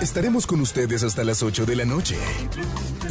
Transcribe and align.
Estaremos 0.00 0.46
con 0.46 0.60
ustedes 0.60 1.02
hasta 1.02 1.24
las 1.24 1.42
8 1.42 1.66
de 1.66 1.76
la 1.76 1.84
noche. 1.84 2.16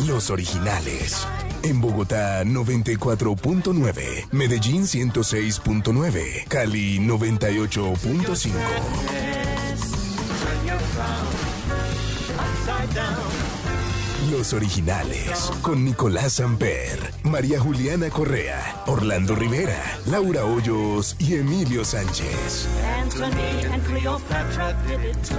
Los 0.05 0.29
originales. 0.29 1.27
En 1.63 1.81
Bogotá 1.81 2.43
94.9, 2.43 4.27
Medellín 4.31 4.83
106.9, 4.83 6.45
Cali 6.47 6.99
98.5. 6.99 8.51
Los 14.31 14.53
originales, 14.53 15.51
con 15.61 15.85
Nicolás 15.85 16.39
Amper, 16.39 17.13
María 17.23 17.59
Juliana 17.59 18.09
Correa, 18.09 18.83
Orlando 18.87 19.35
Rivera, 19.35 19.81
Laura 20.07 20.45
Hoyos 20.45 21.15
y 21.19 21.35
Emilio 21.35 21.85
Sánchez. 21.85 22.67
Anthony 22.97 23.71
and 23.71 23.83
Cleopatra 23.85 24.73
did 24.87 25.03
it 25.05 25.15
too. 25.21 25.35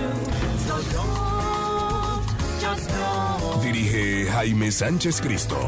So 0.66 0.76
don't, 0.92 2.26
just 2.60 2.88
don't. 2.90 3.62
Dirige 3.62 4.30
Jaime 4.30 4.70
Sánchez 4.70 5.20
Cristo. 5.20 5.58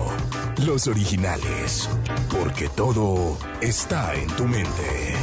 Los 0.65 0.87
originales, 0.87 1.89
porque 2.31 2.69
todo 2.69 3.37
está 3.61 4.15
en 4.15 4.29
tu 4.37 4.47
mente. 4.47 5.17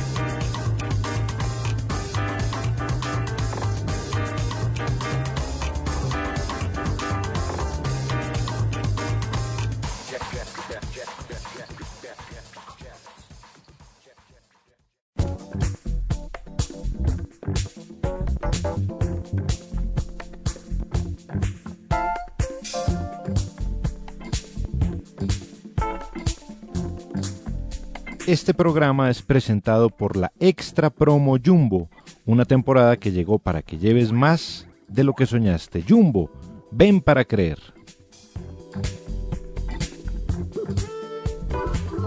Este 28.28 28.54
programa 28.54 29.10
es 29.12 29.22
presentado 29.22 29.90
por 29.90 30.16
la 30.18 30.32
Extra 30.40 30.90
Promo 30.90 31.38
Jumbo, 31.44 31.90
una 32.26 32.46
temporada 32.46 32.98
que 32.98 33.12
llegó 33.12 33.38
para 33.38 33.62
que 33.62 33.78
lleves 33.78 34.12
más 34.12 34.68
de 34.88 35.04
lo 35.04 35.14
que 35.14 35.26
soñaste. 35.28 35.84
Jumbo, 35.88 36.32
ven 36.72 37.02
para 37.02 37.24
creer. 37.26 37.60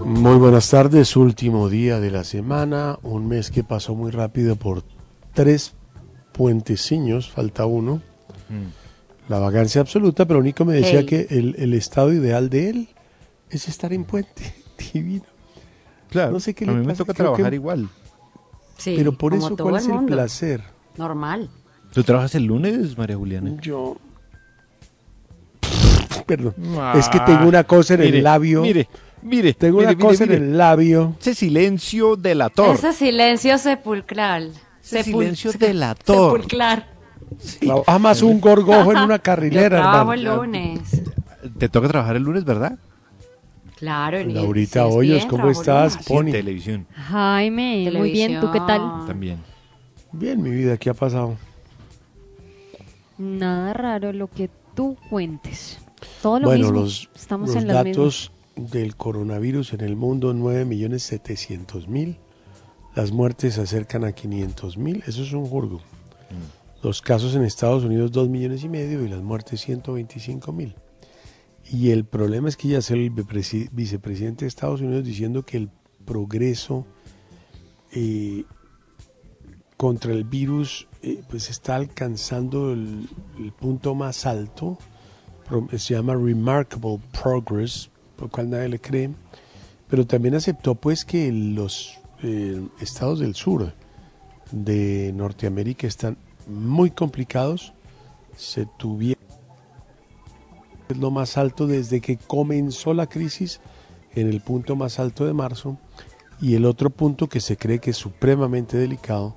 Muy 0.04 0.36
buenas 0.38 0.70
tardes, 0.70 1.14
último 1.16 1.68
día 1.68 2.00
de 2.00 2.10
la 2.10 2.24
semana, 2.24 2.98
un 3.02 3.28
mes 3.28 3.50
que 3.50 3.62
pasó 3.62 3.94
muy 3.94 4.10
rápido 4.10 4.56
por 4.56 4.82
tres 5.34 5.74
puenteciños, 6.32 7.30
falta 7.30 7.66
uno. 7.66 8.00
La 9.28 9.38
vacancia 9.38 9.80
absoluta, 9.82 10.26
pero 10.26 10.42
Nico 10.42 10.64
me 10.64 10.74
decía 10.74 11.00
Hey. 11.00 11.06
que 11.06 11.26
el, 11.30 11.54
el 11.58 11.74
estado 11.74 12.12
ideal 12.12 12.48
de 12.48 12.70
él 12.70 12.88
es 13.50 13.68
estar 13.68 13.92
en 13.92 14.04
puente. 14.04 14.54
Divino. 14.92 15.24
Claro, 16.10 16.32
No 16.32 16.40
sé 16.40 16.54
qué 16.54 16.64
a 16.64 16.68
le 16.68 16.74
mí 16.74 16.80
me 16.80 16.92
pasa, 16.92 16.98
toca 17.04 17.14
creo 17.14 17.32
que- 17.32 17.36
trabajar 17.36 17.54
igual. 17.54 17.88
Sí, 18.76 18.94
pero 18.96 19.12
por 19.12 19.32
como 19.32 19.46
eso, 19.46 19.56
todo 19.56 19.68
¿cuál 19.70 19.80
es 19.82 19.88
el 19.88 19.94
mundo. 19.94 20.12
placer? 20.14 20.62
Normal. 20.96 21.50
¿Tú 21.92 22.02
trabajas 22.04 22.34
el 22.34 22.44
lunes, 22.44 22.96
María 22.96 23.16
Juliana? 23.16 23.56
Yo. 23.60 23.96
Perdón. 26.26 26.54
es 26.94 27.08
que 27.08 27.20
tengo 27.20 27.46
una 27.48 27.64
cosa 27.64 27.94
en 27.94 28.00
Ah, 28.00 28.04
Mire, 28.04 28.18
el 28.18 28.24
labio. 28.24 28.62
Mire, 28.62 28.88
mire. 29.22 29.54
Tengo 29.54 29.78
mire, 29.78 29.88
una 29.90 29.96
mire, 29.96 30.08
cosa 30.08 30.24
mire. 30.24 30.36
en 30.36 30.42
el 30.44 30.58
labio. 30.58 31.16
Ese 31.20 31.34
silencio 31.34 32.16
delator. 32.16 32.74
Ese 32.74 32.92
silencio 32.92 33.58
sepulcral. 33.58 34.52
Ese 34.82 35.00
Sepul- 35.00 35.04
silencio 35.20 35.52
delator. 35.52 36.32
Sepulcrar. 36.38 36.86
Trabaja 37.60 37.98
más 37.98 38.22
un 38.22 38.40
gorgojo 38.40 38.92
en 38.92 38.98
una 38.98 39.16
Yo 39.16 39.22
carrilera, 39.22 39.68
trabajo 39.80 40.12
hermano. 40.12 40.42
el 40.42 40.52
lunes. 40.52 41.02
Te 41.58 41.68
toca 41.68 41.88
trabajar 41.88 42.16
el 42.16 42.22
lunes, 42.22 42.44
¿verdad? 42.44 42.78
Claro, 43.78 44.18
el 44.18 44.34
Laurita 44.34 44.88
es 44.88 44.94
Hoyos, 44.94 45.16
bien, 45.18 45.28
¿cómo 45.28 45.42
trabajo 45.44 45.60
estás? 45.60 45.92
Sí, 45.92 46.12
en 46.12 46.18
Pony. 46.18 46.32
televisión 46.32 46.86
Jaime, 46.94 47.90
muy 47.92 48.10
bien, 48.10 48.40
¿tú 48.40 48.50
qué 48.52 48.58
tal? 48.58 48.78
Televisión. 48.80 49.06
también. 49.06 49.38
Bien, 50.12 50.42
mi 50.42 50.50
vida, 50.50 50.76
¿qué 50.76 50.90
ha 50.90 50.94
pasado? 50.94 51.36
Nada 53.18 53.72
raro 53.72 54.12
lo 54.12 54.28
que 54.28 54.50
tú 54.74 54.96
cuentes. 55.10 55.78
Todo 56.22 56.40
lo 56.40 56.48
bueno, 56.48 56.64
mismo. 56.66 56.80
los, 56.80 57.08
Estamos 57.14 57.48
los 57.48 57.56
en 57.56 57.68
las 57.68 57.84
mismas. 57.84 57.96
datos 57.96 58.32
del 58.56 58.96
coronavirus 58.96 59.72
en 59.74 59.80
el 59.82 59.96
mundo, 59.96 60.32
9.700.000. 60.34 62.16
Las 62.94 63.12
muertes 63.12 63.54
se 63.54 63.60
acercan 63.62 64.04
a 64.04 64.10
500.000. 64.10 65.02
Eso 65.06 65.22
es 65.22 65.32
un 65.32 65.46
jurgo. 65.46 65.80
Los 66.82 67.02
casos 67.02 67.34
en 67.34 67.42
Estados 67.42 67.84
Unidos, 67.84 68.12
2 68.12 68.28
millones 68.28 68.62
y 68.64 68.68
medio. 68.68 69.04
Y 69.04 69.08
las 69.08 69.22
muertes, 69.22 69.68
125.000. 69.68 70.74
Y 71.70 71.90
el 71.90 72.04
problema 72.04 72.48
es 72.48 72.56
que 72.56 72.68
ya 72.68 72.78
es 72.78 72.90
el 72.90 73.12
vicepresi- 73.14 73.68
vicepresidente 73.72 74.44
de 74.44 74.48
Estados 74.48 74.80
Unidos 74.80 75.04
diciendo 75.04 75.44
que 75.44 75.58
el 75.58 75.70
progreso 76.04 76.86
eh, 77.92 78.44
contra 79.76 80.12
el 80.12 80.24
virus 80.24 80.88
eh, 81.02 81.22
pues 81.28 81.50
está 81.50 81.76
alcanzando 81.76 82.72
el, 82.72 83.08
punto 83.58 83.94
más 83.94 84.26
alto. 84.26 84.78
Se 85.76 85.94
llama 85.94 86.14
Remarkable 86.14 87.00
Progress, 87.22 87.90
por 88.16 88.30
cual 88.30 88.50
nadie 88.50 88.68
le 88.68 88.78
cree. 88.78 89.10
Pero 89.88 90.06
también 90.06 90.34
aceptó 90.34 90.74
pues 90.74 91.04
que 91.04 91.32
los 91.32 91.94
eh, 92.22 92.66
estados 92.80 93.20
del 93.20 93.34
sur 93.34 93.72
de 94.52 95.12
Norteamérica 95.14 95.86
están 95.86 96.16
muy 96.46 96.90
complicados. 96.90 97.72
Se 98.36 98.66
tuvieron 98.78 99.17
es 100.88 100.96
lo 100.96 101.10
más 101.10 101.36
alto 101.36 101.66
desde 101.66 102.00
que 102.00 102.16
comenzó 102.16 102.94
la 102.94 103.06
crisis 103.06 103.60
en 104.14 104.28
el 104.28 104.40
punto 104.40 104.76
más 104.76 104.98
alto 104.98 105.26
de 105.26 105.32
marzo. 105.32 105.78
Y 106.40 106.54
el 106.54 106.64
otro 106.64 106.90
punto 106.90 107.28
que 107.28 107.40
se 107.40 107.56
cree 107.56 107.80
que 107.80 107.90
es 107.90 107.96
supremamente 107.96 108.76
delicado 108.76 109.36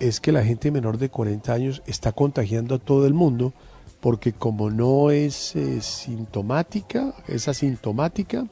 es 0.00 0.20
que 0.20 0.32
la 0.32 0.44
gente 0.44 0.70
menor 0.70 0.98
de 0.98 1.08
40 1.08 1.52
años 1.52 1.82
está 1.86 2.12
contagiando 2.12 2.74
a 2.74 2.78
todo 2.78 3.06
el 3.06 3.14
mundo 3.14 3.52
porque 4.00 4.34
como 4.34 4.70
no 4.70 5.10
es 5.10 5.56
eh, 5.56 5.80
sintomática, 5.80 7.14
es 7.26 7.48
asintomática, 7.48 8.46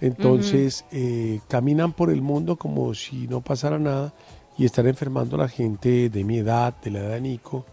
entonces 0.00 0.84
eh, 0.92 1.40
caminan 1.48 1.92
por 1.92 2.10
el 2.10 2.22
mundo 2.22 2.54
como 2.54 2.94
si 2.94 3.26
no 3.26 3.40
pasara 3.40 3.80
nada 3.80 4.14
y 4.56 4.64
están 4.64 4.86
enfermando 4.86 5.34
a 5.34 5.40
la 5.40 5.48
gente 5.48 6.08
de 6.08 6.22
mi 6.22 6.38
edad, 6.38 6.74
de 6.80 6.92
la 6.92 7.00
edad 7.00 7.14
de 7.14 7.20
Nico, 7.22 7.66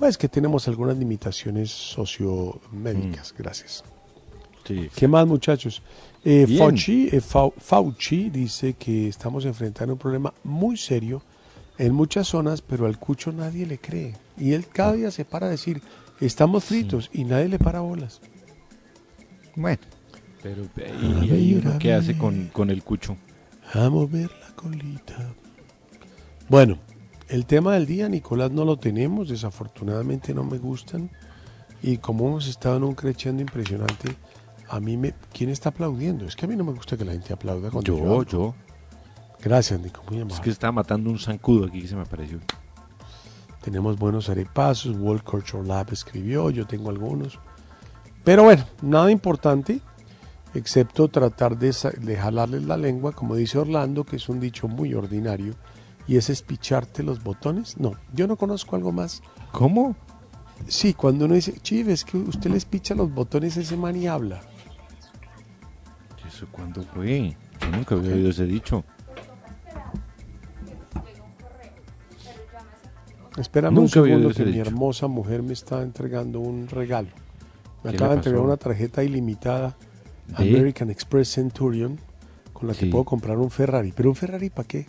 pues 0.00 0.16
que 0.16 0.28
tenemos 0.30 0.66
algunas 0.66 0.96
limitaciones 0.96 1.70
sociomédicas. 1.70 3.34
Gracias. 3.36 3.84
Sí. 4.66 4.88
¿Qué 4.96 5.06
más, 5.06 5.26
muchachos? 5.26 5.82
Eh. 6.24 6.46
Fauci, 6.58 7.08
eh, 7.12 7.20
Fau- 7.20 7.52
Fauci 7.58 8.30
dice 8.30 8.72
que 8.74 9.08
estamos 9.08 9.44
enfrentando 9.44 9.92
un 9.92 9.98
problema 9.98 10.32
muy 10.42 10.78
serio 10.78 11.22
en 11.76 11.92
muchas 11.92 12.28
zonas, 12.28 12.62
pero 12.62 12.86
al 12.86 12.98
cucho 12.98 13.30
nadie 13.30 13.66
le 13.66 13.78
cree. 13.78 14.14
Y 14.38 14.52
él 14.54 14.66
cada 14.68 14.94
día 14.94 15.10
se 15.10 15.26
para 15.26 15.48
a 15.48 15.50
decir, 15.50 15.82
estamos 16.18 16.64
fritos, 16.64 17.10
y 17.12 17.24
nadie 17.24 17.48
le 17.48 17.58
para 17.58 17.80
bolas. 17.80 18.22
Bueno, 19.54 19.82
pero 20.42 20.62
¿y, 21.02 21.26
y 21.26 21.30
ahí 21.30 21.60
uno 21.62 21.78
qué 21.78 21.92
hace 21.92 22.16
con, 22.16 22.46
con 22.54 22.70
el 22.70 22.82
cucho? 22.82 23.18
A 23.74 23.90
mover 23.90 24.30
la 24.40 24.54
colita. 24.56 25.34
Bueno, 26.48 26.78
el 27.30 27.46
tema 27.46 27.74
del 27.74 27.86
día, 27.86 28.08
Nicolás, 28.08 28.50
no 28.50 28.64
lo 28.64 28.76
tenemos, 28.76 29.28
desafortunadamente 29.28 30.34
no 30.34 30.42
me 30.42 30.58
gustan. 30.58 31.10
Y 31.80 31.98
como 31.98 32.26
hemos 32.26 32.48
estado 32.48 32.76
en 32.76 32.84
un 32.84 32.94
creciendo 32.94 33.40
impresionante, 33.40 34.16
a 34.68 34.80
mí 34.80 34.96
me... 34.96 35.14
¿Quién 35.32 35.48
está 35.48 35.68
aplaudiendo? 35.68 36.26
Es 36.26 36.34
que 36.34 36.46
a 36.46 36.48
mí 36.48 36.56
no 36.56 36.64
me 36.64 36.72
gusta 36.72 36.96
que 36.96 37.04
la 37.04 37.12
gente 37.12 37.32
aplauda 37.32 37.70
cuando 37.70 37.96
yo, 37.96 38.24
Yo. 38.24 38.54
Gracias, 39.40 39.80
Nico, 39.80 40.02
muy 40.08 40.18
amable. 40.18 40.34
Es 40.34 40.40
que 40.40 40.50
estaba 40.50 40.72
matando 40.72 41.08
un 41.08 41.18
zancudo 41.18 41.66
aquí 41.66 41.80
que 41.80 41.88
se 41.88 41.94
me 41.94 42.02
apareció. 42.02 42.40
Tenemos 43.62 43.96
buenos 43.96 44.28
arepasos, 44.28 44.96
World 44.96 45.22
Culture 45.22 45.66
Lab 45.66 45.92
escribió, 45.92 46.50
yo 46.50 46.66
tengo 46.66 46.90
algunos. 46.90 47.38
Pero 48.24 48.42
bueno, 48.42 48.64
nada 48.82 49.10
importante, 49.10 49.80
excepto 50.54 51.08
tratar 51.08 51.56
de, 51.56 51.74
de 52.00 52.16
jalarles 52.16 52.64
la 52.64 52.76
lengua, 52.76 53.12
como 53.12 53.36
dice 53.36 53.58
Orlando, 53.58 54.04
que 54.04 54.16
es 54.16 54.28
un 54.28 54.40
dicho 54.40 54.66
muy 54.66 54.94
ordinario, 54.94 55.54
y 56.10 56.16
es 56.16 56.28
espicharte 56.28 57.04
los 57.04 57.22
botones. 57.22 57.78
No, 57.78 57.92
yo 58.12 58.26
no 58.26 58.34
conozco 58.34 58.74
algo 58.74 58.90
más. 58.90 59.22
¿Cómo? 59.52 59.94
Sí, 60.66 60.92
cuando 60.92 61.26
uno 61.26 61.36
dice, 61.36 61.52
chiv, 61.62 61.88
es 61.88 62.04
que 62.04 62.16
usted 62.16 62.50
le 62.50 62.56
espicha 62.56 62.96
los 62.96 63.14
botones 63.14 63.56
ese 63.56 63.76
man 63.76 63.94
y 63.94 64.08
habla. 64.08 64.40
¿Eso 66.26 66.48
cuándo 66.50 66.82
fue? 66.82 67.36
Yo 67.60 67.70
nunca 67.70 67.94
había 67.94 68.12
oído 68.12 68.30
ese 68.30 68.44
dicho. 68.44 68.82
Espérame 73.38 73.74
Nunca 73.76 74.00
un 74.00 74.06
segundo 74.06 74.28
que 74.30 74.32
ese 74.32 74.44
mi 74.46 74.50
dicho. 74.50 74.66
hermosa 74.66 75.06
mujer 75.06 75.44
me 75.44 75.52
está 75.52 75.80
entregando 75.80 76.40
un 76.40 76.66
regalo. 76.66 77.10
Me 77.84 77.90
¿Qué 77.92 77.96
acaba 77.96 78.10
de 78.10 78.16
entregar 78.16 78.40
una 78.40 78.56
tarjeta 78.56 79.04
ilimitada 79.04 79.76
¿De? 80.26 80.34
American 80.38 80.90
Express 80.90 81.34
Centurion 81.34 82.00
con 82.52 82.66
la 82.66 82.74
que 82.74 82.86
puedo 82.86 83.04
comprar 83.04 83.38
un 83.38 83.52
Ferrari. 83.52 83.92
¿Pero 83.92 84.08
un 84.10 84.16
Ferrari 84.16 84.50
para 84.50 84.66
qué? 84.66 84.88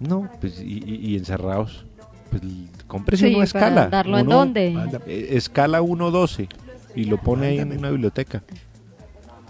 No, 0.00 0.28
pues 0.40 0.60
y, 0.60 0.82
y- 0.84 1.10
y 1.12 1.16
encerrados. 1.16 1.84
Pues 2.30 2.42
cómprese 2.86 3.28
Sí, 3.28 3.34
una 3.34 3.44
escala. 3.44 3.88
darlo 3.88 4.18
en 4.18 4.26
Uno- 4.26 4.36
dónde. 4.36 4.74
Anda, 4.76 5.00
eh, 5.06 5.28
escala 5.32 5.80
1.12 5.82 6.48
y 6.94 7.04
lo 7.04 7.18
pone 7.18 7.46
ahí 7.48 7.58
en 7.58 7.76
una 7.76 7.90
biblioteca. 7.90 8.42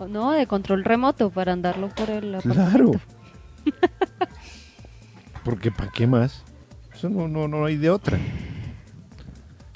No, 0.08 0.32
de 0.32 0.46
control 0.46 0.82
remoto 0.84 1.30
para 1.30 1.52
andarlo 1.52 1.88
por 1.90 2.08
el 2.10 2.38
Claro. 2.38 2.92
Porque 5.44 5.70
¿para 5.70 5.90
qué 5.90 6.06
más? 6.06 6.42
Eso 6.94 7.08
no, 7.08 7.28
no, 7.28 7.48
no 7.48 7.64
hay 7.64 7.76
de 7.76 7.90
otra. 7.90 8.18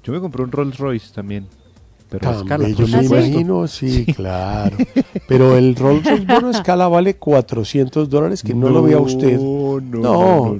Yo 0.02 0.12
me 0.12 0.20
compré 0.20 0.42
un 0.42 0.52
Rolls 0.52 0.78
Royce 0.78 1.12
también. 1.14 1.46
Pero 2.18 2.30
a 2.30 2.32
tan 2.32 2.42
escala, 2.42 2.64
bello, 2.64 2.76
por 2.76 2.88
me 2.90 3.04
imagino, 3.04 3.66
sí, 3.66 4.06
claro. 4.06 4.76
Pero 5.28 5.56
el 5.56 5.74
Rolls 5.76 6.04
Royce 6.04 6.24
Bono 6.26 6.50
escala 6.50 6.88
vale 6.88 7.16
400 7.16 8.08
dólares, 8.08 8.42
que 8.42 8.54
no, 8.54 8.68
lo 8.68 8.82
vea 8.82 8.98
usted. 8.98 9.38
No, 9.38 9.80
no, 9.80 9.98
No. 10.00 10.54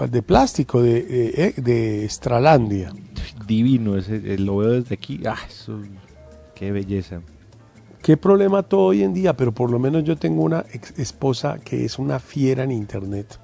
no. 0.00 0.06
De 0.06 0.22
plástico, 0.22 0.80
de, 0.80 0.98
eh, 0.98 1.54
eh, 1.56 1.60
de 1.60 2.04
Estralandia. 2.04 2.92
Divino, 3.46 3.96
ese, 3.96 4.16
eh, 4.34 4.38
lo 4.38 4.58
veo 4.58 4.70
desde 4.70 4.94
aquí. 4.94 5.20
Ah, 5.26 5.36
eso, 5.48 5.80
qué 6.54 6.70
belleza. 6.70 7.20
Qué 8.02 8.16
problema 8.16 8.62
todo 8.62 8.86
hoy 8.86 9.02
en 9.02 9.12
día, 9.12 9.36
pero 9.36 9.52
por 9.52 9.70
lo 9.70 9.78
menos 9.80 10.04
yo 10.04 10.16
tengo 10.16 10.42
una 10.42 10.64
esposa 10.96 11.58
que 11.64 11.84
es 11.84 11.98
una 11.98 12.20
fiera 12.20 12.62
en 12.62 12.70
internet. 12.70 13.38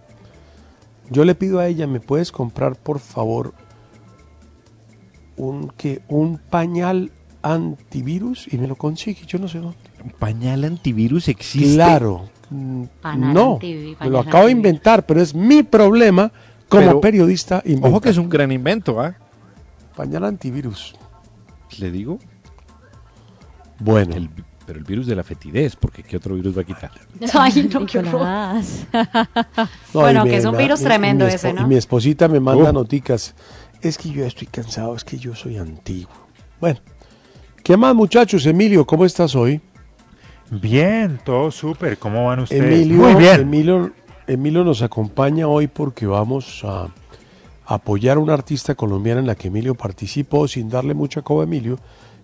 Yo 1.11 1.25
le 1.25 1.35
pido 1.35 1.59
a 1.59 1.67
ella, 1.67 1.87
¿me 1.87 2.01
puedes 2.01 2.31
comprar 2.31 2.77
por 2.77 2.99
favor 3.01 3.53
un 5.37 5.69
que 5.77 6.03
un 6.09 6.39
pañal 6.39 7.11
antivirus 7.43 8.53
y 8.53 8.59
me 8.59 8.67
lo 8.67 8.77
consigue? 8.77 9.27
Yo 9.27 9.39
no 9.39 9.49
sé 9.49 9.59
dónde. 9.59 9.77
¿Un 10.03 10.11
pañal 10.11 10.65
antivirus 10.65 11.29
existe? 11.29 11.75
Claro. 11.75 12.29
Pañal 13.01 13.35
no, 13.35 13.59
me 13.61 14.11
lo 14.11 14.21
acabo 14.21 14.47
de 14.47 14.53
inventar, 14.53 15.05
pero 15.07 15.21
es 15.21 15.35
mi 15.35 15.63
problema 15.63 16.31
como 16.69 16.87
Pero- 16.87 17.01
periodista 17.01 17.63
inventar. 17.65 17.91
Ojo 17.91 18.01
que 18.01 18.11
es 18.11 18.19
un 18.19 18.29
gran 18.29 18.53
invento, 18.53 19.01
¿ah? 19.01 19.15
pañal 19.97 20.25
antivirus. 20.25 20.95
Le 21.79 21.91
digo. 21.91 22.19
Bueno, 23.81 24.15
El 24.15 24.31
pero 24.67 24.79
el 24.79 24.85
virus 24.85 25.07
de 25.07 25.15
la 25.15 25.23
fetidez, 25.23 25.77
porque 25.77 26.03
¿qué 26.03 26.17
otro 26.17 26.35
virus 26.37 26.57
va 26.57 26.63
a 26.63 26.65
quitar? 26.65 26.91
Ay, 27.35 27.69
no, 27.73 27.85
qué. 27.85 28.01
No, 28.03 28.19
Bueno, 29.93 30.25
que 30.25 30.37
es 30.37 30.45
un 30.47 30.57
virus 30.57 30.81
tremendo 30.81 31.27
mi 31.27 31.33
ese, 31.33 31.53
¿no? 31.53 31.63
Y 31.63 31.67
mi 31.67 31.75
esposita 31.77 32.29
me 32.29 32.41
manda 32.41 32.71
Oh. 32.71 32.73
noticas. 32.73 33.35
Es 33.85 33.99
que 33.99 34.09
yo 34.09 34.23
ya 34.23 34.29
estoy 34.29 34.47
cansado, 34.47 34.97
es 34.97 35.05
que 35.05 35.19
yo 35.19 35.35
soy 35.35 35.59
antiguo. 35.59 36.11
Bueno, 36.59 36.81
¿qué 37.63 37.77
más 37.77 37.95
muchachos? 37.95 38.47
Emilio, 38.47 38.87
¿cómo 38.87 39.05
estás 39.05 39.37
hoy? 39.37 39.61
Bien, 40.51 41.21
todo 41.23 41.51
súper. 41.51 41.99
¿Cómo 41.99 42.25
van 42.27 42.41
ustedes? 42.41 42.63
Emilio, 42.63 42.97
Muy 42.97 43.15
bien. 43.15 43.41
Emilio, 43.43 43.93
Emilio 44.27 44.65
nos 44.65 44.81
acompaña 44.81 45.49
hoy 45.49 45.67
porque 45.67 46.07
vamos 46.07 46.63
a 46.65 46.89
apoyar 47.67 48.17
a 48.17 48.21
una 48.21 48.33
artista 48.33 48.75
colombiana 48.75 49.21
en 49.21 49.27
la 49.27 49.35
que 49.35 49.49
Emilio 49.49 49.75
participó 49.75 50.49
sin 50.49 50.71
darle 50.71 50.95
mucha 50.95 51.21
coba 51.21 51.43
a 51.43 51.45
Emilio, 51.45 51.79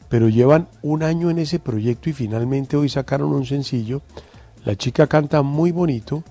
pero 0.09 0.31
llevan 0.31 0.67
un 0.81 1.03
año 1.03 1.29
en 1.29 1.39
ese 1.39 1.59
proyecto 1.59 2.09
y 2.09 2.15
finalmente 2.15 2.79
hoy 2.79 2.89
sacaron 2.89 3.35
un 3.35 3.45
sencillo. 3.45 4.01
La 4.65 4.77
chica 4.77 5.07
canta 5.07 5.43
muy 5.43 5.73
bonito 5.73 6.25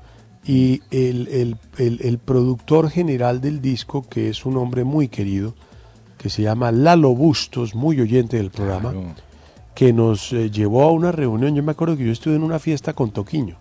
y 0.52 0.82
el, 0.90 1.28
el- 1.28 1.58
el- 1.78 2.00
el 2.02 2.18
productor 2.18 2.90
general 2.90 3.40
del 3.40 3.62
disco, 3.62 4.06
que 4.10 4.30
es 4.30 4.46
un 4.46 4.58
hombre 4.58 4.84
muy 4.84 5.08
querido, 5.08 5.54
que 6.18 6.30
se 6.30 6.42
llama 6.42 6.72
Lalo 6.72 7.14
Bustos, 7.14 7.76
muy 7.76 8.02
oyente 8.02 8.38
del 8.38 8.50
programa, 8.50 8.92
Claro. 8.92 9.14
que 9.76 9.94
nos 9.94 10.34
eh, 10.34 10.50
llevó 10.50 10.84
a 10.84 10.92
una 10.92 11.12
reunión. 11.12 11.56
Yo 11.56 11.62
me 11.64 11.72
acuerdo 11.72 11.96
que 11.96 12.06
yo 12.06 12.12
estuve 12.12 12.36
en 12.36 12.44
una 12.44 12.58
fiesta 12.60 12.94
con 12.94 13.12
Toquiño. 13.12 13.58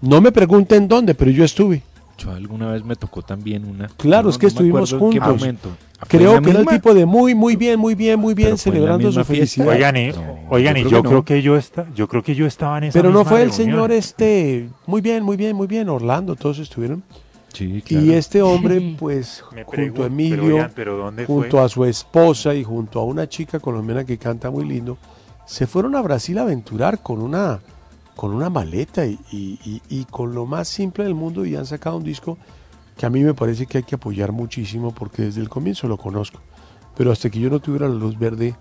No 0.00 0.20
me 0.20 0.32
pregunten 0.32 0.88
dónde, 0.88 1.14
pero 1.14 1.30
yo 1.30 1.44
estuve. 1.44 1.82
Yo 2.16 2.30
alguna 2.32 2.70
vez 2.72 2.84
me 2.84 2.96
tocó 2.96 3.22
también 3.22 3.64
una. 3.64 3.88
Claro, 3.96 4.30
es 4.30 4.38
que 4.38 4.46
estuvimos 4.46 4.92
acuerdo 4.92 5.06
en 5.06 5.12
qué 5.12 5.20
juntos. 5.20 5.40
momento. 5.40 5.68
¿Fue 6.00 6.18
Creo 6.18 6.40
que 6.40 6.50
era 6.50 6.60
el 6.60 6.66
tipo 6.66 6.94
de 6.94 7.04
muy, 7.06 7.34
muy 7.34 7.56
bien, 7.56 7.78
muy 7.78 7.94
bien, 7.94 8.18
muy 8.18 8.32
bien, 8.34 8.56
celebrando 8.56 9.12
su 9.12 9.22
felicidad. 9.24 9.68
Oigan, 9.68 9.96
y, 9.96 10.08
No, 10.12 10.38
oigan, 10.48 10.74
yo 10.76 10.80
y 10.80 10.84
creo 10.84 10.90
yo 10.90 11.02
que 11.02 11.08
creo 11.08 11.24
que 11.24 11.42
yo 11.42 11.56
esta, 11.56 11.86
yo 11.94 12.08
creo 12.08 12.22
que 12.22 12.34
yo 12.34 12.46
estaba 12.46 12.78
en 12.78 12.84
esa 12.84 12.98
Pero 12.98 13.10
no 13.12 13.24
fue 13.24 13.42
el 13.42 13.50
reunión. 13.50 13.56
señor 13.70 13.92
este, 13.92 14.68
muy 14.86 15.00
bien, 15.02 15.22
muy 15.22 15.36
bien, 15.36 15.54
muy 15.54 15.66
bien, 15.66 15.88
Orlando, 15.90 16.36
todos 16.36 16.58
estuvieron. 16.58 17.02
Sí, 17.52 17.82
claro. 17.84 18.06
Y 18.06 18.12
este 18.14 18.40
hombre, 18.42 18.96
pues, 18.98 19.44
Me 19.52 19.64
junto 19.64 19.70
pregunto, 19.72 20.02
a 20.02 20.04
pero 20.04 20.12
Emilio, 20.14 20.54
oigan, 20.56 20.72
¿pero 20.74 20.96
dónde 20.96 21.26
junto 21.26 21.56
fue? 21.58 21.66
a 21.66 21.68
su 21.68 21.84
esposa 21.84 22.54
y 22.54 22.64
junto 22.64 23.00
a 23.00 23.04
una 23.04 23.28
chica 23.28 23.60
colombiana 23.60 24.04
que 24.04 24.16
canta 24.16 24.50
muy 24.50 24.64
lindo, 24.64 24.96
se 25.44 25.66
fueron 25.66 25.96
a 25.96 26.00
Brasil 26.00 26.38
a 26.38 26.42
aventurar 26.42 27.02
con 27.02 27.20
una, 27.20 27.58
con 28.16 28.32
una 28.32 28.48
maleta 28.48 29.04
y, 29.04 29.18
y- 29.32 29.58
y- 29.64 29.82
y 29.90 30.04
con 30.06 30.34
lo 30.34 30.46
más 30.46 30.68
simple 30.68 31.04
del 31.04 31.14
mundo 31.14 31.44
y 31.44 31.56
han 31.56 31.66
sacado 31.66 31.96
un 31.96 32.04
disco 32.04 32.38
que 33.00 33.06
a 33.06 33.10
mí 33.10 33.24
me 33.24 33.32
parece 33.32 33.64
que 33.64 33.78
hay 33.78 33.84
que 33.84 33.94
apoyar 33.94 34.30
muchísimo 34.30 34.92
porque 34.92 35.22
desde 35.22 35.40
el 35.40 35.48
comienzo 35.48 35.88
lo 35.88 35.96
conozco. 35.96 36.42
Pero 36.98 37.10
hasta 37.10 37.30
que 37.30 37.40
yo 37.40 37.48
no 37.48 37.58
tuviera 37.58 37.88
la 37.88 37.94
luz 37.94 38.18
verde, 38.18 38.54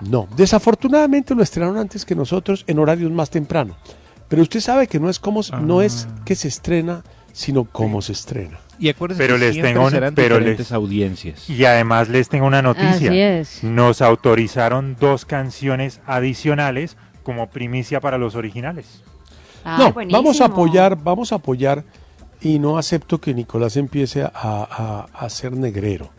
no. 0.00 0.26
Desafortunadamente 0.36 1.32
lo 1.32 1.44
estrenaron 1.44 1.78
antes 1.78 2.04
que 2.04 2.16
nosotros 2.16 2.64
en 2.66 2.80
horarios 2.80 3.12
más 3.12 3.30
temprano. 3.30 3.76
Pero 4.26 4.42
usted 4.42 4.58
sabe 4.58 4.88
que 4.88 4.98
no 4.98 5.08
es 5.08 5.20
como 5.20 5.42
no 5.60 5.80
es 5.80 6.08
Ah. 6.10 6.22
que 6.24 6.34
se 6.34 6.48
estrena, 6.48 7.04
sino 7.32 7.62
cómo 7.62 8.02
se 8.02 8.10
estrena. 8.14 8.58
Y 8.80 8.88
acuérdense 8.88 9.22
Pero 9.22 9.34
que 9.38 9.44
les 9.52 9.62
tengo 9.62 9.88
serán 9.90 10.16
pero 10.16 10.38
diferentes 10.38 10.66
les- 10.70 10.72
audiencias. 10.72 11.48
Y 11.48 11.64
además 11.64 12.08
les 12.08 12.28
tengo 12.28 12.46
una 12.48 12.62
noticia. 12.62 13.10
Así 13.10 13.20
es. 13.20 13.62
Nos 13.62 14.02
autorizaron 14.02 14.96
dos 14.98 15.24
canciones 15.24 16.00
adicionales 16.04 16.96
como 17.22 17.48
primicia 17.48 18.00
para 18.00 18.18
los 18.18 18.34
originales. 18.34 19.04
Ay, 19.62 19.84
no, 19.86 19.92
buenísimo. 19.92 20.20
vamos 20.20 20.40
a 20.40 20.46
apoyar, 20.46 20.96
vamos 21.00 21.30
a 21.30 21.36
apoyar 21.36 21.84
y 22.42 22.58
no 22.58 22.78
acepto 22.78 23.20
que 23.20 23.34
Nicolás 23.34 23.76
empiece 23.76 24.22
a, 24.22 24.30
a- 24.34 25.06
a 25.12 25.30
ser 25.30 25.52
negrero. 25.52 26.10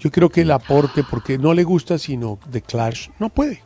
Yo 0.00 0.10
creo 0.10 0.28
que 0.30 0.42
el 0.42 0.50
aporte, 0.52 1.02
porque 1.04 1.38
no 1.38 1.54
le 1.54 1.64
gusta 1.64 1.98
sino 1.98 2.38
The 2.50 2.62
Clash, 2.62 3.08
no 3.18 3.28
puede. 3.30 3.62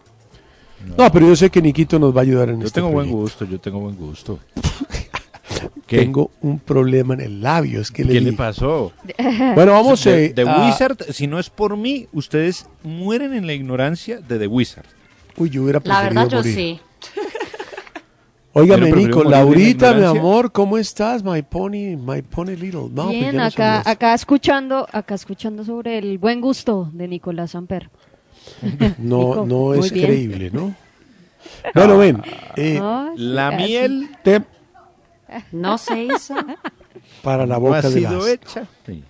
No, 0.99 1.12
pero 1.12 1.28
yo 1.28 1.37
sé 1.37 1.49
que 1.50 1.62
Niquito 1.62 1.99
nos 1.99 2.14
va 2.14 2.21
a 2.21 2.23
ayudar 2.23 2.49
en 2.49 2.61
Yo 2.61 2.66
este 2.66 2.81
tengo 2.81 2.90
buen 2.92 3.09
gusto, 3.11 3.45
yo 3.45 3.61
tengo 3.61 3.78
buen 3.81 3.97
gusto. 3.97 4.38
¿Qué? 5.87 5.99
Tengo 5.99 6.31
un 6.40 6.59
problema 6.59 7.14
en 7.14 7.21
el 7.21 7.40
labio, 7.42 7.81
es 7.81 7.90
que 7.90 8.04
¿Qué 8.04 8.21
le 8.21 8.33
pasó? 8.33 8.92
Bueno, 9.54 9.73
vamos 9.73 10.02
The, 10.02 10.26
eh, 10.26 10.31
The 10.31 10.42
a- 10.42 10.66
Wizard, 10.66 10.97
si 11.12 11.26
no 11.26 11.38
es 11.38 11.50
por 11.50 11.76
mí, 11.76 12.09
ustedes 12.12 12.66
mueren 12.83 13.35
en 13.35 13.47
la 13.47 13.52
ignorancia 13.52 14.19
de 14.21 14.38
The 14.38 14.47
Wizard. 14.47 14.87
Uy, 15.37 15.50
yo 15.50 15.62
hubiera 15.62 15.78
La 15.78 15.83
preferido 15.85 16.14
verdad, 16.23 16.31
yo 16.31 16.37
morir. 16.38 16.54
sí. 16.54 16.81
Óigame, 18.54 18.92
Nico, 18.92 19.25
Laurita, 19.25 19.94
mi 19.94 20.04
amor, 20.04 20.52
¿cómo 20.52 20.76
estás? 20.76 21.23
My 21.25 21.40
pony, 21.42 21.97
my 21.97 22.21
pony 22.21 22.50
little. 22.54 22.88
No, 22.90 23.06
pues 23.06 23.18
Bien, 23.18 23.37
no 23.37 23.44
acá, 23.44 23.82
acá 23.88 24.12
escuchando, 24.12 24.87
acá 24.92 25.14
escuchando 25.14 25.64
sobre 25.64 25.97
el 25.99 26.18
buen 26.18 26.40
gusto 26.42 26.90
de 26.92 27.09
Nicolás 27.09 27.52
Samper. 27.52 27.88
No, 28.99 29.18
Nico, 29.18 29.47
no 29.47 29.75
es 29.75 29.90
bien. 29.92 30.06
creíble, 30.06 30.50
¿no? 30.52 30.75
Bueno, 31.75 31.97
ven. 31.99 32.23
eh, 32.56 32.78
Ay, 32.82 33.11
La 33.16 33.50
miel 33.52 34.11
té 34.23 34.42
No 35.52 35.78
se 35.78 36.04
hizo. 36.04 36.35
para 37.23 37.47
la 37.47 37.54
no 37.54 37.61
boca 37.61 37.78
ha 37.78 37.82
de 37.82 37.90
sido 37.90 38.18
las. 38.18 38.26
hecha. 38.28 38.66
Sí. 38.85 39.02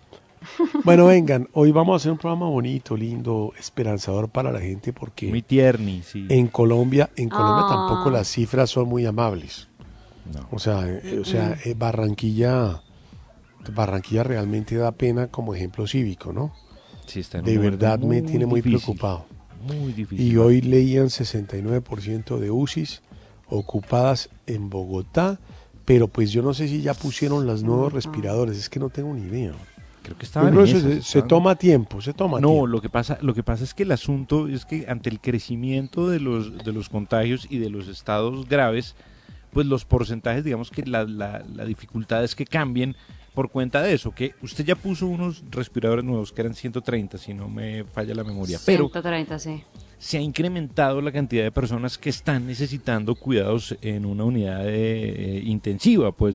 Bueno, 0.84 1.06
vengan, 1.06 1.48
hoy 1.52 1.72
vamos 1.72 1.94
a 1.94 1.96
hacer 1.96 2.12
un 2.12 2.18
programa 2.18 2.46
bonito, 2.46 2.96
lindo, 2.96 3.52
esperanzador 3.58 4.28
para 4.28 4.52
la 4.52 4.60
gente 4.60 4.92
porque 4.92 5.28
Muy 5.28 5.42
tierni, 5.42 6.02
sí. 6.02 6.26
en 6.28 6.48
Colombia, 6.48 7.10
en 7.16 7.28
Colombia 7.28 7.66
Ah. 7.68 7.86
tampoco 7.88 8.10
las 8.10 8.28
cifras 8.28 8.70
son 8.70 8.88
muy 8.88 9.06
amables. 9.06 9.68
No. 10.32 10.46
O 10.50 10.58
sea, 10.58 10.86
eh, 10.88 11.18
o 11.20 11.24
sea, 11.24 11.56
eh, 11.64 11.74
Barranquilla, 11.76 12.82
Barranquilla 13.74 14.22
realmente 14.24 14.76
da 14.76 14.92
pena 14.92 15.28
como 15.28 15.54
ejemplo 15.54 15.86
cívico, 15.86 16.32
¿no? 16.32 16.52
Sí, 17.06 17.20
está 17.20 17.38
en 17.38 17.44
De 17.44 17.58
verdad 17.58 17.98
me 17.98 18.20
muy 18.20 18.22
tiene 18.22 18.46
muy 18.46 18.60
difícil, 18.60 18.78
preocupado. 18.84 19.26
Muy 19.66 19.92
difícil. 19.92 20.20
Y 20.32 20.36
hoy 20.36 20.60
leían 20.60 21.08
69% 21.10 22.38
de 22.38 22.50
UCIs 22.50 23.02
ocupadas 23.48 24.30
en 24.46 24.70
Bogotá, 24.70 25.38
pero 25.84 26.08
pues 26.08 26.30
yo 26.32 26.42
no 26.42 26.54
sé 26.54 26.68
si 26.68 26.80
ya 26.82 26.94
pusieron 26.94 27.46
los 27.46 27.62
nuevos 27.62 27.92
respiradores, 27.92 28.56
es 28.56 28.68
que 28.70 28.80
no 28.80 28.88
tengo 28.88 29.12
ni 29.14 29.22
idea. 29.22 29.52
Creo 30.02 30.18
que 30.18 30.26
creo 30.26 30.48
en 30.48 30.58
esas, 30.58 31.06
se, 31.06 31.22
toma 31.22 31.54
tiempo, 31.54 32.00
se 32.00 32.12
toma 32.12 32.40
No, 32.40 32.48
tiempo. 32.48 32.66
lo 32.66 32.80
que 32.80 32.88
pasa, 32.88 33.18
lo 33.20 33.34
que 33.34 33.42
pasa 33.42 33.64
es 33.64 33.72
que 33.74 33.84
el 33.84 33.92
asunto 33.92 34.48
es 34.48 34.64
que 34.64 34.86
ante 34.88 35.10
el 35.10 35.20
crecimiento 35.20 36.08
de 36.08 36.20
los 36.20 36.58
de 36.64 36.72
los 36.72 36.88
contagios 36.88 37.46
y 37.48 37.58
de 37.58 37.70
los 37.70 37.88
estados 37.88 38.48
graves, 38.48 38.96
pues 39.52 39.66
los 39.66 39.84
porcentajes, 39.84 40.44
digamos 40.44 40.70
que 40.70 40.84
la, 40.84 41.04
la, 41.04 41.44
la 41.54 41.64
dificultad 41.64 42.24
es 42.24 42.34
que 42.34 42.44
cambien 42.46 42.96
por 43.34 43.50
cuenta 43.50 43.80
de 43.82 43.94
eso, 43.94 44.12
que 44.12 44.34
usted 44.42 44.64
ya 44.64 44.74
puso 44.76 45.06
unos 45.06 45.42
respiradores 45.50 46.04
nuevos 46.04 46.32
que 46.32 46.42
eran 46.42 46.54
130, 46.54 47.16
si 47.18 47.32
no 47.32 47.48
me 47.48 47.84
falla 47.84 48.14
la 48.14 48.24
memoria, 48.24 48.58
pero 48.66 48.84
130, 48.90 49.38
sí. 49.38 49.64
se 49.98 50.18
ha 50.18 50.20
incrementado 50.20 51.00
la 51.00 51.12
cantidad 51.12 51.42
de 51.44 51.50
personas 51.50 51.96
que 51.96 52.10
están 52.10 52.46
necesitando 52.46 53.14
cuidados 53.14 53.76
en 53.80 54.04
una 54.04 54.24
unidad 54.24 54.64
de, 54.64 55.38
eh, 55.38 55.42
intensiva, 55.44 56.12
pues 56.12 56.34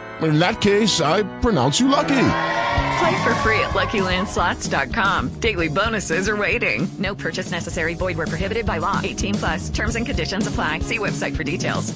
In 0.21 0.37
that 0.39 0.61
case, 0.61 1.01
I 1.01 1.23
pronounce 1.41 1.79
you 1.79 1.87
lucky. 1.87 2.09
Play 2.99 3.23
for 3.23 3.33
free 3.41 3.59
at 3.61 3.71
LuckyLandSlots.com. 3.73 5.29
Daily 5.39 5.67
bonuses 5.67 6.27
are 6.29 6.37
waiting. 6.37 6.87
No 6.99 7.15
purchase 7.15 7.51
necessary. 7.51 7.95
Void 7.95 8.17
where 8.17 8.27
prohibited 8.27 8.65
by 8.65 8.77
law. 8.79 8.99
18 9.03 9.35
plus. 9.35 9.69
Terms 9.71 9.95
and 9.95 10.05
conditions 10.05 10.47
apply. 10.47 10.79
See 10.81 10.99
website 10.99 11.35
for 11.35 11.43
details. 11.43 11.93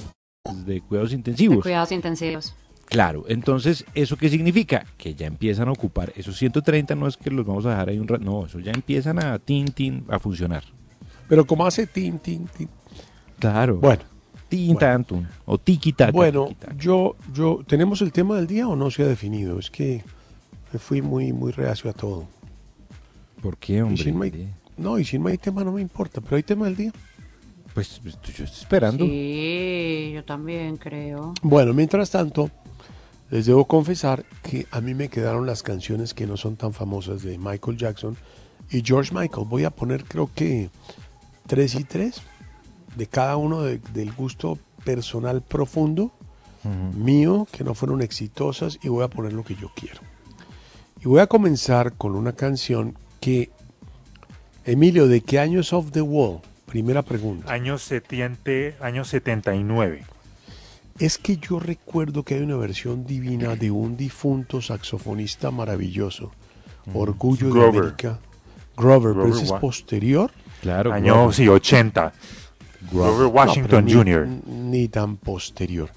de 0.66 0.80
cuidados 0.82 1.10
De 1.10 1.16
intensivos. 1.16 1.64
cuidados 1.64 1.92
intensivos. 1.92 2.54
Claro, 2.88 3.26
entonces, 3.28 3.84
¿eso 3.96 4.16
qué 4.16 4.30
significa? 4.30 4.86
Que 4.98 5.16
ya 5.16 5.26
empiezan 5.26 5.68
a 5.68 5.72
ocupar, 5.72 6.14
esos 6.16 6.38
130 6.38 6.94
no 6.94 7.08
es 7.08 7.18
que 7.18 7.32
los 7.32 7.44
vamos 7.44 7.66
a 7.66 7.72
dejar 7.72 7.90
ahí 7.90 7.98
un 7.98 8.08
rato, 8.08 8.24
no, 8.24 8.46
eso 8.46 8.60
ya 8.60 8.72
empiezan 8.72 9.18
a 9.24 9.40
tin, 9.40 9.66
tin, 9.70 10.06
a 10.08 10.20
funcionar. 10.20 10.64
Pero 11.28 11.46
como 11.46 11.66
hace 11.66 11.88
tin, 11.88 12.20
tin, 12.20 12.48
tin. 12.48 12.70
Claro. 13.40 13.78
Bueno, 13.78 14.04
Tin, 14.56 14.74
bueno. 14.76 15.28
o 15.46 15.58
tiki 15.58 15.94
taka. 15.94 16.12
bueno, 16.12 16.46
tiki, 16.48 16.56
taka. 16.60 16.78
yo, 16.78 17.16
yo, 17.34 17.62
¿tenemos 17.68 18.02
el 18.02 18.12
tema 18.12 18.36
del 18.38 18.48
día 18.48 18.68
o 18.68 18.76
no 18.76 18.90
se 18.92 19.04
ha 19.04 19.08
definido? 19.08 19.60
Es 19.60 19.70
que 19.70 20.04
me 20.72 20.80
fui 20.80 21.02
muy, 21.02 21.34
muy 21.34 21.52
reacio 21.52 21.90
a 21.90 21.94
todo. 21.94 22.26
¿Por 23.42 23.58
qué, 23.58 23.74
Y 23.78 23.80
hombre? 23.82 24.04
si 24.04 24.12
no 24.12 24.24
hay- 24.24 24.50
no, 24.78 25.00
y 25.00 25.06
si 25.06 25.20
no 25.20 25.28
hay 25.30 25.38
tema 25.38 25.64
no 25.64 25.72
me 25.72 25.82
importa, 25.82 26.22
pero 26.22 26.36
hay 26.38 26.44
tema 26.44 26.66
del 26.66 26.76
día. 26.76 26.92
Pues 27.74 28.00
pues, 28.02 28.16
yo 28.22 28.44
estoy 28.46 28.62
esperando. 28.62 29.06
Sí, 29.06 30.12
yo 30.14 30.24
también 30.24 30.78
creo. 30.78 31.34
Bueno, 31.42 31.74
mientras 31.74 32.10
tanto, 32.10 32.50
les 33.30 33.46
debo 33.46 33.66
confesar 33.66 34.26
que 34.44 34.66
a 34.72 34.80
mí 34.82 34.94
me 34.94 35.10
quedaron 35.10 35.46
las 35.46 35.62
canciones 35.64 36.14
que 36.14 36.26
no 36.26 36.38
son 36.38 36.56
tan 36.56 36.72
famosas 36.74 37.22
de 37.22 37.38
Michael 37.38 37.78
Jackson 37.78 38.16
y 38.72 38.82
George 38.82 39.14
Michael. 39.14 39.46
Voy 39.50 39.66
a 39.66 39.72
poner 39.72 40.06
creo 40.06 40.30
que 40.34 40.70
tres 41.48 41.76
y 41.76 41.84
tres 41.84 42.22
de 42.96 43.08
cada 43.08 43.38
uno 43.38 43.62
de- 43.62 43.80
del 43.94 44.12
gusto 44.14 44.58
personal 44.84 45.42
profundo 45.42 46.12
mío 46.96 47.48
que 47.52 47.64
no 47.64 47.76
fueron 47.76 48.02
exitosas 48.02 48.80
y 48.82 48.88
voy 48.90 49.04
a 49.04 49.08
poner 49.08 49.34
lo 49.34 49.44
que 49.44 49.56
yo 49.56 49.70
quiero. 49.76 50.00
Y 51.00 51.08
voy 51.08 51.20
a 51.20 51.28
comenzar 51.28 51.94
con 51.94 52.16
una 52.16 52.34
canción 52.34 52.98
que 53.20 53.52
Emilio, 54.64 55.08
¿de 55.08 55.22
qué 55.22 55.38
año 55.40 55.60
es 55.60 55.72
Off 55.74 55.92
the 55.92 56.02
Wall? 56.02 56.40
Primera 56.66 57.04
pregunta. 57.04 57.54
Año, 57.54 57.78
70, 57.78 58.84
año 58.84 59.06
79. 59.06 60.04
Es 60.98 61.20
que 61.20 61.38
yo 61.38 61.60
recuerdo 61.60 62.24
que 62.24 62.34
hay 62.36 62.42
una 62.42 62.56
versión 62.56 63.06
divina 63.06 63.56
de 63.56 63.70
un 63.70 63.96
difunto 63.96 64.60
saxofonista 64.62 65.52
maravilloso, 65.52 66.32
Orgullo 66.96 67.48
de 67.48 67.54
Grover. 67.54 67.82
América. 67.84 68.20
Grover, 68.76 69.12
pero 69.14 69.26
Grover 69.26 69.44
ese 69.44 69.54
es 69.54 69.60
posterior. 69.60 70.32
Claro, 70.62 70.92
Año, 70.94 71.14
Grover. 71.14 71.36
sí, 71.36 71.48
80. 71.48 72.12
Grover 72.92 73.28
Washington 73.28 73.88
Jr. 73.90 74.28
Ni 74.48 74.88
tan 74.88 75.18
posterior. 75.18 75.90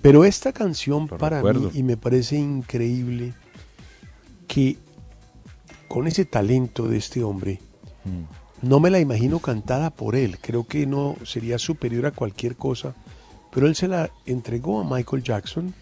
Pero 0.00 0.24
esta 0.24 0.52
canción 0.52 1.06
Lo 1.10 1.18
para 1.18 1.36
recuerdo. 1.36 1.70
mí, 1.70 1.78
y 1.78 1.82
me 1.82 1.96
parece 1.96 2.36
increíble 2.36 3.34
que 4.48 4.76
con 5.88 6.06
ese 6.06 6.24
talento 6.24 6.88
de 6.88 6.96
este 6.98 7.22
hombre, 7.22 7.60
Mm. 8.04 8.66
no 8.66 8.80
me 8.80 8.90
la 8.90 8.98
imagino 8.98 9.38
cantada 9.38 9.90
por 9.90 10.16
él. 10.16 10.38
Creo 10.40 10.66
que 10.66 10.86
no 10.86 11.16
sería 11.24 11.58
superior 11.58 12.06
a 12.06 12.10
cualquier 12.10 12.56
cosa. 12.56 12.94
Pero 13.52 13.66
él 13.66 13.74
se 13.76 13.86
la 13.86 14.10
entregó 14.26 14.80
a 14.80 14.84
Michael 14.96 15.22
Jackson 15.22 15.74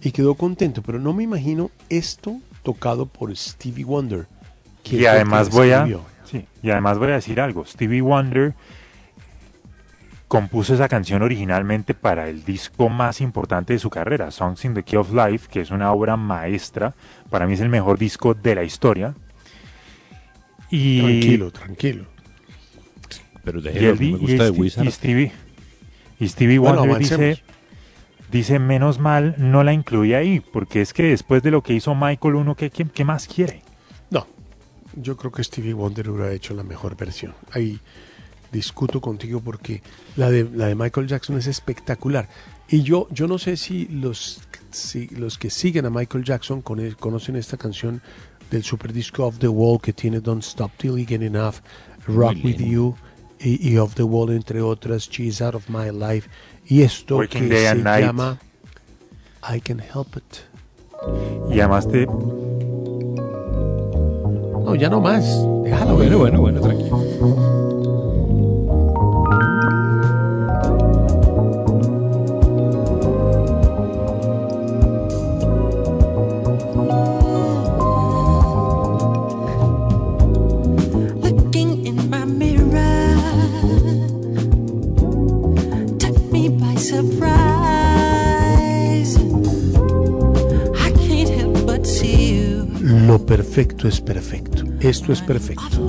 y 0.00 0.12
quedó 0.12 0.36
contento. 0.36 0.80
Pero 0.82 0.98
no 1.00 1.12
me 1.12 1.24
imagino 1.24 1.70
esto 1.88 2.38
tocado 2.62 3.06
por 3.06 3.36
Stevie 3.36 3.84
Wonder. 3.84 4.26
que 4.82 4.96
Y 4.96 5.06
además 5.06 5.50
voy 5.50 5.72
a, 5.72 5.86
sí, 6.24 6.44
y 6.62 6.70
además 6.70 6.98
voy 6.98 7.08
a 7.10 7.14
decir 7.14 7.40
algo. 7.40 7.64
Stevie 7.66 8.00
Wonder 8.00 8.54
compuso 10.28 10.74
esa 10.74 10.88
canción 10.88 11.22
originalmente 11.22 11.94
para 11.94 12.28
el 12.28 12.44
disco 12.44 12.88
más 12.88 13.20
importante 13.20 13.72
de 13.72 13.78
su 13.78 13.90
carrera, 13.90 14.30
Songs 14.30 14.64
in 14.64 14.74
the 14.74 14.82
Key 14.82 14.96
of 14.96 15.12
Life, 15.12 15.48
que 15.50 15.60
es 15.60 15.70
una 15.70 15.92
obra 15.92 16.16
maestra. 16.16 16.94
Para 17.30 17.46
mí 17.46 17.54
es 17.54 17.60
el 17.60 17.68
mejor 17.68 17.98
disco 17.98 18.34
de 18.34 18.54
la 18.54 18.64
historia. 18.64 19.14
Y, 20.70 21.00
Tranquilo, 21.00 21.50
tranquilo. 21.52 22.04
Pero 23.44 23.60
y, 23.60 23.62
déjelo, 23.62 23.92
él 23.92 24.00
me 24.00 24.18
gusta 24.18 24.34
y 24.34 24.38
de 24.38 24.50
Wizard. 24.50 24.86
y 24.86 24.90
Stevie, 24.90 25.32
y 26.18 26.28
Stevie 26.28 26.58
Wonder 26.58 26.98
dice, 26.98 27.42
dice, 28.32 28.58
menos 28.58 28.98
mal 28.98 29.36
no 29.38 29.62
la 29.62 29.72
incluí 29.72 30.14
ahí, 30.14 30.40
porque 30.40 30.80
es 30.80 30.92
que 30.92 31.04
después 31.04 31.44
de 31.44 31.52
lo 31.52 31.62
que 31.62 31.72
hizo 31.72 31.94
Michael, 31.94 32.34
uno, 32.34 32.56
¿qué, 32.56 32.70
qué, 32.70 32.84
qué 32.86 33.04
más 33.04 33.28
quiere? 33.28 33.62
No, 34.10 34.26
yo 34.96 35.16
creo 35.16 35.30
que 35.30 35.44
Stevie 35.44 35.74
Wonder 35.74 36.10
hubiera 36.10 36.32
hecho 36.32 36.54
la 36.54 36.64
mejor 36.64 36.96
versión. 36.96 37.34
Ahí 37.52 37.78
discuto 38.52 39.00
contigo 39.00 39.40
porque 39.40 39.82
la 40.16 40.30
de, 40.30 40.44
la 40.54 40.66
de 40.66 40.74
Michael 40.74 41.06
Jackson 41.06 41.36
es 41.38 41.46
espectacular. 41.46 42.28
Y 42.68 42.82
yo, 42.82 43.06
yo 43.10 43.26
no 43.28 43.38
sé 43.38 43.56
si 43.56 43.86
los, 43.86 44.40
si 44.70 45.06
los 45.08 45.38
que 45.38 45.50
siguen 45.50 45.86
a 45.86 45.90
Michael 45.90 46.24
Jackson 46.24 46.62
con- 46.62 46.90
conocen 46.98 47.36
esta 47.36 47.56
canción 47.56 48.00
del 48.50 48.62
super 48.64 48.92
disco 48.92 49.24
Off 49.26 49.38
the 49.38 49.48
Wall 49.48 49.80
que 49.80 49.92
tiene 49.92 50.20
Don't 50.20 50.42
Stop 50.42 50.72
Till 50.76 50.96
You 50.96 51.06
Get 51.06 51.22
Enough, 51.22 51.56
Rock 52.06 52.36
With. 52.44 52.56
You 52.58 52.94
y, 53.40 53.68
y 53.72 53.76
Off 53.78 53.94
the 53.94 54.02
Wall, 54.02 54.30
entre 54.32 54.60
otras, 54.62 55.08
She's 55.08 55.40
Out 55.42 55.54
of 55.54 55.68
My 55.68 55.90
Life. 55.92 56.28
Y 56.68 56.82
esto 56.82 57.16
Working 57.16 57.48
que 57.48 57.68
se 57.68 57.82
llama 57.82 58.38
I 59.54 59.60
Can 59.60 59.80
Help 59.80 60.16
It. 60.16 61.52
Y 61.52 61.60
además 61.60 61.86
te, 61.88 62.06
No, 64.64 64.74
ya 64.74 64.88
no 64.88 65.00
más. 65.00 65.24
Déjalo. 65.62 65.94
Bueno, 65.94 66.18
bueno, 66.18 66.40
bueno, 66.40 66.60
tranquilo. 66.60 67.55
perfecto 93.26 93.88
es 93.88 94.00
perfecto. 94.00 94.64
Esto 94.80 95.12
es 95.12 95.20
perfecto. 95.20 95.86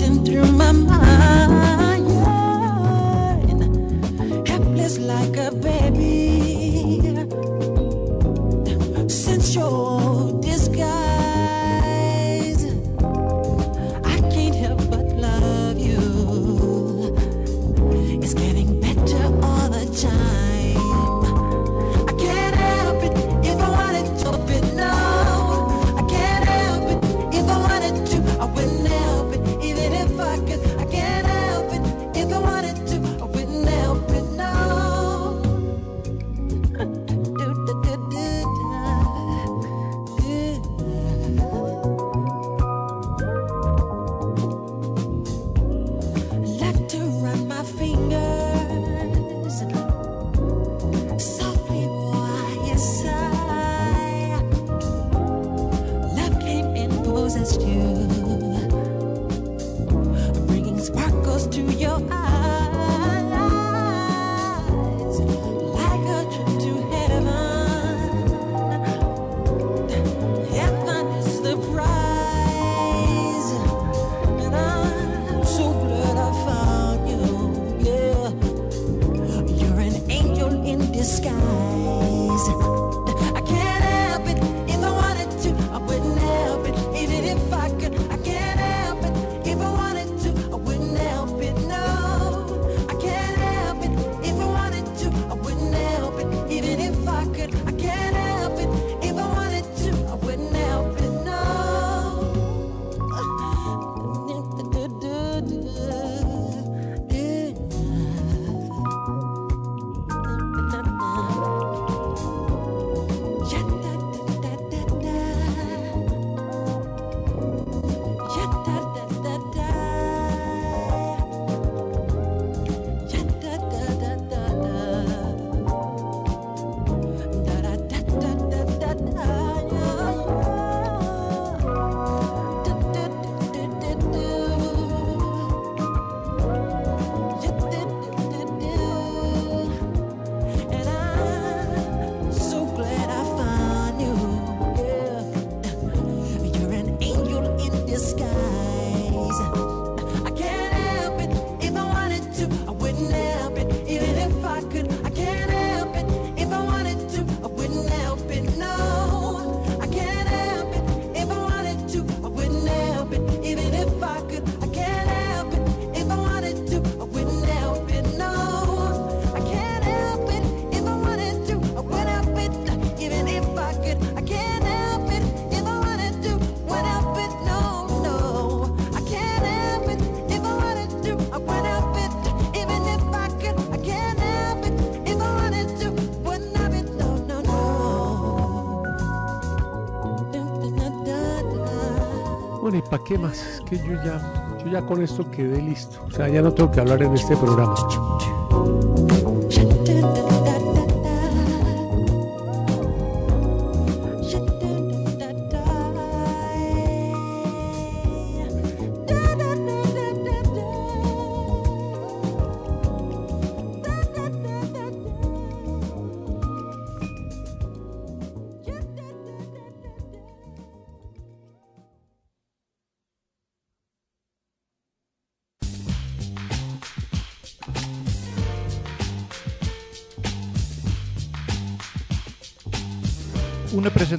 ¿para 192.90 193.04
qué 193.04 193.18
más? 193.18 193.38
Es 193.38 193.62
que 193.62 193.78
yo 193.78 193.94
ya, 194.04 194.22
yo 194.64 194.72
ya 194.72 194.82
con 194.82 195.02
esto 195.02 195.30
quedé 195.30 195.62
listo. 195.62 196.00
O 196.06 196.12
sea, 196.12 196.28
ya 196.28 196.42
no 196.42 196.54
tengo 196.54 196.72
que 196.72 196.80
hablar 196.80 197.02
en 197.04 197.14
este 197.14 197.36
programa. 197.38 197.76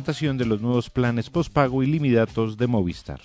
de 0.08 0.46
los 0.46 0.62
nuevos 0.62 0.88
planes 0.88 1.28
postpago 1.28 1.82
ilimitados 1.82 2.56
de 2.56 2.66
Movistar. 2.66 3.20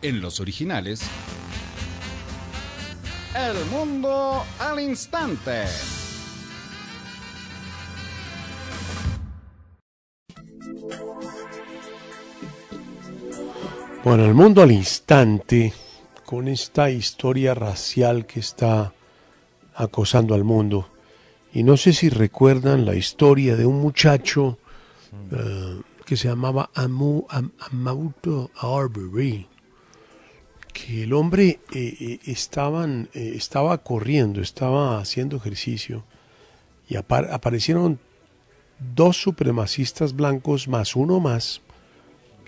En 0.00 0.22
los 0.22 0.40
originales, 0.40 1.02
El 3.34 3.62
mundo 3.66 4.42
al 4.58 4.80
instante. 4.80 5.66
Bueno, 14.10 14.24
el 14.24 14.34
mundo 14.34 14.60
al 14.60 14.72
instante, 14.72 15.72
con 16.26 16.48
esta 16.48 16.90
historia 16.90 17.54
racial 17.54 18.26
que 18.26 18.40
está 18.40 18.92
acosando 19.76 20.34
al 20.34 20.42
mundo. 20.42 20.88
Y 21.54 21.62
no 21.62 21.76
sé 21.76 21.92
si 21.92 22.08
recuerdan 22.08 22.84
la 22.84 22.96
historia 22.96 23.54
de 23.54 23.66
un 23.66 23.80
muchacho 23.80 24.58
mm. 25.12 25.34
eh, 25.36 25.82
que 26.04 26.16
se 26.16 26.26
llamaba 26.26 26.70
Amu, 26.74 27.24
Am, 27.28 27.52
Amauto 27.60 28.50
Arbery, 28.56 29.46
que 30.72 31.04
el 31.04 31.12
hombre 31.12 31.60
eh, 31.72 31.96
eh, 32.00 32.18
estaban, 32.26 33.08
estaba 33.14 33.78
corriendo, 33.78 34.40
estaba 34.40 34.98
haciendo 34.98 35.36
ejercicio, 35.36 36.02
y 36.88 36.96
apar 36.96 37.28
aparecieron 37.30 38.00
dos 38.92 39.18
supremacistas 39.18 40.16
blancos 40.16 40.66
más 40.66 40.96
uno 40.96 41.20
más, 41.20 41.60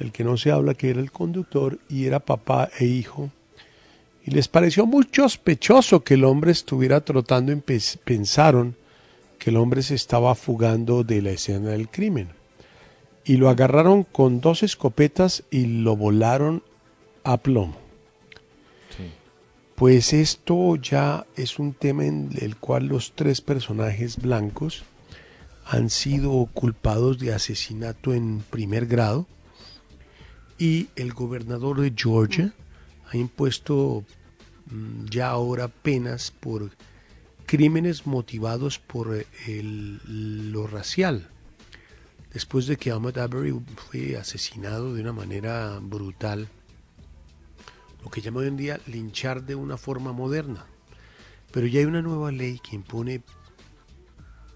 del 0.02 0.12
que 0.12 0.24
no 0.24 0.36
se 0.36 0.50
habla 0.50 0.74
que 0.74 0.90
era 0.90 1.00
el 1.00 1.12
conductor 1.12 1.78
y 1.88 2.06
era 2.06 2.18
papá 2.20 2.68
e 2.78 2.84
hijo. 2.86 3.30
Y 4.24 4.32
les 4.32 4.48
pareció 4.48 4.84
muy 4.86 5.08
sospechoso 5.10 6.02
que 6.04 6.14
el 6.14 6.24
hombre 6.24 6.52
estuviera 6.52 7.00
trotando 7.00 7.52
y 7.52 7.56
pe- 7.56 7.80
pensaron 8.04 8.76
que 9.38 9.50
el 9.50 9.56
hombre 9.56 9.82
se 9.82 9.94
estaba 9.94 10.34
fugando 10.34 11.02
de 11.04 11.22
la 11.22 11.30
escena 11.30 11.70
del 11.70 11.88
crimen. 11.88 12.28
Y 13.24 13.36
lo 13.36 13.48
agarraron 13.48 14.02
con 14.04 14.40
dos 14.40 14.62
escopetas 14.62 15.44
y 15.50 15.66
lo 15.66 15.96
volaron 15.96 16.62
a 17.24 17.36
plomo. 17.36 17.76
Pues 19.74 20.12
esto 20.12 20.76
ya 20.76 21.26
es 21.36 21.58
un 21.58 21.72
tema 21.72 22.04
en 22.04 22.30
el 22.40 22.56
cual 22.56 22.86
los 22.86 23.12
tres 23.14 23.40
personajes 23.40 24.16
blancos 24.16 24.84
han 25.64 25.90
sido 25.90 26.48
culpados 26.52 27.18
de 27.18 27.32
asesinato 27.32 28.14
en 28.14 28.44
primer 28.50 28.86
grado 28.86 29.26
y 30.62 30.88
el 30.94 31.12
gobernador 31.12 31.80
de 31.80 31.92
Georgia 31.96 32.52
ha 33.10 33.16
impuesto 33.16 34.04
mm, 34.70 35.06
ya 35.06 35.30
ahora 35.30 35.66
penas 35.66 36.30
por 36.30 36.70
crímenes 37.46 38.06
motivados 38.06 38.78
por 38.78 39.16
eh, 39.16 39.26
el- 39.48 40.52
lo 40.52 40.68
racial. 40.68 41.28
Después 42.32 42.68
de 42.68 42.76
que 42.76 42.92
Ahmed 42.92 43.18
Arbery 43.18 43.60
fue 43.90 44.16
asesinado 44.16 44.94
de 44.94 45.00
una 45.00 45.12
manera 45.12 45.80
brutal, 45.82 46.48
lo 48.04 48.08
que 48.12 48.20
llama 48.20 48.38
hoy 48.40 48.46
en 48.46 48.56
día 48.56 48.80
linchar 48.86 49.42
de 49.44 49.56
una 49.56 49.76
forma 49.76 50.12
moderna. 50.12 50.66
Pero 51.50 51.66
ya 51.66 51.80
hay 51.80 51.86
una 51.86 52.02
nueva 52.02 52.30
ley 52.30 52.60
que 52.60 52.76
impone 52.76 53.22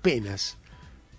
penas 0.02 0.56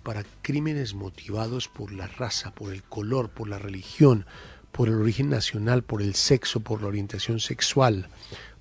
para 0.02 0.24
crímenes 0.40 0.94
motivados 0.94 1.68
por 1.68 1.92
la 1.92 2.06
raza, 2.06 2.54
por 2.54 2.72
el 2.72 2.82
color, 2.82 3.28
por 3.28 3.48
la 3.50 3.58
religión, 3.58 4.24
por 4.72 4.88
el 4.88 4.94
origen 4.94 5.28
nacional, 5.28 5.82
por 5.82 6.02
el 6.02 6.14
sexo, 6.14 6.60
por 6.60 6.82
la 6.82 6.88
orientación 6.88 7.40
sexual, 7.40 8.08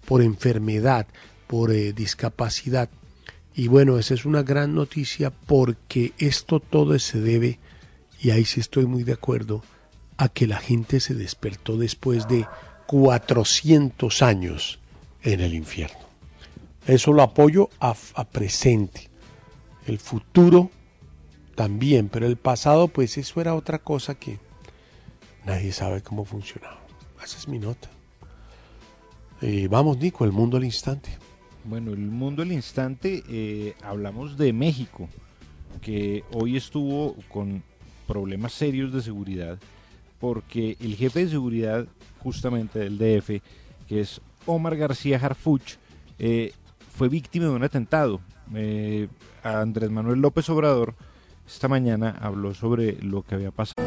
por 0.05 0.21
enfermedad, 0.21 1.07
por 1.47 1.71
eh, 1.71 1.93
discapacidad. 1.93 2.89
Y 3.55 3.67
bueno, 3.67 3.97
esa 3.97 4.13
es 4.13 4.25
una 4.25 4.43
gran 4.43 4.75
noticia 4.75 5.31
porque 5.31 6.13
esto 6.17 6.59
todo 6.59 6.97
se 6.99 7.19
debe, 7.19 7.59
y 8.19 8.31
ahí 8.31 8.45
sí 8.45 8.59
estoy 8.59 8.85
muy 8.85 9.03
de 9.03 9.13
acuerdo, 9.13 9.63
a 10.17 10.29
que 10.29 10.47
la 10.47 10.57
gente 10.57 10.99
se 10.99 11.13
despertó 11.13 11.77
después 11.77 12.27
de 12.27 12.47
400 12.87 14.21
años 14.21 14.79
en 15.23 15.41
el 15.41 15.53
infierno. 15.53 15.99
Eso 16.85 17.13
lo 17.13 17.21
apoyo 17.21 17.69
a, 17.79 17.95
a 18.15 18.23
presente. 18.25 19.09
El 19.85 19.99
futuro 19.99 20.71
también, 21.55 22.09
pero 22.09 22.27
el 22.27 22.37
pasado, 22.37 22.87
pues 22.87 23.17
eso 23.17 23.41
era 23.41 23.55
otra 23.55 23.79
cosa 23.79 24.15
que 24.15 24.39
nadie 25.47 25.71
sabe 25.71 26.03
cómo 26.03 26.25
funcionaba. 26.25 26.79
Esa 27.23 27.37
es 27.37 27.47
mi 27.47 27.57
nota. 27.57 27.89
Eh, 29.41 29.67
vamos, 29.69 29.97
Nico, 29.97 30.25
el 30.25 30.31
mundo 30.31 30.57
al 30.57 30.65
instante. 30.65 31.09
Bueno, 31.63 31.91
el 31.91 31.99
mundo 31.99 32.43
al 32.43 32.51
instante, 32.51 33.23
eh, 33.29 33.73
hablamos 33.81 34.37
de 34.37 34.53
México, 34.53 35.09
que 35.81 36.23
hoy 36.33 36.57
estuvo 36.57 37.15
con 37.29 37.63
problemas 38.07 38.53
serios 38.53 38.93
de 38.93 39.01
seguridad, 39.01 39.57
porque 40.19 40.77
el 40.79 40.95
jefe 40.95 41.25
de 41.25 41.31
seguridad 41.31 41.87
justamente 42.19 42.79
del 42.79 42.97
DF, 42.97 43.41
que 43.87 44.01
es 44.01 44.21
Omar 44.45 44.75
García 44.75 45.17
Harfuch, 45.17 45.75
eh, 46.19 46.53
fue 46.95 47.09
víctima 47.09 47.45
de 47.45 47.51
un 47.51 47.63
atentado. 47.63 48.21
Eh, 48.53 49.07
Andrés 49.43 49.89
Manuel 49.91 50.19
López 50.19 50.49
Obrador 50.49 50.95
esta 51.47 51.69
mañana 51.69 52.17
habló 52.19 52.53
sobre 52.53 53.01
lo 53.01 53.23
que 53.23 53.35
había 53.35 53.51
pasado. 53.51 53.86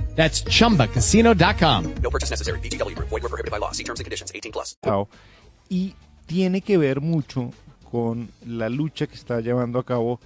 That's 0.15 0.43
chumbacasino.com. 0.43 1.95
No 2.03 2.09
purchase 2.11 2.29
necessary. 2.29 2.59
VGW 2.59 2.95
Group. 2.95 3.09
Void 3.09 3.23
were 3.23 3.29
prohibited 3.29 3.51
by 3.51 3.59
law. 3.59 3.71
See 3.71 3.83
terms 3.83 3.99
and 3.99 4.05
conditions. 4.05 4.31
18 4.33 4.51
plus. 4.51 4.77
y 5.69 5.95
tiene 6.25 6.61
que 6.61 6.77
ver 6.77 6.99
mucho 6.99 7.51
con 7.89 8.29
la 8.45 8.67
lucha 8.69 9.07
que 9.07 9.15
está 9.15 9.39
llevando 9.39 9.79
a 9.79 9.85
cabo, 9.85 10.19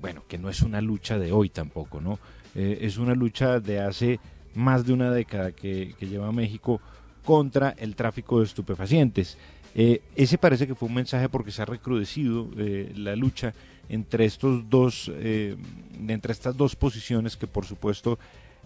bueno, 0.00 0.22
que 0.26 0.38
no 0.38 0.48
es 0.48 0.62
una 0.62 0.80
lucha 0.80 1.18
de 1.18 1.32
hoy 1.32 1.50
tampoco, 1.50 2.00
¿no? 2.00 2.18
Eh, 2.54 2.78
es 2.80 2.96
una 2.96 3.14
lucha 3.14 3.60
de 3.60 3.80
hace 3.80 4.20
más 4.54 4.86
de 4.86 4.92
una 4.94 5.10
década 5.10 5.52
que, 5.52 5.94
que 5.98 6.06
lleva 6.06 6.32
México 6.32 6.80
contra 7.24 7.70
el 7.78 7.94
tráfico 7.94 8.38
de 8.38 8.46
estupefacientes. 8.46 9.36
Eh, 9.74 10.02
ese 10.14 10.38
parece 10.38 10.66
que 10.66 10.74
fue 10.74 10.88
un 10.88 10.94
mensaje 10.94 11.28
porque 11.28 11.50
se 11.50 11.62
ha 11.62 11.64
recrudecido 11.64 12.48
eh, 12.56 12.92
la 12.96 13.16
lucha 13.16 13.54
entre 13.88 14.24
estos 14.24 14.68
dos, 14.70 15.10
eh, 15.14 15.56
entre 16.06 16.32
estas 16.32 16.56
dos 16.56 16.76
posiciones 16.76 17.36
que 17.36 17.48
por 17.48 17.66
supuesto 17.66 18.18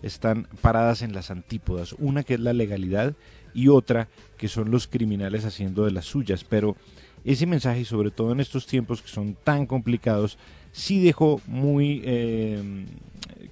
están 0.02 0.46
paradas 0.60 1.02
en 1.02 1.12
las 1.12 1.30
antípodas. 1.30 1.94
Una 1.98 2.22
que 2.22 2.34
es 2.34 2.40
la 2.40 2.52
legalidad 2.52 3.14
y 3.54 3.68
otra 3.68 4.08
que 4.36 4.48
son 4.48 4.70
los 4.70 4.86
criminales 4.86 5.44
haciendo 5.44 5.84
de 5.84 5.90
las 5.90 6.04
suyas. 6.04 6.44
Pero 6.44 6.76
ese 7.24 7.46
mensaje, 7.46 7.84
sobre 7.84 8.10
todo 8.10 8.32
en 8.32 8.40
estos 8.40 8.66
tiempos 8.66 9.02
que 9.02 9.08
son 9.08 9.36
tan 9.42 9.66
complicados, 9.66 10.38
sí 10.72 11.02
dejó 11.02 11.40
muy 11.46 12.02
eh, 12.04 12.86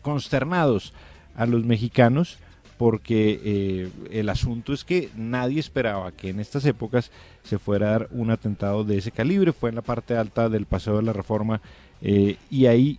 consternados 0.03 0.93
a 1.35 1.47
los 1.47 1.65
mexicanos 1.65 2.39
porque 2.79 3.41
eh, 3.43 3.91
el 4.11 4.29
asunto 4.29 4.73
es 4.73 4.85
que 4.85 5.09
nadie 5.17 5.61
esperaba 5.61 6.13
que 6.13 6.29
en 6.29 6.41
estas 6.41 6.65
épocas 6.67 7.11
se 7.43 7.59
fuera 7.59 7.89
a 7.89 7.91
dar 7.91 8.09
un 8.11 8.31
atentado 8.31 8.85
de 8.85 8.99
ese 8.99 9.11
calibre. 9.11 9.53
Fue 9.53 9.71
en 9.71 9.77
la 9.77 9.83
parte 9.83 10.17
alta 10.17 10.49
del 10.49 10.67
Paseo 10.67 10.97
de 10.97 11.03
la 11.03 11.13
Reforma 11.13 11.61
eh, 12.03 12.37
y 12.51 12.67
ahí 12.67 12.99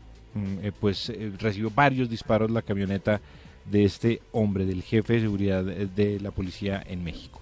pues 0.80 1.10
eh, 1.10 1.32
recibió 1.39 1.69
varios 1.69 2.10
disparos 2.10 2.52
la 2.52 2.62
camioneta 2.62 3.21
de 3.69 3.84
este 3.86 4.21
hombre, 4.32 4.65
del 4.65 4.82
jefe 4.84 5.13
de 5.13 5.21
seguridad 5.21 5.67
eh, 5.69 5.88
de 5.95 6.19
la 6.19 6.32
policía 6.32 6.84
en 6.88 7.04
México. 7.04 7.39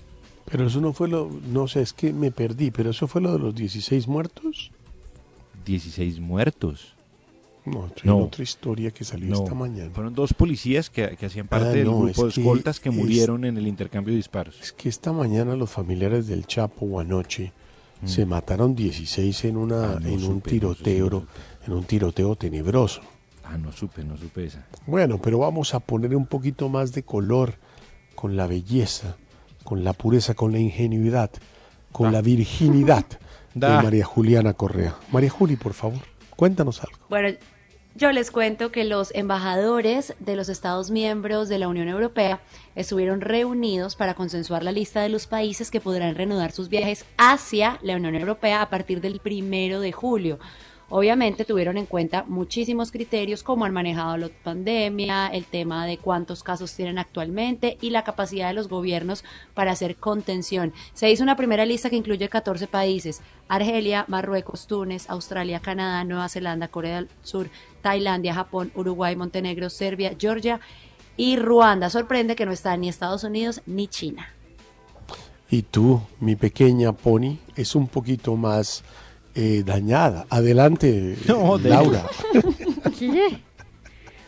Pero 0.49 0.67
eso 0.67 0.79
no 0.81 0.93
fue 0.93 1.07
lo, 1.07 1.29
no 1.51 1.67
sé, 1.67 1.81
es 1.81 1.93
que 1.93 2.13
me 2.13 2.31
perdí, 2.31 2.71
pero 2.71 2.91
eso 2.91 3.07
fue 3.07 3.21
lo 3.21 3.33
de 3.33 3.39
los 3.39 3.55
16 3.55 4.07
muertos. 4.07 4.71
16 5.65 6.19
muertos. 6.19 6.93
No, 7.65 7.79
otra, 7.79 8.03
No. 8.05 8.17
otra 8.19 8.43
historia 8.43 8.91
que 8.91 9.03
salió 9.03 9.29
No, 9.29 9.43
esta 9.43 9.55
mañana. 9.55 9.89
Fueron 9.91 10.13
dos 10.13 10.33
policías 10.33 10.91
que, 10.91 11.17
que 11.17 11.25
hacían 11.25 11.47
parte 11.47 11.69
Ah, 11.69 11.71
del 11.71 11.85
no, 11.85 11.99
grupo 12.01 12.23
de 12.25 12.29
es 12.29 12.37
escoltas 12.37 12.79
que 12.79 12.91
murieron 12.91 13.43
en 13.43 13.57
el 13.57 13.65
intercambio 13.65 14.11
de 14.11 14.17
disparos. 14.17 14.59
Es 14.61 14.71
que 14.71 14.87
esta 14.87 15.11
mañana 15.11 15.55
los 15.55 15.71
familiares 15.71 16.27
del 16.27 16.45
Chapo 16.45 16.85
o 16.85 16.99
anoche 16.99 17.51
Mm. 18.01 18.07
se 18.07 18.25
mataron 18.25 18.75
16 18.75 19.45
en 19.45 19.55
una 19.55 19.93
Ah, 19.93 19.99
en 20.03 20.21
un 20.25 20.41
tiroteo, 20.41 21.25
en 21.65 21.73
un 21.73 21.83
tiroteo 21.83 22.35
tenebroso. 22.35 23.01
Ah, 23.43 23.57
no 23.57 23.71
supe, 23.71 24.03
no 24.03 24.17
supe 24.17 24.45
esa. 24.45 24.65
Bueno, 24.87 25.19
pero 25.21 25.39
vamos 25.39 25.73
a 25.73 25.79
poner 25.79 26.15
un 26.15 26.25
poquito 26.25 26.67
más 26.69 26.93
de 26.93 27.03
color 27.03 27.55
con 28.15 28.35
la 28.35 28.47
belleza, 28.47 29.17
con 29.63 29.83
la 29.83 29.93
pureza, 29.93 30.33
con 30.33 30.51
la 30.51 30.59
ingenuidad, 30.59 31.29
con 31.91 32.11
la 32.11 32.21
virginidad 32.21 33.05
Da. 33.53 33.77
de 33.77 33.83
María 33.83 34.05
Juliana 34.05 34.53
Correa. 34.53 34.95
María 35.11 35.29
Juli, 35.29 35.55
por 35.55 35.73
favor, 35.73 35.99
cuéntanos 36.35 36.83
algo. 36.83 36.97
Bueno, 37.09 37.37
yo 37.97 38.11
les 38.11 38.29
cuento 38.29 38.71
que 38.71 38.83
los 38.83 39.15
embajadores 39.15 40.15
de 40.19 40.35
los 40.35 40.49
Estados 40.49 40.91
miembros 40.91 41.47
de 41.47 41.59
la 41.59 41.69
Unión 41.69 41.87
Europea 41.87 42.41
estuvieron 42.75 43.21
reunidos 43.21 43.95
para 43.95 44.15
consensuar 44.15 44.63
la 44.63 44.73
lista 44.73 45.01
de 45.01 45.07
los 45.07 45.27
países 45.27 45.71
que 45.71 45.79
podrán 45.79 46.15
reanudar 46.15 46.51
sus 46.51 46.67
viajes 46.67 47.05
hacia 47.17 47.79
la 47.83 47.95
Unión 47.95 48.15
Europea 48.15 48.61
a 48.61 48.69
partir 48.69 48.99
del 48.99 49.19
primero 49.21 49.79
de 49.79 49.93
julio. 49.93 50.39
Obviamente 50.89 51.45
tuvieron 51.45 51.77
en 51.77 51.87
cuenta 51.87 52.25
muchísimos 52.27 52.91
criterios 52.91 53.41
como 53.41 53.65
han 53.65 53.73
manejado 53.73 54.17
la 54.17 54.29
pandemia, 54.43 55.27
el 55.27 55.45
tema 55.45 55.87
de 55.87 55.97
cuántos 55.97 56.43
casos 56.43 56.73
tienen 56.75 56.99
actualmente 56.99 57.77
y 57.81 57.89
la 57.89 58.03
capacidad 58.03 58.49
de 58.49 58.53
los 58.53 58.69
gobiernos 58.69 59.23
para 59.55 59.71
hacer 59.71 59.95
contención. 59.95 60.73
Se 60.93 61.09
hizo 61.09 61.23
una 61.23 61.35
primera 61.35 61.65
lista 61.65 61.89
que 61.89 61.95
incluye 61.95 62.29
14 62.29 62.67
países, 62.67 63.21
Argelia, 63.47 64.05
Marruecos, 64.07 64.67
Túnez, 64.67 65.09
Australia, 65.09 65.59
Canadá, 65.59 66.03
Nueva 66.03 66.29
Zelanda, 66.29 66.67
Corea 66.67 66.97
del 66.97 67.09
Sur, 67.23 67.49
Tailandia, 67.81 68.35
Japón, 68.35 68.71
Uruguay, 68.75 69.15
Montenegro, 69.15 69.71
Serbia, 69.71 70.15
Georgia 70.19 70.59
y 71.17 71.37
Ruanda. 71.37 71.89
Sorprende 71.89 72.35
que 72.35 72.45
no 72.45 72.51
está 72.51 72.77
ni 72.77 72.89
Estados 72.89 73.23
Unidos 73.23 73.61
ni 73.65 73.87
China. 73.87 74.27
Y 75.49 75.63
tú, 75.63 76.01
mi 76.19 76.35
pequeña 76.35 76.91
pony, 76.91 77.37
es 77.55 77.75
un 77.75 77.87
poquito 77.87 78.35
más 78.35 78.83
eh, 79.35 79.63
dañada. 79.65 80.25
Adelante, 80.29 81.15
No, 81.27 81.57
de- 81.57 81.69
Laura. 81.69 82.03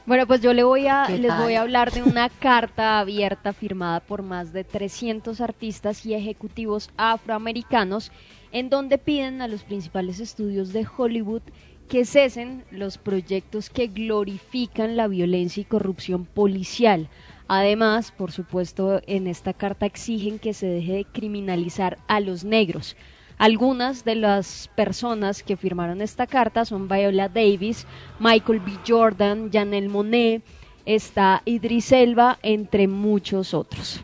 Bueno, 0.06 0.26
pues 0.26 0.40
yo 0.40 0.54
le 0.54 0.64
voy 0.64 0.88
a, 0.88 1.04
¿Qué 1.08 1.18
les 1.18 1.38
voy 1.38 1.56
a 1.56 1.62
hablar 1.62 1.92
de 1.92 2.02
una 2.02 2.30
carta 2.30 3.00
abierta 3.00 3.52
firmada 3.52 4.00
por 4.00 4.22
más 4.24 4.54
de 4.54 4.64
300 4.64 5.42
artistas 5.42 6.06
y 6.06 6.14
ejecutivos 6.14 6.90
afroamericanos 6.96 8.14
en 8.54 8.70
donde 8.70 8.98
piden 9.00 9.42
a 9.42 9.50
los 9.50 9.64
principales 9.64 10.22
estudios 10.22 10.72
de 10.72 10.88
Hollywood 10.98 11.42
que 11.90 12.06
cesen 12.06 12.64
los 12.72 12.98
proyectos 12.98 13.70
que 13.70 13.88
glorifican 13.88 14.96
la 14.96 15.10
violencia 15.10 15.60
y 15.60 15.66
corrupción 15.66 16.24
policial. 16.26 17.10
Además, 17.50 18.14
por 18.14 18.32
supuesto, 18.32 19.02
en 19.08 19.28
esta 19.28 19.52
carta 19.52 19.86
exigen 19.86 20.40
que 20.40 20.54
se 20.54 20.68
deje 20.68 20.94
de 20.94 21.06
criminalizar 21.06 21.98
a 22.08 22.22
los 22.22 22.46
negros. 22.46 22.96
Algunas 23.38 24.04
de 24.04 24.16
las 24.16 24.70
personas 24.76 25.44
que 25.44 25.58
firmaron 25.58 26.02
esta 26.02 26.26
carta 26.26 26.66
son 26.66 26.88
Viola 26.88 27.30
Davis, 27.30 27.86
Michael 28.20 28.60
B. 28.62 28.72
Jordan, 28.88 29.52
Janelle 29.52 29.90
Monet, 29.90 30.42
está 30.86 31.44
Idris 31.46 31.92
Elba, 31.92 32.40
entre 32.42 32.88
muchos 32.88 33.54
otros. 33.54 34.04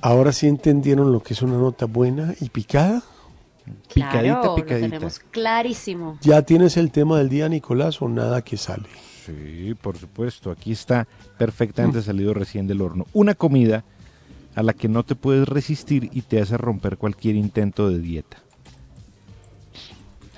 Ahora 0.00 0.32
sí 0.32 0.46
entendieron 0.46 1.12
lo 1.12 1.20
que 1.20 1.34
es 1.34 1.42
una 1.42 1.58
nota 1.58 1.86
buena 1.86 2.34
y 2.40 2.48
picada. 2.48 3.02
claro, 3.92 4.56
lo 4.56 4.64
tenemos 4.64 5.18
clarísimo. 5.18 6.18
¿Ya 6.22 6.42
tienes 6.42 6.76
el 6.76 6.90
tema 6.90 7.18
del 7.18 7.28
día, 7.28 7.48
Nicolás, 7.48 8.02
o 8.02 8.08
nada 8.08 8.42
que 8.42 8.56
sale? 8.56 8.88
Sí, 9.26 9.74
por 9.80 9.96
supuesto. 9.96 10.50
Aquí 10.50 10.72
está 10.72 11.06
perfectamente 11.36 12.00
salido 12.02 12.32
recién 12.32 12.66
del 12.66 12.80
horno. 12.80 13.06
Una 13.12 13.34
comida 13.34 13.84
a 14.54 14.62
la 14.62 14.72
que 14.72 14.88
no 14.88 15.04
te 15.04 15.14
puedes 15.14 15.48
resistir 15.48 16.10
y 16.12 16.22
te 16.22 16.40
hace 16.40 16.56
romper 16.56 16.96
cualquier 16.96 17.36
intento 17.36 17.88
de 17.88 18.00
dieta. 18.00 18.38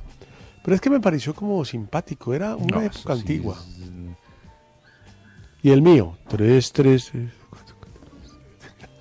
Pero 0.63 0.76
es 0.76 0.82
que 0.82 0.90
me 0.92 1.00
pareció 1.00 1.34
como 1.34 1.66
simpático, 1.66 2.34
era 2.34 2.56
una 2.56 2.78
No, 2.78 2.82
época 2.84 3.00
eso 3.00 3.16
sí 3.16 3.20
antigua. 3.22 3.58
es- 3.60 3.77
Y 5.67 5.71
el 5.71 5.82
mío, 5.82 6.17
3, 6.30 6.71
3, 6.71 7.12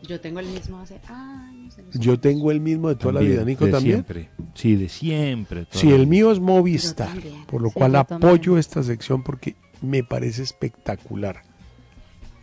Yo 0.02 0.20
tengo 0.20 0.40
el 0.40 0.46
mismo 0.48 0.81
hace 0.81 1.00
años. 1.07 1.76
yo 1.94 2.18
tengo 2.18 2.50
el 2.50 2.61
mismo 2.61 2.88
de 2.88 2.96
toda 2.96 3.12
la 3.12 3.20
También, 3.20 3.37
vida, 3.37 3.44
Nico 3.44 3.66
de 3.66 3.70
también. 3.70 3.96
siempre. 3.98 4.31
Sí, 4.55 4.74
de 4.74 4.88
siempre. 4.88 5.68
Sí, 5.70 5.92
el 5.92 6.09
mío 6.09 6.33
es 6.33 6.40
Movistar, 6.40 7.16
por 7.46 7.62
lo 7.62 7.68
Sí, 7.68 7.74
cual 7.74 7.92
yo 7.92 7.98
apoyo 8.00 8.59
esta 8.59 8.83
sección 8.83 9.22
porque 9.22 9.55
me 9.81 10.02
parece 10.02 10.42
espectacular 10.42 11.42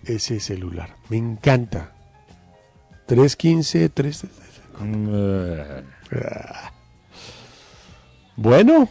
ese 0.05 0.39
celular. 0.39 0.95
Me 1.09 1.17
encanta. 1.17 1.91
315, 3.07 3.89
3... 3.89 4.23
Mm, 4.79 5.53
Bueno, 8.37 8.87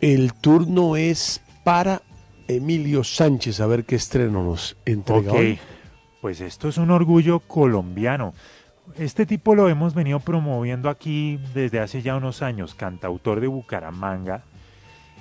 el 0.00 0.32
turno 0.32 0.96
es 0.96 1.42
para 1.62 2.00
Emilio 2.48 3.04
Sánchez, 3.04 3.60
a 3.60 3.66
ver 3.66 3.84
qué 3.84 3.96
estreno 3.96 4.42
nos 4.42 4.76
entrega 4.84 5.32
Ok, 5.32 5.38
hoy. 5.38 5.58
pues 6.20 6.40
esto 6.40 6.68
es 6.68 6.78
un 6.78 6.90
orgullo 6.90 7.40
colombiano. 7.40 8.34
Este 8.98 9.26
tipo 9.26 9.54
lo 9.54 9.68
hemos 9.68 9.94
venido 9.94 10.20
promoviendo 10.20 10.90
aquí 10.90 11.38
desde 11.54 11.80
hace 11.80 12.02
ya 12.02 12.16
unos 12.16 12.42
años, 12.42 12.74
cantautor 12.74 13.40
de 13.40 13.46
Bucaramanga, 13.46 14.42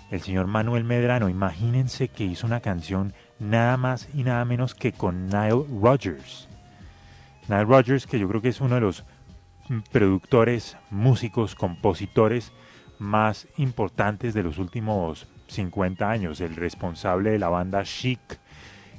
el 0.10 0.21
señor 0.21 0.47
Manuel 0.47 0.84
Medrano. 0.84 1.29
Imagínense 1.29 2.07
que 2.10 2.25
hizo 2.25 2.47
una 2.47 2.60
canción 2.60 3.13
nada 3.39 3.77
más 3.77 4.10
y 4.13 4.23
nada 4.23 4.43
menos 4.45 4.75
que 4.75 4.91
con 4.91 5.27
Nile 5.27 5.63
Rodgers. 5.81 6.47
Nile 7.47 7.65
Rodgers, 7.65 8.07
que 8.07 8.19
yo 8.19 8.27
creo 8.27 8.41
que 8.41 8.49
es 8.49 8.62
uno 8.62 8.75
de 8.75 8.81
los 8.81 9.03
productores, 9.91 10.75
músicos, 10.89 11.55
compositores 11.55 12.51
más 12.99 13.47
importantes 13.57 14.34
de 14.34 14.43
los 14.43 14.57
últimos 14.57 15.27
50 15.51 16.09
años, 16.09 16.41
el 16.41 16.55
responsable 16.55 17.31
de 17.31 17.39
la 17.39 17.49
banda 17.49 17.83
Chic, 17.83 18.19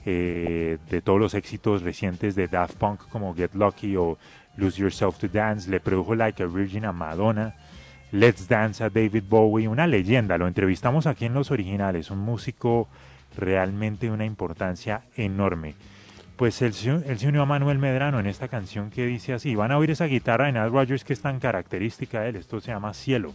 eh, 0.04 0.78
de 0.90 1.00
todos 1.00 1.20
los 1.20 1.34
éxitos 1.34 1.82
recientes 1.82 2.34
de 2.34 2.48
Daft 2.48 2.74
Punk 2.74 3.08
como 3.08 3.34
Get 3.34 3.54
Lucky 3.54 3.96
o 3.96 4.18
Lose 4.56 4.80
Yourself 4.80 5.18
to 5.18 5.28
Dance, 5.28 5.70
le 5.70 5.80
produjo 5.80 6.14
Like 6.14 6.42
a 6.42 6.46
Virgin 6.46 6.84
a 6.84 6.92
Madonna, 6.92 7.54
Let's 8.10 8.48
Dance 8.48 8.82
a 8.82 8.90
David 8.90 9.24
Bowie, 9.28 9.68
una 9.68 9.86
leyenda, 9.86 10.36
lo 10.38 10.46
entrevistamos 10.46 11.06
aquí 11.06 11.24
en 11.24 11.34
Los 11.34 11.50
Originales, 11.50 12.10
un 12.10 12.18
músico 12.18 12.88
realmente 13.36 14.06
de 14.06 14.12
una 14.12 14.26
importancia 14.26 15.02
enorme. 15.16 15.74
Pues 16.36 16.60
él, 16.62 16.74
él 17.06 17.18
se 17.18 17.28
unió 17.28 17.42
a 17.42 17.46
Manuel 17.46 17.78
Medrano 17.78 18.18
en 18.18 18.26
esta 18.26 18.48
canción 18.48 18.90
que 18.90 19.06
dice 19.06 19.32
así, 19.32 19.54
van 19.54 19.70
a 19.70 19.78
oír 19.78 19.92
esa 19.92 20.06
guitarra 20.06 20.46
de 20.46 20.52
Nile 20.52 20.68
Rodgers 20.68 21.04
que 21.04 21.12
es 21.12 21.20
tan 21.20 21.38
característica 21.38 22.20
de 22.20 22.30
él, 22.30 22.36
esto 22.36 22.60
se 22.60 22.72
llama 22.72 22.92
Cielo. 22.92 23.32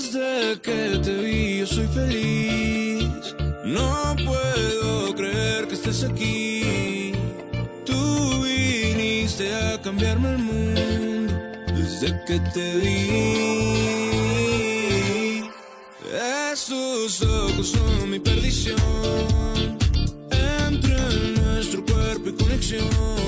Desde 0.00 0.58
que 0.62 0.98
te 1.04 1.12
vi 1.12 1.58
yo 1.58 1.66
soy 1.66 1.86
feliz. 1.88 3.34
No 3.66 4.16
puedo 4.24 5.14
creer 5.14 5.68
que 5.68 5.74
estés 5.74 6.04
aquí. 6.04 7.12
Tú 7.84 8.42
viniste 8.42 9.54
a 9.54 9.78
cambiarme 9.82 10.30
el 10.30 10.38
mundo 10.38 11.34
desde 11.76 12.18
que 12.26 12.40
te 12.54 12.76
vi. 12.78 13.10
Esos 16.50 17.20
ojos 17.22 17.68
son 17.68 18.10
mi 18.10 18.20
perdición. 18.20 18.78
Entre 20.66 20.96
nuestro 21.42 21.84
cuerpo 21.84 22.30
y 22.30 22.32
conexión. 22.42 23.19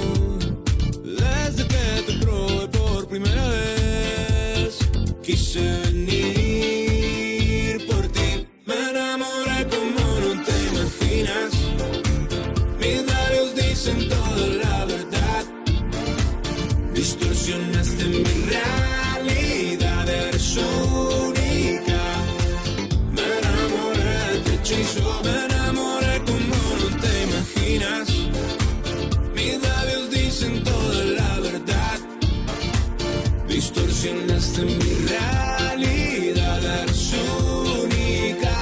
Distorsionaste 34.03 34.65
mi 34.65 34.79
realidad, 35.07 36.65
eres 36.65 37.15
única. 37.15 38.55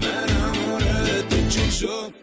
Me 0.00 0.06
enamoré, 0.06 1.22
te 1.28 1.38
hechizo. 1.40 2.10
Como 2.10 2.21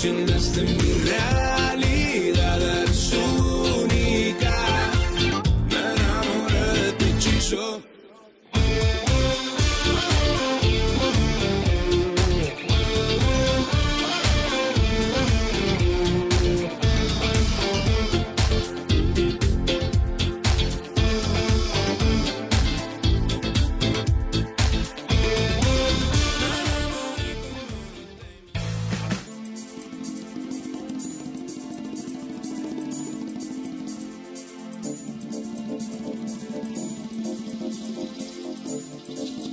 Distorsionaste 0.00 0.62
mi 0.62 1.59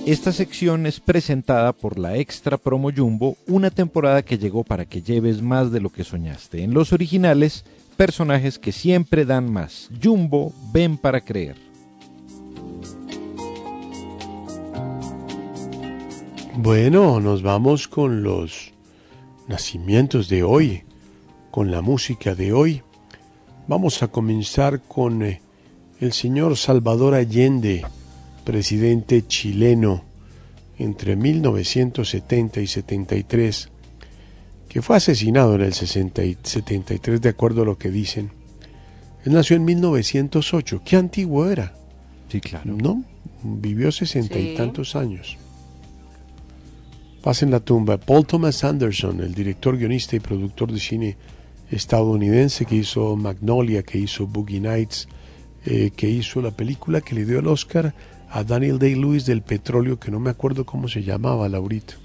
Esta 0.08 0.32
sección 0.32 0.86
es 0.86 1.02
presentada 1.02 1.74
por 1.74 2.00
la 2.00 2.16
Extra 2.16 2.56
Promo 2.56 2.92
Jumbo, 2.96 3.36
una 3.46 3.72
temporada 3.72 4.24
que 4.24 4.38
llegó 4.38 4.64
para 4.64 4.86
que 4.86 5.02
lleves 5.02 5.42
más 5.42 5.70
de 5.70 5.82
lo 5.82 5.90
que 5.90 6.06
soñaste. 6.06 6.64
En 6.64 6.74
los 6.74 6.94
originales, 6.94 7.66
personajes 7.98 8.58
que 8.58 8.72
siempre 8.72 9.26
dan 9.26 9.52
más. 9.52 9.90
Jumbo, 10.02 10.54
ven 10.72 10.98
para 10.98 11.20
creer. 11.20 11.58
Bueno, 16.56 17.20
nos 17.20 17.42
vamos 17.42 17.90
con 17.90 18.24
los 18.24 18.72
nacimientos 19.50 20.30
de 20.30 20.42
hoy, 20.42 20.84
con 21.52 21.70
la 21.70 21.82
música 21.82 22.34
de 22.34 22.54
hoy. 22.54 22.82
Vamos 23.68 24.02
a 24.02 24.08
comenzar 24.08 24.80
con 24.84 25.22
eh, 25.22 25.42
el 26.00 26.14
señor 26.14 26.56
Salvador 26.56 27.14
Allende, 27.14 27.84
presidente 28.48 29.28
chileno 29.28 30.06
entre 30.80 31.18
1970 31.18 32.62
y 32.62 32.68
73, 32.68 33.70
que 34.70 34.82
fue 34.82 34.96
asesinado 34.96 35.56
en 35.56 35.64
el 35.64 35.74
60 35.74 36.24
y 36.24 36.38
73 36.42 37.20
de 37.20 37.28
acuerdo 37.28 37.64
a 37.64 37.66
lo 37.66 37.78
que 37.78 37.92
dicen. 37.92 38.32
Él 39.26 39.34
nació 39.34 39.58
en 39.58 39.66
1908. 39.66 40.82
¿Qué 40.86 40.96
antiguo 40.96 41.50
era? 41.50 41.74
Sí, 42.30 42.40
claro. 42.40 42.74
¿No? 42.74 43.04
Vivió 43.44 43.92
sesenta 43.92 44.40
y 44.40 44.52
Sí. 44.52 44.56
tantos 44.56 44.96
años. 44.96 45.36
Paz 47.22 47.44
en 47.44 47.52
la 47.52 47.60
tumba. 47.60 47.98
Paul 47.98 48.26
Thomas 48.26 48.64
Anderson, 48.64 49.20
el 49.20 49.34
director, 49.34 49.78
guionista 49.78 50.16
y 50.16 50.22
productor 50.22 50.72
de 50.72 50.80
cine 50.80 51.18
estadounidense 51.70 52.66
que 52.66 52.76
hizo 52.76 53.14
Magnolia, 53.18 53.84
que 53.84 53.98
hizo 53.98 54.26
Boogie 54.26 54.62
Nights, 54.62 55.10
eh, 55.66 55.92
que 55.94 56.10
hizo 56.10 56.42
la 56.42 56.52
película 56.52 57.02
que 57.02 57.14
le 57.14 57.26
dio 57.26 57.40
el 57.40 57.48
Oscar 57.48 57.94
a 58.30 58.44
Daniel 58.44 58.78
Day-Lewis 58.80 59.26
del 59.26 59.42
petróleo, 59.42 60.00
que 60.00 60.12
no 60.12 60.20
me 60.20 60.30
acuerdo 60.30 60.66
cómo 60.66 60.88
se 60.88 61.04
llamaba, 61.04 61.48
Laurita. 61.50 61.96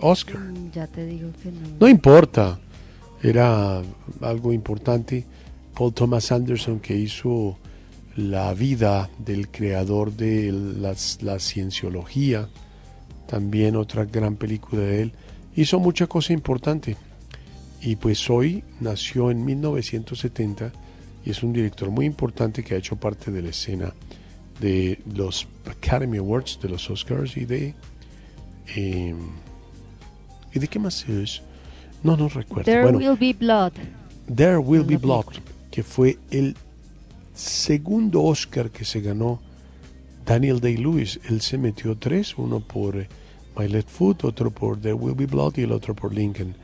Oscar. 0.00 0.38
Mm, 0.38 0.70
Ya 0.72 0.86
te 0.86 1.06
digo 1.06 1.30
que 1.42 1.50
no. 1.52 1.60
No 1.80 1.88
importa, 1.88 2.58
era 3.22 3.80
algo 4.20 4.52
importante. 4.52 5.24
Paul 5.76 5.92
Thomas 5.94 6.30
Anderson 6.32 6.80
que 6.80 6.96
hizo 6.96 7.56
la 8.16 8.54
vida 8.54 9.08
del 9.18 9.48
creador 9.48 10.12
de 10.12 10.52
las- 10.52 11.22
la 11.22 11.38
cienciología, 11.40 12.48
también 13.28 13.74
otra 13.76 14.04
gran 14.04 14.36
película 14.36 14.82
de 14.82 15.02
él, 15.02 15.12
hizo 15.56 15.78
mucha 15.80 16.06
cosa 16.06 16.32
importante. 16.32 16.96
Y 17.80 17.96
pues 17.96 18.28
hoy 18.30 18.62
nació 18.80 19.30
en 19.30 19.44
1970 19.44 20.72
y 21.24 21.30
es 21.30 21.42
un 21.42 21.52
director 21.52 21.90
muy 21.90 22.06
importante 22.06 22.62
que 22.62 22.74
ha 22.74 22.78
hecho 22.78 22.96
parte 22.96 23.30
de 23.30 23.42
la 23.42 23.50
escena 23.50 23.92
de 24.60 25.00
los 25.14 25.46
Academy 25.66 26.18
Awards, 26.18 26.58
de 26.62 26.68
los 26.68 26.88
Oscars 26.90 27.36
y 27.36 27.44
de... 27.44 27.74
eh, 28.76 29.14
¿Y 30.52 30.58
de 30.58 30.68
qué 30.68 30.78
más 30.78 31.08
es? 31.08 31.42
No, 32.02 32.16
no 32.16 32.28
recuerdo. 32.28 32.64
There 32.64 32.82
bueno, 32.82 32.98
will 32.98 33.18
be 33.18 33.32
blood. 33.32 33.72
There 34.26 34.58
Will 34.58 34.84
Be 34.84 34.96
Blood, 34.96 35.26
que 35.70 35.82
fue 35.82 36.18
el 36.30 36.56
segundo 37.34 38.22
Oscar 38.22 38.70
que 38.70 38.84
se 38.84 39.00
ganó 39.00 39.40
Daniel 40.24 40.60
Day-Lewis. 40.60 41.20
Él 41.28 41.40
se 41.42 41.58
metió 41.58 41.96
tres, 41.96 42.38
uno 42.38 42.60
por 42.60 42.96
eh, 42.96 43.08
My 43.58 43.68
Left 43.68 43.90
Foot, 43.90 44.24
otro 44.24 44.50
por 44.50 44.80
There 44.80 44.94
Will 44.94 45.14
Be 45.14 45.26
Blood 45.26 45.58
y 45.58 45.62
el 45.62 45.72
otro 45.72 45.94
por 45.94 46.14
Lincoln. 46.14 46.54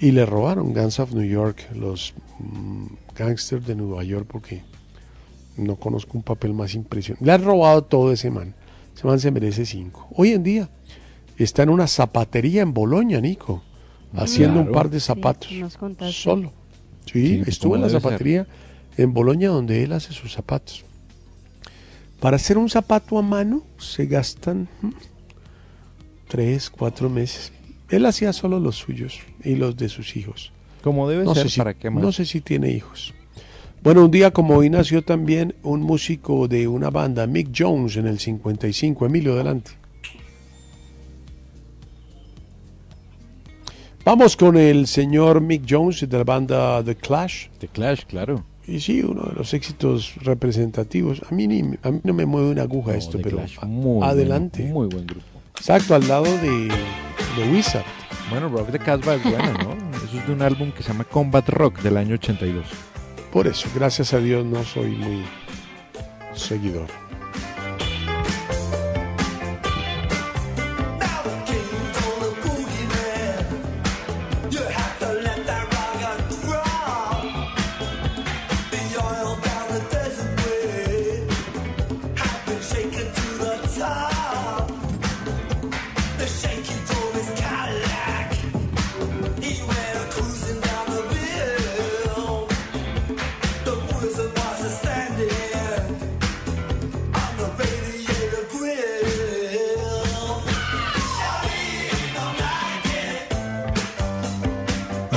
Y 0.00 0.10
le 0.10 0.26
robaron 0.26 0.74
Guns 0.74 0.98
of 0.98 1.12
New 1.12 1.24
York, 1.24 1.68
los 1.74 2.14
mm, 2.40 2.86
gangsters 3.14 3.66
de 3.66 3.76
Nueva 3.76 4.02
York, 4.02 4.26
porque 4.28 4.62
no 5.56 5.76
conozco 5.76 6.16
un 6.18 6.22
papel 6.22 6.52
más 6.54 6.74
impresionante. 6.74 7.24
Le 7.24 7.32
han 7.32 7.44
robado 7.44 7.82
todo 7.84 8.12
ese 8.12 8.30
man. 8.30 8.54
Ese 8.96 9.06
man 9.06 9.18
se 9.20 9.30
merece 9.30 9.64
cinco. 9.66 10.08
Hoy 10.14 10.30
en 10.30 10.42
día 10.42 10.68
está 11.36 11.62
en 11.62 11.70
una 11.70 11.86
zapatería 11.86 12.62
en 12.62 12.72
Boloña, 12.74 13.20
Nico, 13.20 13.62
haciendo 14.14 14.60
un 14.60 14.70
par 14.72 14.90
de 14.90 15.00
Sí, 15.00 15.06
zapatos. 15.06 15.52
nos 15.52 15.76
contaste. 15.76 16.12
Solo. 16.14 16.52
Sí, 17.06 17.26
Sí, 17.26 17.42
estuvo 17.46 17.74
en 17.76 17.82
la 17.82 17.88
ser. 17.88 18.00
zapatería 18.00 18.46
en 18.96 19.12
Boloña 19.12 19.48
donde 19.48 19.82
él 19.82 19.92
hace 19.92 20.12
sus 20.12 20.32
zapatos. 20.32 20.84
Para 22.20 22.36
hacer 22.36 22.56
un 22.56 22.70
zapato 22.70 23.18
a 23.18 23.22
mano 23.22 23.62
se 23.78 24.06
gastan 24.06 24.68
mm, 24.80 24.88
tres, 26.28 26.70
cuatro 26.70 27.10
meses. 27.10 27.52
Él 27.90 28.06
hacía 28.06 28.32
solo 28.32 28.58
los 28.60 28.76
suyos 28.76 29.18
y 29.42 29.56
los 29.56 29.76
de 29.76 29.88
sus 29.88 30.16
hijos. 30.16 30.52
Como 30.82 31.08
debe 31.08 31.24
No 31.24 31.34
ser, 31.34 31.44
sé, 31.44 31.50
si, 31.50 31.58
¿para 31.58 31.74
qué 31.74 31.90
más? 31.90 32.02
no 32.02 32.12
sé 32.12 32.24
si 32.24 32.40
tiene 32.40 32.70
hijos. 32.70 33.14
Bueno, 33.84 34.04
un 34.06 34.10
día 34.10 34.30
como 34.32 34.56
hoy 34.56 34.70
nació 34.70 35.02
también 35.02 35.54
un 35.62 35.82
músico 35.82 36.48
de 36.48 36.66
una 36.66 36.88
banda, 36.90 37.26
Mick 37.26 37.50
Jones, 37.56 37.96
en 37.96 38.06
el 38.06 38.18
55. 38.18 39.04
Emilio, 39.06 39.34
adelante. 39.34 39.72
Vamos 44.04 44.36
con 44.36 44.56
el 44.56 44.86
señor 44.86 45.40
Mick 45.42 45.64
Jones 45.68 46.08
de 46.08 46.16
la 46.18 46.24
banda 46.24 46.82
The 46.82 46.94
Clash. 46.96 47.48
The 47.58 47.68
Clash, 47.68 48.04
claro. 48.06 48.44
Y 48.66 48.80
sí, 48.80 49.02
uno 49.02 49.22
de 49.24 49.34
los 49.34 49.52
éxitos 49.52 50.14
representativos. 50.22 51.20
A 51.30 51.34
mí, 51.34 51.46
ni- 51.46 51.76
a 51.82 51.90
mí 51.90 52.00
no 52.02 52.14
me 52.14 52.24
mueve 52.24 52.50
una 52.50 52.62
aguja 52.62 52.92
No, 52.92 52.98
esto, 52.98 53.18
The 53.18 53.22
pero 53.24 53.36
Clash, 53.38 53.58
buen- 53.66 54.02
adelante. 54.02 54.62
muy 54.64 54.86
buen 54.88 55.06
grupo. 55.06 55.26
Exacto, 55.58 55.94
al 55.94 56.08
lado 56.08 56.24
de, 56.24 56.68
de 56.68 57.52
Wizard. 57.52 57.84
Bueno, 58.30 58.48
Rock 58.48 58.68
de 58.70 58.78
Casbah 58.78 59.16
es 59.16 59.22
bueno, 59.22 59.52
¿no? 59.62 59.96
Eso 59.98 60.18
es 60.18 60.26
de 60.26 60.32
un 60.32 60.40
álbum 60.40 60.70
que 60.72 60.82
se 60.82 60.88
llama 60.90 61.04
Combat 61.04 61.46
Rock 61.50 61.80
del 61.82 61.98
año 61.98 62.14
82. 62.14 62.64
Por 63.34 63.48
eso, 63.48 63.68
gracias 63.74 64.14
a 64.14 64.18
Dios, 64.18 64.46
no 64.46 64.62
soy 64.62 64.90
muy 64.90 65.24
seguidor. 66.34 66.86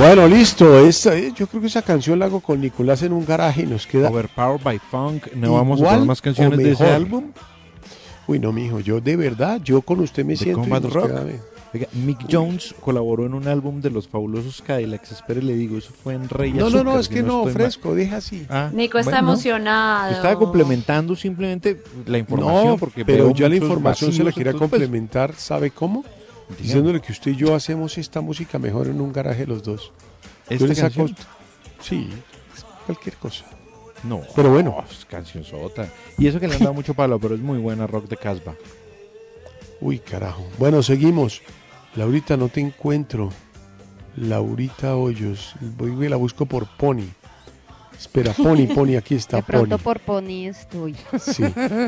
Bueno, 0.08 0.26
listo. 0.26 0.80
Esta, 0.80 1.18
eh, 1.18 1.34
yo 1.36 1.47
creo 1.47 1.60
que 1.60 1.68
esa 1.68 1.82
canción 1.82 2.18
la 2.18 2.28
hago 2.28 2.39
con 2.39 2.62
Nicolás 2.62 3.01
en 3.01 3.12
un 3.12 3.26
garaje 3.26 3.64
y 3.64 3.66
nos 3.66 3.86
queda. 3.86 4.10
Overpowered 4.10 4.64
by 4.64 4.80
Funk. 4.80 5.34
No 5.36 5.55
vamos 5.55 5.82
a 5.82 5.84
poner 5.84 6.05
más 6.05 6.22
canciones 6.22 6.58
de 6.60 6.72
ese 6.72 6.86
álbum. 6.86 7.34
Uy, 8.26 8.39
no, 8.39 8.53
mijo, 8.53 8.80
yo 8.80 9.01
de 9.01 9.18
verdad, 9.18 9.60
yo 9.62 9.82
con 9.82 9.99
usted 9.99 10.24
me 10.24 10.38
siento. 10.38 10.60
y 10.60 10.64
Combat 10.64 10.84
nos 10.84 10.93
Rock. 10.93 11.08
queda. 11.08 11.26
Oiga, 11.74 11.88
Mick 11.91 12.20
Jones 12.32 12.74
colaboró 12.80 13.26
en 13.26 13.34
un 13.34 13.49
álbum 13.49 13.82
de 13.82 13.89
los 13.89 14.08
fabulosos 14.08 14.62
Cadillacs. 14.62 15.12
Espere, 15.12 15.43
le 15.43 15.55
digo, 15.55 15.78
eso 15.78 15.91
fue 15.91 16.14
en 16.14 16.30
Rey 16.30 16.53
No, 16.53 16.70
no, 16.70 16.86
no, 16.86 16.97
es 16.97 17.08
si 17.08 17.16
que 17.16 17.24
no, 17.24 17.43
mal. 17.43 17.51
fresco, 17.51 17.93
deja 17.93 18.18
así. 18.18 18.45
Ah, 18.49 18.70
Nico 18.74 18.99
está 18.99 19.12
bueno, 19.12 19.28
no. 19.28 19.34
emocionado. 19.34 20.14
Estaba 20.14 20.39
complementando 20.39 21.18
simplemente 21.18 21.84
la 22.05 22.18
información. 22.18 22.66
No, 22.66 22.78
porque 22.78 23.03
pero 23.03 23.34
ya 23.34 23.49
la 23.49 23.58
información 23.58 24.14
se 24.14 24.24
la 24.24 24.32
quería 24.32 24.53
pues, 24.53 24.62
complementar, 24.62 25.36
¿sabe 25.36 25.70
cómo? 25.70 26.05
Diciéndole 26.60 27.02
que 27.02 27.12
usted 27.12 27.32
y 27.32 27.36
yo 27.36 27.54
hacemos 27.56 27.98
esta 27.98 28.22
música 28.22 28.58
mejor 28.60 28.88
en 28.88 29.02
un 29.02 29.12
garaje 29.12 29.45
los 29.45 29.64
dos. 29.64 29.91
¿Esta 30.50 30.56
Yo 30.56 30.68
le 30.68 30.76
saco- 30.76 31.06
canción? 31.06 31.16
Sí, 31.82 32.10
cualquier 32.86 33.16
cosa. 33.18 33.45
No, 34.04 34.22
Pero 34.36 34.52
bueno. 34.52 34.84
es 34.89 35.06
canción 35.06 35.43
sota. 35.43 35.91
Y 36.18 36.28
eso 36.28 36.39
que 36.39 36.48
le 36.48 36.54
han 36.56 36.60
dado 36.62 36.74
mucho 36.74 36.93
palo, 36.93 37.20
pero 37.20 37.36
es 37.36 37.41
muy 37.41 37.58
buena 37.58 37.86
Rock 37.88 38.08
de 38.08 38.16
Casbah. 38.18 38.56
Uy, 39.82 40.00
carajo. 40.00 40.48
Bueno, 40.58 40.82
seguimos. 40.84 41.41
Laurita, 41.95 42.38
no 42.38 42.48
te 42.48 42.62
encuentro. 42.62 43.30
Laurita 44.16 44.95
Hoyos. 44.95 45.56
Voy 45.78 46.06
y 46.06 46.10
la 46.10 46.16
busco 46.16 46.45
por 46.45 46.68
Pony. 46.78 47.08
Espera, 47.98 48.32
Pony, 48.34 48.68
Pony, 48.74 48.95
aquí 48.95 49.16
está 49.16 49.38
De 49.38 49.43
pronto 49.43 49.78
Pony. 49.78 49.84
por 49.84 50.00
Pony 50.02 50.48
estoy. 50.48 50.95
Sí. 51.20 51.43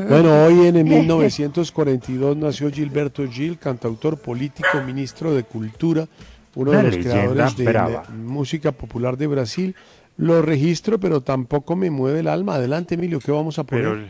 Bueno, 0.10 0.44
hoy 0.46 0.66
en 0.68 0.76
el 0.78 0.84
1942 0.86 2.36
nació 2.38 2.72
Gilberto 2.72 3.28
Gil, 3.28 3.58
cantautor 3.60 4.18
político, 4.20 4.68
ministro 4.86 5.34
de 5.34 5.44
Cultura, 5.44 6.08
uno 6.56 6.72
de 6.72 6.84
los 6.84 6.98
creadores 6.98 7.56
de 7.58 7.64
brava. 7.66 8.04
la 8.08 8.16
música 8.16 8.72
popular 8.72 9.18
de 9.18 9.28
Brasil. 9.28 9.76
Lo 10.18 10.42
registro, 10.42 11.00
pero 11.00 11.22
tampoco 11.22 11.76
me 11.76 11.90
mueve 11.90 12.20
el 12.20 12.28
alma. 12.28 12.56
Adelante, 12.56 12.96
Emilio, 12.96 13.20
¿qué 13.20 13.32
vamos 13.32 13.58
a 13.60 13.64
poner? 13.64 13.86
Pero, 13.86 14.02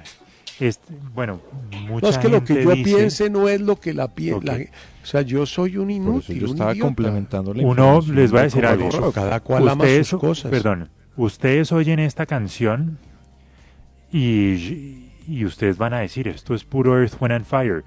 es, 0.59 0.79
bueno, 1.13 1.39
mucha 1.87 2.01
no, 2.07 2.09
es 2.09 2.17
que 2.17 2.29
lo 2.29 2.43
que 2.43 2.63
yo 2.63 2.71
dice- 2.71 2.83
piense 2.83 3.29
no 3.29 3.47
es 3.47 3.61
lo 3.61 3.79
que 3.79 3.93
la 3.93 4.07
piensa. 4.07 4.53
Ok. 4.55 4.61
O 5.03 5.05
sea, 5.05 5.21
yo 5.21 5.45
soy 5.45 5.77
un 5.77 5.91
inútil. 5.91 6.39
yo 6.39 6.45
un 6.47 6.51
estaba 6.53 6.71
idiota. 6.73 6.87
complementando 6.87 7.53
la 7.53 7.63
Uno 7.65 8.01
les 8.11 8.33
va 8.33 8.39
a 8.39 8.41
de 8.41 8.47
decir 8.47 8.65
algo. 8.65 9.11
Cada 9.11 9.39
cual 9.41 9.67
ama 9.69 9.85
sus 10.03 10.19
cosas. 10.19 10.49
Perdón, 10.49 10.89
ustedes 11.23 11.71
oyen 11.71 11.99
esta 11.99 12.25
canción 12.25 12.97
y, 14.11 15.11
y 15.27 15.45
ustedes 15.45 15.77
van 15.77 15.93
a 15.93 15.99
decir, 15.99 16.27
esto 16.27 16.55
es 16.55 16.63
puro 16.63 16.99
Earth, 16.99 17.15
Wind 17.21 17.33
and 17.33 17.45
Fire. 17.45 17.83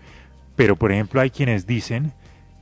Pero, 0.56 0.76
por 0.76 0.92
ejemplo, 0.92 1.20
hay 1.20 1.30
quienes 1.30 1.66
dicen 1.66 2.12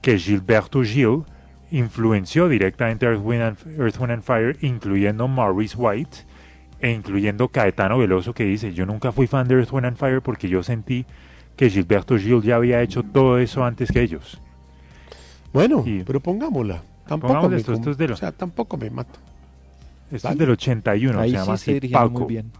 que 0.00 0.18
Gilberto 0.18 0.82
Gil 0.82 1.24
influenció 1.70 2.48
directamente 2.48 3.06
Earth, 3.06 3.20
Wind 3.22 3.42
and, 3.42 3.58
Earth, 3.78 3.98
Wind 4.00 4.12
and 4.12 4.22
Fire, 4.22 4.56
incluyendo 4.62 5.28
Maurice 5.28 5.76
White 5.76 6.18
e 6.80 6.90
incluyendo 6.92 7.48
Caetano 7.48 7.98
Veloso, 7.98 8.32
que 8.32 8.44
dice, 8.44 8.72
yo 8.72 8.86
nunca 8.86 9.12
fui 9.12 9.26
fan 9.26 9.46
de 9.46 9.56
Earth, 9.56 9.72
Wind 9.72 9.86
and 9.86 9.96
Fire 9.96 10.22
porque 10.22 10.48
yo 10.48 10.62
sentí 10.62 11.04
que 11.56 11.68
Gilberto 11.68 12.16
Gil 12.16 12.40
ya 12.42 12.56
había 12.56 12.80
hecho 12.80 13.02
todo 13.02 13.38
eso 13.38 13.64
antes 13.64 13.92
que 13.92 14.00
ellos. 14.00 14.40
Bueno, 15.52 15.82
Y- 15.84 16.04
pero 16.04 16.20
pongámosla. 16.20 16.82
Tampoco 17.06 17.48
me, 17.48 17.56
esto, 17.56 17.72
esto 17.72 17.90
es 17.90 17.98
de 17.98 18.06
lo- 18.08 18.14
o 18.14 18.16
sea, 18.16 18.30
tampoco 18.32 18.76
me 18.76 18.88
mata. 18.88 19.18
Esto 20.10 20.28
Dale. 20.28 20.34
es 20.34 20.38
del 20.40 20.50
81, 20.50 21.20
Ahí 21.20 21.30
se 21.30 21.36
sí 21.36 21.40
llama 21.40 21.54
está 21.54 21.70
así 21.70 21.80
Paco. 21.92 22.10
muy 22.10 22.26
bien. 22.26 22.52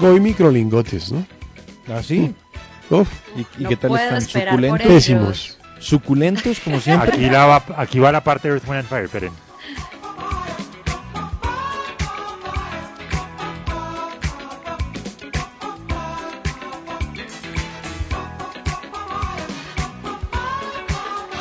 Tengo 0.00 0.14
hoy 0.14 0.20
microlingotes, 0.20 1.12
¿no? 1.12 1.26
¿Ah, 1.86 2.02
sí? 2.02 2.34
Uf, 2.88 3.06
¿Y, 3.36 3.40
y 3.40 3.64
No 3.64 3.68
qué 3.68 3.76
tal 3.76 3.94
están? 3.96 4.22
¿Suculentos? 4.22 4.86
pésimos. 4.86 5.58
¿Suculentos, 5.78 6.60
como 6.60 6.80
siempre? 6.80 7.12
Aquí, 7.12 7.26
la 7.28 7.44
va, 7.44 7.62
aquí 7.76 7.98
va 7.98 8.10
la 8.10 8.24
parte 8.24 8.48
de 8.48 8.54
Earth, 8.54 8.64
Wind 8.66 8.78
and 8.78 8.88
Fire, 8.88 9.04
esperen. 9.04 9.32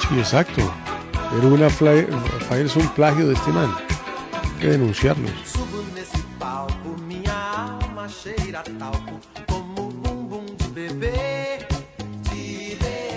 Sí, 0.10 0.18
exacto. 0.20 0.62
Pero 1.32 1.48
una 1.50 1.70
fly- 1.70 2.08
Fire 2.48 2.66
es 2.66 2.76
un 2.76 2.88
plagio 2.90 3.28
de 3.28 3.34
este 3.36 3.52
man. 3.52 3.70
Hay 4.44 4.62
que 4.62 4.68
denunciarlo. 4.68 5.28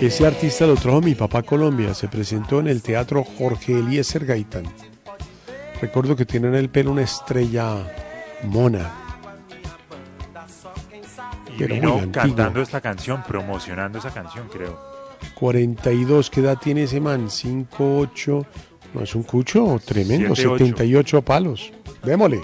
Ese 0.01 0.27
artista 0.27 0.67
lo 0.67 0.75
trajo 0.75 1.01
mi 1.01 1.15
papá 1.15 1.39
a 1.39 1.43
Colombia. 1.45 1.95
Se 1.95 2.09
presentó 2.09 2.59
en 2.59 2.67
el 2.67 2.83
teatro 2.83 3.25
Jorge 3.25 3.79
Eliezer 3.79 4.27
Gaitán. 4.27 4.65
Recuerdo 5.81 6.17
que 6.17 6.27
tiene 6.27 6.49
en 6.49 6.57
el 6.57 6.71
pelo 6.71 6.91
una 6.91 7.03
estrella 7.03 7.77
mona. 8.45 8.91
Y 11.55 11.59
Pero 11.59 11.75
vino 11.75 11.97
muy 11.99 12.09
cantando 12.09 12.61
esta 12.61 12.81
canción, 12.81 13.23
promocionando 13.23 13.99
esa 13.99 14.11
canción, 14.11 14.49
creo. 14.49 14.79
42, 15.35 16.31
¿qué 16.31 16.41
edad 16.41 16.59
tiene 16.59 16.85
ese 16.85 17.01
man? 17.01 17.31
5, 17.31 17.99
8. 17.99 18.47
No 18.95 19.03
es 19.03 19.15
un 19.15 19.23
cucho 19.23 19.81
tremendo. 19.85 20.35
Siete, 20.35 20.51
ocho. 20.51 20.67
78 20.67 21.23
palos. 21.23 21.73
Démosle. 22.03 22.41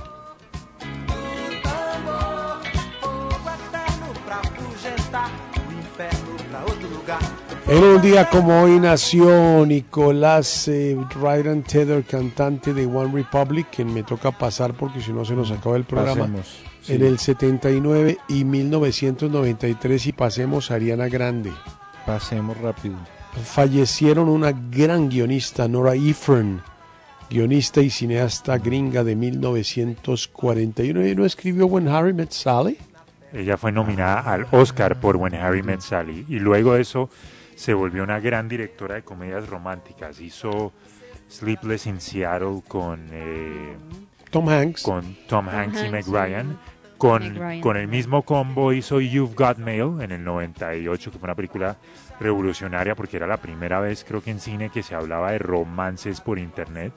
En 7.70 7.84
un 7.84 8.00
día 8.00 8.30
como 8.30 8.62
hoy 8.62 8.80
nació 8.80 9.66
Nicolás 9.66 10.68
eh, 10.68 10.96
Ryden 11.20 11.62
Tether, 11.62 12.02
cantante 12.02 12.72
de 12.72 12.86
One 12.86 13.12
Republic, 13.12 13.66
quien 13.70 13.92
me 13.92 14.02
toca 14.02 14.30
pasar 14.30 14.72
porque 14.72 15.02
si 15.02 15.12
no 15.12 15.22
se 15.22 15.34
nos 15.34 15.50
acaba 15.50 15.76
el 15.76 15.84
programa. 15.84 16.22
Pasemos. 16.22 16.46
Sí. 16.80 16.94
En 16.94 17.04
el 17.04 17.18
79 17.18 18.16
y 18.28 18.44
1993 18.44 20.06
y 20.06 20.12
pasemos 20.12 20.70
a 20.70 20.76
Ariana 20.76 21.08
Grande. 21.08 21.52
Pasemos 22.06 22.56
rápido. 22.56 22.96
Fallecieron 23.44 24.30
una 24.30 24.52
gran 24.52 25.10
guionista, 25.10 25.68
Nora 25.68 25.94
Ephron, 25.94 26.62
guionista 27.28 27.82
y 27.82 27.90
cineasta 27.90 28.56
gringa 28.56 29.04
de 29.04 29.14
1941. 29.14 31.06
¿Y 31.06 31.14
no 31.14 31.26
escribió 31.26 31.66
When 31.66 31.86
Harry 31.88 32.14
Met 32.14 32.30
Sally? 32.30 32.78
Ella 33.30 33.58
fue 33.58 33.72
nominada 33.72 34.20
al 34.20 34.46
Oscar 34.52 34.98
por 34.98 35.16
When 35.16 35.34
Harry 35.34 35.62
Met 35.62 35.82
Sally 35.82 36.24
y 36.30 36.38
luego 36.38 36.72
de 36.72 36.80
eso 36.80 37.10
se 37.58 37.74
volvió 37.74 38.04
una 38.04 38.20
gran 38.20 38.48
directora 38.48 38.94
de 38.94 39.02
comedias 39.02 39.48
románticas. 39.48 40.20
Hizo 40.20 40.72
Sleepless 41.28 41.86
in 41.86 42.00
Seattle 42.00 42.62
con, 42.68 43.08
eh, 43.10 43.76
Tom 44.30 44.48
Hanks. 44.48 44.84
con 44.84 45.16
Tom 45.26 45.48
Hanks 45.48 45.82
y 45.82 45.90
Meg 45.90 46.06
Ryan. 46.06 46.56
Con, 46.98 47.34
Ryan. 47.34 47.60
con 47.60 47.76
el 47.76 47.88
mismo 47.88 48.22
combo 48.22 48.72
hizo 48.72 49.00
You've 49.00 49.34
Got 49.34 49.58
Mail 49.58 50.00
en 50.00 50.12
el 50.12 50.22
98, 50.22 51.10
que 51.10 51.18
fue 51.18 51.26
una 51.26 51.34
película 51.34 51.76
revolucionaria 52.20 52.94
porque 52.94 53.16
era 53.16 53.26
la 53.26 53.38
primera 53.38 53.80
vez, 53.80 54.04
creo 54.06 54.22
que 54.22 54.30
en 54.30 54.38
cine, 54.38 54.70
que 54.70 54.84
se 54.84 54.94
hablaba 54.94 55.32
de 55.32 55.38
romances 55.38 56.20
por 56.20 56.38
internet. 56.38 56.92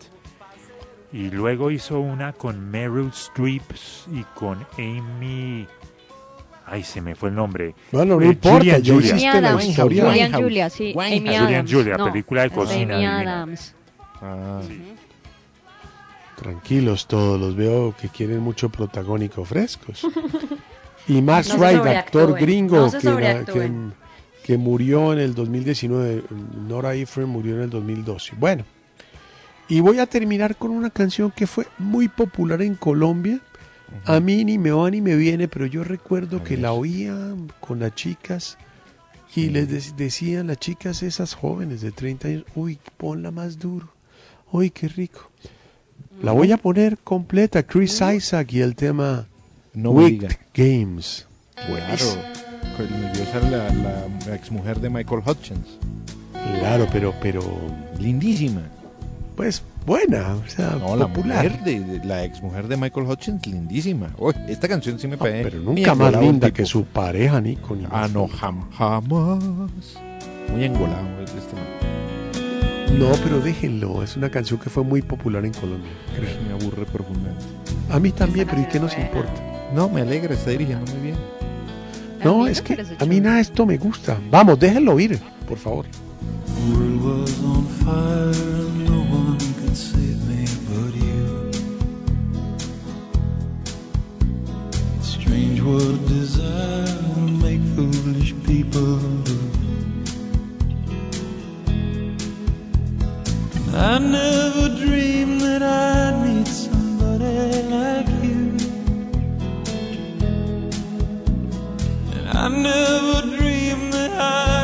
Y 1.11 1.31
luego 1.31 1.71
hizo 1.71 1.99
una 1.99 2.33
con 2.33 2.69
Meryl 2.69 3.09
Streep 3.09 3.63
y 4.11 4.23
con 4.35 4.65
Amy. 4.77 5.67
Ay, 6.71 6.83
se 6.83 7.01
me 7.01 7.15
fue 7.15 7.29
el 7.29 7.35
nombre. 7.35 7.75
Bueno, 7.91 8.15
no 8.15 8.21
Eh, 8.21 8.27
importa, 8.27 8.57
Julia 8.59 8.75
and 8.75 8.83
ya 8.85 8.93
Julia. 8.93 9.15
la 9.41 9.49
Adams, 9.49 9.65
historia. 9.65 10.05
Julian. 10.05 10.33
Julia, 10.33 10.69
sí. 10.69 10.93
Winehouse. 10.95 11.11
Amy 11.19 11.19
Julian 11.37 11.53
Adams. 11.53 11.71
Julia, 11.73 11.97
no, 11.97 12.05
película 12.05 12.41
de 12.43 12.49
cocina 12.49 12.95
Amy. 12.95 13.05
Adams. 13.05 13.75
Ah, 14.21 14.61
Tranquilos 16.35 17.07
todos, 17.07 17.39
los 17.39 17.55
veo 17.55 17.93
que 17.99 18.09
quieren 18.09 18.39
mucho 18.39 18.69
protagónico 18.69 19.45
frescos. 19.45 20.07
Y 21.07 21.21
Max 21.21 21.49
No 21.49 21.57
Wright, 21.57 21.85
actor 21.85 22.33
gringo 22.39 22.87
no 22.87 22.91
que, 22.99 23.07
era- 23.09 23.45
que, 23.45 23.71
que 24.43 24.57
murió 24.57 25.13
en 25.13 25.19
el 25.19 25.35
2019. 25.35 26.23
Nora 26.67 26.95
Ephron 26.95 27.29
murió 27.29 27.55
en 27.57 27.61
el 27.63 27.69
2012. 27.69 28.33
Bueno, 28.39 28.63
y 29.67 29.81
voy 29.81 29.99
a 29.99 30.07
terminar 30.07 30.55
con 30.55 30.71
una 30.71 30.89
canción 30.89 31.29
que 31.31 31.45
fue 31.45 31.67
muy 31.77 32.07
popular 32.07 32.61
en 32.63 32.75
Colombia. 32.75 33.39
A 34.05 34.19
mí 34.19 34.43
ni 34.45 34.57
me 34.57 34.71
va 34.71 34.89
ni 34.89 35.01
me 35.01 35.15
viene, 35.15 35.47
pero 35.47 35.65
yo 35.65 35.83
recuerdo 35.83 36.43
que 36.43 36.57
la 36.57 36.73
oía 36.73 37.15
con 37.59 37.79
las 37.79 37.93
chicas 37.95 38.57
y 39.35 39.49
les 39.49 39.69
de- 39.69 40.03
decían 40.03 40.47
las 40.47 40.57
chicas, 40.57 41.03
esas 41.03 41.33
jóvenes 41.35 41.81
de 41.81 41.91
30 41.91 42.27
años, 42.27 42.43
uy, 42.55 42.79
ponla 42.97 43.31
más 43.31 43.59
duro. 43.59 43.89
Uy, 44.51 44.69
qué 44.69 44.87
rico. 44.87 45.29
La 46.21 46.31
voy 46.33 46.51
a 46.51 46.57
poner 46.57 46.97
completa, 46.97 47.63
Chris 47.63 48.01
Isaac 48.01 48.51
y 48.53 48.61
el 48.61 48.75
tema 48.75 49.27
No 49.73 49.91
Wicked. 49.91 50.31
Games. 50.53 51.27
Claro, 51.55 51.71
Buenísimo. 51.71 52.21
con 52.77 52.85
el 52.93 53.13
diosa 53.13 53.39
la, 53.49 53.69
la, 53.73 54.07
la 54.27 54.35
exmujer 54.35 54.79
de 54.79 54.89
Michael 54.89 55.21
Hutchins. 55.25 55.77
Claro, 56.59 56.87
pero, 56.91 57.13
pero, 57.21 57.41
Lindísima. 57.99 58.61
Pues 59.35 59.63
buena, 59.85 60.35
o 60.35 60.47
sea, 60.49 60.71
No, 60.79 60.95
la 60.95 61.07
popular. 61.07 61.43
mujer 61.49 61.63
de, 61.63 62.01
la 62.05 62.23
exmujer 62.23 62.67
de 62.67 62.77
Michael 62.77 63.07
Hutchins, 63.07 63.45
lindísima. 63.47 64.09
Uy, 64.17 64.33
esta 64.47 64.67
canción 64.67 64.99
sí 64.99 65.07
me 65.07 65.13
No, 65.15 65.19
parece. 65.19 65.43
pero 65.49 65.59
nunca 65.63 65.95
más 65.95 66.15
linda 66.19 66.51
que 66.51 66.65
su 66.65 66.83
pareja, 66.85 67.39
Nico. 67.41 67.75
ni 67.75 67.85
Ah, 67.91 68.07
no, 68.11 68.27
jam- 68.27 68.69
jamás. 68.71 69.43
Muy 70.51 70.63
engolado 70.65 71.07
este 71.21 71.55
man. 71.55 72.99
No, 72.99 73.09
pero 73.23 73.39
déjenlo. 73.39 74.03
Es 74.03 74.17
una 74.17 74.29
canción 74.29 74.59
que 74.59 74.69
fue 74.69 74.83
muy 74.83 75.01
popular 75.01 75.45
en 75.45 75.53
Colombia. 75.53 75.89
creo. 76.15 76.29
Me 76.47 76.53
aburre 76.61 76.85
profundamente. 76.85 77.45
A 77.89 77.99
mí 77.99 78.11
también, 78.11 78.47
pero 78.49 78.61
¿y 78.61 78.65
qué 78.65 78.79
nos 78.79 78.97
importa? 78.97 79.31
No, 79.73 79.87
me 79.89 80.01
alegra, 80.01 80.33
está 80.33 80.51
dirigiendo 80.51 80.91
muy 80.91 81.01
bien. 81.01 81.15
No, 82.23 82.45
es 82.47 82.61
que 82.61 82.77
a 82.99 83.05
mí 83.05 83.19
nada 83.21 83.39
esto 83.39 83.65
me 83.65 83.77
gusta. 83.77 84.17
Vamos, 84.29 84.59
déjenlo 84.59 84.93
oír, 84.93 85.17
por 85.47 85.57
favor. 85.57 85.85
Strange 95.31 95.61
what 95.61 96.07
desire 96.07 96.99
will 97.15 97.31
make 97.45 97.61
foolish 97.73 98.33
people 98.43 98.97
do. 99.23 99.39
I 103.73 103.97
never 103.99 104.67
dreamed 104.75 105.39
that 105.39 105.63
I'd 105.63 106.21
meet 106.25 106.47
somebody 106.49 107.63
like 107.75 108.09
you. 108.21 108.57
And 112.15 112.27
I 112.37 112.49
never 112.49 113.21
dreamed 113.37 113.93
that 113.93 114.11
I'd 114.11 114.60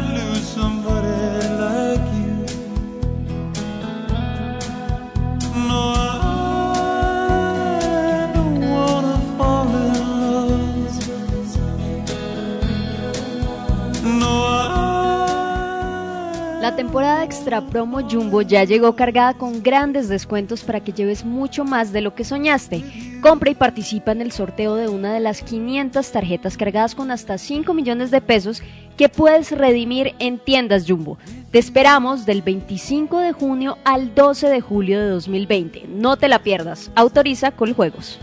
temporada 16.78 17.24
extra 17.24 17.60
promo 17.60 18.08
Jumbo 18.08 18.44
ya 18.44 18.64
llegó 18.64 18.96
cargada 18.96 19.34
con 19.34 19.64
grandes 19.64 20.10
descuentos 20.10 20.62
para 20.64 20.80
que 20.80 20.94
lleves 20.94 21.26
mucho 21.26 21.66
más 21.66 21.92
de 21.92 22.02
lo 22.02 22.14
que 22.14 22.24
soñaste. 22.24 22.84
Compra 23.20 23.50
y 23.50 23.56
participa 23.56 24.12
en 24.12 24.22
el 24.22 24.32
sorteo 24.32 24.76
de 24.76 24.88
una 24.88 25.12
de 25.12 25.20
las 25.20 25.42
500 25.42 26.12
tarjetas 26.12 26.56
cargadas 26.56 26.94
con 26.94 27.10
hasta 27.10 27.40
5 27.40 27.74
millones 27.74 28.12
de 28.12 28.22
pesos 28.22 28.62
que 28.96 29.10
puedes 29.10 29.52
redimir 29.52 30.14
en 30.20 30.38
tiendas 30.38 30.86
Jumbo. 30.88 31.18
Te 31.50 31.58
esperamos 31.58 32.28
del 32.28 32.44
25 32.44 33.18
de 33.22 33.32
junio 33.32 33.80
al 33.84 34.14
12 34.14 34.48
de 34.48 34.62
julio 34.62 35.00
de 35.00 35.08
2020. 35.08 35.86
No 35.90 36.16
te 36.18 36.28
la 36.28 36.44
pierdas. 36.44 36.92
Autoriza 36.94 37.50
Coljuegos. 37.50 38.20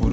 What 0.00 0.12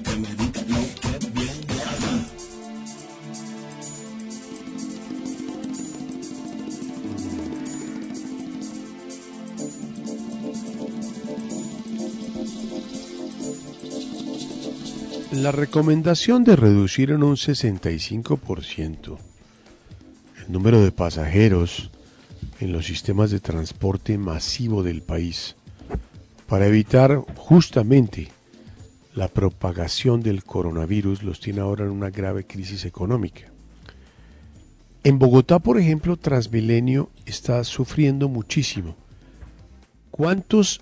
La 15.41 15.51
recomendación 15.51 16.43
de 16.43 16.55
reducir 16.55 17.09
en 17.09 17.23
un 17.23 17.35
65% 17.35 19.17
el 20.37 20.51
número 20.51 20.83
de 20.83 20.91
pasajeros 20.91 21.89
en 22.59 22.71
los 22.71 22.85
sistemas 22.85 23.31
de 23.31 23.39
transporte 23.39 24.19
masivo 24.19 24.83
del 24.83 25.01
país 25.01 25.55
para 26.45 26.67
evitar 26.67 27.23
justamente 27.37 28.27
la 29.15 29.29
propagación 29.29 30.21
del 30.21 30.43
coronavirus 30.43 31.23
los 31.23 31.39
tiene 31.39 31.61
ahora 31.61 31.85
en 31.85 31.89
una 31.89 32.11
grave 32.11 32.45
crisis 32.45 32.85
económica. 32.85 33.51
En 35.03 35.17
Bogotá, 35.17 35.57
por 35.57 35.79
ejemplo, 35.79 36.17
Transmilenio 36.17 37.09
está 37.25 37.63
sufriendo 37.63 38.29
muchísimo. 38.29 38.95
¿Cuántos 40.11 40.81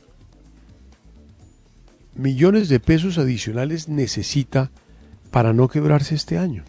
millones 2.20 2.70
de 2.70 2.80
pesos 2.80 3.18
adicionales 3.18 3.88
necesita 3.88 4.72
para 5.32 5.54
no 5.54 5.68
quebrarse 5.68 6.16
este 6.16 6.38
año? 6.38 6.64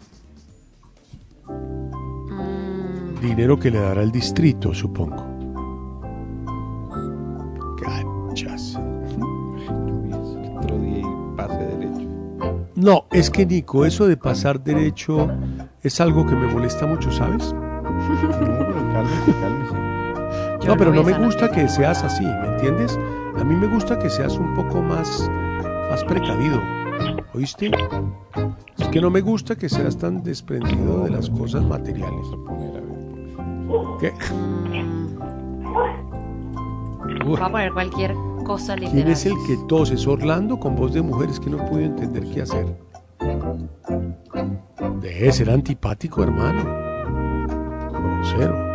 Dinero 3.21 3.59
que 3.59 3.69
le 3.69 3.79
dará 3.79 4.01
el 4.01 4.11
distrito, 4.11 4.73
supongo. 4.73 5.27
Cachas. 7.79 8.79
No, 12.75 13.05
es 13.11 13.29
que 13.29 13.45
Nico, 13.45 13.85
eso 13.85 14.07
de 14.07 14.17
pasar 14.17 14.63
derecho 14.63 15.29
es 15.83 16.01
algo 16.01 16.25
que 16.25 16.35
me 16.35 16.47
molesta 16.47 16.87
mucho, 16.87 17.11
¿sabes? 17.11 17.53
No, 20.65 20.77
pero 20.77 20.93
no 20.93 21.03
me 21.03 21.13
gusta 21.13 21.49
que 21.49 21.67
seas 21.67 22.03
así, 22.03 22.23
¿me 22.23 22.53
entiendes? 22.53 22.97
A 23.35 23.43
mí 23.43 23.55
me 23.55 23.67
gusta 23.67 23.97
que 23.97 24.09
seas 24.09 24.37
un 24.37 24.53
poco 24.53 24.81
más, 24.81 25.29
más 25.91 26.05
precavido, 26.05 26.57
¿oíste? 27.33 27.69
Es 28.77 28.87
que 28.87 29.01
no 29.01 29.09
me 29.09 29.19
gusta 29.19 29.57
que 29.57 29.67
seas 29.67 29.97
tan 29.97 30.23
desprendido 30.23 31.03
de 31.03 31.09
las 31.09 31.29
cosas 31.29 31.63
materiales. 31.63 32.27
¿Qué? 33.99 34.13
Voy 37.25 37.37
a 37.37 37.51
poner 37.51 37.73
cualquier 37.73 38.15
cosa 38.45 38.75
¿Quién 38.77 38.91
literal. 38.91 39.11
es 39.11 39.25
el 39.25 39.33
que 39.45 39.57
tose? 39.67 39.95
¿Es 39.95 40.07
Orlando 40.07 40.57
con 40.57 40.77
voz 40.77 40.93
de 40.93 41.01
mujeres 41.01 41.41
que 41.41 41.49
no 41.49 41.57
pudo 41.65 41.81
entender 41.81 42.23
qué 42.33 42.43
hacer? 42.43 42.67
Deje 45.01 45.25
de 45.25 45.31
ser 45.33 45.49
antipático, 45.49 46.23
hermano. 46.23 46.63
Grosero. 47.91 48.70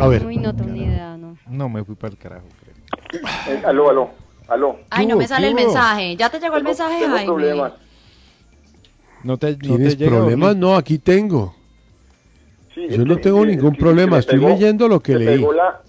A 0.00 0.08
ver. 0.08 0.24
Uy, 0.26 0.36
no 0.36 0.54
tengo 0.54 0.70
ni 0.70 0.84
idea, 0.84 1.16
no. 1.16 1.36
No, 1.48 1.68
me 1.68 1.84
fui 1.84 1.94
para 1.94 2.12
el 2.12 2.18
carajo, 2.18 2.46
creo. 2.60 3.22
Eh, 3.48 3.62
aló, 3.66 3.90
aló, 3.90 4.10
aló. 4.48 4.76
Ay, 4.90 5.06
no 5.06 5.14
¿Qué 5.16 5.22
me 5.22 5.28
sale 5.28 5.48
el 5.48 5.54
mensaje. 5.54 6.16
¿Ya 6.16 6.30
te 6.30 6.38
llegó 6.40 6.56
el 6.56 6.64
mensaje, 6.64 7.06
Jaime? 7.06 7.24
problemas. 7.24 7.72
¿No 9.24 9.36
te, 9.38 9.52
no 9.52 9.58
¿Tienes 9.58 9.98
te 9.98 10.06
problemas? 10.06 10.56
No, 10.56 10.76
aquí 10.76 10.98
tengo. 10.98 11.54
Sí, 12.74 12.86
Yo 12.90 13.04
no 13.04 13.16
que- 13.16 13.22
tengo 13.22 13.44
ningún 13.44 13.74
problema, 13.74 14.18
estoy 14.18 14.38
pegó- 14.38 14.48
leyendo 14.50 14.86
lo 14.88 15.00
que 15.00 15.12
se 15.14 15.18
leí. 15.18 15.38
Pegó 15.38 15.52
la, 15.52 15.80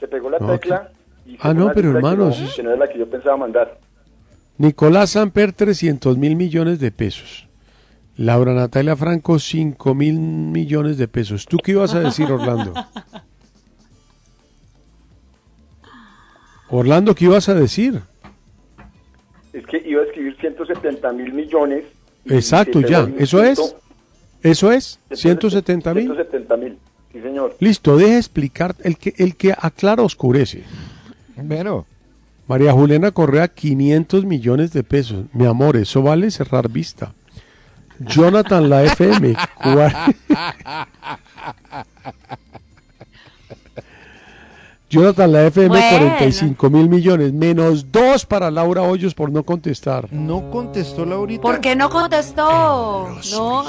se 0.00 0.08
pegó 0.08 0.30
la 0.30 0.38
No, 0.38 0.46
tecla. 0.52 0.90
y 1.26 1.36
Ah, 1.40 1.52
no, 1.52 1.66
pero 1.74 1.88
cifra 1.88 1.90
que 1.92 1.96
hermano, 1.96 2.30
no- 2.30 2.54
Que 2.56 2.62
no 2.62 2.72
es 2.72 2.78
la 2.78 2.88
que 2.88 2.98
yo 2.98 3.10
pensaba 3.10 3.36
mandar. 3.36 3.78
Nicolás 4.56 5.10
Samper, 5.10 5.52
300 5.52 6.16
mil 6.16 6.34
millones 6.36 6.80
de 6.80 6.90
pesos. 6.90 7.47
Laura 8.18 8.52
Natalia 8.52 8.96
Franco, 8.96 9.38
5 9.38 9.94
mil 9.94 10.18
millones 10.18 10.98
de 10.98 11.06
pesos. 11.06 11.46
¿Tú 11.46 11.56
qué 11.58 11.70
ibas 11.70 11.94
a 11.94 12.00
decir, 12.00 12.30
Orlando? 12.30 12.74
Orlando, 16.68 17.14
¿qué 17.14 17.26
ibas 17.26 17.48
a 17.48 17.54
decir? 17.54 18.02
Es 19.52 19.64
que 19.66 19.80
iba 19.86 20.02
a 20.02 20.04
escribir 20.04 20.36
170 20.40 21.12
mil 21.12 21.32
millones. 21.32 21.84
Exacto, 22.24 22.80
ya. 22.80 23.08
¿Eso 23.18 23.42
es? 23.42 23.76
¿Eso 24.42 24.72
es? 24.72 24.98
¿170 25.10 25.94
mil? 25.94 26.04
170 26.04 26.56
mil, 26.56 26.76
sí 27.12 27.20
señor. 27.20 27.56
Listo, 27.60 27.96
deja 27.96 28.16
explicar. 28.16 28.74
El 28.82 28.98
que, 28.98 29.14
el 29.16 29.36
que 29.36 29.52
aclara 29.52 30.02
oscurece. 30.02 30.64
Bueno. 31.36 31.86
María 32.48 32.72
Juliana 32.72 33.10
Correa, 33.10 33.46
500 33.46 34.24
millones 34.24 34.72
de 34.72 34.82
pesos. 34.82 35.26
Mi 35.34 35.44
amor, 35.44 35.76
eso 35.76 36.02
vale 36.02 36.30
cerrar 36.30 36.68
vista. 36.70 37.14
Jonathan, 38.00 38.68
la 38.68 38.84
FM. 38.84 39.34
Jonathan, 44.90 45.30
la 45.30 45.44
FM, 45.46 45.68
Bueno. 45.68 45.98
45 45.98 46.70
mil 46.70 46.88
millones. 46.88 47.32
Menos 47.34 47.92
dos 47.92 48.24
para 48.24 48.50
Laura 48.50 48.82
Hoyos 48.82 49.14
por 49.14 49.30
no 49.30 49.42
contestar. 49.42 50.10
No 50.10 50.50
contestó 50.50 51.04
Laurita. 51.04 51.42
¿Por 51.42 51.60
qué 51.60 51.76
no 51.76 51.90
contestó? 51.90 53.10
No, 53.32 53.64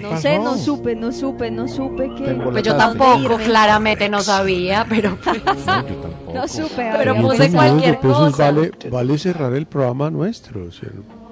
no 0.00 0.20
sé, 0.20 0.38
no 0.38 0.56
supe, 0.56 0.94
no 0.94 1.10
supe, 1.10 1.50
no 1.50 1.66
supe 1.66 2.14
que... 2.14 2.34
Pues 2.34 2.62
yo 2.62 2.76
tampoco, 2.76 3.36
claramente 3.38 4.08
no 4.08 4.20
sabía, 4.20 4.86
pero 4.88 5.18
pues, 5.24 5.42
No 6.34 6.46
supe. 6.46 6.92
Pero 6.96 7.16
puse 7.16 7.48
500 7.48 7.50
millones 7.50 7.50
de 7.50 7.56
cualquier 7.56 7.98
cosa. 7.98 8.44
Vale, 8.52 8.70
vale 8.90 9.18
cerrar 9.18 9.52
el 9.54 9.66
programa 9.66 10.08
nuestro. 10.08 10.68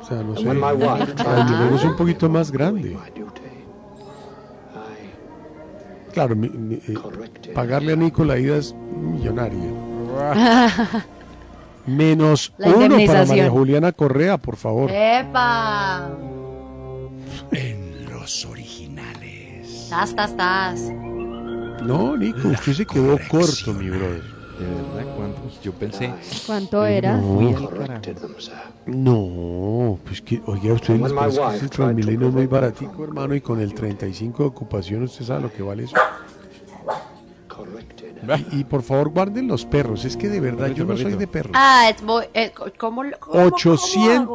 O 0.09 0.15
sea, 0.15 0.23
no 0.23 0.37
sé. 0.37 0.43
El 0.43 1.47
dinero 1.47 1.77
es 1.77 1.85
un 1.85 1.97
poquito 1.97 2.29
más 2.29 2.51
grande. 2.51 2.97
Claro, 6.13 6.35
mi- 6.35 6.49
mi- 6.49 6.75
eh, 6.77 6.95
pagarle 7.55 7.93
a 7.93 7.97
Nico 7.97 8.25
la 8.25 8.39
ida 8.39 8.57
es 8.57 8.75
millonaria. 8.75 9.71
Menos 11.87 12.53
La 12.59 12.69
uno 12.71 12.97
para. 13.07 13.25
María 13.25 13.51
Juliana 13.51 13.93
Correa, 13.93 14.37
por 14.39 14.57
favor. 14.57 14.91
¡Epa! 14.93 16.11
En 17.53 18.07
los 18.11 18.45
originales. 18.47 19.85
Estás, 19.85 20.11
estás, 20.11 20.31
estás. 20.31 20.81
No, 21.83 22.17
Nico, 22.17 22.49
usted 22.49 22.73
se 22.73 22.85
quedó 22.87 23.17
corto, 23.31 23.73
mi 23.75 23.89
brother. 23.89 24.23
De 24.59 24.67
verdad. 24.67 25.17
Yo 25.63 25.73
pensé. 25.73 26.13
¿Cuánto 26.47 26.85
era? 26.85 27.21
Carajo. 27.21 27.41
No, 28.87 29.99
pues 30.05 30.23
que, 30.23 30.41
oiga, 30.47 30.73
usted 30.75 30.99
les 30.99 31.13
parece 31.13 31.41
que 31.41 31.57
ese 31.57 31.69
Transmilenio 31.69 32.29
es 32.29 32.35
muy 32.35 32.47
baratico, 32.47 33.05
hermano, 33.05 33.35
y 33.35 33.41
con 33.41 33.61
el 33.61 33.75
35 33.75 34.43
de 34.43 34.49
ocupación, 34.49 35.03
usted 35.03 35.25
sabe 35.25 35.43
lo 35.43 35.53
que 35.53 35.63
vale 35.63 35.85
eso. 35.85 35.97
Y, 38.53 38.61
y 38.61 38.65
por 38.65 38.83
favor, 38.83 39.09
guarden 39.11 39.47
los 39.49 39.65
perros, 39.65 40.05
es 40.05 40.17
que 40.17 40.29
de 40.29 40.41
verdad 40.41 40.69
yo 40.69 40.85
no 40.85 40.97
soy 40.97 41.15
de 41.15 41.27
perros. 41.27 41.53
Ah, 41.55 41.89
es 41.95 42.03
muy... 42.03 42.25
eh, 42.35 42.53
¿cómo, 42.77 43.05
lo- 43.05 43.19
cómo- 43.19 43.33
cómo 43.33 43.47
hago? 43.47 43.57
Ellos 43.57 43.91
se 43.91 43.99
emocionan. 44.17 44.29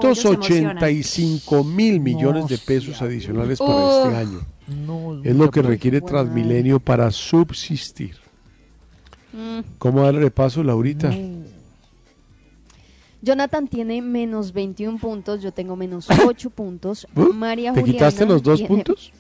885 0.78 1.64
mil 1.64 2.00
millones 2.00 2.48
de 2.48 2.58
pesos 2.58 3.02
adicionales 3.02 3.60
para 3.60 3.72
Uf. 3.74 4.06
este 4.06 4.18
año. 4.18 4.40
Es 5.24 5.36
lo 5.36 5.52
que 5.52 5.62
requiere 5.62 6.02
Transmilenio 6.02 6.80
para 6.80 7.12
subsistir. 7.12 8.16
Mm. 9.34 9.60
¿Cómo 9.80 10.04
darle 10.04 10.30
paso, 10.32 10.64
Laurita? 10.64 11.12
Jonathan 13.22 13.68
tiene 13.68 14.02
menos 14.02 14.52
21 14.54 14.98
puntos, 15.00 15.42
yo 15.42 15.52
tengo 15.52 15.76
menos 15.76 16.08
8 16.28 16.50
puntos. 16.50 17.08
¿Uh? 17.16 17.34
María 17.34 17.74
¿Te 17.74 17.80
Juliana 17.82 17.98
quitaste 17.98 18.26
los 18.26 18.44
dos 18.44 18.60
tiene- 18.60 18.68
puntos? 18.84 19.12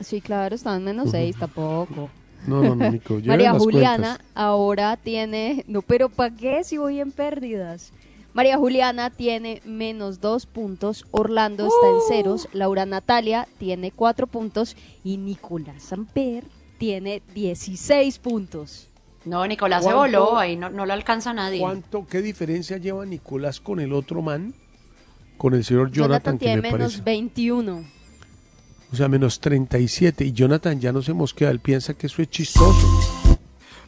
Sí, 0.00 0.20
claro, 0.20 0.54
estaban 0.54 0.82
menos 0.84 1.10
6, 1.10 1.36
tampoco. 1.38 2.08
No, 2.46 2.62
no, 2.62 2.74
no, 2.74 2.90
Nico. 2.90 3.20
María 3.24 3.52
Juliana 3.52 4.16
cuentas. 4.16 4.26
ahora 4.34 4.96
tiene... 4.96 5.64
No, 5.68 5.82
pero 5.82 6.08
¿para 6.08 6.34
qué 6.34 6.64
si 6.64 6.78
voy 6.78 7.00
en 7.00 7.12
pérdidas? 7.12 7.92
María 8.32 8.56
Juliana 8.56 9.10
tiene 9.10 9.60
menos 9.66 10.20
dos 10.20 10.46
puntos, 10.46 11.04
Orlando 11.10 11.66
está 11.66 11.88
en 11.88 12.16
ceros, 12.16 12.48
Laura 12.52 12.86
Natalia 12.86 13.48
tiene 13.58 13.90
cuatro 13.90 14.28
puntos 14.28 14.76
y 15.02 15.16
Nicolás 15.16 15.82
Samper 15.82 16.44
tiene 16.78 17.22
16 17.34 18.18
puntos. 18.20 18.86
No, 19.24 19.46
Nicolás 19.46 19.84
se 19.84 19.92
¿Cuánto- 19.92 20.20
voló, 20.24 20.38
ahí 20.38 20.56
no, 20.56 20.70
no 20.70 20.86
lo 20.86 20.92
alcanza 20.92 21.32
nadie. 21.34 21.60
¿Cuánto, 21.60 22.06
qué 22.06 22.22
diferencia 22.22 22.78
lleva 22.78 23.04
Nicolás 23.04 23.60
con 23.60 23.80
el 23.80 23.92
otro 23.92 24.22
man? 24.22 24.54
Con 25.36 25.54
el 25.54 25.64
señor 25.64 25.90
Jonathan 25.90 26.38
Jonathan, 26.38 26.38
que 26.38 26.44
tiene 26.46 26.62
me 26.62 26.72
menos 26.72 26.92
parece. 26.94 27.02
21. 27.02 27.84
O 28.92 28.96
sea, 28.96 29.08
menos 29.08 29.40
37. 29.40 30.24
Y 30.24 30.32
Jonathan 30.32 30.80
ya 30.80 30.92
no 30.92 31.02
se 31.02 31.12
mosquea, 31.12 31.50
él 31.50 31.60
piensa 31.60 31.94
que 31.94 32.06
eso 32.06 32.22
es 32.22 32.30
chistoso. 32.30 33.36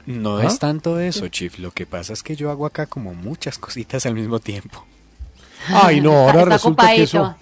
No 0.06 0.38
¿Ah? 0.38 0.44
es 0.46 0.58
tanto 0.58 0.98
eso, 1.00 1.28
Chief. 1.28 1.58
Lo 1.58 1.70
que 1.70 1.86
pasa 1.86 2.12
es 2.12 2.22
que 2.22 2.36
yo 2.36 2.50
hago 2.50 2.66
acá 2.66 2.86
como 2.86 3.14
muchas 3.14 3.58
cositas 3.58 4.04
al 4.06 4.14
mismo 4.14 4.38
tiempo. 4.38 4.84
Ay, 5.68 6.00
no, 6.00 6.12
ahora 6.12 6.26
Está- 6.26 6.40
está 6.42 6.48
resulta 6.56 6.94
que 6.94 7.02
eso... 7.04 7.36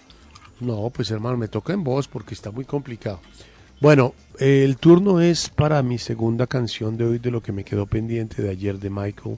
No, 0.61 0.91
pues 0.91 1.11
hermano, 1.11 1.38
me 1.38 1.49
toca 1.49 1.72
en 1.72 1.82
voz 1.82 2.07
porque 2.07 2.34
está 2.34 2.51
muy 2.51 2.66
complicado. 2.66 3.18
Bueno, 3.80 4.14
el 4.41 4.78
turno 4.78 5.20
es 5.20 5.51
para 5.51 5.82
mi 5.82 5.99
segunda 5.99 6.47
canción 6.47 6.97
de 6.97 7.05
hoy 7.05 7.18
de 7.18 7.30
lo 7.30 7.43
que 7.43 7.53
me 7.53 7.62
quedó 7.62 7.84
pendiente 7.84 8.41
de 8.41 8.49
ayer 8.49 8.78
de 8.78 8.88
Michael 8.88 9.36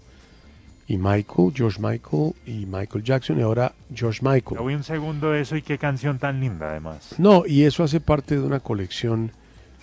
y 0.87 0.97
Michael, 0.97 1.53
George 1.53 1.81
Michael 1.81 2.35
y 2.47 2.67
Michael 2.67 3.03
Jackson 3.03 3.41
y 3.41 3.43
ahora 3.43 3.73
George 3.93 4.21
Michael. 4.23 4.65
Vi 4.65 4.75
un 4.75 4.85
segundo 4.85 5.33
de 5.33 5.41
eso 5.41 5.57
y 5.57 5.63
qué 5.63 5.77
canción 5.77 6.21
tan 6.21 6.39
linda 6.39 6.71
además. 6.71 7.17
No, 7.19 7.45
y 7.45 7.65
eso 7.65 7.83
hace 7.83 7.99
parte 7.99 8.37
de 8.37 8.43
una 8.43 8.61
colección 8.61 9.33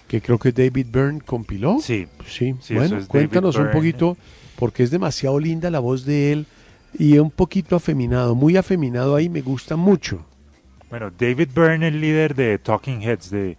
que 0.08 0.22
creo 0.22 0.40
que 0.40 0.54
David 0.54 0.88
Byrne 0.90 1.20
compiló. 1.20 1.80
Sí. 1.82 2.08
Sí, 2.26 2.56
Sí, 2.62 2.76
bueno, 2.76 2.98
es 2.98 3.08
cuéntanos 3.08 3.58
un 3.58 3.72
poquito, 3.72 4.16
porque 4.56 4.84
es 4.84 4.92
demasiado 4.92 5.38
linda 5.38 5.70
la 5.70 5.80
voz 5.80 6.06
de 6.06 6.32
él 6.32 6.46
y 6.98 7.18
un 7.18 7.30
poquito 7.30 7.76
afeminado, 7.76 8.36
muy 8.36 8.56
afeminado 8.56 9.18
ahí, 9.18 9.28
me 9.28 9.42
gusta 9.42 9.76
mucho. 9.76 10.26
Bueno, 10.90 11.12
David 11.12 11.50
Byrne, 11.54 11.90
el 11.90 12.00
líder 12.00 12.36
de 12.36 12.58
Talking 12.58 13.02
Heads 13.02 13.30
de, 13.30 13.58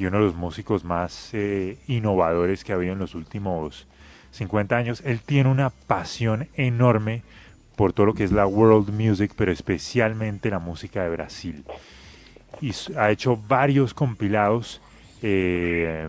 y 0.00 0.06
uno 0.06 0.16
de 0.16 0.24
los 0.24 0.34
músicos 0.34 0.82
más 0.82 1.28
eh, 1.34 1.76
innovadores 1.86 2.64
que 2.64 2.72
ha 2.72 2.76
habido 2.76 2.94
en 2.94 2.98
los 2.98 3.14
últimos 3.14 3.86
50 4.30 4.74
años, 4.74 5.02
él 5.04 5.20
tiene 5.20 5.50
una 5.50 5.68
pasión 5.68 6.48
enorme 6.54 7.22
por 7.76 7.92
todo 7.92 8.06
lo 8.06 8.14
que 8.14 8.24
es 8.24 8.32
la 8.32 8.46
world 8.46 8.88
music, 8.98 9.32
pero 9.36 9.52
especialmente 9.52 10.48
la 10.48 10.58
música 10.58 11.02
de 11.02 11.10
Brasil. 11.10 11.64
Y 12.62 12.72
ha 12.96 13.10
hecho 13.10 13.36
varios 13.36 13.92
compilados, 13.92 14.80
eh, 15.20 16.08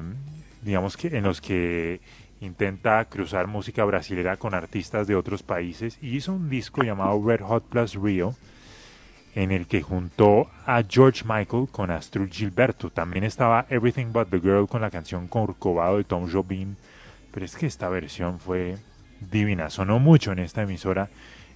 digamos 0.61 0.95
que 0.95 1.07
en 1.17 1.25
los 1.25 1.41
que 1.41 1.99
intenta 2.39 3.03
cruzar 3.05 3.47
música 3.47 3.83
brasilera 3.83 4.37
con 4.37 4.53
artistas 4.53 5.05
de 5.05 5.15
otros 5.15 5.43
países 5.43 5.97
y 6.01 6.15
hizo 6.15 6.31
un 6.31 6.49
disco 6.49 6.81
llamado 6.81 7.21
Red 7.25 7.41
Hot 7.41 7.65
Plus 7.65 7.95
Rio 7.95 8.35
en 9.36 9.51
el 9.51 9.67
que 9.67 9.82
juntó 9.82 10.49
a 10.65 10.84
George 10.88 11.23
Michael 11.25 11.67
con 11.71 11.91
Astrud 11.91 12.29
Gilberto. 12.29 12.89
También 12.89 13.23
estaba 13.23 13.65
Everything 13.69 14.11
But 14.11 14.29
the 14.29 14.39
Girl 14.39 14.67
con 14.67 14.82
la 14.82 14.91
canción 14.91 15.27
Corcovado 15.27 15.97
de 15.97 16.03
Tom 16.03 16.29
Jobim. 16.32 16.75
Pero 17.32 17.45
es 17.45 17.55
que 17.55 17.65
esta 17.65 17.89
versión 17.89 18.39
fue 18.39 18.77
divina. 19.32 19.69
Sonó 19.69 19.99
mucho 19.99 20.32
en 20.32 20.39
esta 20.39 20.63
emisora 20.63 21.09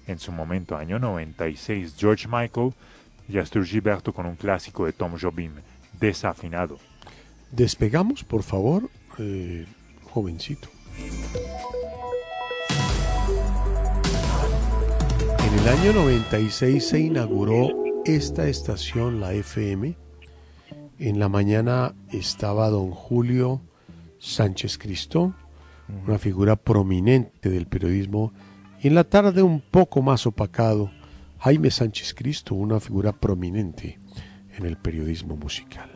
en 0.07 0.19
su 0.19 0.32
momento, 0.32 0.78
año 0.78 0.99
96. 0.99 1.95
George 1.97 2.28
Michael 2.30 2.73
y 3.28 3.38
Astrud 3.39 3.65
Gilberto 3.65 4.13
con 4.13 4.26
un 4.26 4.36
clásico 4.36 4.86
de 4.86 4.93
Tom 4.93 5.17
Jobim, 5.19 5.51
desafinado. 5.99 6.78
Despegamos, 7.51 8.23
por 8.23 8.43
favor, 8.43 8.89
eh, 9.17 9.65
jovencito. 10.03 10.69
En 15.56 15.62
el 15.62 15.70
año 15.70 15.93
96 15.93 16.86
se 16.86 16.99
inauguró 16.99 17.70
esta 18.03 18.49
estación, 18.49 19.22
la 19.22 19.32
FM. 19.32 19.95
En 20.99 21.18
la 21.18 21.30
mañana 21.30 21.95
estaba 22.12 22.70
don 22.70 22.91
Julio 22.91 23.62
Sánchez 24.20 24.78
Cristo, 24.78 25.34
una 26.06 26.20
figura 26.20 26.58
prominente 26.58 27.49
del 27.49 27.68
periodismo. 27.68 28.34
Y 28.82 28.89
en 28.89 28.95
la 28.95 29.06
tarde, 29.06 29.43
un 29.43 29.62
poco 29.62 30.01
más 30.01 30.28
opacado, 30.28 30.91
Jaime 31.39 31.72
Sánchez 31.72 32.14
Cristo, 32.14 32.53
una 32.53 32.82
figura 32.82 33.14
prominente 33.14 33.97
en 34.58 34.66
el 34.66 34.78
periodismo 34.78 35.38
musical. 35.38 35.89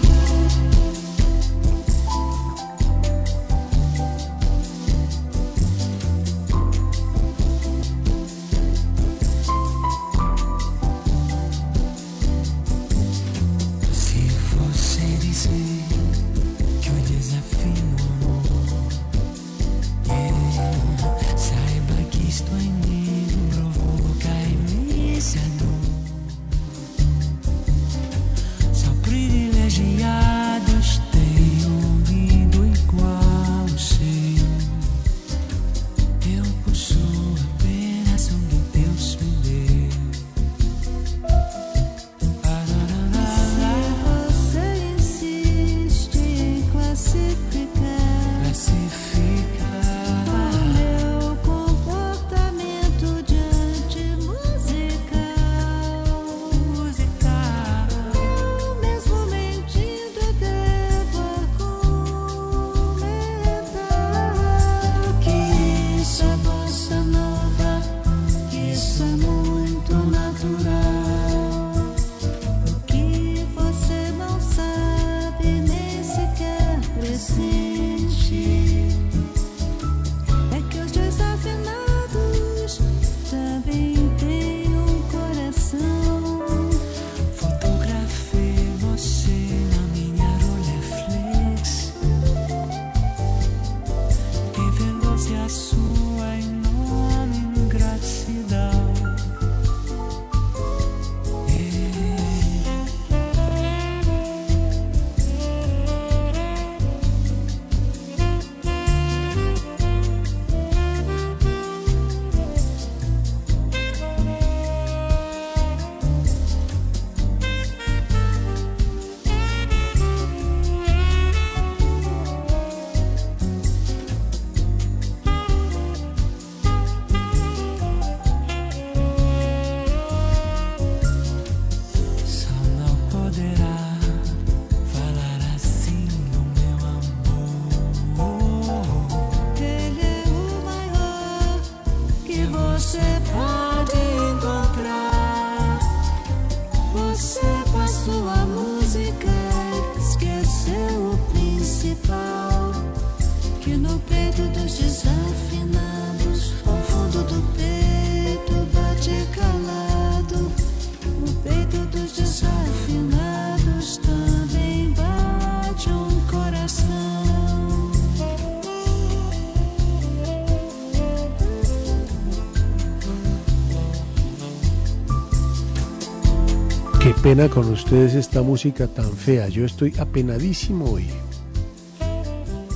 pena 177.28 177.50
con 177.50 177.70
ustedes 177.70 178.14
esta 178.14 178.40
música 178.40 178.86
tan 178.86 179.12
fea. 179.12 179.48
Yo 179.48 179.66
estoy 179.66 179.92
apenadísimo 179.98 180.92
hoy. 180.92 181.04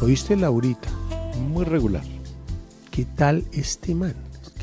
¿Oíste, 0.02 0.36
Laurita? 0.36 0.90
Muy 1.38 1.64
regular. 1.64 2.02
¿Qué 2.90 3.06
tal 3.16 3.46
este 3.54 3.94
man? 3.94 4.14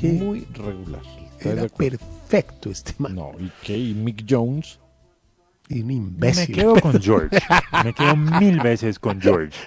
Muy 0.03 0.41
regular. 0.53 1.01
¿Estás 1.31 1.43
de 1.43 1.51
era 1.53 1.67
perfecto 1.69 2.69
este 2.69 2.93
man. 2.99 3.15
No, 3.15 3.31
¿y 3.39 3.51
qué? 3.63 3.75
¿Y 3.79 3.95
Mick 3.95 4.25
Jones? 4.29 4.79
Un 5.71 5.87
Me 5.87 5.93
imbécil. 5.93 6.53
quedo 6.53 6.75
con 6.79 7.01
George. 7.01 7.39
Me 7.83 7.91
quedo 7.91 8.15
mil 8.15 8.59
veces 8.59 8.99
con 8.99 9.19
George. 9.19 9.57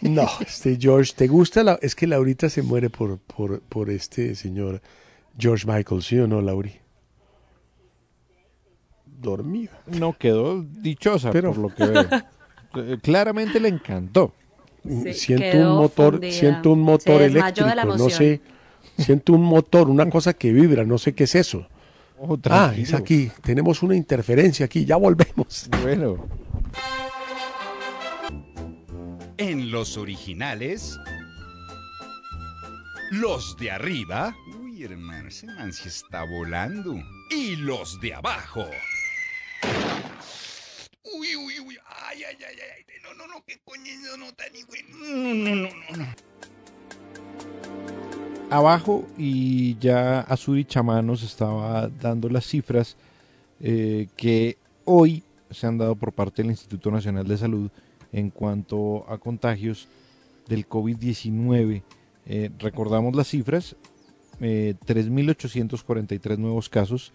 No, 0.00 0.28
este 0.38 0.78
George, 0.80 1.12
¿te 1.16 1.26
gusta? 1.26 1.64
La... 1.64 1.76
Es 1.82 1.96
que 1.96 2.06
Laurita 2.06 2.48
se 2.48 2.62
muere 2.62 2.88
por, 2.88 3.18
por, 3.18 3.62
por 3.62 3.90
este 3.90 4.36
señor 4.36 4.80
George 5.36 5.66
Michael, 5.66 6.02
¿sí 6.04 6.20
o 6.20 6.28
no, 6.28 6.40
Lauri? 6.40 6.85
Dormida. 9.30 9.72
No 9.86 10.12
quedó 10.18 10.62
dichosa 10.62 11.30
Pero- 11.30 11.52
por 11.52 11.58
lo 11.62 11.74
que 11.74 11.84
veo. 11.86 12.04
Eh, 12.78 12.98
Claramente 13.02 13.58
le 13.58 13.68
encantó. 13.68 14.34
Sí, 14.84 15.14
siento 15.14 15.56
un 15.72 15.76
motor, 15.78 16.12
fundida. 16.14 16.32
siento 16.32 16.70
un 16.72 16.78
Se 16.80 16.84
motor 16.84 17.20
desmayó 17.22 17.64
de 17.64 17.74
la 17.74 17.82
eléctrico, 17.82 18.04
no 18.04 18.10
sé, 18.10 18.40
siento 18.98 19.32
un 19.32 19.42
motor, 19.44 19.88
una 19.88 20.10
cosa 20.10 20.34
que 20.34 20.52
vibra, 20.52 20.84
no 20.84 20.98
sé 20.98 21.14
qué 21.14 21.24
es 21.24 21.34
eso. 21.36 21.66
Ojo, 22.18 22.38
ah, 22.50 22.74
es 22.76 22.92
aquí, 22.92 23.30
tenemos 23.42 23.82
una 23.82 23.96
interferencia 23.96 24.66
aquí, 24.66 24.84
ya 24.84 24.96
volvemos. 24.96 25.70
Bueno. 25.82 26.26
En 29.38 29.70
los 29.70 29.96
originales, 29.96 30.98
los 33.10 33.56
de 33.58 33.70
arriba. 33.70 34.34
Uy, 34.60 34.82
hermano, 34.84 35.28
ese 35.28 35.46
man 35.46 35.72
sí 35.72 35.88
está 35.88 36.24
volando. 36.24 36.94
Y 37.30 37.56
los 37.56 37.98
de 38.00 38.14
abajo. 38.14 38.66
Uy, 41.18 41.36
uy, 41.36 41.60
uy. 41.60 41.78
Ay, 42.08 42.22
ay, 42.28 42.36
ay. 42.40 42.84
No, 43.02 43.14
no, 43.14 43.26
no, 43.32 43.44
qué 43.46 43.58
coño 43.64 43.92
no 44.18 44.26
de- 44.26 44.52
No, 44.90 45.34
no, 45.34 45.68
no, 45.68 45.96
no. 45.96 46.06
Abajo 48.50 49.04
y 49.18 49.76
ya 49.78 50.20
Azuri 50.20 50.64
Chamán 50.64 51.06
nos 51.06 51.22
estaba 51.22 51.88
dando 51.88 52.28
las 52.28 52.46
cifras 52.46 52.96
eh, 53.60 54.06
que 54.16 54.56
hoy 54.84 55.22
se 55.50 55.66
han 55.66 55.78
dado 55.78 55.96
por 55.96 56.12
parte 56.12 56.42
del 56.42 56.50
Instituto 56.52 56.90
Nacional 56.90 57.26
de 57.26 57.38
Salud 57.38 57.70
en 58.12 58.30
cuanto 58.30 59.04
a 59.10 59.18
contagios 59.18 59.88
del 60.48 60.68
COVID-19. 60.68 61.82
Eh, 62.26 62.50
recordamos 62.58 63.14
las 63.16 63.28
cifras, 63.28 63.74
eh, 64.40 64.74
3.843 64.86 66.38
nuevos 66.38 66.68
casos, 66.68 67.12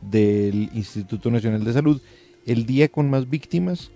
del 0.00 0.68
Instituto 0.74 1.30
Nacional 1.30 1.62
de 1.64 1.72
Salud. 1.72 2.02
El 2.46 2.66
día 2.66 2.88
con 2.88 3.08
más 3.08 3.30
víctimas 3.30 3.92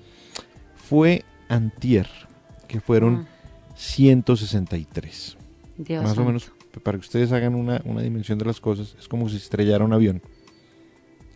fue 0.75 1.25
antier, 1.49 2.09
que 2.69 2.81
furon 2.81 3.15
Mm. 3.15 3.27
163. 3.77 5.37
Dios 5.79 6.03
Más 6.03 6.17
o 6.17 6.25
menos, 6.25 6.51
para 6.83 6.97
que 6.97 7.03
ustedes 7.03 7.31
hagan 7.33 7.55
una, 7.55 7.83
una 7.85 8.01
dimensión 8.01 8.39
de 8.39 8.47
las 8.47 8.59
cosas, 8.61 8.97
es 8.99 9.07
como 9.07 9.29
si 9.29 9.37
estrellara 9.37 9.85
un 9.85 9.93
avión. 9.93 10.23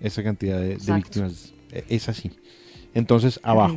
Esa 0.01 0.23
cantidad 0.23 0.59
de, 0.59 0.77
víctimas 0.77 1.53
es 1.73 2.09
así. 2.09 2.31
Entonces, 2.95 3.41
abajo. 3.43 3.77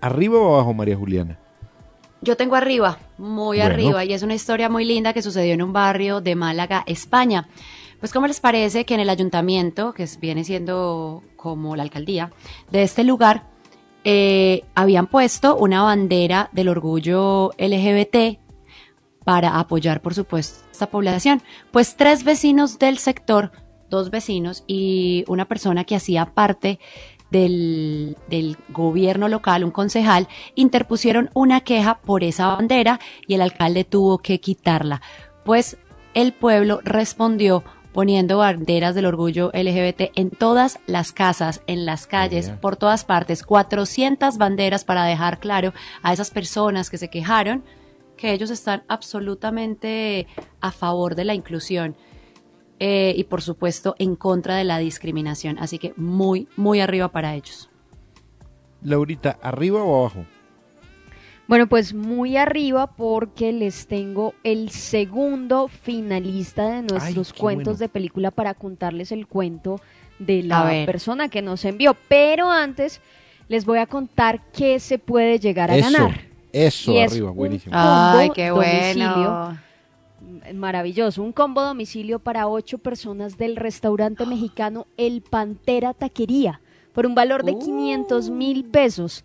¿Arriba 0.00 0.38
o 0.38 0.54
abajo, 0.54 0.74
María 0.74 0.96
Juliana? 0.96 1.38
Yo 2.20 2.36
tengo 2.36 2.56
arriba, 2.56 2.98
muy 3.16 3.58
Bueno. 3.58 3.72
arriba, 3.74 4.04
y 4.04 4.12
es 4.12 4.22
una 4.22 4.34
historia 4.34 4.68
muy 4.68 4.84
linda 4.84 5.12
que 5.12 5.22
sucedió 5.22 5.54
en 5.54 5.62
un 5.62 5.72
barrio 5.72 6.20
de 6.20 6.34
Málaga, 6.34 6.82
España. 6.86 7.48
Pues, 8.00 8.12
¿cómo 8.12 8.26
les 8.26 8.40
parece 8.40 8.84
que 8.84 8.94
en 8.94 9.00
el 9.00 9.10
ayuntamiento, 9.10 9.92
que 9.92 10.04
es- 10.04 10.18
viene 10.20 10.44
siendo 10.44 11.22
como 11.36 11.76
la 11.76 11.82
alcaldía 11.82 12.30
de 12.70 12.82
este 12.82 13.04
lugar, 13.04 13.44
eh, 14.04 14.62
habían 14.74 15.06
puesto 15.08 15.56
una 15.56 15.82
bandera 15.82 16.48
del 16.52 16.68
orgullo 16.68 17.52
LGBT 17.58 18.38
para 19.24 19.58
apoyar, 19.58 20.00
por 20.00 20.14
supuesto, 20.14 20.64
esta 20.70 20.86
población? 20.88 21.42
Pues 21.72 21.96
tres 21.96 22.24
vecinos 22.24 22.78
del 22.78 22.98
sector, 22.98 23.50
dos 23.88 24.10
vecinos 24.10 24.64
y 24.66 25.24
una 25.28 25.46
persona 25.46 25.84
que 25.84 25.96
hacía 25.96 26.26
parte 26.26 26.78
del, 27.30 28.16
del 28.28 28.56
gobierno 28.70 29.28
local, 29.28 29.64
un 29.64 29.70
concejal, 29.70 30.28
interpusieron 30.54 31.30
una 31.34 31.60
queja 31.60 31.98
por 31.98 32.24
esa 32.24 32.48
bandera 32.48 33.00
y 33.26 33.34
el 33.34 33.42
alcalde 33.42 33.84
tuvo 33.84 34.18
que 34.18 34.40
quitarla. 34.40 35.02
Pues 35.44 35.76
el 36.14 36.32
pueblo 36.32 36.80
respondió 36.84 37.64
poniendo 37.92 38.38
banderas 38.38 38.94
del 38.94 39.06
orgullo 39.06 39.50
LGBT 39.52 40.12
en 40.14 40.30
todas 40.30 40.78
las 40.86 41.12
casas, 41.12 41.62
en 41.66 41.84
las 41.84 42.06
calles, 42.06 42.50
por 42.60 42.76
todas 42.76 43.04
partes, 43.04 43.42
400 43.42 44.38
banderas 44.38 44.84
para 44.84 45.04
dejar 45.04 45.40
claro 45.40 45.72
a 46.02 46.12
esas 46.12 46.30
personas 46.30 46.90
que 46.90 46.98
se 46.98 47.10
quejaron 47.10 47.64
que 48.16 48.32
ellos 48.32 48.50
están 48.50 48.82
absolutamente 48.88 50.26
a 50.60 50.72
favor 50.72 51.14
de 51.14 51.24
la 51.24 51.34
inclusión 51.34 51.96
eh, 52.80 53.14
y 53.16 53.24
por 53.24 53.42
supuesto 53.42 53.94
en 53.98 54.16
contra 54.16 54.56
de 54.56 54.64
la 54.64 54.78
discriminación. 54.78 55.58
Así 55.58 55.78
que 55.78 55.92
muy, 55.96 56.48
muy 56.56 56.80
arriba 56.80 57.08
para 57.08 57.34
ellos. 57.34 57.70
Laurita, 58.82 59.38
¿arriba 59.42 59.82
o 59.82 60.00
abajo? 60.00 60.24
Bueno, 61.48 61.66
pues 61.66 61.94
muy 61.94 62.36
arriba 62.36 62.88
porque 62.88 63.52
les 63.52 63.86
tengo 63.86 64.34
el 64.44 64.68
segundo 64.70 65.68
finalista 65.68 66.68
de 66.68 66.82
nuestros 66.82 67.32
cuentos 67.32 67.64
bueno. 67.64 67.78
de 67.78 67.88
película 67.88 68.30
para 68.30 68.52
contarles 68.52 69.12
el 69.12 69.26
cuento 69.26 69.80
de 70.18 70.42
la 70.42 70.84
persona 70.84 71.30
que 71.30 71.40
nos 71.40 71.64
envió. 71.64 71.96
Pero 72.06 72.50
antes 72.50 73.00
les 73.48 73.64
voy 73.64 73.78
a 73.78 73.86
contar 73.86 74.42
qué 74.52 74.78
se 74.78 74.98
puede 74.98 75.38
llegar 75.38 75.70
a 75.70 75.76
Eso, 75.76 75.90
ganar. 75.90 76.20
eso, 76.52 76.92
Y 76.92 76.98
arriba, 77.00 77.30
buenísimo. 77.30 77.72
Ay, 77.74 78.30
qué 78.34 78.48
domicilio. 78.48 79.58
Maravilloso. 80.54 81.22
Un 81.22 81.32
combo 81.32 81.62
domicilio 81.62 82.18
para 82.18 82.48
ocho 82.48 82.78
personas 82.78 83.38
del 83.38 83.56
restaurante 83.56 84.26
mexicano 84.26 84.86
El 84.96 85.22
Pantera 85.22 85.94
Taquería 85.94 86.60
por 86.92 87.06
un 87.06 87.14
valor 87.14 87.44
de 87.44 87.56
500 87.56 88.30
mil 88.30 88.64
pesos. 88.64 89.24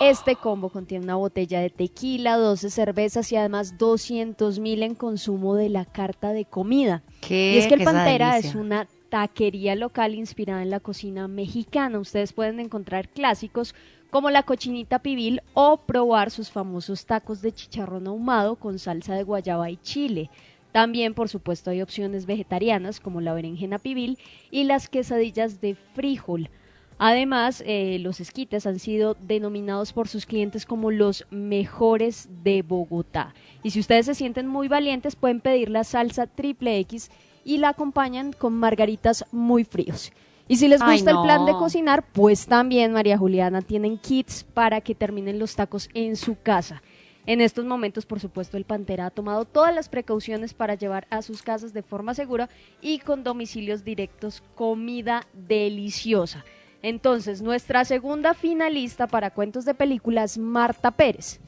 Este 0.00 0.36
combo 0.36 0.68
contiene 0.70 1.04
una 1.04 1.16
botella 1.16 1.60
de 1.60 1.68
tequila, 1.68 2.36
12 2.36 2.70
cervezas 2.70 3.30
y 3.32 3.36
además 3.36 3.76
200 3.78 4.58
mil 4.58 4.82
en 4.82 4.94
consumo 4.94 5.56
de 5.56 5.68
la 5.68 5.84
carta 5.84 6.32
de 6.32 6.44
comida. 6.44 7.02
Qué 7.20 7.54
y 7.54 7.58
es 7.58 7.66
que 7.66 7.74
el 7.74 7.84
Pantera 7.84 8.38
es 8.38 8.54
una 8.54 8.86
taquería 9.08 9.74
local 9.74 10.14
inspirada 10.14 10.62
en 10.62 10.70
la 10.70 10.80
cocina 10.80 11.28
mexicana. 11.28 11.98
Ustedes 11.98 12.32
pueden 12.32 12.60
encontrar 12.60 13.08
clásicos 13.08 13.74
como 14.14 14.30
la 14.30 14.44
cochinita 14.44 15.00
pibil 15.00 15.42
o 15.54 15.76
probar 15.76 16.30
sus 16.30 16.48
famosos 16.48 17.04
tacos 17.04 17.42
de 17.42 17.50
chicharrón 17.50 18.06
ahumado 18.06 18.54
con 18.54 18.78
salsa 18.78 19.16
de 19.16 19.24
guayaba 19.24 19.70
y 19.70 19.76
chile. 19.78 20.30
También, 20.70 21.14
por 21.14 21.28
supuesto, 21.28 21.70
hay 21.70 21.82
opciones 21.82 22.24
vegetarianas 22.24 23.00
como 23.00 23.20
la 23.20 23.34
berenjena 23.34 23.80
pibil 23.80 24.16
y 24.52 24.62
las 24.62 24.88
quesadillas 24.88 25.60
de 25.60 25.74
frijol. 25.74 26.48
Además, 26.96 27.64
eh, 27.66 27.98
los 27.98 28.20
esquites 28.20 28.68
han 28.68 28.78
sido 28.78 29.16
denominados 29.20 29.92
por 29.92 30.06
sus 30.06 30.26
clientes 30.26 30.64
como 30.64 30.92
los 30.92 31.26
mejores 31.30 32.28
de 32.44 32.62
Bogotá. 32.62 33.34
Y 33.64 33.70
si 33.70 33.80
ustedes 33.80 34.06
se 34.06 34.14
sienten 34.14 34.46
muy 34.46 34.68
valientes, 34.68 35.16
pueden 35.16 35.40
pedir 35.40 35.70
la 35.70 35.82
salsa 35.82 36.28
triple 36.28 36.78
X 36.78 37.10
y 37.44 37.58
la 37.58 37.70
acompañan 37.70 38.32
con 38.32 38.52
margaritas 38.52 39.24
muy 39.32 39.64
fríos. 39.64 40.12
Y 40.46 40.56
si 40.56 40.68
les 40.68 40.82
Ay, 40.82 40.96
gusta 40.96 41.12
el 41.12 41.22
plan 41.22 41.46
de 41.46 41.52
cocinar, 41.52 42.04
pues 42.12 42.46
también 42.46 42.92
María 42.92 43.16
Juliana 43.16 43.62
tienen 43.62 43.96
kits 43.98 44.44
para 44.44 44.80
que 44.80 44.94
terminen 44.94 45.38
los 45.38 45.56
tacos 45.56 45.88
en 45.94 46.16
su 46.16 46.36
casa. 46.40 46.82
En 47.26 47.40
estos 47.40 47.64
momentos, 47.64 48.04
por 48.04 48.20
supuesto, 48.20 48.58
el 48.58 48.66
Pantera 48.66 49.06
ha 49.06 49.10
tomado 49.10 49.46
todas 49.46 49.74
las 49.74 49.88
precauciones 49.88 50.52
para 50.52 50.74
llevar 50.74 51.06
a 51.08 51.22
sus 51.22 51.42
casas 51.42 51.72
de 51.72 51.82
forma 51.82 52.12
segura 52.12 52.50
y 52.82 52.98
con 52.98 53.24
domicilios 53.24 53.82
directos 53.82 54.42
comida 54.54 55.26
deliciosa. 55.32 56.44
Entonces, 56.82 57.40
nuestra 57.40 57.86
segunda 57.86 58.34
finalista 58.34 59.06
para 59.06 59.30
cuentos 59.30 59.64
de 59.64 59.72
películas, 59.72 60.36
Marta 60.36 60.90
Pérez. 60.90 61.40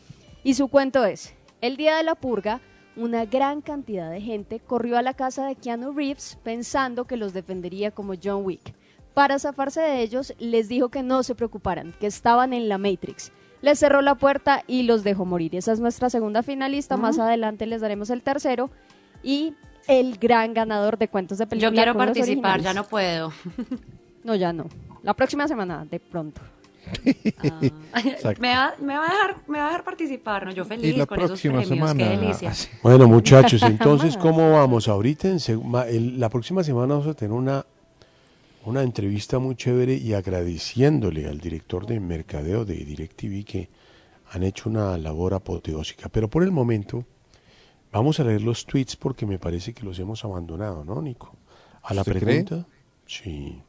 Y 0.42 0.55
su 0.55 0.68
cuento 0.68 1.05
es, 1.05 1.34
el 1.61 1.76
día 1.76 1.99
de 1.99 2.05
la 2.05 2.14
purga, 2.14 2.62
una 2.97 3.26
gran 3.26 3.61
cantidad 3.61 4.11
de 4.11 4.22
gente 4.22 4.61
corrió 4.61 4.97
a 4.97 5.03
la 5.03 5.12
casa 5.12 5.47
de 5.47 5.57
Keanu 5.57 5.92
Reeves 5.92 6.38
pensando 6.42 7.05
que 7.05 7.18
los 7.18 7.34
defendería 7.34 7.90
como 7.90 8.14
John 8.22 8.47
Wick. 8.47 8.72
Para 9.17 9.39
zafarse 9.39 9.81
de 9.81 10.03
ellos, 10.03 10.35
les 10.39 10.69
dijo 10.69 10.91
que 10.91 11.03
no 11.03 11.23
se 11.23 11.35
preocuparan, 11.35 11.95
que 11.99 12.07
estaban 12.07 12.53
en 12.53 12.69
la 12.69 12.77
Matrix. 12.77 13.33
Les 13.62 13.79
cerró 13.79 14.03
la 14.03 14.17
puerta 14.17 14.62
y 14.67 14.83
los 14.83 15.05
dejó 15.05 15.25
morir. 15.25 15.57
Esa 15.57 15.73
es 15.73 15.81
nuestra 15.81 16.11
segunda 16.11 16.43
finalista. 16.43 16.99
Más 16.99 17.19
adelante 17.19 17.64
les 17.64 17.81
daremos 17.81 18.11
el 18.11 18.21
tercero. 18.21 18.69
Y 19.23 19.55
el 19.89 20.19
gran 20.19 20.53
ganador 20.53 20.99
de 20.99 21.09
cuentos 21.09 21.39
de 21.39 21.47
película. 21.47 21.71
Yo 21.71 21.75
quiero 21.75 21.97
participar, 21.97 22.61
ya 22.61 22.75
no 22.75 22.85
puedo. 22.85 23.33
No, 24.23 24.35
ya 24.35 24.53
no. 24.53 24.67
La 25.03 25.14
próxima 25.14 25.49
semana, 25.49 25.87
de 25.91 25.99
pronto. 25.99 26.43
Exacto. 27.07 28.43
me, 28.43 28.55
va, 28.55 28.75
me 28.83 28.99
va 28.99 29.07
a 29.07 29.11
dejar, 29.11 29.37
me 29.47 29.59
va 29.59 29.64
a 29.64 29.69
dejar 29.69 29.85
participar, 29.85 30.45
¿no? 30.45 30.53
Yo 30.53 30.67
feliz 30.67 30.95
la 30.95 31.07
con 31.07 31.21
esos 31.23 31.41
premios, 31.41 31.62
qué 31.62 31.75
semana, 31.75 32.09
delicia. 32.11 32.51
así. 32.51 32.69
Bueno, 32.83 33.09
muchachos, 33.09 33.62
entonces, 33.67 34.14
¿cómo 34.19 34.53
vamos? 34.53 34.89
Ahorita, 34.89 35.29
en 35.29 36.21
la 36.21 36.29
próxima 36.29 36.62
semana 36.62 36.97
vamos 36.97 37.07
a 37.07 37.14
tener 37.14 37.33
una, 37.33 37.64
una 38.67 38.83
entrevista 38.83 39.39
muy 39.39 39.55
chévere 39.55 39.95
y 39.95 40.12
agradeciéndole 40.12 41.29
al 41.29 41.39
director 41.39 41.87
de 41.87 42.01
mercadeo 42.01 42.64
de 42.64 42.75
DirecTV 42.75 43.45
que 43.45 43.69
han 44.33 44.43
hecho 44.43 44.69
una 44.69 44.99
labor 44.99 45.35
apoteósica. 45.35 46.09
Pero 46.09 46.29
por 46.29 46.43
el 46.43 46.51
momento, 46.51 47.05
vamos 47.93 48.19
a 48.19 48.25
leer 48.25 48.43
los 48.43 48.67
tweets 48.67 48.97
porque 48.97 49.25
me 49.25 49.39
parece 49.39 49.73
que 49.73 49.85
los 49.85 50.01
hemos 50.01 50.25
abandonado, 50.25 50.85
¿no, 50.85 51.01
Nico? 51.01 51.37
A 51.83 51.95
la 51.95 52.03
pregunta, 52.03 52.67
sí. 53.07 53.62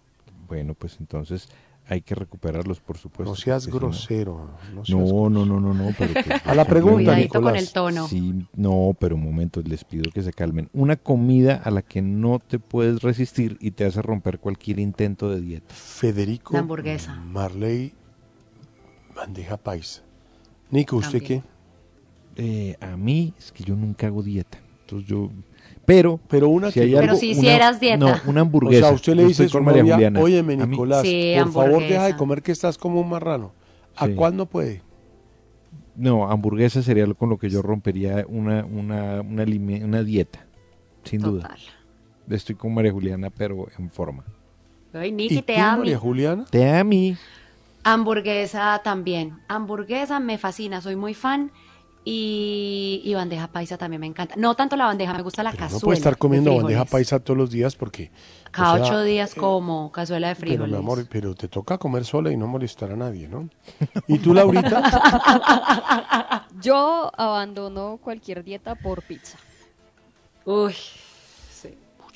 Bueno, 0.47 0.73
pues 0.73 0.97
entonces 0.99 1.47
hay 1.89 2.01
que 2.01 2.15
recuperarlos, 2.15 2.79
por 2.81 2.97
supuesto. 2.97 3.31
No 3.31 3.35
seas 3.35 3.67
grosero, 3.67 4.49
no 4.73 4.83
seas 4.85 4.97
No, 4.99 5.29
no, 5.29 5.45
no, 5.45 5.59
no, 5.59 5.73
no. 5.73 5.93
pero 5.97 6.13
que- 6.13 6.33
A 6.45 6.53
la 6.55 6.65
pregunta, 6.65 6.95
Cuidadito 6.97 7.29
con 7.33 7.41
Nicolás. 7.43 7.63
el 7.63 7.71
tono. 7.73 8.07
Sí, 8.07 8.33
no, 8.55 8.95
pero 8.99 9.15
un 9.15 9.23
momento, 9.23 9.61
les 9.61 9.83
pido 9.83 10.11
que 10.13 10.21
se 10.21 10.33
calmen. 10.33 10.69
Una 10.73 10.95
comida 10.97 11.55
a 11.63 11.71
la 11.71 11.81
que 11.81 12.01
no 12.01 12.39
te 12.39 12.59
puedes 12.59 13.01
resistir 13.01 13.57
y 13.61 13.71
te 13.71 13.85
hace 13.85 14.01
romper 14.01 14.39
cualquier 14.39 14.79
intento 14.79 15.29
de 15.29 15.39
dieta. 15.41 15.73
Federico 15.73 16.53
La 16.53 16.59
hamburguesa. 16.59 17.15
Marley 17.15 17.93
Bandeja 19.15 19.57
Paisa. 19.57 20.03
Nico, 20.69 20.97
¿usted 20.97 21.19
También. 21.19 21.43
Eh, 22.35 22.77
a 22.81 22.95
mí 22.97 23.33
es 23.39 23.51
que 23.51 23.63
yo 23.63 23.75
nunca 23.75 24.07
hago 24.07 24.21
dieta. 24.21 24.59
Entonces 24.81 25.07
yo... 25.09 25.29
Pero, 25.87 26.19
Pero 26.27 26.49
una 26.49 26.69
si 26.69 26.81
hay 26.81 26.89
Pero 26.93 27.03
algo, 27.03 27.15
si 27.15 27.31
una- 27.31 27.37
hicieras 27.39 27.79
dieta. 27.79 27.97
No, 27.97 28.13
una 28.29 28.41
hamburguesa. 28.41 28.85
O 28.87 28.89
sea, 28.89 28.95
usted 28.95 29.15
le 29.15 29.23
dice 29.25 29.47
con 29.49 29.63
María 29.63 29.83
novia, 29.83 29.95
Juliana. 29.95 30.65
mí- 30.65 30.71
Nicolás, 30.71 31.01
Sí, 31.03 31.33
por 31.39 31.51
favor 31.53 31.81
deja 31.81 32.05
de 32.07 32.17
comer 32.17 32.41
que 32.43 32.51
estás 32.51 32.77
como 32.77 32.99
un 32.99 33.07
marrano. 33.09 33.53
¿A 33.95 34.05
Sí. 34.07 34.13
cuál 34.13 34.35
no 34.35 34.45
puede? 34.47 34.81
No, 35.95 36.29
hamburguesa 36.29 36.81
sería 36.83 37.07
lo 37.07 37.15
con 37.15 37.29
lo 37.29 37.37
que 37.37 37.49
yo 37.49 37.61
rompería 37.61 38.25
una, 38.27 38.65
una, 38.65 39.21
una, 39.21 40.03
dieta, 40.03 40.45
sin 41.05 41.21
duda. 41.21 41.55
Estoy 42.29 42.55
con 42.55 42.73
María 42.73 42.91
Juliana, 42.91 43.29
pero 43.29 43.67
en 43.79 43.89
forma. 43.89 44.25
Ay, 44.93 45.07
¿Y 45.09 45.11
Niki, 45.13 45.35
tú, 45.37 45.41
te 45.43 45.57
amo. 45.57 45.77
María 45.79 45.97
Juliana? 45.97 46.45
Te 46.51 46.69
amo. 46.69 47.15
Hamburguesa 47.83 48.81
también. 48.83 49.39
Hamburguesa 49.47 50.19
me 50.19 50.37
fascina, 50.37 50.81
soy 50.81 50.97
muy 50.97 51.13
fan. 51.13 51.51
Y, 52.09 53.01
y 53.03 53.13
bandeja 53.15 53.47
paisa 53.49 53.77
también 53.77 53.99
me 53.99 54.07
encanta. 54.07 54.35
No 54.37 54.55
tanto 54.55 54.77
la 54.77 54.85
bandeja, 54.85 55.13
me 55.13 55.23
gusta 55.23 55.43
la 55.43 55.51
Pero 55.51 55.63
cazuela. 55.63 55.81
no 55.81 55.85
puede 55.85 55.97
estar 55.97 56.17
comiendo 56.17 56.55
bandeja 56.55 56.85
paisa 56.85 57.19
todos 57.19 57.37
los 57.37 57.49
días 57.51 57.75
porque... 57.75 58.11
o 58.47 58.51
Cada 58.51 58.77
sea, 58.77 58.85
ocho 58.85 59.03
días 59.03 59.35
como 59.35 59.91
cazuela 59.91 60.29
de 60.29 60.35
Pero, 60.35 60.47
frijoles. 60.47 60.71
mi 60.71 60.77
amor, 60.77 61.05
pero 61.09 61.35
te 61.35 61.49
toca 61.49 61.77
comer 61.77 62.05
sola 62.05 62.31
y 62.31 62.37
no 62.37 62.47
molestar 62.47 62.91
a 62.91 62.95
nadie, 62.95 63.27
¿no? 63.27 63.49
¿Y 64.07 64.19
tú, 64.19 64.33
Laurita? 64.33 64.81
Yo 66.61 67.11
abandono 67.17 67.99
cualquier 68.01 68.43
dieta 68.43 68.75
por 68.75 69.01
pizza. 69.03 69.37
Uy, 70.45 70.73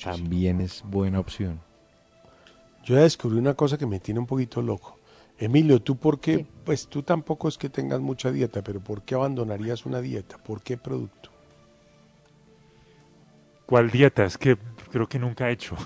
También 0.02 0.60
es 0.62 0.82
buena 0.86 1.20
opción. 1.20 1.60
Yo 2.82 2.94
ya 2.96 3.02
descubrí 3.02 3.38
una 3.38 3.54
cosa 3.54 3.76
que 3.76 3.86
me 3.86 4.00
tiene 4.00 4.20
un 4.20 4.26
poquito 4.26 4.62
loco. 4.62 4.98
Emilio, 5.38 5.82
¿tú 5.82 5.96
por 5.96 6.18
qué? 6.18 6.46
Pues 6.64 6.86
tú 6.86 7.02
tampoco 7.02 7.48
es 7.48 7.58
que 7.58 7.68
tengas 7.68 8.00
mucha 8.00 8.30
dieta, 8.30 8.62
pero 8.62 8.80
¿por 8.80 9.02
qué 9.02 9.14
abandonarías 9.14 9.84
una 9.84 10.00
dieta? 10.00 10.38
¿Por 10.38 10.62
qué 10.62 10.76
producto? 10.76 11.30
¿Cuál 13.66 13.90
dieta? 13.90 14.24
Es 14.24 14.38
que 14.38 14.56
creo 14.90 15.08
que 15.08 15.18
nunca 15.18 15.48
he 15.48 15.52
hecho. 15.52 15.76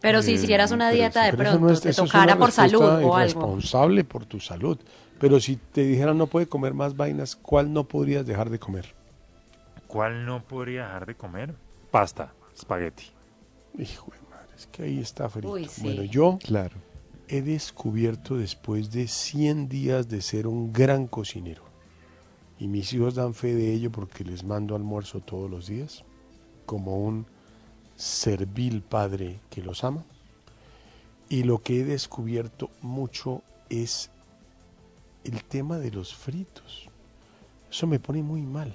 Pero 0.00 0.20
si 0.22 0.32
Eh, 0.32 0.34
hicieras 0.34 0.70
una 0.72 0.90
dieta 0.90 1.24
de 1.24 1.32
pronto, 1.32 1.58
no 1.58 1.70
es- 1.72 1.80
te 1.80 1.92
tocara 1.94 2.36
por 2.36 2.52
salud 2.52 2.82
o 2.82 2.88
algo. 3.16 3.18
irresponsable 3.18 4.04
por 4.04 4.26
tu 4.26 4.40
salud. 4.40 4.78
Pero 5.18 5.40
si 5.40 5.56
te 5.56 5.82
dijeran 5.82 6.18
no 6.18 6.26
puede 6.26 6.46
comer 6.46 6.74
más 6.74 6.96
vainas, 6.96 7.34
¿cuál 7.36 7.72
no 7.72 7.84
podrías 7.84 8.26
dejar 8.26 8.50
de 8.50 8.58
comer? 8.58 8.94
¿Cuál 9.86 10.26
no 10.26 10.42
podría 10.42 10.84
dejar 10.84 11.06
de 11.06 11.14
comer? 11.14 11.54
Pasta, 11.90 12.34
espagueti. 12.54 13.04
Hijo 13.78 14.10
de 14.12 14.20
madre, 14.28 14.50
es 14.54 14.66
que 14.66 14.82
ahí 14.82 15.00
está 15.00 15.28
frito. 15.30 15.48
Uy, 15.48 15.66
sí. 15.66 15.82
Bueno, 15.82 16.02
yo 16.02 16.38
Claro. 16.44 16.76
He 17.28 17.42
descubierto 17.42 18.36
después 18.36 18.90
de 18.90 19.08
100 19.08 19.68
días 19.68 20.08
de 20.08 20.20
ser 20.22 20.46
un 20.46 20.72
gran 20.72 21.06
cocinero, 21.06 21.62
y 22.58 22.68
mis 22.68 22.92
hijos 22.92 23.14
dan 23.14 23.34
fe 23.34 23.54
de 23.54 23.72
ello 23.72 23.90
porque 23.92 24.24
les 24.24 24.44
mando 24.44 24.74
almuerzo 24.76 25.20
todos 25.20 25.50
los 25.50 25.66
días, 25.66 26.04
como 26.64 26.96
un 27.04 27.26
servil 27.96 28.82
padre 28.82 29.40
que 29.50 29.62
los 29.62 29.84
ama, 29.84 30.04
y 31.28 31.42
lo 31.42 31.58
que 31.62 31.80
he 31.80 31.84
descubierto 31.84 32.70
mucho 32.82 33.42
es 33.68 34.10
el 35.24 35.42
tema 35.44 35.78
de 35.78 35.90
los 35.90 36.14
fritos. 36.14 36.88
Eso 37.70 37.86
me 37.88 37.98
pone 37.98 38.22
muy 38.22 38.42
mal. 38.42 38.74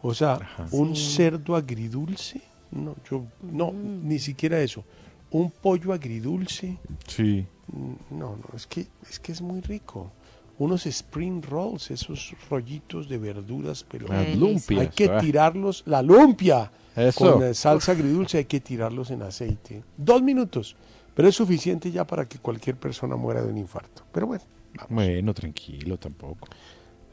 O 0.00 0.14
sea, 0.14 0.40
un 0.72 0.96
Sí. 0.96 1.14
cerdo 1.16 1.54
agridulce, 1.54 2.40
no, 2.70 2.96
yo, 3.08 3.24
no, 3.42 3.72
ni 3.72 4.18
siquiera 4.18 4.60
eso. 4.60 4.84
Un 5.32 5.50
pollo 5.50 5.92
agridulce, 5.92 6.78
Sí. 7.06 7.46
Mm, 7.68 7.92
No, 8.18 8.36
no, 8.36 8.56
es 8.56 8.66
que 8.66 8.86
es 9.10 9.18
que 9.18 9.32
es 9.32 9.40
muy 9.40 9.60
rico. 9.60 10.10
Unos 10.58 10.86
spring 10.86 11.42
rolls, 11.42 11.90
esos 11.90 12.34
rollitos 12.50 13.08
de 13.08 13.18
verduras, 13.18 13.84
pero 13.88 14.06
lumpias, 14.36 14.80
hay 14.80 14.88
que 14.88 15.06
ah. 15.06 15.18
tirarlos, 15.18 15.82
la 15.86 16.02
lumpia, 16.02 16.70
Eso. 16.94 17.32
con 17.34 17.42
eh, 17.42 17.54
salsa 17.54 17.92
agridulce 17.92 18.38
hay 18.38 18.44
que 18.44 18.60
tirarlos 18.60 19.10
en 19.10 19.22
aceite. 19.22 19.82
Dos 19.96 20.22
minutos, 20.22 20.76
pero 21.14 21.28
es 21.28 21.34
suficiente 21.34 21.90
ya 21.90 22.06
para 22.06 22.26
que 22.28 22.38
cualquier 22.38 22.76
persona 22.76 23.16
muera 23.16 23.42
de 23.42 23.50
un 23.50 23.58
infarto. 23.58 24.04
Pero 24.12 24.26
bueno, 24.26 24.44
Bueno, 24.90 25.32
tranquilo, 25.34 25.96
tampoco. 25.98 26.48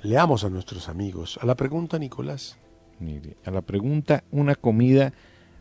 leamos 0.03 0.43
a 0.43 0.49
nuestros 0.49 0.87
amigos. 0.89 1.39
A 1.41 1.45
la 1.45 1.55
pregunta, 1.55 1.97
Nicolás. 1.97 2.57
Mire, 2.99 3.37
a 3.45 3.51
la 3.51 3.61
pregunta, 3.61 4.23
una 4.31 4.55
comida 4.55 5.13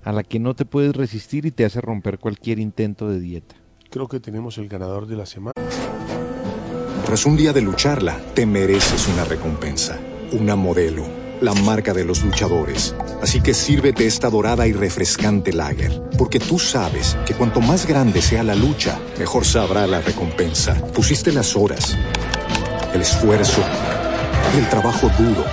a 0.09 0.13
la 0.13 0.23
que 0.23 0.39
no 0.39 0.55
te 0.55 0.65
puedes 0.65 0.97
resistir 0.97 1.45
y 1.45 1.51
te 1.51 1.67
hace 1.67 1.83
romper 1.83 2.19
cualquier 2.19 2.59
intento 2.59 3.11
de 3.11 3.21
dieta. 3.21 3.57
Creo 3.91 4.09
que 4.09 4.21
tenemos 4.21 4.57
el 4.57 4.67
ganador 4.67 5.07
de 5.07 5.17
la 5.17 5.27
semana. 5.27 5.53
Tras 7.05 7.27
un 7.27 7.37
día 7.37 7.53
de 7.53 7.61
lucharla, 7.61 8.19
te 8.33 8.47
mereces 8.47 9.07
una 9.09 9.27
recompensa, 9.27 9.99
una 10.33 10.57
modelo, 10.57 11.05
la 11.43 11.53
marca 11.53 11.93
de 11.93 12.07
los 12.07 12.25
luchadores. 12.25 12.97
Así 13.21 13.43
que 13.43 13.53
sírvete 13.53 14.07
esta 14.07 14.31
dorada 14.31 14.67
y 14.67 14.73
refrescante 14.73 15.53
lager, 15.53 16.01
porque 16.17 16.41
tú 16.41 16.59
sabes 16.59 17.15
que 17.27 17.35
cuanto 17.35 17.61
más 17.61 17.87
grande 17.87 18.23
sea 18.23 18.43
la 18.43 18.55
lucha, 18.55 18.99
mejor 19.19 19.45
sabrá 19.45 19.87
la 19.87 20.01
recompensa. 20.01 20.75
Pusiste 20.95 21.33
las 21.33 21.55
horas, 21.55 21.99
el 22.95 23.03
esfuerzo, 23.03 23.63
el 24.57 24.67
trabajo 24.71 25.11
duro. 25.19 25.45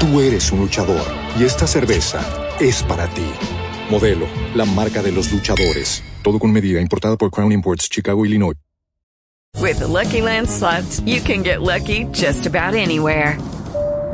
Tú 0.00 0.22
eres 0.22 0.50
un 0.52 0.60
luchador 0.60 1.04
y 1.38 1.44
esta 1.44 1.66
cerveza 1.66 2.47
es 2.60 2.82
para 2.82 3.06
ti. 3.08 3.26
Modelo, 3.90 4.26
la 4.54 4.64
marca 4.64 5.02
de 5.02 5.12
los 5.12 5.32
luchadores. 5.32 6.02
Todo 6.22 6.38
con 6.38 6.52
medida, 6.52 6.80
importada 6.80 7.16
por 7.16 7.30
Crown 7.30 7.52
Imports, 7.52 7.88
Chicago, 7.88 8.24
Illinois. 8.24 8.54
With 9.60 9.80
the 9.80 9.88
Lucky 9.88 10.22
Land 10.22 10.48
slots, 10.48 11.00
you 11.00 11.20
can 11.20 11.42
get 11.42 11.62
lucky 11.62 12.04
just 12.12 12.46
about 12.46 12.74
anywhere. 12.74 13.36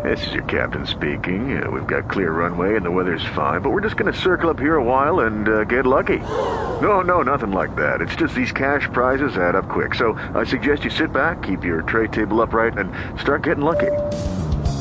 This 0.02 0.26
is 0.26 0.32
your 0.32 0.44
captain 0.44 0.86
speaking. 0.86 1.62
Uh, 1.62 1.70
we've 1.70 1.86
got 1.86 2.10
clear 2.10 2.32
runway 2.32 2.76
and 2.76 2.84
the 2.84 2.90
weather's 2.90 3.24
fine, 3.34 3.60
but 3.60 3.70
we're 3.70 3.82
just 3.82 3.96
going 3.96 4.12
to 4.12 4.18
circle 4.18 4.50
up 4.50 4.58
here 4.58 4.76
a 4.76 4.82
while 4.82 5.20
and 5.20 5.48
uh, 5.48 5.64
get 5.64 5.86
lucky. 5.86 6.18
No, 6.80 7.00
no, 7.02 7.22
nothing 7.22 7.52
like 7.52 7.76
that. 7.76 8.00
It's 8.00 8.16
just 8.16 8.34
these 8.34 8.52
cash 8.52 8.88
prizes 8.92 9.36
add 9.36 9.54
up 9.54 9.68
quick. 9.68 9.94
So 9.94 10.18
I 10.34 10.44
suggest 10.44 10.84
you 10.84 10.90
sit 10.90 11.12
back, 11.12 11.42
keep 11.42 11.62
your 11.62 11.82
tray 11.82 12.08
table 12.08 12.40
upright, 12.42 12.76
and 12.78 12.90
start 13.20 13.42
getting 13.42 13.64
lucky. 13.64 13.92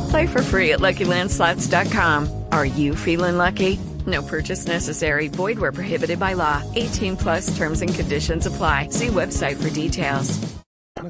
Play 0.09 0.27
for 0.27 0.41
free 0.41 0.71
at 0.71 0.79
LuckyLandSlots.com. 0.79 2.42
Are 2.53 2.65
you 2.65 2.93
feeling 2.95 3.37
lucky? 3.37 3.79
No 4.05 4.21
purchase 4.21 4.67
necessary. 4.67 5.27
Void 5.27 5.57
where 5.57 5.71
prohibited 5.71 6.19
by 6.19 6.35
law. 6.35 6.61
18 6.75 7.17
plus 7.17 7.49
terms 7.57 7.81
and 7.81 7.91
conditions 7.95 8.45
apply. 8.45 8.89
See 8.89 9.07
website 9.07 9.55
for 9.55 9.71
details. 9.71 10.39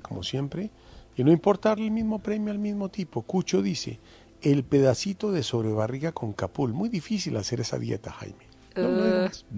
Como 0.01 0.23
siempre. 0.23 0.69
Y 1.17 1.23
no 1.25 1.33
importa 1.33 1.69
darle 1.69 1.87
el 1.87 1.91
mismo 1.91 2.19
premio 2.19 2.49
al 2.49 2.59
mismo 2.59 2.87
tipo. 2.87 3.23
Cucho 3.23 3.61
dice, 3.61 3.99
el 4.41 4.63
pedacito 4.63 5.33
de 5.33 5.43
sobrebarriga 5.43 6.13
con 6.13 6.31
capul. 6.31 6.71
Muy 6.71 6.87
difícil 6.87 7.35
hacer 7.35 7.59
esa 7.59 7.77
dieta, 7.77 8.13
Jaime. 8.13 8.47
No, 8.77 8.87
no 8.87 9.03
digo 9.03 9.17
más. 9.25 9.45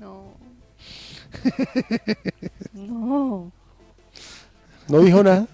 No. 0.00 0.38
No. 2.72 3.52
¿No 4.88 5.00
dijo 5.00 5.22
nada? 5.22 5.46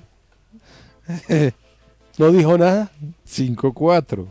¿No 2.19 2.31
dijo 2.31 2.57
nada? 2.57 2.93
5-4. 3.27 4.27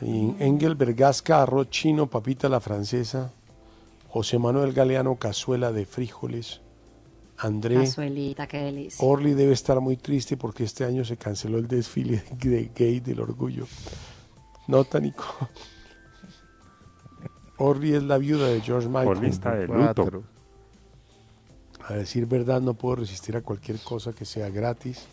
Y 0.00 0.34
Engel 0.38 0.74
Bergasca, 0.74 1.42
arroz 1.42 1.70
chino, 1.70 2.08
papita 2.08 2.48
la 2.48 2.60
francesa. 2.60 3.32
José 4.08 4.38
Manuel 4.38 4.72
Galeano, 4.72 5.16
cazuela 5.16 5.72
de 5.72 5.86
frijoles. 5.86 6.60
André. 7.38 7.76
Cazuelita, 7.76 8.46
qué 8.46 8.58
delicia. 8.58 9.04
Orly 9.04 9.34
debe 9.34 9.52
estar 9.52 9.80
muy 9.80 9.96
triste 9.96 10.36
porque 10.36 10.64
este 10.64 10.84
año 10.84 11.04
se 11.04 11.16
canceló 11.16 11.58
el 11.58 11.66
desfile 11.66 12.22
de 12.38 12.70
gay 12.74 13.00
del 13.00 13.20
orgullo. 13.20 13.66
Nota, 14.68 15.00
Nico. 15.00 15.24
Orly 17.58 17.94
es 17.94 18.02
la 18.02 18.18
viuda 18.18 18.48
de 18.48 18.60
George 18.60 18.88
Michael. 18.88 19.08
Orly 19.08 19.28
está 19.28 19.54
de 19.54 19.66
luto. 19.66 19.76
Cuatro. 19.78 20.22
A 21.86 21.94
decir 21.94 22.26
verdad, 22.26 22.60
no 22.60 22.74
puedo 22.74 22.96
resistir 22.96 23.36
a 23.36 23.42
cualquier 23.42 23.78
cosa 23.80 24.12
que 24.12 24.24
sea 24.24 24.48
gratis. 24.48 25.06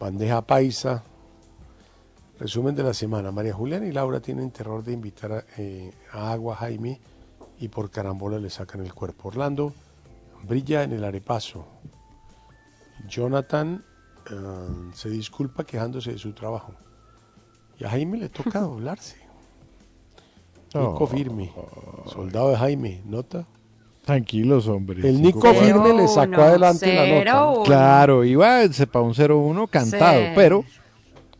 Bandeja 0.00 0.40
paisa. 0.40 1.04
Resumen 2.38 2.74
de 2.74 2.82
la 2.82 2.94
semana. 2.94 3.30
María 3.30 3.52
Juliana 3.52 3.86
y 3.86 3.92
Laura 3.92 4.20
tienen 4.20 4.50
terror 4.50 4.82
de 4.82 4.92
invitar 4.92 5.30
a, 5.30 5.44
eh, 5.58 5.92
a 6.10 6.32
agua 6.32 6.54
a 6.54 6.56
Jaime 6.56 6.98
y 7.60 7.68
por 7.68 7.90
carambola 7.90 8.38
le 8.38 8.48
sacan 8.48 8.80
el 8.80 8.94
cuerpo. 8.94 9.28
Orlando 9.28 9.74
brilla 10.42 10.82
en 10.82 10.92
el 10.92 11.04
arepaso. 11.04 11.66
Jonathan 13.06 13.84
eh, 14.30 14.90
se 14.94 15.10
disculpa 15.10 15.64
quejándose 15.64 16.12
de 16.12 16.18
su 16.18 16.32
trabajo. 16.32 16.72
Y 17.78 17.84
a 17.84 17.90
Jaime 17.90 18.18
le 18.18 18.28
toca 18.30 18.60
doblarse. 18.60 19.16
Nico 20.74 20.98
Oh. 21.00 21.06
Firme, 21.06 21.52
soldado 22.06 22.50
de 22.50 22.56
Jaime, 22.56 23.02
¿nota? 23.04 23.44
Tranquilos, 24.10 24.66
hombre. 24.66 25.08
El 25.08 25.22
Nico 25.22 25.40
5-4. 25.40 25.54
Firme 25.54 25.94
le 25.94 26.08
sacó 26.08 26.42
adelante 26.42 26.94
la 26.94 27.06
nota. 27.06 27.32
¿no? 27.32 27.62
Claro, 27.62 28.24
iba 28.24 28.58
para 28.90 29.04
un 29.04 29.14
0-1 29.14 29.68
cantado, 29.70 30.20
Sí. 30.20 30.26
pero 30.34 30.64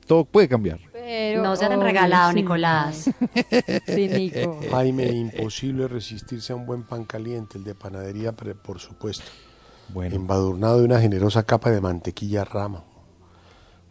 todo 0.07 0.25
puede 0.25 0.49
cambiar. 0.49 0.79
Pero, 0.93 1.43
no 1.43 1.57
se 1.57 1.65
han 1.65 1.81
regalado, 1.81 2.31
sí. 2.31 2.37
Nicolás. 2.37 3.11
Sí, 3.87 4.09
Nico. 4.09 4.61
Jaime, 4.71 5.07
imposible 5.07 5.89
resistirse 5.89 6.53
a 6.53 6.57
un 6.57 6.65
buen 6.65 6.85
pan 6.85 7.05
caliente, 7.05 7.59
el 7.59 7.65
de 7.65 7.75
panadería, 7.75 8.31
por 8.31 8.79
supuesto. 8.79 9.25
Bueno. 9.89 10.15
Embadurnado 10.15 10.79
de 10.79 10.85
una 10.85 11.01
generosa 11.01 11.43
capa 11.43 11.73
de 11.73 11.81
mantequilla 11.81 12.45
rama. 12.45 12.85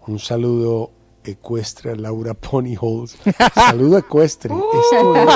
Un 0.08 0.20
saludo 0.20 0.92
ecuestre 1.32 1.92
a 1.92 1.96
Laura 1.96 2.34
Pony 2.34 2.76
Holes. 2.80 3.18
Saludo 3.54 3.98
ecuestre. 3.98 4.54
Esto 4.94 5.16
es. 5.16 5.28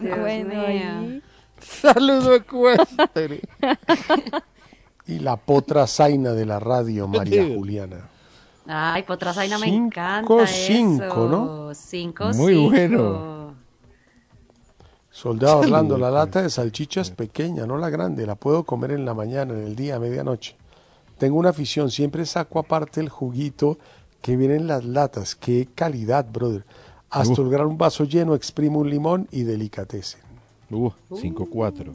bueno. 0.00 1.20
Saludo 1.60 2.34
ecuestre. 2.34 3.40
Y 5.06 5.18
la 5.20 5.36
potra 5.36 5.86
zaina 5.86 6.32
de 6.32 6.46
la 6.46 6.58
radio, 6.58 7.06
María 7.08 7.44
Juliana. 7.44 8.08
Ay, 8.68 9.04
Potrasaina 9.04 9.58
me 9.58 9.66
Cinco, 9.66 9.86
encanta 9.86 10.46
cinco, 10.48 11.04
eso. 11.04 11.28
¿no? 11.28 11.74
Cinco, 11.74 12.24
Muy 12.34 12.54
cinco. 12.54 12.70
bueno. 12.70 13.54
Soldado 15.10 15.60
Orlando, 15.60 15.96
la 15.96 16.10
lata 16.10 16.42
de 16.42 16.50
salchicha 16.50 17.00
es 17.00 17.10
pequeña, 17.10 17.64
no 17.64 17.78
la 17.78 17.88
grande. 17.90 18.26
La 18.26 18.34
puedo 18.34 18.64
comer 18.64 18.90
en 18.90 19.04
la 19.04 19.14
mañana, 19.14 19.54
en 19.54 19.62
el 19.62 19.76
día, 19.76 19.96
a 19.96 19.98
medianoche. 20.00 20.56
Tengo 21.18 21.38
una 21.38 21.50
afición, 21.50 21.90
siempre 21.90 22.26
saco 22.26 22.58
aparte 22.58 23.00
el 23.00 23.08
juguito 23.08 23.78
que 24.20 24.36
viene 24.36 24.56
en 24.56 24.66
las 24.66 24.84
latas. 24.84 25.34
Qué 25.34 25.68
calidad, 25.74 26.26
brother. 26.30 26.64
Hasta 27.10 27.40
Uh. 27.40 27.44
lograr 27.44 27.66
un 27.66 27.78
vaso 27.78 28.04
lleno, 28.04 28.34
exprimo 28.34 28.80
un 28.80 28.90
limón 28.90 29.28
y 29.30 29.44
delicatecen. 29.44 30.20
Uh, 30.70 30.90
5-4. 31.10 31.92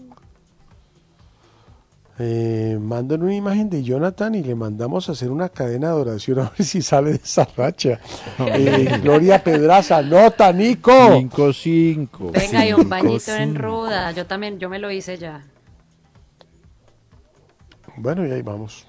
Eh, 2.23 2.77
mandan 2.79 3.23
una 3.23 3.33
imagen 3.33 3.69
de 3.69 3.83
Jonathan 3.83 4.35
y 4.35 4.43
le 4.43 4.53
mandamos 4.53 5.09
a 5.09 5.13
hacer 5.13 5.31
una 5.31 5.49
cadena 5.49 5.87
de 5.87 5.93
oración 5.93 6.39
a 6.39 6.49
ver 6.57 6.63
si 6.65 6.81
sale 6.81 7.11
de 7.11 7.15
esa 7.23 7.47
racha. 7.57 7.99
Eh, 8.39 8.99
Gloria 9.01 9.43
Pedraza, 9.43 10.01
nota, 10.01 10.51
Nico. 10.53 10.91
5-5. 10.91 12.31
Venga, 12.31 12.65
y 12.65 12.73
un 12.73 12.79
Cinco, 12.81 12.89
bañito 12.89 13.35
en 13.35 13.55
ruda. 13.55 14.11
Yo 14.11 14.25
también, 14.27 14.59
yo 14.59 14.69
me 14.69 14.77
lo 14.79 14.91
hice 14.91 15.17
ya. 15.17 15.43
Bueno, 17.97 18.25
y 18.25 18.31
ahí 18.31 18.41
vamos. 18.41 18.87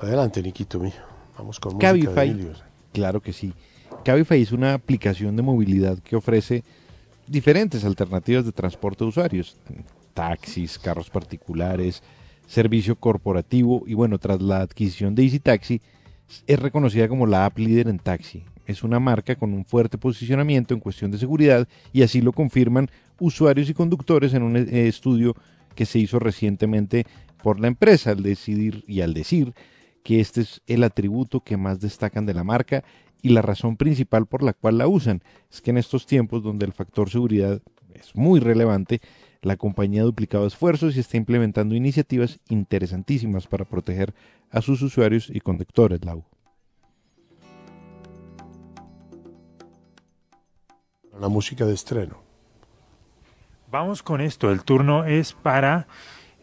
Adelante, 0.00 0.42
Niquito 0.42 0.78
mío. 0.78 0.92
Vamos 1.36 1.58
con 1.58 1.74
música 1.74 1.92
de 1.92 2.00
Cabify, 2.00 2.30
Emilio. 2.30 2.52
claro 2.92 3.20
que 3.20 3.32
sí. 3.32 3.52
Cabify 4.04 4.40
es 4.40 4.52
una 4.52 4.74
aplicación 4.74 5.36
de 5.36 5.42
movilidad 5.42 5.98
que 5.98 6.16
ofrece 6.16 6.62
diferentes 7.26 7.84
alternativas 7.84 8.44
de 8.44 8.52
transporte 8.52 9.04
de 9.04 9.08
usuarios. 9.08 9.56
Taxis, 10.14 10.78
carros 10.78 11.10
particulares, 11.10 12.02
servicio 12.46 12.96
corporativo 12.96 13.84
y 13.86 13.94
bueno, 13.94 14.18
tras 14.18 14.40
la 14.40 14.60
adquisición 14.60 15.14
de 15.14 15.24
Easy 15.24 15.40
Taxi, 15.40 15.80
es 16.46 16.58
reconocida 16.58 17.08
como 17.08 17.26
la 17.26 17.46
app 17.46 17.58
líder 17.58 17.88
en 17.88 17.98
taxi. 17.98 18.44
Es 18.66 18.82
una 18.82 19.00
marca 19.00 19.34
con 19.36 19.54
un 19.54 19.64
fuerte 19.64 19.96
posicionamiento 19.96 20.74
en 20.74 20.80
cuestión 20.80 21.10
de 21.10 21.18
seguridad 21.18 21.66
y 21.92 22.02
así 22.02 22.20
lo 22.20 22.32
confirman 22.32 22.90
usuarios 23.18 23.70
y 23.70 23.74
conductores 23.74 24.34
en 24.34 24.42
un 24.42 24.56
eh, 24.56 24.88
estudio 24.88 25.34
que 25.74 25.86
se 25.86 25.98
hizo 25.98 26.18
recientemente 26.18 27.06
por 27.42 27.60
la 27.60 27.68
empresa 27.68 28.10
al 28.10 28.22
decidir 28.22 28.84
y 28.86 29.00
al 29.00 29.14
decir 29.14 29.54
que 30.08 30.20
este 30.20 30.40
es 30.40 30.62
el 30.66 30.84
atributo 30.84 31.40
que 31.40 31.58
más 31.58 31.80
destacan 31.80 32.24
de 32.24 32.32
la 32.32 32.42
marca 32.42 32.82
y 33.20 33.28
la 33.28 33.42
razón 33.42 33.76
principal 33.76 34.24
por 34.24 34.42
la 34.42 34.54
cual 34.54 34.78
la 34.78 34.88
usan 34.88 35.22
es 35.50 35.60
que 35.60 35.68
en 35.68 35.76
estos 35.76 36.06
tiempos 36.06 36.42
donde 36.42 36.64
el 36.64 36.72
factor 36.72 37.10
seguridad 37.10 37.60
es 37.92 38.16
muy 38.16 38.40
relevante, 38.40 39.02
la 39.42 39.58
compañía 39.58 40.00
ha 40.00 40.06
duplicado 40.06 40.46
esfuerzos 40.46 40.96
y 40.96 41.00
está 41.00 41.18
implementando 41.18 41.74
iniciativas 41.74 42.40
interesantísimas 42.48 43.46
para 43.46 43.66
proteger 43.66 44.14
a 44.50 44.62
sus 44.62 44.80
usuarios 44.80 45.28
y 45.28 45.40
conductores, 45.40 46.02
Lau. 46.02 46.24
La 51.20 51.28
música 51.28 51.66
de 51.66 51.74
estreno. 51.74 52.16
Vamos 53.70 54.02
con 54.02 54.22
esto. 54.22 54.50
El 54.50 54.64
turno 54.64 55.04
es 55.04 55.34
para 55.34 55.86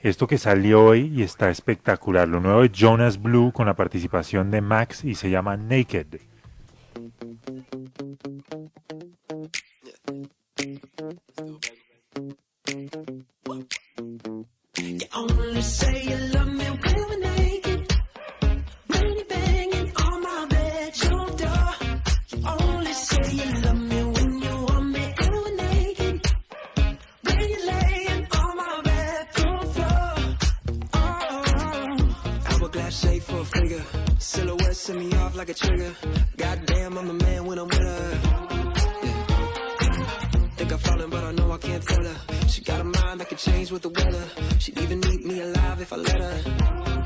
esto 0.06 0.28
que 0.28 0.38
salió 0.38 0.86
hoy 0.86 1.12
y 1.16 1.24
está 1.24 1.50
espectacular. 1.50 2.28
Lo 2.28 2.40
nuevo 2.40 2.62
de 2.62 2.70
Jonas 2.70 3.20
Blue 3.20 3.52
con 3.52 3.66
la 3.66 3.74
participación 3.74 4.52
de 4.52 4.62
Max 4.62 5.04
y 5.04 5.16
se 5.16 5.32
llama 5.32 5.58
Naked. 5.58 6.20
Figure. 33.46 33.84
Silhouette 34.20 34.76
set 34.76 34.96
me 34.96 35.14
off 35.16 35.36
like 35.36 35.50
a 35.50 35.54
trigger. 35.54 35.96
Goddamn, 36.38 36.98
I'm 36.98 37.08
the 37.08 37.14
man 37.14 37.46
when 37.46 37.60
I'm 37.60 37.68
with 37.68 37.80
her. 37.80 38.20
Think 40.58 40.72
I'm 40.72 40.80
falling, 40.80 41.10
but 41.10 41.24
I 41.24 41.32
know 41.32 41.52
I 41.52 41.58
can't 41.58 41.84
tell 41.84 42.04
her. 42.04 42.18
She 42.48 42.62
got 42.62 42.82
a 42.82 42.84
mind 42.84 43.20
that 43.20 43.30
can 43.30 43.38
change 43.38 43.72
with 43.72 43.82
the 43.82 43.90
weather. 43.90 44.26
She'd 44.60 44.80
even 44.80 45.06
eat 45.06 45.26
me 45.26 45.42
alive 45.42 45.82
if 45.82 45.94
I 45.94 45.98
let 45.98 46.20
her. 46.20 46.42
Yeah. 46.46 47.06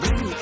When 0.00 0.28
you 0.28 0.34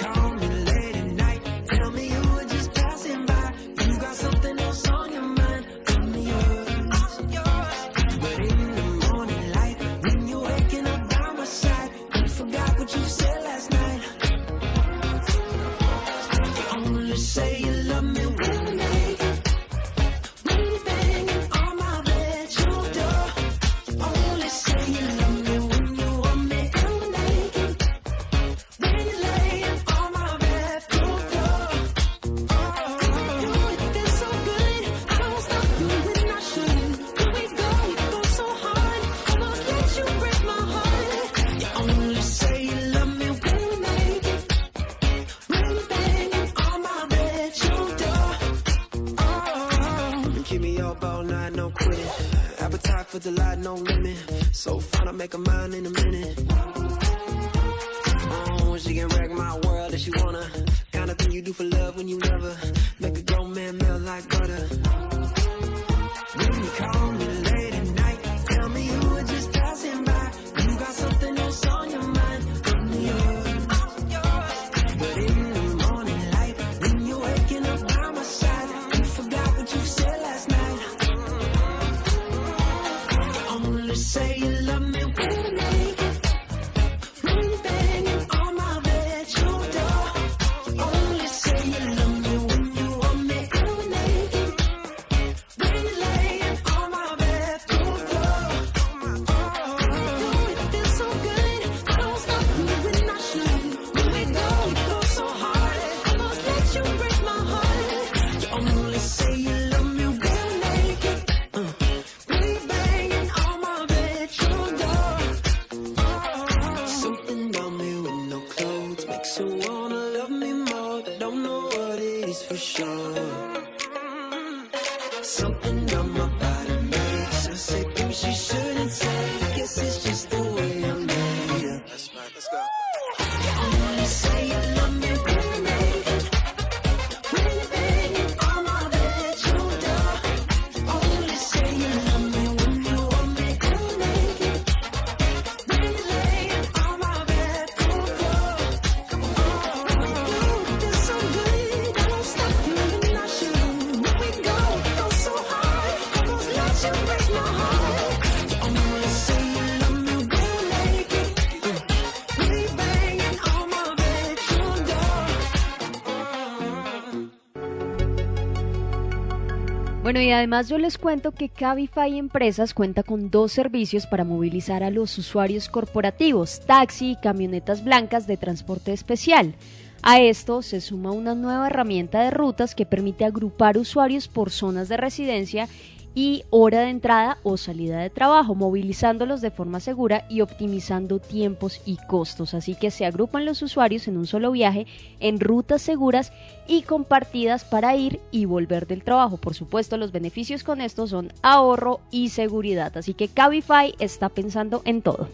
Bueno, 170.12 170.28
y 170.28 170.30
además 170.30 170.68
yo 170.68 170.76
les 170.76 170.98
cuento 170.98 171.32
que 171.32 171.48
Cabify 171.48 172.18
Empresas 172.18 172.74
cuenta 172.74 173.02
con 173.02 173.30
dos 173.30 173.50
servicios 173.50 174.06
para 174.06 174.24
movilizar 174.24 174.82
a 174.82 174.90
los 174.90 175.16
usuarios 175.16 175.70
corporativos, 175.70 176.60
taxi 176.66 177.12
y 177.12 177.16
camionetas 177.16 177.82
blancas 177.82 178.26
de 178.26 178.36
transporte 178.36 178.92
especial. 178.92 179.54
A 180.02 180.20
esto 180.20 180.60
se 180.60 180.82
suma 180.82 181.12
una 181.12 181.34
nueva 181.34 181.68
herramienta 181.68 182.20
de 182.20 182.30
rutas 182.30 182.74
que 182.74 182.84
permite 182.84 183.24
agrupar 183.24 183.78
usuarios 183.78 184.28
por 184.28 184.50
zonas 184.50 184.90
de 184.90 184.98
residencia 184.98 185.66
y 186.14 186.44
hora 186.50 186.80
de 186.80 186.90
entrada 186.90 187.38
o 187.42 187.56
salida 187.56 187.98
de 187.98 188.10
trabajo, 188.10 188.54
movilizándolos 188.54 189.40
de 189.40 189.50
forma 189.50 189.80
segura 189.80 190.24
y 190.28 190.40
optimizando 190.40 191.18
tiempos 191.18 191.80
y 191.86 191.96
costos. 192.06 192.54
Así 192.54 192.74
que 192.74 192.90
se 192.90 193.06
agrupan 193.06 193.44
los 193.44 193.62
usuarios 193.62 194.08
en 194.08 194.16
un 194.16 194.26
solo 194.26 194.52
viaje 194.52 194.86
en 195.20 195.40
rutas 195.40 195.82
seguras 195.82 196.32
y 196.66 196.82
compartidas 196.82 197.64
para 197.64 197.96
ir 197.96 198.20
y 198.30 198.44
volver 198.44 198.86
del 198.86 199.04
trabajo. 199.04 199.36
Por 199.36 199.54
supuesto, 199.54 199.96
los 199.96 200.12
beneficios 200.12 200.64
con 200.64 200.80
esto 200.80 201.06
son 201.06 201.32
ahorro 201.42 202.00
y 202.10 202.28
seguridad. 202.28 202.96
Así 202.96 203.14
que 203.14 203.28
Cabify 203.28 203.94
está 203.98 204.28
pensando 204.28 204.82
en 204.84 205.02
todo. 205.02 205.28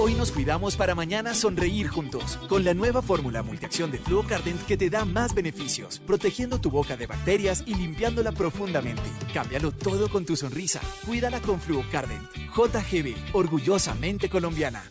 Hoy 0.00 0.14
nos 0.14 0.30
cuidamos 0.30 0.76
para 0.76 0.94
mañana 0.94 1.34
sonreír 1.34 1.88
juntos 1.88 2.38
con 2.48 2.62
la 2.62 2.72
nueva 2.72 3.02
fórmula 3.02 3.42
multiacción 3.42 3.90
de 3.90 3.98
Fluocardent 3.98 4.64
que 4.64 4.76
te 4.76 4.90
da 4.90 5.04
más 5.04 5.34
beneficios, 5.34 5.98
protegiendo 5.98 6.60
tu 6.60 6.70
boca 6.70 6.96
de 6.96 7.08
bacterias 7.08 7.64
y 7.66 7.74
limpiándola 7.74 8.30
profundamente. 8.30 9.10
Cámbialo 9.34 9.72
todo 9.72 10.08
con 10.08 10.24
tu 10.24 10.36
sonrisa. 10.36 10.80
Cuídala 11.04 11.40
con 11.40 11.60
Fluocardent. 11.60 12.30
JGB, 12.54 13.34
orgullosamente 13.34 14.28
colombiana. 14.30 14.84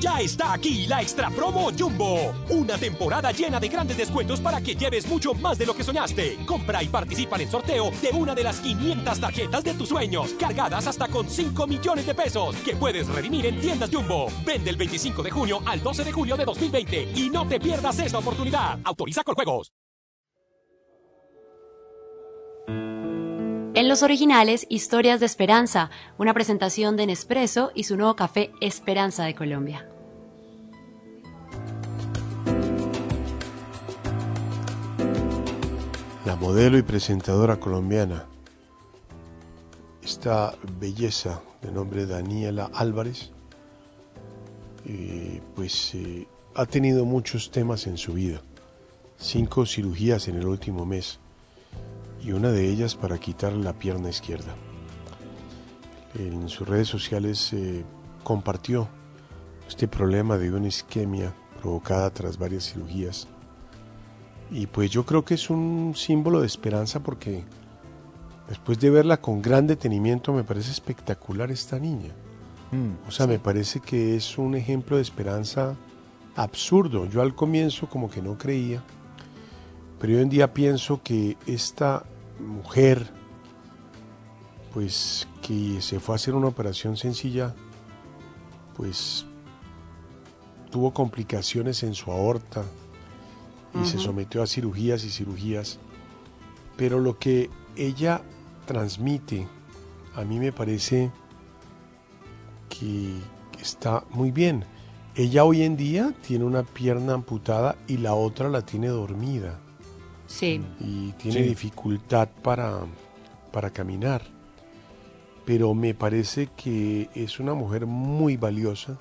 Ya 0.00 0.20
está 0.20 0.52
aquí 0.52 0.86
la 0.86 1.00
extra 1.00 1.30
promo 1.30 1.70
Jumbo. 1.76 2.34
Una 2.50 2.76
temporada 2.76 3.30
llena 3.32 3.60
de 3.60 3.68
grandes 3.68 3.96
descuentos 3.96 4.40
para 4.40 4.60
que 4.60 4.74
lleves 4.74 5.06
mucho 5.06 5.34
más 5.34 5.58
de 5.58 5.66
lo 5.66 5.74
que 5.74 5.84
soñaste. 5.84 6.38
Compra 6.46 6.82
y 6.82 6.88
participa 6.88 7.36
en 7.36 7.42
el 7.42 7.48
sorteo 7.48 7.90
de 8.02 8.10
una 8.10 8.34
de 8.34 8.44
las 8.44 8.60
500 8.60 9.20
tarjetas 9.20 9.64
de 9.64 9.74
tus 9.74 9.88
sueños, 9.88 10.34
cargadas 10.38 10.86
hasta 10.86 11.08
con 11.08 11.28
5 11.28 11.66
millones 11.66 12.06
de 12.06 12.14
pesos, 12.14 12.56
que 12.56 12.76
puedes 12.76 13.08
redimir 13.08 13.46
en 13.46 13.60
tiendas 13.60 13.90
Jumbo. 13.92 14.26
Vende 14.44 14.70
el 14.70 14.76
25 14.76 15.22
de 15.22 15.30
junio 15.30 15.62
al 15.66 15.82
12 15.82 16.04
de 16.04 16.12
julio 16.12 16.36
de 16.36 16.44
2020 16.44 17.12
y 17.14 17.30
no 17.30 17.46
te 17.46 17.60
pierdas 17.60 17.98
esta 17.98 18.18
oportunidad. 18.18 18.78
Autoriza 18.84 19.22
con 19.24 19.34
juegos. 19.34 19.72
En 23.74 23.88
los 23.88 24.02
originales, 24.02 24.66
Historias 24.68 25.18
de 25.18 25.24
Esperanza, 25.24 25.88
una 26.18 26.34
presentación 26.34 26.96
de 26.96 27.06
Nespresso 27.06 27.72
y 27.74 27.84
su 27.84 27.96
nuevo 27.96 28.16
café 28.16 28.50
Esperanza 28.60 29.24
de 29.24 29.34
Colombia. 29.34 29.88
la 36.24 36.36
modelo 36.36 36.78
y 36.78 36.82
presentadora 36.82 37.58
colombiana, 37.58 38.26
esta 40.02 40.54
belleza 40.78 41.42
de 41.60 41.72
nombre 41.72 42.06
Daniela 42.06 42.70
Álvarez, 42.72 43.32
pues 45.54 45.94
eh, 45.94 46.26
ha 46.54 46.64
tenido 46.66 47.04
muchos 47.04 47.50
temas 47.50 47.86
en 47.86 47.98
su 47.98 48.14
vida, 48.14 48.40
cinco 49.18 49.66
cirugías 49.66 50.28
en 50.28 50.36
el 50.36 50.46
último 50.46 50.86
mes 50.86 51.18
y 52.22 52.32
una 52.32 52.50
de 52.50 52.68
ellas 52.68 52.94
para 52.94 53.18
quitar 53.18 53.52
la 53.52 53.72
pierna 53.72 54.08
izquierda. 54.08 54.54
En 56.18 56.48
sus 56.48 56.68
redes 56.68 56.88
sociales 56.88 57.52
eh, 57.52 57.84
compartió 58.22 58.88
este 59.66 59.88
problema 59.88 60.38
de 60.38 60.52
una 60.52 60.68
isquemia 60.68 61.32
provocada 61.60 62.10
tras 62.10 62.38
varias 62.38 62.72
cirugías 62.72 63.28
y 64.52 64.66
pues 64.66 64.90
yo 64.90 65.06
creo 65.06 65.24
que 65.24 65.34
es 65.34 65.48
un 65.48 65.94
símbolo 65.96 66.40
de 66.40 66.46
esperanza 66.46 67.00
porque 67.00 67.42
después 68.48 68.78
de 68.78 68.90
verla 68.90 69.16
con 69.16 69.40
gran 69.40 69.66
detenimiento 69.66 70.32
me 70.34 70.44
parece 70.44 70.70
espectacular 70.70 71.50
esta 71.50 71.78
niña. 71.78 72.12
Mm, 72.70 73.08
O 73.08 73.10
sea, 73.10 73.26
me 73.26 73.38
parece 73.38 73.80
que 73.80 74.14
es 74.14 74.36
un 74.36 74.54
ejemplo 74.54 74.96
de 74.96 75.02
esperanza 75.02 75.74
absurdo. 76.36 77.06
Yo 77.06 77.22
al 77.22 77.34
comienzo 77.34 77.88
como 77.88 78.10
que 78.10 78.20
no 78.20 78.36
creía, 78.36 78.82
pero 79.98 80.14
hoy 80.14 80.22
en 80.22 80.28
día 80.28 80.52
pienso 80.52 81.00
que 81.02 81.38
esta 81.46 82.04
mujer, 82.42 83.10
pues 84.72 85.28
que 85.40 85.80
se 85.80 86.00
fue 86.00 86.14
a 86.14 86.16
hacer 86.16 86.34
una 86.34 86.48
operación 86.48 86.96
sencilla, 86.96 87.54
pues 88.76 89.26
tuvo 90.70 90.92
complicaciones 90.92 91.82
en 91.82 91.94
su 91.94 92.10
aorta, 92.10 92.64
y 93.80 93.86
se 93.86 93.98
sometió 93.98 94.42
a 94.42 94.46
cirugías 94.46 95.02
y 95.04 95.10
cirugías. 95.10 95.78
Pero 96.76 97.00
lo 97.00 97.18
que 97.18 97.48
ella 97.74 98.20
transmite 98.66 99.48
a 100.14 100.24
mí 100.24 100.38
me 100.38 100.52
parece 100.52 101.10
que 102.68 103.14
está 103.60 104.04
muy 104.10 104.30
bien. 104.30 104.66
Ella 105.14 105.44
hoy 105.44 105.62
en 105.62 105.76
día 105.76 106.12
tiene 106.26 106.44
una 106.44 106.64
pierna 106.64 107.14
amputada 107.14 107.76
y 107.86 107.98
la 107.98 108.14
otra 108.14 108.50
la 108.50 108.62
tiene 108.62 108.88
dormida 108.88 109.61
Sí. 110.32 110.60
y 110.80 111.12
tiene 111.12 111.42
Sí. 111.42 111.48
dificultad 111.50 112.28
para, 112.42 112.80
para 113.52 113.70
caminar. 113.70 114.22
Pero 115.44 115.74
me 115.74 115.92
parece 115.94 116.48
que 116.56 117.10
es 117.14 117.40
una 117.40 117.54
mujer 117.54 117.86
muy 117.86 118.36
valiosa, 118.36 118.96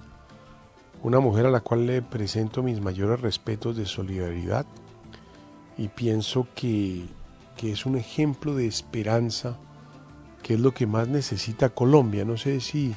una 1.04 1.20
mujer 1.20 1.46
a 1.46 1.52
la 1.52 1.62
cual 1.62 1.86
le 1.86 2.02
presento 2.02 2.64
mis 2.64 2.82
mayores 2.82 3.22
respetos 3.22 3.78
de 3.78 3.86
solidaridad 3.86 4.66
y 5.78 5.88
pienso 5.88 6.48
que, 6.56 7.06
que 7.58 7.72
es 7.72 7.86
un 7.86 7.96
ejemplo 7.96 8.56
de 8.56 8.68
esperanza 8.68 9.58
que 10.44 10.56
es 10.56 10.60
lo 10.60 10.74
que 10.74 10.88
más 10.88 11.08
necesita 11.08 11.70
Colombia. 11.70 12.26
No 12.26 12.36
sé 12.38 12.60
si, 12.62 12.96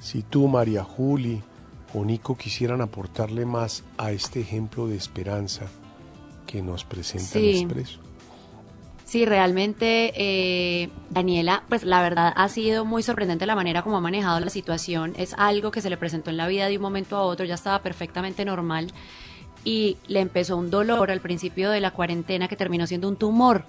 si 0.00 0.22
tú, 0.22 0.46
María 0.48 0.84
Juli 0.84 1.42
o 1.94 2.04
Nico 2.04 2.36
quisieran 2.36 2.82
aportarle 2.82 3.46
más 3.46 3.82
a 3.96 4.12
este 4.12 4.40
ejemplo 4.40 4.86
de 4.86 4.96
esperanza 4.96 5.66
que 6.46 6.62
nos 6.62 6.84
presenta 6.84 7.24
Sí. 7.26 7.50
el 7.50 7.56
Expreso. 7.56 8.00
Sí, 9.04 9.26
realmente, 9.26 10.12
eh, 10.16 10.88
Daniela, 11.10 11.62
pues 11.68 11.84
la 11.84 12.02
verdad 12.02 12.32
ha 12.34 12.48
sido 12.48 12.84
muy 12.84 13.02
sorprendente 13.02 13.46
la 13.46 13.54
manera 13.54 13.82
como 13.82 13.96
ha 13.96 14.00
manejado 14.00 14.40
la 14.40 14.50
situación. 14.50 15.12
Es 15.16 15.34
algo 15.34 15.70
que 15.70 15.80
se 15.80 15.90
le 15.90 15.96
presentó 15.96 16.30
en 16.30 16.36
la 16.36 16.48
vida 16.48 16.66
de 16.68 16.76
un 16.76 16.82
momento 16.82 17.16
a 17.16 17.22
otro, 17.22 17.44
ya 17.44 17.54
estaba 17.54 17.80
perfectamente 17.80 18.44
normal 18.44 18.88
y 19.62 19.98
le 20.08 20.20
empezó 20.20 20.56
un 20.56 20.70
dolor 20.70 21.10
al 21.10 21.20
principio 21.20 21.70
de 21.70 21.80
la 21.80 21.90
cuarentena 21.92 22.48
que 22.48 22.56
terminó 22.56 22.86
siendo 22.86 23.08
un 23.08 23.16
tumor 23.16 23.64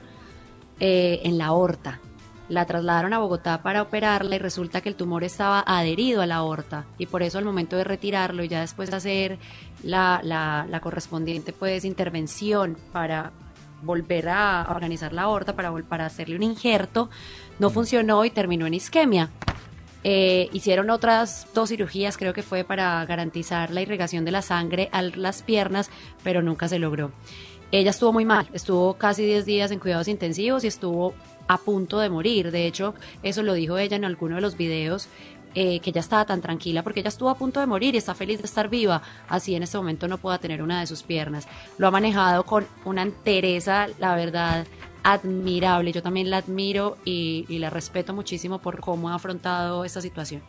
eh, 0.80 1.22
en 1.24 1.38
la 1.38 1.48
aorta. 1.48 2.00
La 2.48 2.66
trasladaron 2.66 3.14
a 3.14 3.20
Bogotá 3.20 3.62
para 3.64 3.82
operarla 3.82 4.36
y 4.36 4.40
resulta 4.40 4.82
que 4.82 4.90
el 4.90 4.96
tumor 4.96 5.24
estaba 5.24 5.64
adherido 5.66 6.22
a 6.22 6.28
la 6.28 6.36
aorta 6.36 6.86
y 6.98 7.08
por 7.08 7.24
eso 7.24 7.38
al 7.38 7.46
momento 7.46 7.76
de 7.76 7.84
retirarlo 7.84 8.44
y 8.44 8.48
ya 8.48 8.62
después 8.62 8.92
de 8.92 8.98
hacer 8.98 9.40
la, 9.84 10.22
la, 10.24 10.68
la 10.70 10.80
correspondiente 10.80 11.54
pues 11.54 11.86
intervención 11.86 12.78
para 12.92 13.32
volver 13.82 14.30
a 14.30 14.68
organizar 14.70 15.14
la 15.14 15.24
aorta 15.24 15.56
para, 15.56 15.72
para 15.84 16.06
hacerle 16.06 16.36
un 16.36 16.44
injerto, 16.44 17.10
no 17.60 17.70
funcionó 17.70 18.26
y 18.26 18.30
terminó 18.30 18.66
en 18.68 18.74
isquemia. 18.74 19.30
Eh, 20.04 20.50
hicieron 20.54 20.92
otras 20.92 21.48
dos 21.56 21.70
cirugías, 21.70 22.18
creo 22.18 22.34
que 22.34 22.44
fue 22.44 22.64
para 22.64 23.04
garantizar 23.06 23.72
la 23.72 23.82
irrigación 23.82 24.24
de 24.24 24.32
la 24.32 24.44
sangre 24.44 24.90
a 24.92 25.02
las 25.02 25.42
piernas, 25.42 25.90
pero 26.24 26.42
nunca 26.42 26.68
se 26.68 26.78
logró. 26.78 27.12
Ella 27.72 27.90
estuvo 27.90 28.14
muy 28.14 28.26
mal, 28.26 28.48
estuvo 28.54 28.94
casi 28.94 29.26
10 29.26 29.46
días 29.46 29.72
en 29.72 29.80
cuidados 29.80 30.08
intensivos 30.08 30.64
y 30.64 30.68
estuvo 30.68 31.16
a 31.48 31.58
punto 31.58 32.00
de 32.00 32.10
morir. 32.10 32.52
De 32.52 32.68
hecho, 32.68 32.96
eso 33.24 33.44
lo 33.44 33.54
dijo 33.54 33.78
ella 33.78 33.96
en 33.96 34.06
alguno 34.06 34.36
de 34.36 34.42
los 34.42 34.58
videos, 34.58 35.08
eh, 35.54 35.80
que 35.80 35.92
ella 35.92 36.02
estaba 36.02 36.26
tan 36.26 36.42
tranquila 36.42 36.84
porque 36.84 37.00
ella 37.00 37.10
estuvo 37.10 37.30
a 37.30 37.38
punto 37.38 37.62
de 37.62 37.66
morir 37.66 37.96
y 37.96 37.98
está 37.98 38.14
feliz 38.14 38.40
de 38.40 38.46
estar 38.46 38.68
viva, 38.68 39.02
así 39.30 39.56
en 39.56 39.64
este 39.64 39.78
momento 39.78 40.08
no 40.08 40.18
pueda 40.18 40.38
tener 40.38 40.62
una 40.62 40.82
de 40.82 40.88
sus 40.88 41.04
piernas. 41.04 41.48
Lo 41.78 41.88
ha 41.88 41.92
manejado 41.92 42.44
con 42.46 42.66
una 42.84 43.04
entereza, 43.04 43.88
la 43.98 44.16
verdad, 44.16 44.68
admirable. 45.04 45.94
Yo 45.94 46.04
también 46.04 46.30
la 46.30 46.38
admiro 46.38 46.98
y, 47.06 47.46
y 47.48 47.60
la 47.60 47.70
respeto 47.70 48.14
muchísimo 48.14 48.60
por 48.60 48.82
cómo 48.82 49.10
ha 49.10 49.16
afrontado 49.16 49.86
esta 49.86 50.02
situación. 50.02 50.42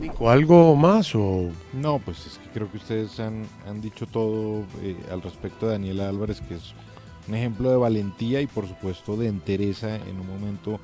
Nico, 0.00 0.30
¿algo 0.30 0.76
más 0.76 1.12
o...? 1.16 1.50
No, 1.72 1.98
pues 1.98 2.24
es 2.24 2.38
que 2.38 2.48
creo 2.50 2.70
que 2.70 2.76
ustedes 2.76 3.18
han, 3.18 3.44
han 3.66 3.80
dicho 3.80 4.06
todo 4.06 4.62
eh, 4.80 4.96
al 5.10 5.20
respecto 5.22 5.66
de 5.66 5.72
Daniela 5.72 6.08
Álvarez, 6.08 6.40
que 6.40 6.54
es 6.54 6.72
un 7.28 7.34
ejemplo 7.34 7.70
de 7.70 7.76
valentía 7.76 8.40
y 8.40 8.46
por 8.46 8.66
supuesto 8.66 9.16
de 9.16 9.28
entereza 9.28 9.96
en 9.96 10.20
un 10.20 10.26
momento 10.26 10.80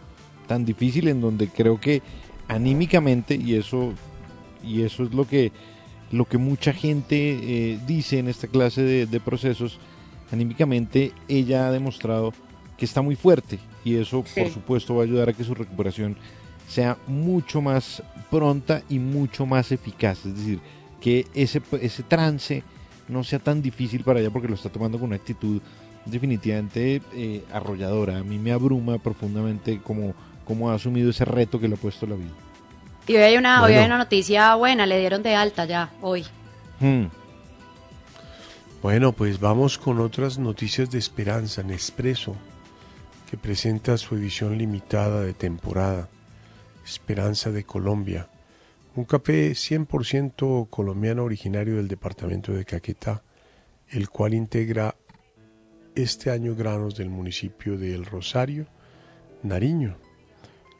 tan 0.46 0.64
difícil 0.64 1.08
en 1.08 1.20
donde 1.20 1.48
creo 1.48 1.80
que 1.80 2.02
anímicamente, 2.48 3.34
y 3.34 3.54
eso, 3.54 3.92
y 4.62 4.82
eso 4.82 5.04
es 5.04 5.14
lo 5.14 5.26
que, 5.26 5.52
lo 6.10 6.26
que 6.26 6.38
mucha 6.38 6.72
gente 6.72 7.16
eh, 7.16 7.78
dice 7.86 8.18
en 8.18 8.28
esta 8.28 8.46
clase 8.46 8.82
de, 8.82 9.06
de 9.06 9.20
procesos, 9.20 9.78
anímicamente 10.30 11.12
ella 11.28 11.68
ha 11.68 11.70
demostrado 11.70 12.32
que 12.76 12.84
está 12.84 13.02
muy 13.02 13.16
fuerte 13.16 13.58
y 13.84 13.96
eso 13.96 14.24
por 14.34 14.48
supuesto 14.50 14.94
va 14.94 15.02
a 15.02 15.04
ayudar 15.04 15.28
a 15.28 15.32
que 15.32 15.44
su 15.44 15.54
recuperación 15.54 16.16
sea 16.68 16.96
mucho 17.06 17.60
más 17.60 18.02
pronta 18.30 18.82
y 18.88 18.98
mucho 18.98 19.46
más 19.46 19.70
eficaz. 19.72 20.24
Es 20.26 20.34
decir, 20.36 20.60
que 21.00 21.26
ese, 21.34 21.60
ese 21.80 22.02
trance 22.02 22.62
no 23.08 23.22
sea 23.22 23.38
tan 23.38 23.60
difícil 23.60 24.02
para 24.02 24.20
ella 24.20 24.30
porque 24.30 24.48
lo 24.48 24.54
está 24.54 24.70
tomando 24.70 24.98
con 24.98 25.08
una 25.08 25.16
actitud 25.16 25.60
definitivamente 26.04 27.02
eh, 27.14 27.44
arrolladora. 27.52 28.18
A 28.18 28.24
mí 28.24 28.38
me 28.38 28.52
abruma 28.52 28.98
profundamente 28.98 29.80
cómo, 29.82 30.14
cómo 30.44 30.70
ha 30.70 30.74
asumido 30.74 31.10
ese 31.10 31.24
reto 31.24 31.60
que 31.60 31.68
le 31.68 31.74
ha 31.74 31.78
puesto 31.78 32.06
la 32.06 32.16
vida. 32.16 32.30
Y 33.06 33.16
hoy 33.16 33.22
hay 33.22 33.36
una, 33.36 33.62
hoy 33.62 33.68
Bueno. 33.68 33.80
hay 33.80 33.86
una 33.86 33.98
noticia 33.98 34.54
buena, 34.54 34.86
le 34.86 34.98
dieron 34.98 35.22
de 35.22 35.34
alta 35.34 35.64
ya, 35.66 35.90
hoy. 36.00 36.24
Hmm. 36.80 37.06
Bueno, 38.82 39.12
pues 39.12 39.40
vamos 39.40 39.78
con 39.78 40.00
otras 40.00 40.38
noticias 40.38 40.90
de 40.90 40.98
esperanza 40.98 41.62
en 41.62 41.70
Expreso, 41.70 42.36
que 43.30 43.36
presenta 43.36 43.96
su 43.96 44.14
edición 44.14 44.58
limitada 44.58 45.22
de 45.22 45.32
temporada, 45.32 46.08
Esperanza 46.84 47.50
de 47.50 47.64
Colombia. 47.64 48.28
Un 48.94 49.04
café 49.04 49.52
100% 49.52 50.68
colombiano 50.68 51.24
originario 51.24 51.76
del 51.76 51.88
departamento 51.88 52.52
de 52.52 52.64
Caquetá, 52.64 53.22
el 53.88 54.08
cual 54.10 54.34
integra 54.34 54.94
este 55.94 56.30
año 56.30 56.54
granos 56.54 56.96
del 56.96 57.10
municipio 57.10 57.78
de 57.78 57.94
El 57.94 58.04
Rosario, 58.04 58.66
Nariño. 59.42 59.96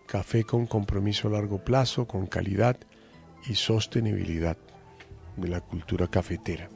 Café 0.06 0.44
con 0.44 0.66
compromiso 0.66 1.28
a 1.28 1.32
largo 1.32 1.64
plazo, 1.64 2.06
con 2.06 2.26
calidad 2.26 2.76
y 3.48 3.54
sostenibilidad 3.54 4.56
de 5.36 5.48
la 5.48 5.60
cultura 5.60 6.08
cafetera. 6.08 6.68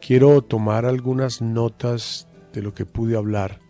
Quiero 0.00 0.42
tomar 0.42 0.84
algunas 0.84 1.42
notas 1.42 2.28
de 2.52 2.62
lo 2.62 2.74
que 2.74 2.86
pude 2.86 3.16
hablar 3.16 3.60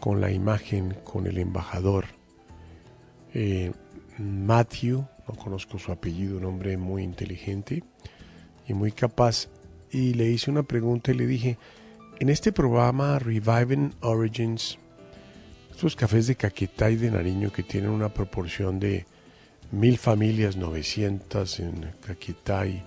con 0.00 0.20
la 0.20 0.30
imagen, 0.30 0.96
con 1.04 1.26
el 1.26 1.38
embajador 1.38 2.06
eh, 3.38 3.70
Matthew, 4.16 5.06
no 5.28 5.34
conozco 5.34 5.78
su 5.78 5.92
apellido, 5.92 6.38
un 6.38 6.46
hombre 6.46 6.78
muy 6.78 7.02
inteligente 7.02 7.84
y 8.66 8.72
muy 8.72 8.92
capaz, 8.92 9.48
y 9.90 10.14
le 10.14 10.30
hice 10.30 10.50
una 10.50 10.62
pregunta 10.62 11.10
y 11.10 11.14
le 11.14 11.26
dije, 11.26 11.58
en 12.18 12.30
este 12.30 12.50
programa 12.52 13.18
Reviving 13.18 13.92
Origins, 14.00 14.78
estos 15.70 15.94
cafés 15.94 16.26
de 16.26 16.36
Caquetá 16.36 16.90
y 16.90 16.96
de 16.96 17.10
Nariño 17.10 17.52
que 17.52 17.62
tienen 17.62 17.90
una 17.90 18.08
proporción 18.08 18.80
de 18.80 19.06
mil 19.70 19.98
familias, 19.98 20.56
900 20.56 21.60
en 21.60 21.92
Caquetá 22.06 22.66
y 22.66 22.82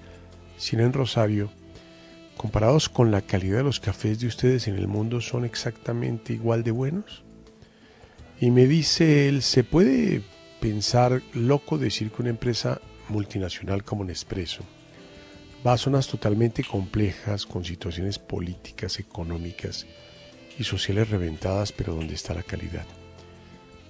100 0.57 0.81
en 0.81 0.93
Rosario, 0.93 1.51
comparados 2.37 2.89
con 2.89 3.11
la 3.11 3.21
calidad 3.21 3.57
de 3.57 3.63
los 3.63 3.79
cafés 3.79 4.19
de 4.19 4.27
ustedes 4.27 4.67
en 4.67 4.75
el 4.75 4.87
mundo, 4.87 5.21
son 5.21 5.45
exactamente 5.45 6.33
igual 6.33 6.63
de 6.63 6.71
buenos? 6.71 7.23
Y 8.39 8.49
me 8.49 8.65
dice 8.65 9.27
él, 9.27 9.43
¿se 9.43 9.63
puede 9.63 10.23
pensar 10.59 11.21
loco 11.33 11.77
decir 11.77 12.09
que 12.11 12.21
una 12.21 12.31
empresa 12.31 12.81
multinacional 13.09 13.83
como 13.83 14.03
Nespresso 14.03 14.63
va 15.65 15.73
a 15.73 15.77
zonas 15.77 16.07
totalmente 16.07 16.63
complejas, 16.63 17.45
con 17.45 17.65
situaciones 17.65 18.19
políticas, 18.19 18.99
económicas 18.99 19.85
y 20.57 20.63
sociales 20.63 21.09
reventadas, 21.09 21.71
pero 21.71 21.93
donde 21.93 22.15
está 22.15 22.33
la 22.33 22.43
calidad? 22.43 22.85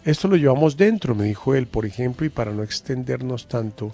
Esto 0.06 0.28
lo 0.28 0.38
llevamos 0.38 0.78
dentro, 0.78 1.14
me 1.14 1.26
dijo 1.26 1.56
él, 1.56 1.68
por 1.68 1.86
ejemplo, 1.86 2.26
y 2.26 2.30
para 2.30 2.52
no 2.52 2.64
extendernos 2.64 3.48
tanto, 3.48 3.91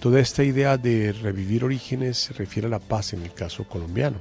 toda 0.00 0.20
esta 0.20 0.42
idea 0.42 0.76
de 0.76 1.12
revivir 1.12 1.64
orígenes 1.64 2.18
se 2.18 2.32
refiere 2.32 2.66
a 2.66 2.70
la 2.70 2.78
paz 2.78 3.12
en 3.12 3.22
el 3.22 3.32
caso 3.32 3.64
colombiano. 3.64 4.18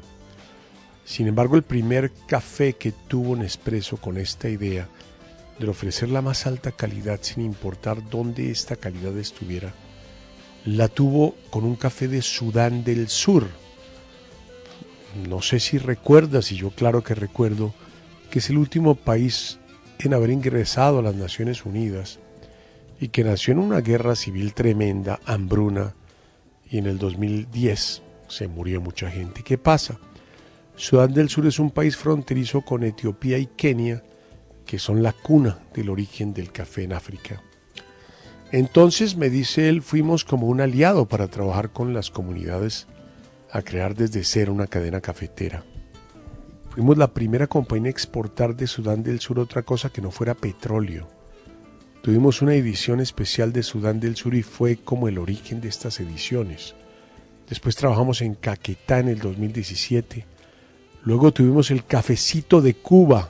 Sin 1.05 1.27
embargo, 1.27 1.55
el 1.55 1.63
primer 1.63 2.11
café 2.27 2.73
que 2.73 2.91
tuvo 2.91 3.35
Nespresso 3.35 3.97
con 3.97 4.17
esta 4.17 4.47
idea 4.47 4.87
de 5.57 5.67
ofrecer 5.67 6.09
la 6.09 6.21
más 6.21 6.45
alta 6.45 6.71
calidad 6.71 7.19
sin 7.21 7.43
importar 7.43 8.07
dónde 8.09 8.51
esta 8.51 8.75
calidad 8.75 9.17
estuviera, 9.17 9.73
la 10.75 10.87
tuvo 10.87 11.35
con 11.49 11.63
un 11.63 11.75
café 11.75 12.07
de 12.07 12.21
Sudán 12.21 12.83
del 12.83 13.09
Sur. 13.09 13.47
No 15.27 15.41
sé 15.41 15.59
si 15.59 15.79
recuerdas, 15.79 16.51
y 16.51 16.57
yo 16.57 16.69
claro 16.69 17.03
que 17.03 17.15
recuerdo, 17.15 17.73
que 18.29 18.39
es 18.39 18.49
el 18.51 18.57
último 18.57 18.93
país 18.93 19.57
en 19.97 20.13
haber 20.13 20.29
ingresado 20.29 20.99
a 20.99 21.01
las 21.01 21.15
Naciones 21.15 21.65
Unidas 21.65 22.19
y 22.99 23.07
que 23.07 23.23
nació 23.23 23.53
en 23.53 23.59
una 23.59 23.81
guerra 23.81 24.15
civil 24.15 24.53
tremenda, 24.53 25.19
hambruna, 25.25 25.95
y 26.69 26.77
en 26.77 26.85
el 26.85 26.99
2010 26.99 28.03
se 28.27 28.47
murió 28.47 28.79
mucha 28.79 29.09
gente. 29.09 29.41
¿Qué 29.41 29.57
pasa? 29.57 29.97
Sudán 30.75 31.13
del 31.13 31.29
Sur 31.29 31.47
es 31.47 31.57
un 31.57 31.71
país 31.71 31.97
fronterizo 31.97 32.61
con 32.61 32.83
Etiopía 32.83 33.39
y 33.39 33.47
Kenia, 33.47 34.03
que 34.67 34.77
son 34.77 35.01
la 35.01 35.13
cuna 35.13 35.57
del 35.73 35.89
origen 35.89 36.31
del 36.31 36.51
café 36.51 36.83
en 36.83 36.93
África. 36.93 37.41
Entonces, 38.51 39.15
me 39.15 39.29
dice 39.29 39.69
él, 39.69 39.81
fuimos 39.81 40.25
como 40.25 40.47
un 40.47 40.61
aliado 40.61 41.07
para 41.07 41.27
trabajar 41.27 41.71
con 41.71 41.93
las 41.93 42.09
comunidades 42.09 42.87
a 43.51 43.61
crear 43.61 43.95
desde 43.95 44.23
cero 44.23 44.53
una 44.53 44.67
cadena 44.67 45.01
cafetera. 45.01 45.63
Fuimos 46.69 46.97
la 46.97 47.13
primera 47.13 47.47
compañía 47.47 47.89
a 47.89 47.91
exportar 47.91 48.55
de 48.55 48.67
Sudán 48.67 49.03
del 49.03 49.19
Sur 49.19 49.39
otra 49.39 49.63
cosa 49.63 49.89
que 49.89 50.01
no 50.01 50.11
fuera 50.11 50.33
petróleo. 50.33 51.07
Tuvimos 52.01 52.41
una 52.41 52.55
edición 52.55 53.01
especial 53.01 53.51
de 53.51 53.63
Sudán 53.63 53.99
del 53.99 54.15
Sur 54.15 54.33
y 54.33 54.43
fue 54.43 54.77
como 54.77 55.07
el 55.07 55.17
origen 55.17 55.61
de 55.61 55.67
estas 55.67 55.99
ediciones. 55.99 56.75
Después 57.49 57.75
trabajamos 57.75 58.21
en 58.21 58.35
Caquetá 58.35 58.99
en 58.99 59.09
el 59.09 59.19
2017. 59.19 60.25
Luego 61.03 61.33
tuvimos 61.33 61.71
el 61.71 61.85
cafecito 61.85 62.61
de 62.61 62.75
Cuba. 62.75 63.29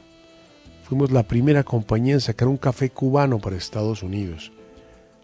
Fuimos 0.84 1.12
la 1.12 1.24
primera 1.24 1.64
compañía 1.64 2.14
en 2.14 2.22
sacar 2.22 2.48
un 2.48 2.58
café 2.58 2.90
cubano 2.90 3.40
para 3.40 3.56
Estados 3.56 4.04
Unidos, 4.04 4.52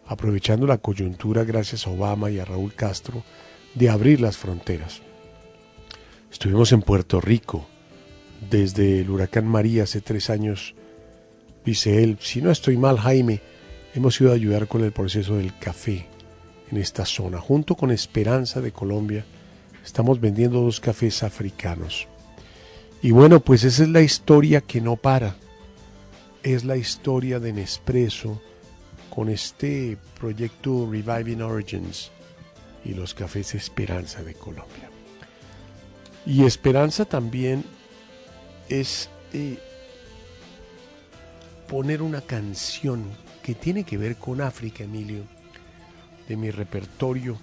aprovechando 0.05 0.67
la 0.67 0.77
coyuntura 0.77 1.43
gracias 1.43 1.87
a 1.87 1.89
Obama 1.89 2.29
y 2.31 2.39
a 2.39 2.45
Raúl 2.45 2.73
Castro 2.73 3.23
de 3.73 3.89
abrir 3.89 4.21
las 4.21 4.37
fronteras. 4.37 5.01
Estuvimos 6.31 6.71
en 6.71 6.81
Puerto 6.81 7.21
Rico 7.21 7.67
desde 8.49 9.01
el 9.01 9.09
huracán 9.09 9.47
María 9.47 9.83
hace 9.83 10.01
tres 10.01 10.29
años 10.29 10.75
Dice 11.65 12.03
él, 12.03 12.17
si 12.21 12.41
no 12.43 12.51
estoy 12.51 12.77
mal, 12.77 12.99
Jaime, 12.99 13.41
hemos 13.95 14.21
ido 14.21 14.31
a 14.31 14.35
ayudar 14.35 14.67
con 14.67 14.83
el 14.83 14.91
proceso 14.91 15.37
del 15.37 15.57
café 15.57 16.05
en 16.69 16.77
esta 16.77 17.05
zona. 17.05 17.39
Junto 17.39 17.75
con 17.75 17.89
Esperanza 17.89 18.61
de 18.61 18.71
Colombia, 18.71 19.25
estamos 19.83 20.21
vendiendo 20.21 20.61
dos 20.61 20.79
cafés 20.79 21.23
africanos. 21.23 22.07
Y 23.01 23.11
bueno, 23.11 23.39
pues 23.39 23.63
esa 23.63 23.83
es 23.83 23.89
la 23.89 24.01
historia 24.01 24.61
que 24.61 24.79
no 24.79 24.95
para. 24.95 25.35
Es 26.43 26.63
la 26.63 26.77
historia 26.77 27.39
de 27.39 27.51
Nespresso 27.51 28.39
con 29.15 29.29
este 29.29 29.97
proyecto 30.19 30.89
Reviving 30.91 31.41
Origins 31.41 32.11
y 32.83 32.93
los 32.93 33.13
cafés 33.13 33.55
Esperanza 33.55 34.21
de 34.23 34.33
Colombia. 34.33 34.89
Y 36.25 36.43
Esperanza 36.43 37.05
también 37.05 37.63
es 38.67 39.09
eh, 39.31 39.57
poner 41.69 42.01
una 42.01 42.19
canción 42.19 43.05
que 43.41 43.55
tiene 43.55 43.85
que 43.85 43.97
ver 43.97 44.17
con 44.17 44.41
África, 44.41 44.83
Emilio, 44.83 45.23
de 46.27 46.35
mi 46.35 46.51
repertorio, 46.51 47.37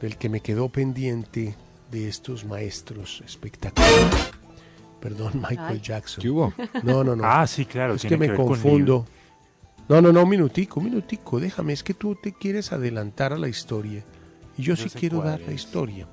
del 0.00 0.16
que 0.16 0.28
me 0.28 0.40
quedó 0.40 0.68
pendiente 0.68 1.54
de 1.92 2.08
estos 2.08 2.44
maestros 2.44 3.22
espectaculares. 3.24 4.30
Perdón, 5.00 5.34
Michael 5.34 5.74
Ay. 5.74 5.80
Jackson. 5.80 6.22
¿Qué 6.22 6.30
hubo? 6.30 6.52
No, 6.82 7.04
no, 7.04 7.14
no. 7.14 7.24
Ah, 7.24 7.46
sí, 7.46 7.66
claro, 7.66 7.94
Es 7.94 8.02
que 8.04 8.16
me 8.16 8.34
confundo. 8.34 9.06
No, 9.88 10.00
no, 10.00 10.12
no, 10.12 10.22
un 10.24 10.28
minutico, 10.28 10.80
un 10.80 10.86
minutico. 10.86 11.38
Déjame, 11.40 11.72
es 11.72 11.82
que 11.82 11.94
tú 11.94 12.16
te 12.16 12.32
quieres 12.32 12.72
adelantar 12.72 13.32
a 13.32 13.38
la 13.38 13.48
historia. 13.48 14.02
Y 14.58 14.62
yo, 14.62 14.74
sí 14.74 14.88
quiero 14.98 15.18
dar 15.22 15.40
la 15.40 15.52
historia. 15.52 16.08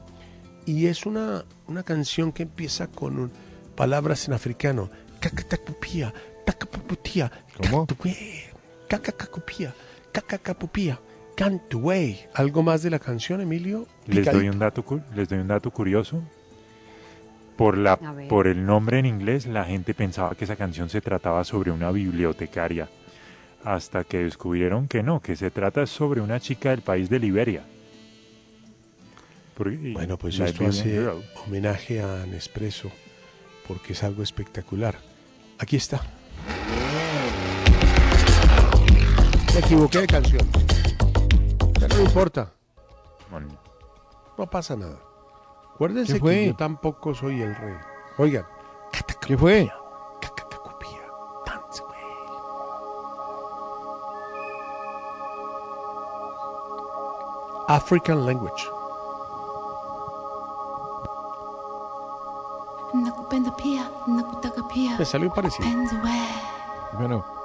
Y 0.65 0.85
es 0.87 1.05
una, 1.05 1.43
una 1.67 1.83
canción 1.83 2.31
que 2.31 2.43
empieza 2.43 2.87
con 2.87 3.17
un- 3.19 3.31
palabras 3.75 4.27
en 4.27 4.33
africano. 4.33 4.89
Cacatacupía, 5.19 6.13
tacapuputía, 6.45 7.31
cacacacupía, 8.87 9.73
cacacapupía, 10.11 10.99
cantué. 11.35 12.29
¿Algo 12.33 12.63
más 12.63 12.83
de 12.83 12.89
la 12.89 12.99
canción, 12.99 13.41
Emilio? 13.41 13.87
Les 14.07 14.25
doy 14.33 14.49
un 14.49 14.59
dato, 14.59 14.83
cu- 14.83 15.01
les 15.15 15.27
doy 15.29 15.39
un 15.39 15.47
dato 15.47 15.71
curioso. 15.71 16.21
Por, 17.57 17.77
la, 17.77 17.97
por 18.29 18.47
el 18.47 18.65
nombre 18.65 18.99
en 18.99 19.05
inglés, 19.05 19.45
la 19.45 19.63
gente 19.63 19.93
pensaba 19.93 20.33
que 20.35 20.43
esa 20.45 20.55
canción 20.55 20.89
se 20.89 21.01
trataba 21.01 21.43
sobre 21.43 21.69
una 21.71 21.91
bibliotecaria, 21.91 22.89
hasta 23.63 24.03
que 24.03 24.19
descubrieron 24.23 24.87
que 24.87 25.03
no, 25.03 25.21
que 25.21 25.35
se 25.35 25.51
trata 25.51 25.85
sobre 25.85 26.21
una 26.21 26.39
chica 26.39 26.69
del 26.71 26.81
país 26.81 27.09
de 27.09 27.19
Liberia. 27.19 27.63
Porque- 29.55 29.91
Bueno, 29.93 30.17
pues 30.17 30.39
esto 30.39 30.63
Liberian 30.63 30.69
hace 30.71 30.89
Girl. 30.89 31.23
homenaje 31.45 32.01
a 32.01 32.25
Nespresso 32.25 32.91
porque 33.67 33.93
es 33.93 34.03
algo 34.03 34.23
espectacular. 34.23 34.95
Aquí 35.59 35.75
está. 35.77 36.01
Me 39.53 39.59
equivoqué 39.59 39.99
de 40.01 40.07
canción. 40.07 40.47
Pero 41.79 41.95
no 41.95 42.01
importa. 42.03 42.51
No 44.37 44.49
pasa 44.49 44.75
nada. 44.75 44.99
Acuérdense 45.75 46.19
que 46.19 46.47
yo 46.47 46.55
tampoco 46.55 47.13
soy 47.13 47.41
el 47.41 47.55
rey. 47.55 47.75
Oigan. 48.17 48.45
¿Qué 49.25 49.37
fue? 49.37 49.69
African 57.67 58.25
language. 58.25 58.69
Me 64.99 65.05
salió 65.05 65.29
parecido. 65.33 65.67
Bueno. 66.93 67.42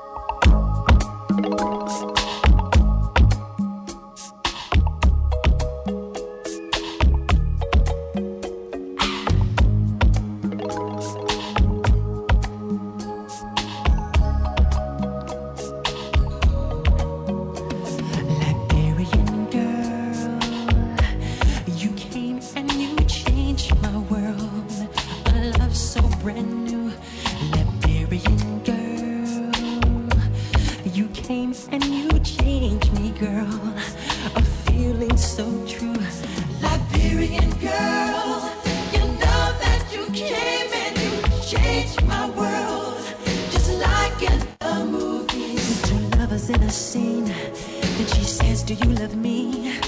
Do 48.68 48.74
you 48.74 48.92
love 48.96 49.16
me? 49.16 49.78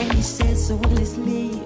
And 0.00 0.12
he 0.14 0.22
says 0.22 0.68
so 0.68 0.74
endlessly, 0.84 1.60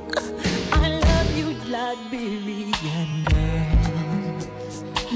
I 0.72 0.88
love 0.88 1.36
you, 1.38 1.54
Liberian 1.70 3.22
girl. 3.30 4.42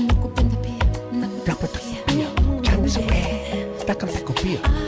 Nakupenda 0.06 0.56
pia, 0.62 0.84
nakutaka 1.12 1.66
pia. 1.66 2.28
Penzi 2.62 3.00
we. 3.00 4.87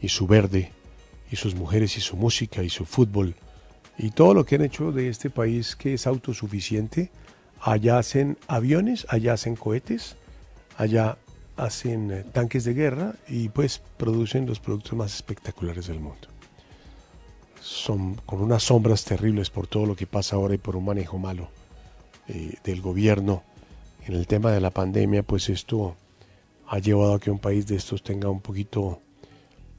y 0.00 0.08
su 0.08 0.26
verde 0.26 0.72
y 1.30 1.36
sus 1.36 1.54
mujeres 1.54 1.96
y 1.96 2.00
su 2.00 2.16
música 2.16 2.62
y 2.62 2.70
su 2.70 2.84
fútbol 2.84 3.34
y 4.02 4.10
todo 4.10 4.32
lo 4.32 4.44
que 4.44 4.54
han 4.54 4.62
hecho 4.62 4.92
de 4.92 5.08
este 5.08 5.28
país 5.28 5.76
que 5.76 5.94
es 5.94 6.06
autosuficiente. 6.06 7.10
Allá 7.60 7.98
hacen 7.98 8.38
aviones, 8.48 9.06
allá 9.10 9.34
hacen 9.34 9.56
cohetes, 9.56 10.16
allá 10.76 11.18
hacen 11.56 12.10
eh, 12.10 12.24
tanques 12.32 12.64
de 12.64 12.74
guerra 12.74 13.14
y 13.28 13.50
pues 13.50 13.82
producen 13.96 14.46
los 14.46 14.60
productos 14.60 14.94
más 14.94 15.14
espectaculares 15.14 15.86
del 15.86 16.00
mundo. 16.00 16.28
Son 17.60 18.14
con 18.26 18.40
unas 18.40 18.62
sombras 18.62 19.04
terribles 19.04 19.50
por 19.50 19.66
todo 19.66 19.84
lo 19.84 19.94
que 19.94 20.06
pasa 20.06 20.36
ahora 20.36 20.54
y 20.54 20.58
por 20.58 20.76
un 20.76 20.86
manejo 20.86 21.18
malo 21.18 21.50
eh, 22.28 22.54
del 22.64 22.80
gobierno 22.80 23.42
en 24.06 24.14
el 24.14 24.26
tema 24.26 24.50
de 24.52 24.60
la 24.60 24.70
pandemia, 24.70 25.22
pues 25.22 25.50
esto 25.50 25.96
ha 26.68 26.78
llevado 26.78 27.14
a 27.14 27.20
que 27.20 27.30
un 27.30 27.38
país 27.38 27.66
de 27.66 27.76
estos 27.76 28.02
tenga 28.02 28.30
un 28.30 28.40
poquito 28.40 29.00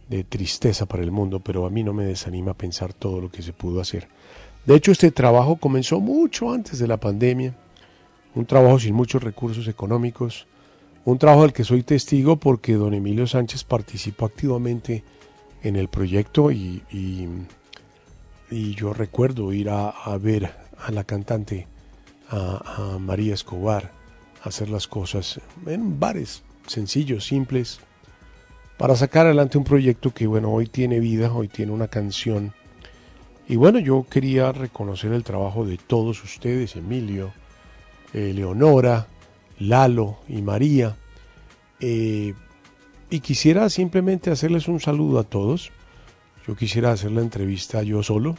de 0.09 0.23
tristeza 0.23 0.85
para 0.85 1.03
el 1.03 1.11
mundo, 1.11 1.39
pero 1.39 1.65
a 1.65 1.69
mí 1.69 1.83
no 1.83 1.93
me 1.93 2.05
desanima 2.05 2.53
pensar 2.53 2.93
todo 2.93 3.21
lo 3.21 3.31
que 3.31 3.41
se 3.41 3.53
pudo 3.53 3.81
hacer. 3.81 4.07
De 4.65 4.75
hecho, 4.75 4.91
este 4.91 5.09
trabajo 5.09 5.55
comenzó 5.55 5.99
mucho 5.99 6.51
antes 6.51 6.77
de 6.77 6.87
la 6.87 6.97
pandemia, 6.97 7.55
un 8.35 8.45
trabajo 8.45 8.79
sin 8.79 8.95
muchos 8.95 9.23
recursos 9.23 9.67
económicos, 9.67 10.47
un 11.03 11.17
trabajo 11.17 11.43
del 11.43 11.53
que 11.53 11.63
soy 11.63 11.83
testigo 11.83 12.37
porque 12.37 12.73
don 12.73 12.93
Emilio 12.93 13.27
Sánchez 13.27 13.63
participó 13.63 14.25
activamente 14.25 15.03
en 15.63 15.75
el 15.75 15.87
proyecto 15.87 16.51
y, 16.51 16.83
yo 18.49 18.93
recuerdo 18.93 19.53
ir 19.53 19.69
a, 19.69 19.93
ver 20.17 20.53
a 20.77 20.91
la 20.91 21.03
cantante, 21.03 21.67
a, 22.29 22.97
María 22.99 23.33
Escobar, 23.33 23.91
hacer 24.43 24.69
las 24.69 24.87
cosas 24.87 25.39
en 25.65 25.99
bares 25.99 26.43
sencillos, 26.67 27.25
simples, 27.25 27.79
para 28.77 28.95
sacar 28.95 29.25
adelante 29.25 29.57
un 29.57 29.63
proyecto 29.63 30.13
que, 30.13 30.25
bueno, 30.27 30.51
hoy 30.51 30.67
tiene 30.67 30.99
vida, 30.99 31.31
hoy 31.33 31.47
tiene 31.47 31.71
una 31.71 31.87
canción. 31.87 32.53
Y 33.47 33.55
bueno, 33.55 33.79
yo 33.79 34.05
quería 34.09 34.51
reconocer 34.51 35.13
el 35.13 35.23
trabajo 35.23 35.65
de 35.65 35.77
todos 35.77 36.23
ustedes, 36.23 36.75
Emilio, 36.75 37.31
Leonora, 38.13 39.07
Lalo 39.59 40.17
y 40.27 40.41
María. 40.41 40.97
Eh, 41.79 42.33
y 43.09 43.19
quisiera 43.19 43.69
simplemente 43.69 44.31
hacerles 44.31 44.67
un 44.67 44.79
saludo 44.79 45.19
a 45.19 45.23
todos. 45.23 45.71
Yo 46.47 46.55
quisiera 46.55 46.91
hacer 46.91 47.11
la 47.11 47.21
entrevista 47.21 47.83
yo 47.83 48.01
solo, 48.03 48.35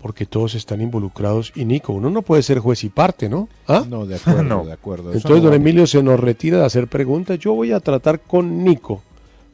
porque 0.00 0.26
todos 0.26 0.54
están 0.54 0.80
involucrados. 0.80 1.52
Y 1.54 1.64
Nico, 1.64 1.92
uno 1.92 2.10
no 2.10 2.22
puede 2.22 2.42
ser 2.42 2.58
juez 2.58 2.82
y 2.84 2.88
parte, 2.88 3.28
¿no? 3.28 3.48
¿Ah? 3.68 3.84
No, 3.88 4.06
de 4.06 4.16
acuerdo, 4.16 4.64
de 4.64 4.72
acuerdo. 4.72 5.12
Entonces, 5.12 5.42
no 5.42 5.50
don. 5.50 5.54
Emilio 5.54 5.86
se 5.86 6.02
nos 6.02 6.18
retira 6.18 6.58
de 6.58 6.64
hacer 6.64 6.88
preguntas. 6.88 7.38
Yo 7.38 7.54
voy 7.54 7.72
a 7.72 7.80
tratar 7.80 8.20
con 8.20 8.64
Nico, 8.64 9.02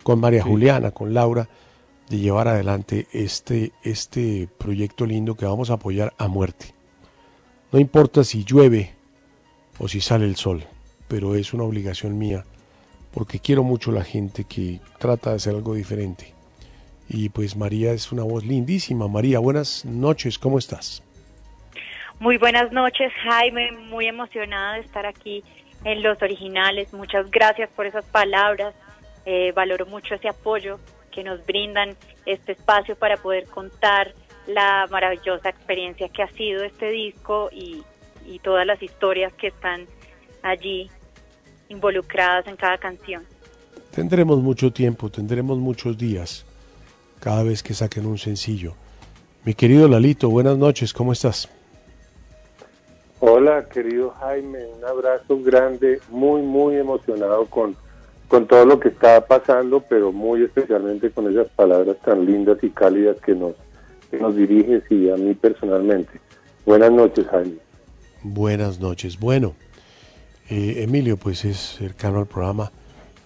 con 0.03 0.21
María 0.21 0.43
Sí. 0.43 0.49
Juliana, 0.49 0.91
con 0.93 1.13
Laura, 1.13 1.49
de 2.09 2.19
llevar 2.19 2.49
adelante 2.49 3.09
este, 3.13 3.73
este 3.83 4.49
proyecto 4.59 5.07
lindo 5.07 5.35
que 5.35 5.45
vamos 5.45 5.71
a 5.71 5.75
apoyar 5.75 6.15
a 6.19 6.29
muerte. 6.29 6.75
No 7.73 7.81
importa 7.81 8.23
si 8.23 8.45
llueve 8.45 8.96
o 9.79 9.89
si 9.89 10.01
sale 10.01 10.25
el 10.25 10.37
sol, 10.37 10.65
pero 11.09 11.35
es 11.35 11.53
una 11.53 11.65
obligación 11.65 12.19
mía, 12.19 12.45
porque 13.13 13.41
quiero 13.41 13.63
mucho 13.63 13.93
la 13.93 14.05
gente 14.05 14.45
que 14.45 14.81
trata 14.99 15.31
de 15.31 15.37
hacer 15.37 15.55
algo 15.55 15.75
diferente. 15.75 16.35
Y 17.09 17.29
pues 17.29 17.57
María 17.57 17.93
es 17.93 18.11
una 18.11 18.25
voz 18.25 18.45
lindísima. 18.45 19.07
María, 19.09 19.39
buenas 19.39 19.85
noches, 19.85 20.39
¿cómo 20.39 20.59
estás? 20.59 21.03
Muy 22.19 22.37
buenas 22.39 22.73
noches, 22.73 23.13
Jaime. 23.23 23.71
Muy 23.73 24.07
emocionada 24.07 24.75
de 24.75 24.81
estar 24.81 25.07
aquí 25.07 25.45
en 25.85 26.03
Los 26.03 26.21
Originales. 26.23 26.93
Muchas 26.93 27.31
gracias 27.31 27.71
por 27.77 27.87
esas 27.87 28.05
palabras. 28.07 28.75
Eh, 29.25 29.53
valoro 29.53 29.87
mucho 29.87 30.15
ese 30.15 30.29
apoyo 30.29 30.81
que 31.13 31.23
nos 31.23 31.45
brindan 31.47 31.97
este 32.25 32.53
espacio 32.53 32.97
para 32.97 33.17
poder 33.17 33.47
contar 33.47 34.15
la 34.47 34.87
maravillosa 34.91 35.49
experiencia 35.49 36.09
que 36.09 36.23
ha 36.23 36.29
sido 36.29 36.65
este 36.65 36.91
disco 36.91 37.51
y, 37.53 37.83
y 38.27 38.39
todas 38.41 38.67
las 38.67 38.83
historias 38.83 39.33
que 39.35 39.49
están 39.49 39.87
allí 40.43 40.91
involucradas 41.69 42.47
en 42.47 42.57
cada 42.57 42.79
canción. 42.79 43.23
tendremos 43.95 44.39
mucho 44.43 44.73
tiempo, 44.73 45.11
tendremos 45.11 45.59
muchos 45.59 45.97
días 45.97 46.45
cada 47.21 47.43
vez 47.43 47.63
que 47.63 47.75
saquen 47.75 48.07
un 48.07 48.19
sencillo. 48.19 48.75
Mi 49.45 49.55
querido 49.55 49.89
Lalito, 49.89 50.29
buenas 50.29 50.59
noches, 50.59 50.93
¿cómo 50.93 51.13
estás? 51.13 51.49
Hola, 53.21 53.67
querido 53.69 54.11
Jaime, 54.21 54.67
un 54.67 54.85
abrazo 54.85 55.41
grande, 55.41 56.01
muy, 56.11 56.43
muy 56.43 56.77
emocionado 56.77 57.47
con, 57.47 57.75
con 58.29 58.47
todo 58.47 58.67
lo 58.67 58.79
que 58.79 58.89
está 58.89 59.27
pasando, 59.27 59.83
pero 59.89 60.13
muy 60.13 60.45
especialmente 60.45 61.11
con 61.11 61.31
esas 61.31 61.49
palabras 61.49 61.97
tan 62.05 62.27
lindas 62.27 62.59
y 62.63 62.71
cálidas 62.71 63.17
que 63.25 63.35
nos, 63.35 63.55
que 64.11 64.19
nos 64.19 64.37
diriges 64.37 64.83
y 64.91 65.09
a 65.09 65.17
mí 65.17 65.33
personalmente. 65.35 66.21
Buenas 66.67 66.93
noches, 66.93 67.27
Jaime. 67.29 67.66
Buenas 68.31 68.81
noches. 68.81 69.19
Bueno, 69.21 69.55
eh, 70.51 70.83
Emilio, 70.83 71.17
pues 71.17 71.45
es 71.45 71.77
cercano 71.79 72.19
al 72.19 72.27
programa 72.27 72.73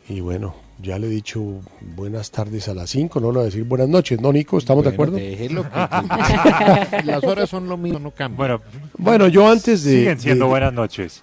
y 0.09 0.21
bueno, 0.21 0.55
ya 0.83 0.99
le 0.99 1.07
he 1.07 1.11
dicho 1.11 1.43
buenas 1.81 2.31
tardes 2.31 2.69
a 2.69 2.75
las 2.75 2.91
5, 2.91 3.19
no 3.21 3.29
le 3.29 3.35
voy 3.39 3.43
a 3.43 3.45
decir 3.47 3.65
buenas 3.65 3.89
noches, 3.89 4.21
¿no, 4.21 4.31
Nico? 4.33 4.59
¿Estamos 4.59 4.85
de 4.85 4.91
acuerdo? 4.91 5.17
déjelo 5.17 5.63
que- 5.65 5.69
Las 7.05 7.25
horas 7.25 7.49
son 7.49 7.69
lo 7.69 7.77
mismo, 7.77 7.99
no 7.99 8.11
cambian. 8.11 8.37
Bueno, 8.37 8.61
Bueno, 8.99 9.29
yo 9.29 9.49
antes 9.49 9.83
de... 9.85 9.91
siguen 10.01 10.21
siendo 10.21 10.45
de- 10.47 10.51
buenas 10.51 10.73
noches. 10.73 11.23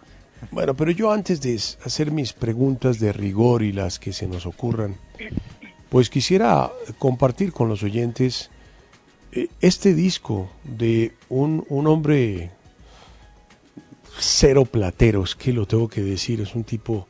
Bueno, 0.52 0.76
pero 0.76 0.92
yo 0.92 1.12
antes 1.12 1.42
de 1.42 1.56
hacer 1.86 2.12
mis 2.12 2.34
preguntas 2.34 3.00
de 3.00 3.12
rigor 3.14 3.62
y 3.64 3.72
las 3.74 4.00
que 4.00 4.14
se 4.14 4.28
nos 4.28 4.46
ocurran, 4.46 4.96
pues 5.90 6.10
quisiera 6.10 6.72
compartir 7.00 7.52
con 7.52 7.70
los 7.70 7.82
oyentes 7.84 8.50
eh, 9.32 9.48
este 9.62 9.94
disco 9.96 10.50
de 10.64 11.14
un, 11.30 11.66
un 11.70 11.88
hombre 11.88 12.52
cero 14.20 14.66
plateros, 14.66 15.36
que 15.36 15.54
lo 15.54 15.66
tengo 15.66 15.88
que 15.88 16.02
decir, 16.02 16.42
es 16.42 16.56
un 16.56 16.64
tipo 16.64 17.08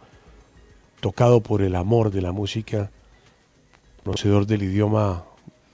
tocado 0.99 1.41
por 1.41 1.61
el 1.61 1.75
amor 1.75 2.11
de 2.11 2.21
la 2.21 2.31
música, 2.31 2.91
conocedor 4.03 4.45
del 4.45 4.63
idioma 4.63 5.25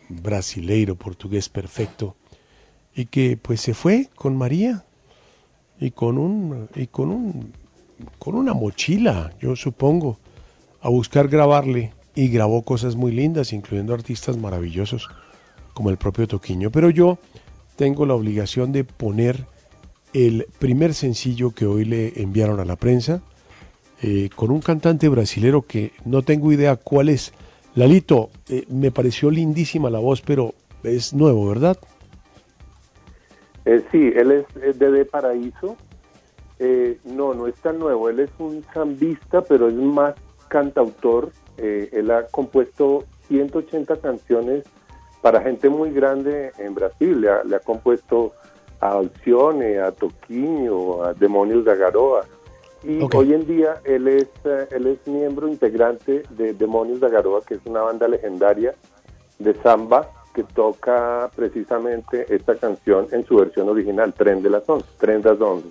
brasileiro, 0.10 0.96
portugués 0.96 1.50
perfecto, 1.50 2.16
y 2.96 3.06
que 3.06 3.38
pues 3.38 3.62
se 3.62 3.74
fue 3.74 4.10
con 4.16 4.38
María 4.38 4.86
y 5.80 5.92
con 5.92 6.18
un 6.18 6.70
y 6.76 6.88
con 6.88 7.10
un 7.10 7.54
con 8.20 8.36
una 8.36 8.54
mochila, 8.54 9.32
yo 9.40 9.56
supongo, 9.56 10.18
a 10.82 10.90
buscar 10.90 11.28
grabarle 11.28 11.94
y 12.16 12.28
grabó 12.28 12.64
cosas 12.64 12.96
muy 12.96 13.12
lindas, 13.12 13.54
incluyendo 13.54 13.94
artistas 13.94 14.38
maravillosos 14.38 15.10
como 15.74 15.90
el 15.90 15.98
propio 15.98 16.28
Toquiño. 16.28 16.70
Pero 16.72 16.90
yo 16.90 17.18
tengo 17.76 18.06
la 18.06 18.14
obligación 18.14 18.72
de 18.72 18.84
poner 18.84 19.46
el 20.14 20.48
primer 20.60 20.94
sencillo 20.94 21.52
que 21.52 21.66
hoy 21.66 21.86
le 21.86 22.22
enviaron 22.22 22.60
a 22.60 22.66
la 22.66 22.76
prensa 22.76 23.22
eh, 24.02 24.30
con 24.36 24.52
un 24.52 24.62
cantante 24.62 25.08
brasilero 25.10 25.64
que 25.64 25.92
no 26.06 26.22
tengo 26.22 26.52
idea 26.52 26.76
cuál 26.76 27.10
es. 27.10 27.34
Lalito, 27.76 28.30
eh, 28.50 28.66
me 28.70 28.92
pareció 28.92 29.32
lindísima 29.32 29.90
la 29.90 30.00
voz, 30.00 30.22
pero 30.22 30.54
es 30.84 31.14
nuevo, 31.14 31.48
¿verdad? 31.48 31.78
Eh, 33.66 33.82
sí, 33.92 34.12
él 34.16 34.32
es, 34.32 34.78
de 34.78 34.92
De 34.92 35.06
Paraíso. 35.06 35.76
Eh, 36.60 37.00
no, 37.06 37.34
no 37.34 37.48
es 37.48 37.56
tan 37.56 37.80
nuevo. 37.80 38.10
Él 38.10 38.20
es 38.20 38.30
un 38.38 38.64
zambista, 38.74 39.42
pero 39.42 39.70
es 39.70 39.76
más 39.76 40.14
cantautor. 40.50 41.32
Él 41.58 42.12
ha 42.12 42.28
compuesto 42.28 43.06
180 43.28 43.98
canciones 43.98 44.66
para 45.22 45.42
gente 45.42 45.70
muy 45.70 45.92
grande 45.92 46.52
en 46.60 46.76
Brasil. 46.76 47.22
Le 47.22 47.30
ha, 47.30 47.44
le 47.44 47.56
ha 47.56 47.60
compuesto 47.60 48.34
a 48.84 48.98
Alcione, 48.98 49.80
a 49.80 49.92
Toquinho, 49.92 51.04
a 51.04 51.14
Demonios 51.14 51.64
de 51.64 51.76
Garoa. 51.76 52.26
Y 52.84 53.02
Ok. 53.02 53.16
hoy 53.16 53.34
en 53.34 53.48
día 53.48 53.76
él 53.86 54.10
es, 54.10 54.28
eh, 54.44 54.68
él 54.72 54.88
es 54.88 55.08
miembro 55.08 55.48
integrante 55.48 56.24
de 56.32 56.54
Demonios 56.54 57.00
de 57.00 57.10
Garoa, 57.10 57.42
que 57.48 57.54
es 57.56 57.62
una 57.66 57.82
banda 57.82 58.10
legendaria 58.10 58.74
de 59.40 59.54
samba 59.62 60.10
que 60.36 60.44
toca 60.44 61.32
precisamente 61.34 62.26
esta 62.30 62.56
canción 62.56 63.08
en 63.12 63.26
su 63.26 63.38
versión 63.38 63.70
original, 63.70 64.14
Tren 64.14 64.44
de 64.44 64.50
las 64.50 64.68
Once, 64.68 64.86
Tren 64.98 65.22
de 65.22 65.30
las 65.32 65.40
Once. 65.40 65.68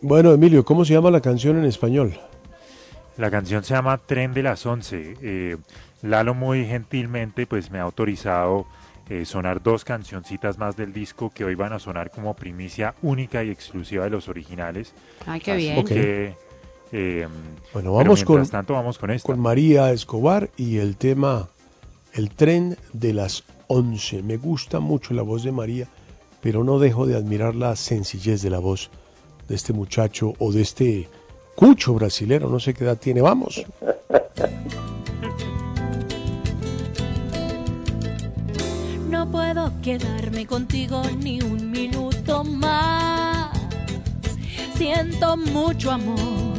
Bueno, 0.00 0.32
Emilio, 0.32 0.64
¿cómo 0.64 0.84
se 0.84 0.94
llama 0.94 1.10
la 1.12 1.20
canción 1.20 1.56
en 1.58 1.64
español? 1.64 2.14
La 3.18 3.30
canción 3.30 3.62
se 3.62 3.74
llama 3.74 3.98
Tren 3.98 4.34
de 4.34 4.42
las 4.42 4.66
Once. 4.66 5.14
Eh, 5.22 5.56
Lalo 6.02 6.34
muy 6.34 6.64
gentilmente 6.64 7.46
pues 7.46 7.70
me 7.70 7.78
ha 7.78 7.82
autorizado 7.82 8.66
eh, 9.08 9.24
sonar 9.24 9.62
dos 9.62 9.84
cancioncitas 9.84 10.58
más 10.58 10.76
del 10.76 10.92
disco 10.92 11.30
que 11.30 11.44
hoy 11.44 11.54
van 11.54 11.72
a 11.72 11.78
sonar 11.78 12.10
como 12.10 12.34
primicia 12.34 12.94
única 13.02 13.44
y 13.44 13.50
exclusiva 13.50 14.04
de 14.04 14.10
los 14.10 14.28
originales. 14.28 14.92
Ay, 15.26 15.40
qué 15.40 15.52
Así 15.52 15.62
bien. 15.62 15.84
Que, 15.84 16.34
eh, 16.90 17.28
Bueno, 17.72 17.90
pero 17.90 17.92
vamos 17.92 18.24
con, 18.24 18.46
tanto 18.48 18.72
vamos 18.74 18.98
con 18.98 19.10
esta. 19.10 19.26
con 19.26 19.38
María 19.38 19.92
Escobar 19.92 20.50
y 20.56 20.78
el 20.78 20.96
tema 20.96 21.48
El 22.14 22.30
tren 22.30 22.76
de 22.92 23.12
las 23.12 23.44
11. 23.68 24.22
Me 24.22 24.38
gusta 24.38 24.80
mucho 24.80 25.14
la 25.14 25.22
voz 25.22 25.44
de 25.44 25.52
María, 25.52 25.86
pero 26.40 26.64
no 26.64 26.80
dejo 26.80 27.06
de 27.06 27.16
admirar 27.16 27.54
la 27.54 27.76
sencillez 27.76 28.42
de 28.42 28.50
la 28.50 28.58
voz 28.58 28.90
de 29.48 29.54
este 29.54 29.72
muchacho 29.72 30.34
o 30.38 30.50
de 30.50 30.62
este 30.62 31.08
cucho 31.54 31.94
brasilero, 31.94 32.48
no 32.48 32.58
sé 32.58 32.74
qué 32.74 32.82
edad 32.84 32.98
tiene. 32.98 33.20
Vamos. 33.20 33.64
No 39.26 39.32
puedo 39.32 39.72
quedarme 39.82 40.46
contigo 40.46 41.02
ni 41.18 41.40
un 41.42 41.72
minuto 41.72 42.44
más. 42.44 43.50
Siento 44.76 45.36
mucho 45.36 45.90
amor, 45.90 46.58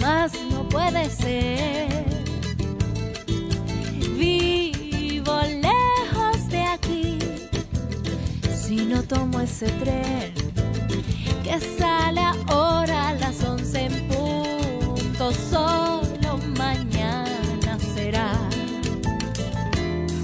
mas 0.00 0.32
no 0.50 0.68
puede 0.68 1.08
ser. 1.10 1.88
Vivo 4.18 5.40
lejos 5.42 6.48
de 6.48 6.62
aquí. 6.64 7.18
Si 8.52 8.84
no 8.84 9.00
tomo 9.04 9.40
ese 9.40 9.68
tren 9.82 10.34
que 11.44 11.60
sale 11.78 12.20
ahora 12.48 13.10
a 13.10 13.14
las 13.14 13.44
once 13.44 13.84
en 13.84 14.08
punto, 14.08 15.32
solo 15.32 16.07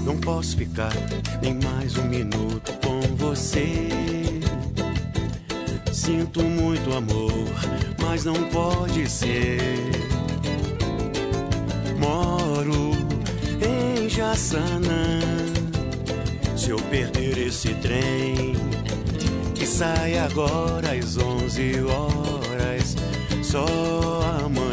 Não 0.05 0.15
posso 0.17 0.55
ficar 0.55 0.93
nem 1.41 1.55
mais 1.55 1.97
um 1.97 2.03
minuto 2.03 2.71
com 2.83 3.01
você. 3.15 3.89
Sinto 5.91 6.43
muito 6.43 6.93
amor, 6.93 7.33
mas 7.99 8.23
não 8.23 8.35
pode 8.49 9.09
ser. 9.09 9.59
Moro 11.97 12.91
em 13.59 14.07
Jaçanã. 14.07 15.19
Se 16.55 16.69
eu 16.69 16.77
perder 16.77 17.39
esse 17.39 17.73
trem 17.75 18.53
que 19.55 19.65
sai 19.65 20.19
agora 20.19 20.91
às 20.91 21.17
11 21.17 21.81
horas, 21.81 22.95
só 23.41 23.65
amanhã 24.45 24.64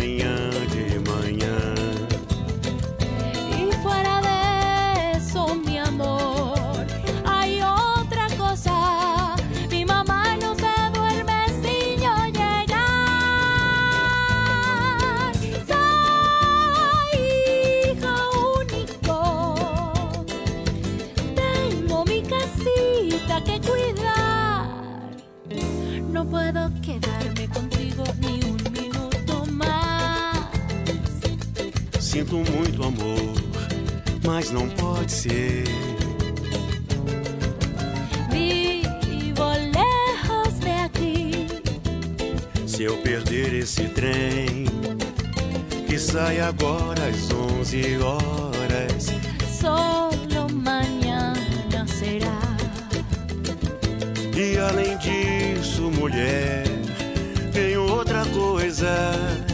Sinto 32.13 32.37
muito 32.37 32.83
amor, 32.85 33.33
mas 34.23 34.51
não 34.51 34.69
pode 34.69 35.11
ser. 35.11 35.65
Vivo 38.31 39.47
lejos 39.73 40.61
de 40.61 40.71
aquí. 40.85 41.47
Se 42.67 42.83
eu 42.83 42.99
perder 42.99 43.55
esse 43.55 43.85
trem 43.85 44.67
que 45.89 45.99
sai 45.99 46.39
agora 46.41 47.01
às 47.09 47.33
11 47.33 47.97
horas, 48.03 49.07
Solo 49.51 50.53
mañana 50.53 51.87
será. 51.87 52.43
e 54.37 54.59
além 54.59 54.99
disso, 54.99 55.91
mulher, 55.91 56.65
tem 57.55 57.75
outra 57.79 58.27
coisa. 58.27 59.52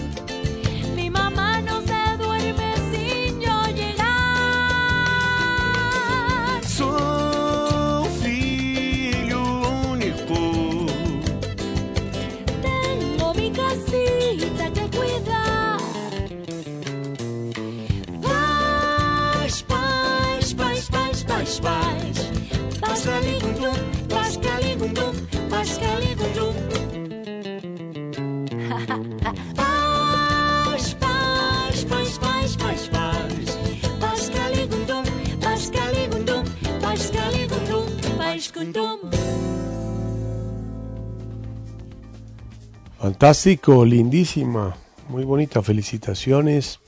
Fantástico, 43.18 43.84
lindísima, 43.84 44.76
muy 45.08 45.24
bonita, 45.24 45.60
felicitaciones. 45.60 46.78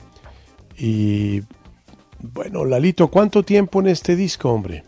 Y 0.79 1.43
bueno, 2.21 2.65
Lalito, 2.65 3.09
¿cuánto 3.09 3.43
tiempo 3.43 3.81
en 3.81 3.89
este 3.89 4.15
disco, 4.15 4.49
hombre? 4.49 4.85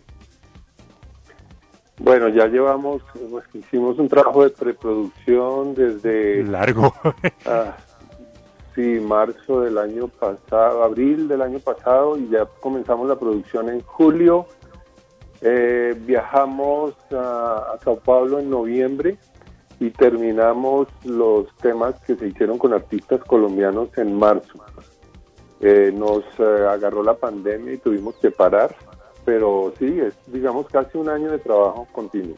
Bueno, 1.99 2.29
ya 2.29 2.47
llevamos, 2.47 3.03
pues, 3.29 3.45
hicimos 3.55 3.99
un 3.99 4.07
trabajo 4.07 4.45
de 4.45 4.51
preproducción 4.51 5.75
desde... 5.75 6.45
Largo. 6.45 6.95
ah, 7.47 7.77
sí, 8.77 9.01
marzo 9.01 9.63
del 9.63 9.79
año 9.79 10.07
pasado, 10.07 10.85
abril 10.85 11.27
del 11.27 11.43
año 11.43 11.59
pasado 11.59 12.17
y 12.19 12.29
ya 12.29 12.47
comenzamos 12.61 13.09
la 13.09 13.19
producción 13.19 13.69
en 13.69 13.81
julio. 13.81 14.47
Eh, 15.41 15.97
viajamos 16.07 16.95
a, 17.11 17.73
a 17.75 17.79
Sao 17.83 17.99
Paulo 17.99 18.39
en 18.39 18.49
noviembre 18.49 19.19
y 19.83 19.91
terminamos 19.91 20.87
los 21.05 21.47
temas 21.57 21.95
que 22.07 22.15
se 22.15 22.29
hicieron 22.29 22.57
con 22.59 22.73
artistas 22.73 23.21
colombianos 23.25 23.89
en 23.97 24.15
marzo. 24.17 24.65
Eh, 25.61 25.93
nos 25.95 26.23
eh, 26.39 26.67
agarró 26.71 27.03
la 27.03 27.15
pandemia 27.15 27.73
y 27.75 27.79
tuvimos 27.79 28.15
que 28.17 28.31
parar, 28.31 28.75
pero 29.25 29.73
sí, 29.79 29.99
es 30.01 30.15
digamos 30.27 30.67
casi 30.69 30.99
un 30.99 31.09
año 31.09 31.31
de 31.31 31.39
trabajo 31.39 31.87
continuo. 31.93 32.37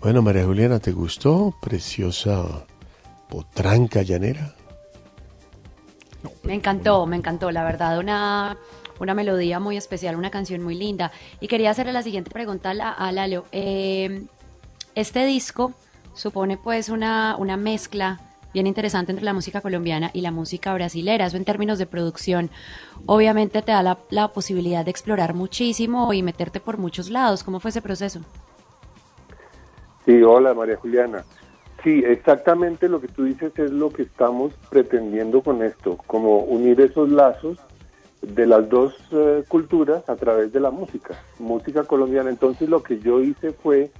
Bueno, 0.00 0.22
María 0.22 0.44
Juliana, 0.44 0.78
¿te 0.78 0.92
gustó? 0.92 1.54
Preciosa 1.60 2.64
potranca 3.28 4.02
llanera. 4.02 4.54
Me 6.42 6.54
encantó, 6.54 7.06
me 7.06 7.16
encantó, 7.16 7.50
la 7.50 7.64
verdad, 7.64 7.98
una, 7.98 8.56
una 9.00 9.14
melodía 9.14 9.58
muy 9.60 9.76
especial, 9.76 10.16
una 10.16 10.30
canción 10.30 10.62
muy 10.62 10.74
linda. 10.74 11.10
Y 11.40 11.48
quería 11.48 11.70
hacerle 11.70 11.92
la 11.92 12.02
siguiente 12.02 12.30
pregunta 12.30 12.70
a, 12.70 12.74
la- 12.74 12.90
a 12.92 13.12
Lalo. 13.12 13.44
Eh, 13.52 14.24
este 14.94 15.24
disco 15.26 15.72
supone 16.14 16.56
pues 16.56 16.88
una, 16.88 17.36
una 17.38 17.56
mezcla 17.56 18.20
bien 18.52 18.66
interesante 18.66 19.10
entre 19.12 19.24
la 19.24 19.32
música 19.32 19.60
colombiana 19.60 20.10
y 20.14 20.20
la 20.20 20.30
música 20.30 20.72
brasilera. 20.72 21.26
Eso 21.26 21.36
en 21.36 21.44
términos 21.44 21.78
de 21.78 21.86
producción, 21.86 22.50
obviamente 23.06 23.62
te 23.62 23.72
da 23.72 23.82
la, 23.82 23.98
la 24.10 24.28
posibilidad 24.28 24.84
de 24.84 24.90
explorar 24.90 25.34
muchísimo 25.34 26.12
y 26.12 26.22
meterte 26.22 26.60
por 26.60 26.78
muchos 26.78 27.10
lados. 27.10 27.42
¿Cómo 27.42 27.60
fue 27.60 27.70
ese 27.70 27.82
proceso? 27.82 28.20
Sí, 30.06 30.22
hola 30.22 30.54
María 30.54 30.76
Juliana. 30.76 31.24
Sí, 31.82 32.02
exactamente 32.06 32.88
lo 32.88 33.00
que 33.00 33.08
tú 33.08 33.24
dices 33.24 33.52
es 33.58 33.70
lo 33.70 33.90
que 33.90 34.02
estamos 34.02 34.54
pretendiendo 34.70 35.42
con 35.42 35.62
esto, 35.62 35.98
como 36.06 36.38
unir 36.38 36.80
esos 36.80 37.10
lazos 37.10 37.58
de 38.22 38.46
las 38.46 38.68
dos 38.70 38.94
eh, 39.12 39.44
culturas 39.48 40.08
a 40.08 40.16
través 40.16 40.50
de 40.52 40.60
la 40.60 40.70
música, 40.70 41.14
música 41.38 41.84
colombiana. 41.84 42.30
Entonces 42.30 42.70
lo 42.70 42.82
que 42.82 43.00
yo 43.00 43.20
hice 43.20 43.52
fue, 43.52 43.90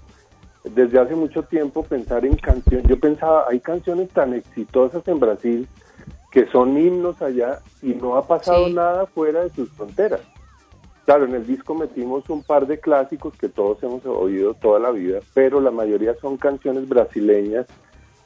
desde 0.65 0.99
hace 0.99 1.15
mucho 1.15 1.43
tiempo, 1.43 1.83
pensar 1.83 2.25
en 2.25 2.37
canciones. 2.37 2.89
Yo 2.89 2.99
pensaba, 2.99 3.45
hay 3.49 3.61
canciones 3.61 4.09
tan 4.11 4.35
exitosas 4.35 5.07
en 5.07 5.21
Brasil 5.21 5.69
que 6.31 6.47
son 6.49 6.77
himnos 6.77 7.21
allá 7.23 7.61
y 7.83 7.95
no 7.95 8.17
ha 8.17 8.27
pasado 8.27 8.69
nada 8.69 9.07
fuera 9.07 9.45
de 9.45 9.51
sus 9.51 9.71
fronteras. 9.71 10.21
Claro, 11.05 11.27
en 11.27 11.35
el 11.35 11.47
disco 11.47 11.75
metimos 11.75 12.29
un 12.31 12.43
par 12.43 12.67
de 12.67 12.81
clásicos 12.81 13.37
que 13.37 13.51
todos 13.51 13.83
hemos 13.83 14.05
oído 14.07 14.55
toda 14.55 14.81
la 14.81 14.91
vida, 14.91 15.21
pero 15.35 15.61
la 15.61 15.71
mayoría 15.71 16.15
son 16.15 16.39
canciones 16.39 16.89
brasileñas 16.89 17.67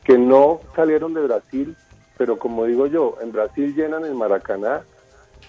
que 0.04 0.16
no 0.16 0.60
salieron 0.76 1.12
de 1.12 1.22
Brasil, 1.22 1.76
pero 2.16 2.38
como 2.38 2.64
digo 2.64 2.86
yo, 2.86 3.16
en 3.20 3.32
Brasil 3.32 3.74
llenan 3.74 4.04
el 4.04 4.14
Maracaná 4.14 4.82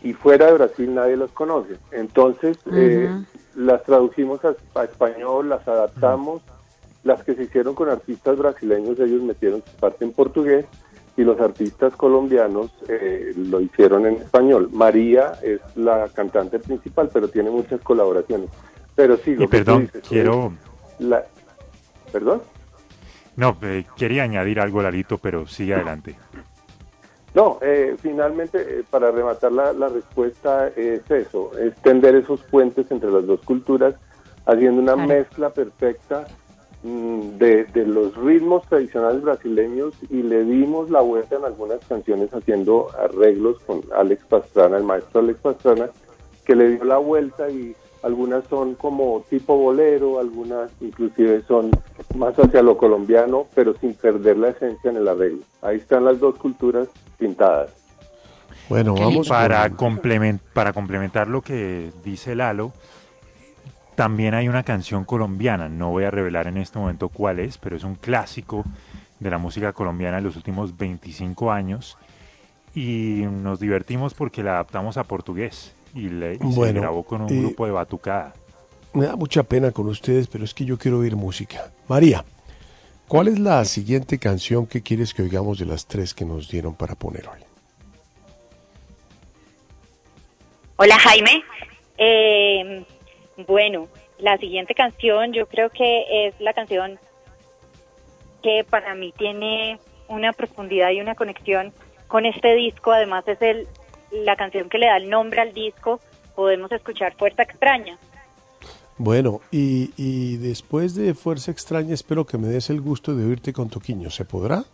y 0.02 0.14
fuera 0.14 0.48
de 0.48 0.54
Brasil 0.54 0.94
nadie 0.94 1.18
los 1.18 1.32
conoce. 1.32 1.78
Entonces 1.92 2.58
eh, 2.74 3.10
las 3.56 3.84
traducimos 3.84 4.44
a, 4.44 4.56
a 4.76 4.84
español, 4.84 5.50
las 5.50 5.68
adaptamos, 5.68 6.42
las 7.04 7.24
que 7.24 7.36
se 7.36 7.44
hicieron 7.44 7.76
con 7.76 7.90
artistas 7.90 8.38
brasileños, 8.38 9.00
ellos 9.00 9.22
metieron 9.22 9.64
su 9.66 9.76
parte 9.78 10.04
en 10.06 10.12
portugués 10.12 10.66
y 11.18 11.24
los 11.24 11.40
artistas 11.40 11.96
colombianos 11.96 12.72
eh, 12.88 13.34
lo 13.36 13.62
hicieron 13.62 14.06
en 14.06 14.16
español. 14.16 14.70
María 14.72 15.34
es 15.44 15.60
la 15.76 16.08
cantante 16.10 16.60
principal, 16.60 17.10
pero 17.12 17.28
tiene 17.28 17.50
muchas 17.50 17.82
colaboraciones. 17.82 18.50
Pero 18.96 19.18
sí, 19.18 19.36
lo 19.36 19.44
Y 19.44 19.48
que 19.48 19.58
perdón, 19.58 19.82
dices, 19.84 20.04
quiero... 20.08 20.54
la- 21.00 21.26
¿Perdón? 22.12 22.42
No, 23.36 23.58
eh, 23.62 23.86
quería 23.96 24.24
añadir 24.24 24.60
algo, 24.60 24.82
Lalito, 24.82 25.18
pero 25.18 25.48
sigue 25.48 25.74
adelante. 25.76 26.16
No, 27.36 27.60
eh, 27.62 27.96
finalmente, 28.02 28.60
eh, 28.60 28.84
para 28.90 29.12
rematar 29.12 29.52
la, 29.52 29.72
la 29.72 29.88
respuesta, 29.88 30.70
es 30.70 31.10
eso, 31.12 31.52
es 31.58 31.76
tender 31.82 32.16
esos 32.16 32.42
puentes 32.42 32.90
entre 32.92 33.12
las 33.12 33.26
dos 33.26 33.40
culturas, 33.42 33.94
haciendo 34.46 34.82
una 34.82 34.96
mezcla 34.96 35.52
perfecta 35.52 36.26
de, 36.84 37.66
de 37.66 37.86
los 37.86 38.16
ritmos 38.16 38.66
tradicionales 38.68 39.22
brasileños 39.22 39.94
y 40.10 40.24
le 40.24 40.44
dimos 40.46 40.90
la 40.90 41.02
vuelta 41.02 41.36
en 41.36 41.46
algunas 41.46 41.80
canciones 41.86 42.34
haciendo 42.34 42.88
arreglos 42.98 43.60
con 43.66 43.82
Alex 43.96 44.24
Pastrana, 44.30 44.78
el 44.78 44.84
maestro 44.84 45.20
Alex 45.20 45.40
Pastrana, 45.42 45.90
que 46.46 46.56
le 46.56 46.70
dio 46.70 46.84
la 46.86 46.98
vuelta 46.98 47.50
y 47.50 47.76
algunas 48.02 48.46
son 48.48 48.76
como 48.76 49.26
tipo 49.30 49.58
bolero, 49.58 50.20
algunas 50.20 50.72
inclusive 50.80 51.44
son 51.48 51.70
más 52.16 52.34
hacia 52.40 52.62
lo 52.62 52.78
colombiano, 52.78 53.48
pero 53.54 53.74
sin 53.78 53.94
perder 53.94 54.38
la 54.38 54.50
esencia 54.50 54.90
en 54.90 54.98
el 54.98 55.08
arreglo. 55.10 55.40
Ahí 55.62 55.76
están 55.78 56.06
las 56.06 56.18
dos 56.20 56.36
culturas 56.38 56.88
pintadas. 57.18 57.72
Bueno, 58.70 58.96
vamos 58.96 59.28
para, 59.28 59.68
con- 59.70 59.98
complemen- 59.98 60.40
para 60.54 60.72
complementar 60.74 61.28
lo 61.28 61.42
que 61.42 61.92
dice 62.06 62.36
Lalo, 62.36 62.72
también 64.00 64.34
hay 64.34 64.48
una 64.48 64.64
canción 64.64 65.04
colombiana, 65.04 65.68
no 65.68 65.90
voy 65.90 66.06
a 66.06 66.10
revelar 66.10 66.48
en 66.48 66.56
este 66.56 66.80
momento 66.80 67.10
cuál 67.10 67.38
es, 67.38 67.58
pero 67.58 67.76
es 67.76 67.84
un 67.84 67.96
clásico 67.96 68.64
de 69.20 69.30
la 69.30 69.38
música 69.38 69.74
colombiana 69.74 70.16
de 70.16 70.24
los 70.24 70.38
últimos 70.38 70.78
25 70.78 71.52
años 71.52 71.98
y 72.74 73.24
nos 73.30 73.60
divertimos 73.60 74.14
porque 74.14 74.42
la 74.42 74.52
adaptamos 74.52 74.96
a 74.96 75.04
portugués 75.04 75.76
y, 75.94 76.08
le, 76.08 76.36
y 76.36 76.54
se 76.54 76.72
grabó 76.72 77.04
con 77.04 77.24
un 77.24 77.30
eh, 77.30 77.42
grupo 77.42 77.66
de 77.66 77.74
batucada. 77.74 78.34
Me 78.94 79.06
da 79.06 79.18
mucha 79.18 79.44
pena 79.44 79.72
con 79.72 79.90
ustedes, 79.90 80.28
pero 80.28 80.46
es 80.46 80.54
que 80.54 80.64
yo 80.64 80.78
quiero 80.78 81.00
oír 81.00 81.18
música. 81.18 81.70
María, 81.90 82.24
¿cuál 83.06 83.28
es 83.28 83.38
la 83.38 83.66
siguiente 83.66 84.18
canción 84.18 84.66
que 84.66 84.82
quieres 84.82 85.14
que 85.14 85.24
oigamos 85.24 85.60
de 85.60 85.66
las 85.66 85.88
tres 85.88 86.14
que 86.14 86.24
nos 86.24 86.50
dieron 86.50 86.74
para 86.74 86.96
poner 86.96 87.28
hoy? 87.28 87.42
Hola 90.78 90.98
Jaime. 91.00 91.44
Eh, 91.98 92.86
bueno, 93.48 93.88
la 94.18 94.38
siguiente 94.38 94.74
canción 94.76 95.34
yo 95.34 95.48
creo 95.48 95.70
que 95.70 96.28
es 96.28 96.40
la 96.40 96.54
canción 96.54 97.00
que 98.44 98.66
para 98.70 98.96
mí 98.96 99.14
tiene 99.18 99.80
una 100.08 100.34
profundidad 100.34 100.92
y 100.92 101.02
una 101.02 101.16
conexión 101.16 101.74
con 102.08 102.26
este 102.26 102.56
disco. 102.56 102.92
Además 102.92 103.28
es 103.28 103.42
el, 103.42 103.68
la 104.12 104.36
canción 104.36 104.70
que 104.70 104.78
le 104.78 104.88
da 104.88 104.98
el 104.98 105.10
nombre 105.10 105.42
al 105.42 105.54
disco. 105.54 106.00
Podemos 106.36 106.72
escuchar 106.72 107.14
Fuerza 107.16 107.44
Extraña. 107.44 107.98
Bueno, 108.98 109.40
y, 109.52 109.92
y 109.96 110.38
después 110.38 110.94
de 110.96 111.14
Fuerza 111.14 111.52
Extraña 111.52 111.94
espero 111.94 112.26
que 112.26 112.38
me 112.38 112.48
des 112.48 112.70
el 112.70 112.82
gusto 112.82 113.16
de 113.16 113.26
oírte 113.26 113.54
con 113.54 113.70
Toquiño. 113.70 114.10
¿Se 114.10 114.26
podrá? 114.26 114.64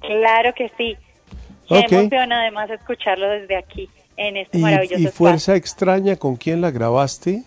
Claro 0.00 0.52
que 0.54 0.68
sí. 0.76 0.96
Me 1.70 1.78
Ok. 1.80 1.92
emociona 1.92 2.42
además 2.42 2.70
escucharlo 2.70 3.28
desde 3.28 3.56
aquí, 3.56 3.88
en 4.18 4.36
este 4.36 4.58
Y, 4.58 4.60
maravilloso 4.60 5.00
y 5.00 5.06
espacio. 5.06 5.16
Fuerza 5.16 5.56
Extraña, 5.56 6.16
¿con 6.16 6.36
quién 6.36 6.60
la 6.60 6.70
grabaste? 6.70 7.44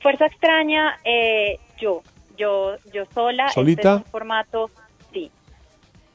Fuerza 0.00 0.26
Extraña, 0.26 0.98
eh, 1.04 1.58
yo, 1.78 2.02
yo, 2.38 2.76
yo 2.92 3.04
sola. 3.12 3.46
Este 3.46 3.54
¿Solita? 3.54 3.94
es 3.96 4.04
un 4.04 4.10
formato, 4.10 4.70
sí, 5.12 5.30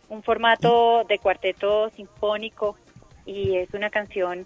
un 0.10 0.24
formato 0.24 1.04
de 1.04 1.20
cuarteto 1.20 1.90
sinfónico 1.92 2.78
y 3.26 3.58
es 3.58 3.74
una 3.74 3.90
canción 3.90 4.46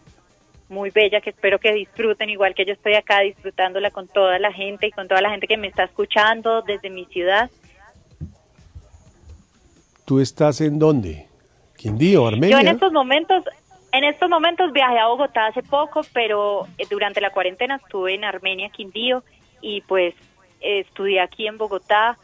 muy 0.67 0.89
bella 0.89 1.21
que 1.21 1.29
espero 1.31 1.59
que 1.59 1.73
disfruten, 1.73 2.29
igual 2.29 2.53
que 2.53 2.65
yo 2.65 2.73
estoy 2.73 2.95
acá 2.95 3.21
disfrutándola 3.21 3.91
con 3.91 4.07
toda 4.07 4.37
la 4.39 4.51
gente 4.51 4.87
y 4.87 4.91
con 4.91 5.07
toda 5.07 5.21
la 5.21 5.29
gente 5.29 5.47
que 5.47 5.57
me 5.57 5.67
está 5.67 5.83
escuchando 5.83 6.61
desde 6.61 6.89
mi 6.89 7.05
ciudad. 7.05 7.49
¿Tú 10.05 10.19
estás 10.19 10.61
en 10.61 10.79
dónde? 10.79 11.27
¿Quindío, 11.75 12.27
Armenia? 12.27 12.57
Yo 12.57 12.59
en 12.59 12.67
estos 12.67 12.91
momentos, 12.91 13.43
en 13.91 14.03
estos 14.03 14.29
momentos 14.29 14.71
viajé 14.71 14.99
a 14.99 15.07
Bogotá 15.07 15.47
hace 15.47 15.63
poco, 15.63 16.01
pero 16.13 16.67
eh, 16.77 16.85
durante 16.89 17.21
la 17.21 17.31
cuarentena 17.31 17.77
estuve 17.77 18.13
en 18.13 18.23
Armenia, 18.23 18.69
Quindío, 18.69 19.23
y 19.61 19.81
pues 19.81 20.13
estudié 20.61 21.21
aquí 21.21 21.47
en 21.47 21.57
Bogotá, 21.57 22.17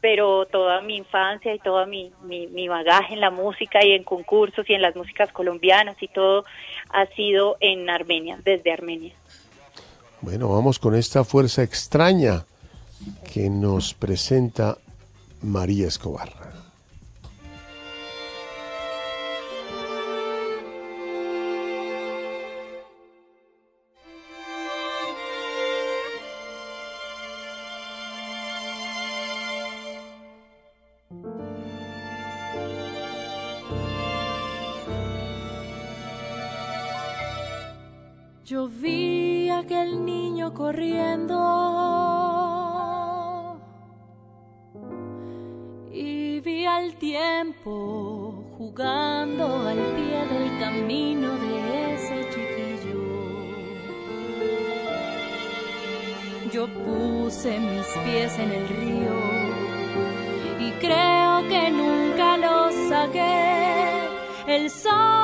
pero 0.00 0.46
toda 0.46 0.82
mi 0.82 0.96
infancia 0.96 1.54
y 1.54 1.58
todo 1.58 1.86
mi, 1.86 2.12
mi, 2.22 2.46
mi 2.48 2.68
bagaje 2.68 3.14
en 3.14 3.20
la 3.20 3.30
música 3.30 3.84
y 3.84 3.92
en 3.92 4.04
concursos 4.04 4.68
y 4.68 4.74
en 4.74 4.82
las 4.82 4.94
músicas 4.94 5.32
colombianas 5.32 5.96
y 6.02 6.08
todo 6.08 6.44
ha 6.90 7.06
sido 7.06 7.56
en 7.60 7.88
Armenia, 7.88 8.38
desde 8.44 8.72
Armenia. 8.72 9.14
Bueno, 10.20 10.48
vamos 10.48 10.78
con 10.78 10.94
esta 10.94 11.24
Fuerza 11.24 11.62
Extraña 11.62 12.44
que 13.32 13.48
nos 13.50 13.94
presenta 13.94 14.78
María 15.42 15.88
Escobar. 15.88 16.30
Jugando 47.64 49.66
al 49.66 49.78
pie 49.96 50.26
del 50.32 50.48
camino 50.60 51.28
de 51.38 51.94
ese 51.94 52.16
chiquillo. 52.30 53.02
Yo 56.52 56.68
puse 56.68 57.58
mis 57.58 57.86
pies 58.04 58.38
en 58.38 58.52
el 58.52 58.68
río 58.68 59.16
y 60.60 60.70
creo 60.72 61.48
que 61.48 61.70
nunca 61.70 62.36
los 62.36 62.74
saqué. 62.90 63.72
El 64.46 64.68
sol 64.70 65.23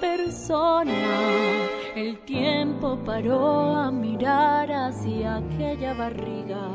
persona. 0.00 0.92
El 1.94 2.18
tiempo 2.24 2.98
paró 3.04 3.76
a 3.76 3.90
mirar 3.90 4.70
hacia 4.70 5.36
aquella 5.36 5.94
barriga. 5.94 6.68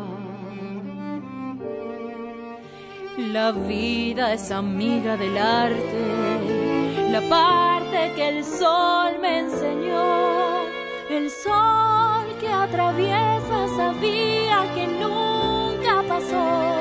La 3.33 3.51
vida 3.51 4.33
es 4.33 4.49
amiga 4.49 5.17
del 5.17 5.37
arte, 5.37 7.11
la 7.11 7.21
parte 7.29 8.13
que 8.15 8.29
el 8.29 8.45
sol 8.45 9.19
me 9.21 9.39
enseñó. 9.39 10.63
El 11.09 11.29
sol 11.29 12.25
que 12.39 12.47
atraviesa 12.47 13.67
sabía 13.75 14.63
que 14.73 14.87
nunca 14.87 16.01
pasó. 16.07 16.78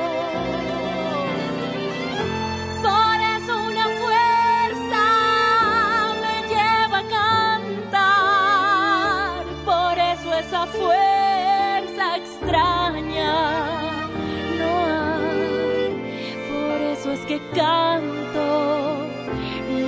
Es 17.11 17.25
que 17.25 17.39
canto, 17.53 18.97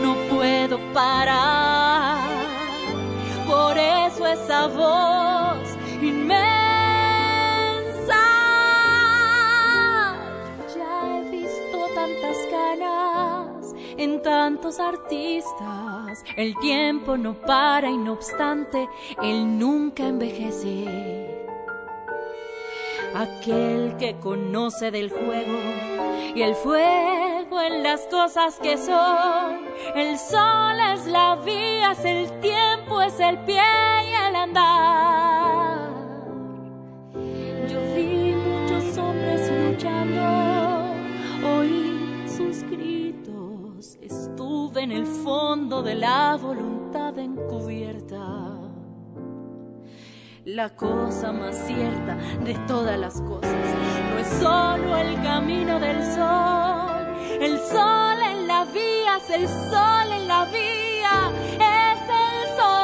no 0.02 0.16
puedo 0.30 0.80
parar, 0.94 2.20
por 3.48 3.78
eso 3.78 4.26
esa 4.26 4.68
voz 4.68 5.78
inmensa. 6.02 6.42
Ya 10.76 11.18
he 11.18 11.30
visto 11.30 11.88
tantas 11.96 12.38
canas 12.50 13.76
en 13.98 14.22
tantos 14.22 14.80
artistas. 14.80 16.24
El 16.36 16.56
tiempo 16.58 17.18
no 17.18 17.34
para 17.34 17.90
y 17.90 17.98
no 17.98 18.14
obstante, 18.14 18.88
él 19.22 19.60
nunca 19.60 20.08
envejece. 20.08 21.28
Aquel 23.14 23.98
que 23.98 24.16
conoce 24.20 24.90
del 24.90 25.10
juego 25.10 25.91
y 26.36 26.42
el 26.42 26.56
fuego 26.56 27.60
en 27.62 27.84
las 27.84 28.02
cosas 28.08 28.58
que 28.60 28.78
son. 28.78 29.66
El 29.96 30.18
sol 30.18 30.78
es 30.94 31.06
la 31.08 31.36
vía, 31.36 31.92
es 31.92 32.06
el 32.06 32.40
tiempo, 32.40 33.02
es 33.02 33.20
el 33.20 33.38
pie 33.40 33.62
y 34.10 34.14
el 34.14 34.36
andar. 34.36 35.90
Yo 37.68 37.80
vi 37.96 38.34
muchos 38.34 38.98
hombres 38.98 39.52
luchando, 39.52 40.94
oí 41.58 42.26
sus 42.28 42.64
gritos, 42.70 43.98
estuve 44.02 44.84
en 44.84 44.92
el 44.92 45.06
fondo 45.06 45.82
de 45.84 45.96
la 45.96 46.38
voluntad 46.38 47.18
encubierta. 47.18 48.41
La 50.46 50.70
cosa 50.70 51.32
más 51.32 51.56
cierta 51.68 52.16
de 52.44 52.56
todas 52.68 52.98
las 52.98 53.22
cosas 53.22 53.54
no 54.10 54.18
es 54.18 54.28
solo 54.42 54.98
el 54.98 55.22
camino 55.22 55.80
del 55.80 56.04
sol, 56.16 57.06
el 57.40 57.60
sol 57.60 58.18
en 58.24 58.48
la 58.48 58.66
vía, 58.66 59.18
es 59.18 59.30
el 59.30 59.48
sol 59.48 60.12
en 60.12 60.28
la 60.28 60.46
vía, 60.46 61.32
es 61.60 62.02
el 62.10 62.48
sol. 62.58 62.80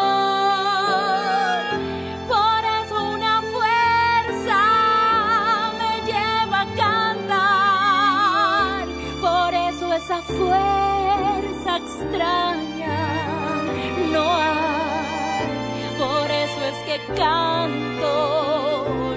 Por 2.27 2.63
eso 2.63 2.95
una 3.15 3.41
fuerza 3.41 4.61
me 5.79 6.01
lleva 6.05 6.61
a 6.61 6.67
cantar, 7.25 8.85
por 9.19 9.51
eso 9.55 9.93
esa 9.95 10.21
fuerza 10.21 11.77
extraña 11.77 12.66
que 16.87 16.99
canto 17.15 18.13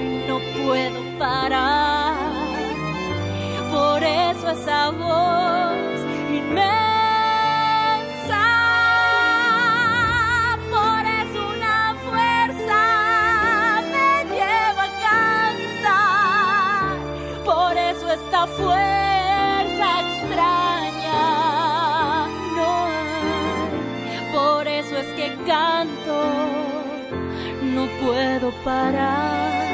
y 0.01 0.03
no 0.27 0.37
puedo 0.65 1.01
parar, 1.21 2.17
por 3.71 4.03
eso 4.03 4.51
esa 4.51 4.91
voz 4.91 6.01
inmensa, 6.41 6.67
por 10.69 11.03
eso 11.21 11.39
una 11.57 11.95
fuerza 12.07 12.81
me 13.95 14.11
lleva 14.35 14.85
a 14.85 14.93
cantar, 15.79 16.91
por 17.45 17.75
eso 17.77 18.07
esta 18.11 18.43
fuerza 18.49 19.87
extraña 20.09 21.21
por 24.33 24.67
eso 24.67 24.97
es 24.97 25.07
que 25.15 25.27
canto, 25.47 26.00
puedo 28.11 28.51
parar, 28.65 29.69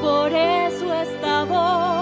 por 0.00 0.32
eso 0.32 0.94
esta 1.02 1.44
voz 1.44 1.93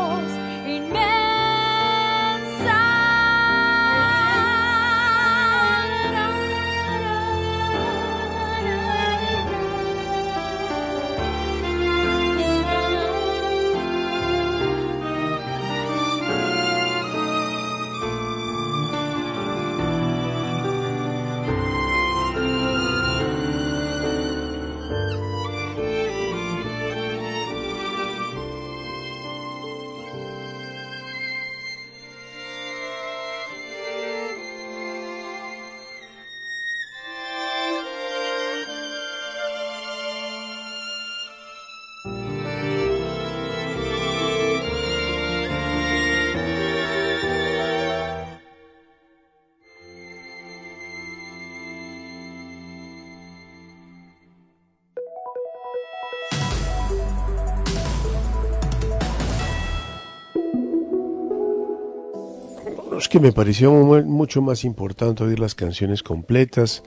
que 63.12 63.20
me 63.20 63.32
pareció 63.32 63.70
mu- 63.72 64.02
mucho 64.04 64.40
más 64.40 64.64
importante 64.64 65.22
oír 65.22 65.38
las 65.38 65.54
canciones 65.54 66.02
completas, 66.02 66.82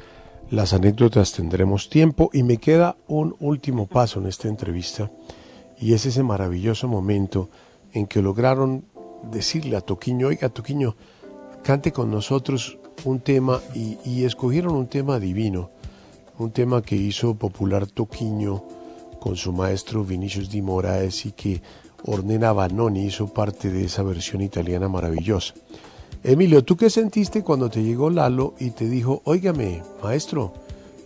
las 0.50 0.74
anécdotas 0.74 1.34
tendremos 1.34 1.88
tiempo 1.88 2.32
y 2.34 2.42
me 2.42 2.58
queda 2.58 2.98
un 3.08 3.36
último 3.40 3.86
paso 3.86 4.20
en 4.20 4.26
esta 4.26 4.48
entrevista 4.48 5.12
y 5.80 5.94
es 5.94 6.08
ese 6.08 6.24
maravilloso 6.24 6.88
momento 6.88 7.52
en 7.94 8.08
que 8.08 8.24
lograron 8.24 8.86
decirle 9.32 9.76
a 9.76 9.82
Toquiño, 9.82 10.30
oiga 10.30 10.50
Toquiño, 10.50 10.96
cante 11.64 11.92
con 11.92 12.10
nosotros 12.10 12.80
un 13.04 13.20
tema 13.20 13.62
y, 13.76 14.00
y 14.04 14.24
escogieron 14.24 14.74
un 14.76 14.88
tema 14.88 15.20
divino, 15.20 15.70
un 16.40 16.50
tema 16.50 16.82
que 16.82 16.96
hizo 16.96 17.36
popular 17.36 17.86
Toquiño 17.86 18.64
con 19.20 19.36
su 19.36 19.54
maestro 19.54 20.04
Vinicius 20.04 20.50
Di 20.50 20.64
Moraes 20.64 21.28
y 21.28 21.34
que 21.34 21.62
Ornella 22.04 22.52
Vanoni 22.52 23.06
hizo 23.06 23.28
parte 23.28 23.70
de 23.70 23.86
esa 23.86 24.02
versión 24.02 24.42
italiana 24.42 24.88
maravillosa. 24.90 25.54
Emilio, 26.28 26.64
¿tú 26.64 26.76
qué 26.76 26.90
sentiste 26.90 27.44
cuando 27.44 27.70
te 27.70 27.84
llegó 27.84 28.10
Lalo 28.10 28.56
y 28.60 28.72
te 28.72 28.90
dijo, 28.90 29.22
óigame, 29.26 29.84
maestro, 30.02 30.54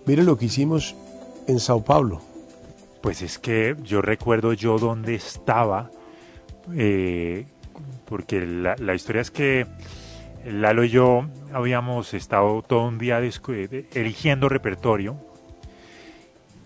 mire 0.05 0.23
lo 0.23 0.37
que 0.37 0.45
hicimos 0.45 0.95
en 1.45 1.59
Sao 1.59 1.83
Paulo? 1.83 2.21
Pues 3.01 3.21
es 3.21 3.37
que 3.37 3.75
yo 3.83 4.01
recuerdo 4.01 4.53
yo 4.53 4.79
dónde 4.79 5.15
estaba, 5.15 5.91
eh, 6.73 7.45
porque 8.05 8.45
la, 8.45 8.95
historia 8.95 9.21
es 9.21 9.29
que 9.29 9.67
Lalo 10.45 10.85
y 10.85 10.89
yo 10.89 11.25
habíamos 11.51 12.13
estado 12.13 12.61
todo 12.61 12.87
un 12.87 12.97
día 12.97 13.19
discu- 13.19 13.67
eh, 13.69 13.87
eligiendo 13.93 14.47
repertorio 14.47 15.17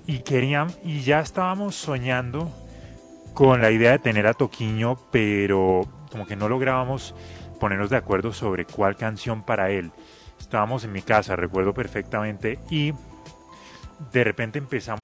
y 0.05 0.19
querían 0.19 0.67
y 0.85 0.99
ya 0.99 1.21
estábamos 1.21 1.73
soñando 1.73 2.51
con 3.33 3.63
la 3.63 3.71
idea 3.71 3.93
de 3.93 3.97
tener 3.97 4.27
a 4.27 4.35
Toquiño, 4.35 4.99
pero 5.11 5.87
como 6.11 6.27
que 6.27 6.35
no 6.35 6.47
lográbamos 6.47 7.15
ponernos 7.63 7.89
de 7.89 7.95
acuerdo 7.95 8.33
sobre 8.33 8.65
cuál 8.65 8.97
canción 8.97 9.41
para 9.41 9.69
él. 9.69 9.89
Estábamos 10.37 10.83
en 10.83 10.91
mi 10.91 11.01
casa, 11.01 11.37
recuerdo 11.37 11.73
perfectamente, 11.73 12.59
y 12.69 12.91
de 14.11 14.23
repente 14.25 14.59
empezamos 14.59 14.99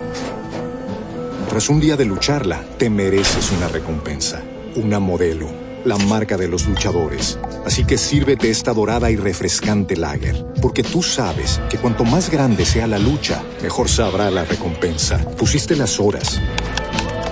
Tras 1.48 1.70
un 1.70 1.80
día 1.80 1.96
de 1.96 2.04
lucharla, 2.04 2.62
te 2.78 2.90
mereces 2.90 3.54
una 3.54 3.70
recompensa, 3.70 4.44
una 4.76 5.00
modelo, 5.00 5.48
la 5.86 5.96
marca 6.00 6.36
de 6.36 6.50
los 6.50 6.68
luchadores. 6.68 7.40
Así 7.66 7.86
que 7.86 7.98
sírvete 7.98 8.50
esta 8.50 8.74
dorada 8.74 9.10
y 9.10 9.16
refrescante 9.16 9.96
lager, 9.96 10.46
porque 10.62 10.84
tú 10.84 11.02
sabes 11.02 11.62
que 11.70 11.78
cuanto 11.78 12.04
más 12.04 12.30
grande 12.30 12.66
sea 12.66 12.88
la 12.88 13.00
lucha, 13.00 13.42
mejor 13.64 13.88
sabrá 13.88 14.30
la 14.30 14.44
recompensa. 14.44 15.18
Pusiste 15.38 15.78
las 15.78 15.98
horas, 15.98 16.42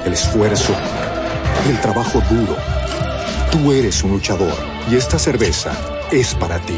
el 0.06 0.14
esfuerzo, 0.14 0.74
el 1.70 1.82
trabajo 1.82 2.22
duro. 2.30 2.56
Tú 3.52 3.74
eres 3.74 4.02
un 4.06 4.12
luchador 4.12 4.77
y 4.90 4.96
esta 4.96 5.20
cerveza 5.20 5.74
es 6.12 6.34
para 6.36 6.60
ti. 6.60 6.78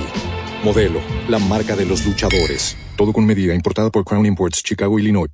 Modelo, 0.64 1.00
la 1.28 1.40
marca 1.40 1.76
de 1.76 1.86
los 1.86 2.06
luchadores. 2.06 2.76
Todo 2.98 3.14
con 3.14 3.26
medida, 3.26 3.54
importada 3.54 3.90
por 3.90 4.04
Crown 4.04 4.26
Imports, 4.26 4.62
Chicago, 4.64 5.00
Illinois. 5.00 5.30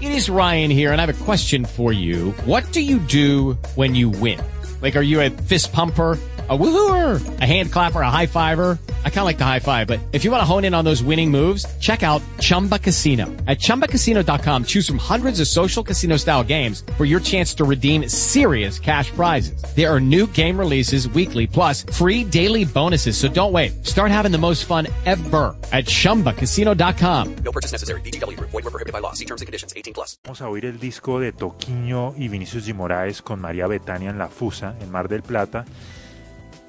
It 0.00 0.10
is 0.10 0.28
Ryan 0.28 0.70
here, 0.70 0.92
and 0.92 1.00
I 1.00 1.06
have 1.06 1.10
a 1.10 1.24
question 1.24 1.64
for 1.64 1.92
you. 1.92 2.32
What 2.46 2.72
do 2.72 2.80
you 2.80 2.98
do 2.98 3.56
when 3.74 3.94
you 3.94 4.10
win? 4.10 4.38
Like, 4.80 4.96
are 4.96 5.02
you 5.02 5.20
a 5.20 5.30
fist 5.30 5.72
pumper? 5.72 6.18
A 6.50 6.58
woohooer, 6.58 7.40
a 7.40 7.46
hand 7.46 7.70
clapper, 7.70 8.00
a 8.00 8.10
high 8.10 8.26
fiver. 8.26 8.76
I 9.04 9.10
kind 9.10 9.20
of 9.20 9.26
like 9.26 9.38
the 9.38 9.44
high 9.44 9.60
five, 9.60 9.86
but 9.86 10.00
if 10.12 10.24
you 10.24 10.30
want 10.32 10.40
to 10.40 10.44
hone 10.44 10.64
in 10.64 10.74
on 10.74 10.84
those 10.84 11.00
winning 11.00 11.30
moves, 11.30 11.64
check 11.78 12.02
out 12.02 12.20
Chumba 12.40 12.80
Casino. 12.80 13.26
At 13.46 13.60
ChumbaCasino.com, 13.60 14.64
choose 14.64 14.86
from 14.88 14.98
hundreds 14.98 15.38
of 15.38 15.46
social 15.46 15.84
casino 15.84 16.16
style 16.16 16.42
games 16.42 16.82
for 16.96 17.04
your 17.04 17.20
chance 17.20 17.54
to 17.54 17.64
redeem 17.64 18.08
serious 18.08 18.80
cash 18.80 19.12
prizes. 19.12 19.62
There 19.76 19.88
are 19.88 20.00
new 20.00 20.26
game 20.26 20.58
releases 20.58 21.06
weekly, 21.08 21.46
plus 21.46 21.84
free 21.84 22.24
daily 22.24 22.64
bonuses. 22.64 23.16
So 23.16 23.28
don't 23.28 23.52
wait. 23.52 23.86
Start 23.86 24.10
having 24.10 24.32
the 24.32 24.38
most 24.38 24.64
fun 24.64 24.88
ever 25.06 25.54
at 25.72 25.84
ChumbaCasino.com. 25.84 27.36
No 27.44 27.52
purchase 27.52 27.70
necessary. 27.70 28.00
BGW. 28.00 28.38
Void 28.40 28.52
were 28.52 28.62
prohibited 28.62 28.92
by 28.92 28.98
law. 28.98 29.12
See 29.12 29.26
terms 29.26 29.42
and 29.42 29.46
conditions. 29.46 29.72
18 29.76 29.94
plus. 29.94 30.18
Vamos 30.24 30.40
a 30.40 30.48
oír 30.48 30.64
el 30.64 30.78
disco 30.80 31.20
de 31.20 31.32
Toquiño 31.32 32.14
y 32.18 32.26
Vinicius 32.26 32.66
G. 32.66 32.74
Moraes 32.74 33.22
con 33.22 33.40
María 33.40 33.68
Betania 33.68 34.10
en 34.10 34.18
La 34.18 34.28
Fusa, 34.28 34.74
en 34.80 34.90
Mar 34.90 35.08
del 35.08 35.22
Plata. 35.22 35.64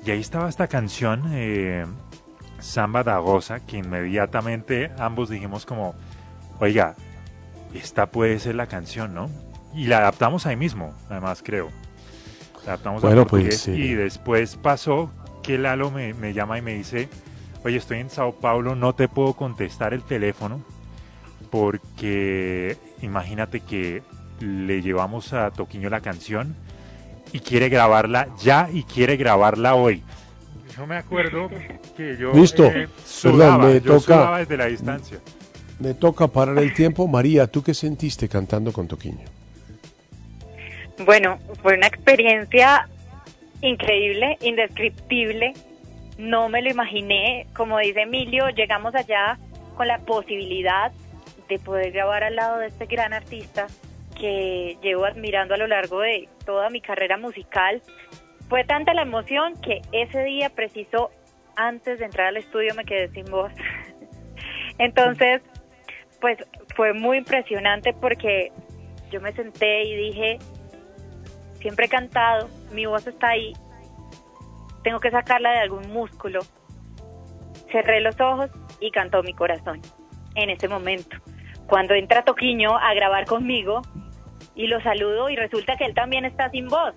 Y 0.06 0.12
ahí 0.12 0.20
estaba 0.20 0.50
esta 0.50 0.68
canción, 0.68 1.24
eh, 1.32 1.86
Samba 2.60 3.04
da 3.04 3.18
Rosa, 3.18 3.62
que 3.66 3.78
inmediatamente 3.78 4.92
ambos 4.98 5.30
dijimos 5.30 5.66
como, 5.66 5.96
oiga, 6.60 6.96
esta 7.74 8.08
puede 8.08 8.40
ser 8.40 8.56
la 8.56 8.68
canción, 8.68 9.14
¿no? 9.14 9.30
Y 9.74 9.88
la 9.88 10.00
adaptamos 10.00 10.46
ahí 10.46 10.58
mismo, 10.58 10.94
además 11.10 11.42
creo. 11.44 11.70
La 12.66 12.74
adaptamos 12.74 13.02
Bueno, 13.02 13.22
a 13.22 13.26
portugués 13.26 13.64
pues, 13.66 13.68
eh. 13.70 13.80
y 13.80 13.94
después 13.94 14.58
pasó 14.58 15.10
que 15.42 15.58
Lalo 15.58 15.90
me, 15.90 16.14
me 16.14 16.34
llama 16.34 16.58
y 16.58 16.62
me 16.62 16.74
dice, 16.74 17.08
oye, 17.64 17.78
estoy 17.78 18.00
en 18.00 18.10
Sao 18.10 18.34
Paulo, 18.34 18.76
no 18.76 18.94
te 18.94 19.08
puedo 19.08 19.34
contestar 19.34 19.94
el 19.94 20.04
teléfono 20.04 20.62
porque 21.50 22.78
imagínate 23.02 23.62
que 23.62 24.04
le 24.40 24.82
llevamos 24.82 25.34
a 25.34 25.52
Toquiño 25.52 25.90
la 25.90 26.02
canción 26.02 26.56
y 27.34 27.40
quiere 27.40 27.68
grabarla 27.68 28.30
ya 28.40 28.70
y 28.72 28.84
quiere 28.84 29.18
grabarla 29.18 29.76
hoy. 29.76 30.04
Yo 30.78 30.88
me 30.88 30.96
acuerdo 30.96 31.50
que 31.98 32.16
yo 32.18 32.32
Listo. 32.34 32.66
eh, 32.66 32.88
sudaba, 33.06 33.58
Perdón, 33.58 33.74
me 33.74 33.82
yo 33.82 33.92
toca. 33.94 34.02
sudaba 34.02 34.40
desde 34.40 34.58
la 34.58 34.66
distancia. 34.68 35.20
Me 35.80 35.94
toca 35.94 36.28
parar 36.28 36.58
el 36.60 36.74
tiempo. 36.74 37.08
María, 37.08 37.48
¿tú 37.48 37.62
qué 37.62 37.74
sentiste 37.74 38.30
cantando 38.30 38.72
con 38.72 38.88
Toquiño? 38.88 39.26
Bueno, 41.06 41.40
fue 41.62 41.76
una 41.76 41.88
experiencia 41.88 42.88
increíble, 43.62 44.38
indescriptible. 44.42 45.54
No 46.18 46.50
me 46.50 46.62
lo 46.62 46.70
imaginé. 46.70 47.48
Como 47.56 47.78
dice 47.80 48.02
Emilio, 48.02 48.50
llegamos 48.50 48.94
allá 48.96 49.38
con 49.76 49.88
la 49.88 49.98
posibilidad 50.00 50.92
de 51.50 51.60
poder 51.60 51.92
grabar 51.92 52.24
al 52.24 52.36
lado 52.36 52.60
de 52.60 52.68
este 52.68 52.86
gran 52.86 53.14
artista 53.14 53.68
que 54.14 54.78
llevo 54.82 55.06
admirando 55.06 55.54
a 55.54 55.58
lo 55.58 55.68
largo 55.68 56.02
de 56.02 56.30
toda 56.46 56.70
mi 56.70 56.82
carrera 56.82 57.18
musical. 57.18 57.82
Fue 58.50 58.64
tanta 58.64 58.94
la 58.94 59.02
emoción 59.02 59.60
que 59.62 59.82
ese 59.92 60.24
día 60.24 60.50
preciso 60.50 61.12
antes 61.56 62.00
de 62.00 62.06
entrar 62.06 62.28
al 62.28 62.38
estudio 62.38 62.74
me 62.76 62.86
quedé 62.86 63.10
sin 63.10 63.26
voz. 63.26 63.52
Entonces, 64.78 65.42
pues 66.20 66.38
fue 66.76 66.94
muy 66.94 67.18
impresionante 67.18 67.94
porque 67.94 68.52
yo 69.12 69.22
me 69.22 69.32
senté 69.34 69.84
y 69.84 69.96
dije, 69.96 70.40
siempre 71.60 71.86
he 71.86 71.90
cantado, 71.90 72.50
mi 72.72 72.86
voz 72.86 73.06
está 73.06 73.30
ahí, 73.30 73.54
tengo 74.84 75.00
que 75.00 75.12
sacarla 75.12 75.52
de 75.52 75.60
algún 75.60 75.92
músculo. 75.92 76.42
Cerré 77.72 78.02
los 78.02 78.20
ojos 78.20 78.52
y 78.80 78.92
cantó 78.92 79.24
mi 79.24 79.34
corazón 79.34 79.82
en 80.36 80.50
ese 80.50 80.68
momento. 80.68 81.18
Cuando 81.68 81.94
entra 81.94 82.24
Toquiño 82.24 82.78
a 82.78 82.94
grabar 82.94 83.26
conmigo 83.26 83.82
y 84.56 84.68
lo 84.68 84.82
saludo 84.82 85.30
y 85.30 85.36
resulta 85.36 85.76
que 85.78 85.86
él 85.86 85.94
también 85.94 86.26
está 86.26 86.50
sin 86.50 86.68
voz. 86.68 86.94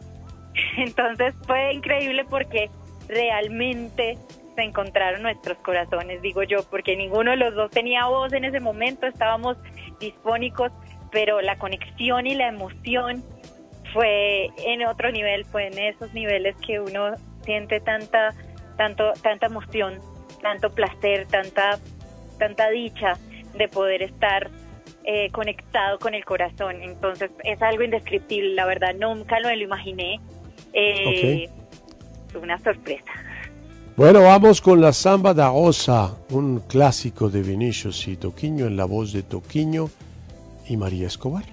Entonces 0.77 1.35
fue 1.47 1.73
increíble 1.73 2.25
porque 2.29 2.71
realmente 3.09 4.19
se 4.55 4.63
encontraron 4.63 5.23
nuestros 5.23 5.59
corazones, 5.59 6.23
digo 6.23 6.43
yo, 6.43 6.63
porque 6.71 6.97
ninguno 6.97 7.33
de 7.33 7.37
los 7.37 7.55
dos 7.55 7.71
tenía 7.71 8.07
voz 8.07 8.33
en 8.33 8.45
ese 8.45 8.59
momento, 8.59 9.07
estábamos 9.07 9.57
disfónicos, 10.01 10.73
pero 11.13 11.41
la 11.41 11.57
conexión 11.59 12.27
y 12.27 12.35
la 12.35 12.49
emoción 12.49 13.23
fue 13.93 14.51
en 14.65 14.85
otro 14.87 15.11
nivel, 15.13 15.45
fue 15.45 15.67
en 15.67 15.79
esos 15.79 16.13
niveles 16.15 16.57
que 16.67 16.81
uno 16.81 17.13
siente 17.43 17.81
tanta, 17.81 18.35
tanto, 18.77 19.13
tanta 19.23 19.47
emoción, 19.47 20.01
tanto 20.43 20.71
placer, 20.71 21.27
tanta, 21.29 21.79
tanta 22.39 22.71
dicha 22.71 23.15
de 23.55 23.69
poder 23.69 24.03
estar 24.03 24.51
eh, 25.07 25.31
conectado 25.31 25.99
con 25.99 26.15
el 26.15 26.25
corazón. 26.25 26.83
Entonces 26.83 27.31
es 27.45 27.63
algo 27.63 27.83
indescriptible, 27.85 28.55
la 28.55 28.67
verdad, 28.67 28.95
nunca 28.99 29.41
lo, 29.41 29.49
lo 29.49 29.63
imaginé. 29.63 30.21
Eh, 30.73 31.49
una 32.41 32.59
sorpresa. 32.59 33.13
Bueno, 33.97 34.23
vamos 34.23 34.61
con 34.61 34.81
la 34.81 34.93
Samba 34.93 35.33
da 35.33 35.49
Rosa, 35.49 36.15
un 36.31 36.61
clásico 36.61 37.31
de 37.31 37.41
Vinicius 37.41 38.09
y 38.09 38.17
Toquiño 38.17 38.67
en 38.67 38.77
la 38.77 38.85
voz 38.85 39.13
de 39.13 39.23
Toquiño 39.23 39.89
y 40.69 40.77
María 40.77 41.07
Escobar. 41.07 41.45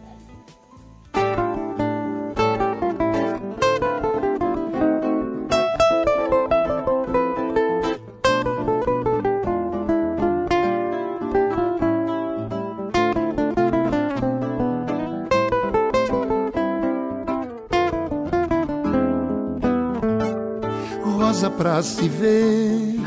Se 21.84 22.08
ver, 22.08 23.00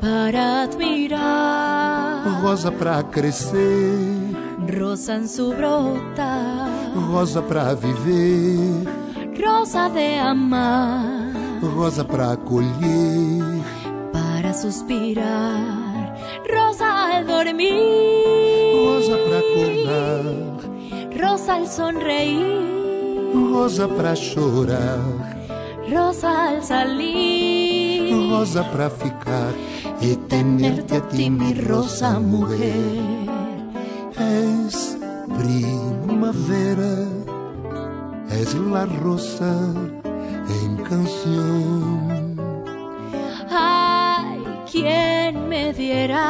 Para 0.00 0.62
admirar, 0.62 2.40
rosa 2.42 2.70
pra 2.72 3.02
crescer, 3.02 3.98
rosa 4.78 5.16
en 5.16 5.28
su 5.28 5.52
brota, 5.52 6.66
rosa 7.10 7.42
pra 7.42 7.74
viver, 7.74 8.86
rosa 9.36 9.90
de 9.90 10.18
amar, 10.18 11.32
rosa 11.76 12.02
pra 12.04 12.36
colher, 12.36 13.60
para 14.12 14.54
suspirar, 14.54 16.14
rosa 16.48 17.16
al 17.16 17.26
dormir, 17.26 17.74
rosa 18.86 19.16
pra 19.26 19.38
acordar, 19.44 20.24
rosa 21.20 21.54
al 21.56 21.66
sonreír, 21.66 23.34
rosa 23.52 23.86
pra 23.86 24.14
chorar, 24.16 25.00
rosa 25.92 26.48
al 26.48 26.62
salir, 26.62 27.59
rosa 28.30 28.62
pra 28.62 28.88
ficar 28.88 29.52
e 30.00 30.16
tenerte 30.28 30.96
a 30.96 31.00
ti, 31.00 31.28
mi 31.28 31.52
rosa 31.52 32.20
mujer. 32.20 33.26
És 34.16 34.76
primavera, 35.38 36.94
és 38.40 38.54
la 38.54 38.84
rosa 39.02 39.54
en 40.62 40.76
canción. 40.88 42.38
Ay, 43.50 44.38
quien 44.70 45.48
me 45.48 45.72
diera 45.72 46.28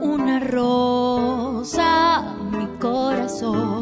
una 0.00 0.38
rosa, 0.38 2.22
mi 2.52 2.66
corazón. 2.78 3.81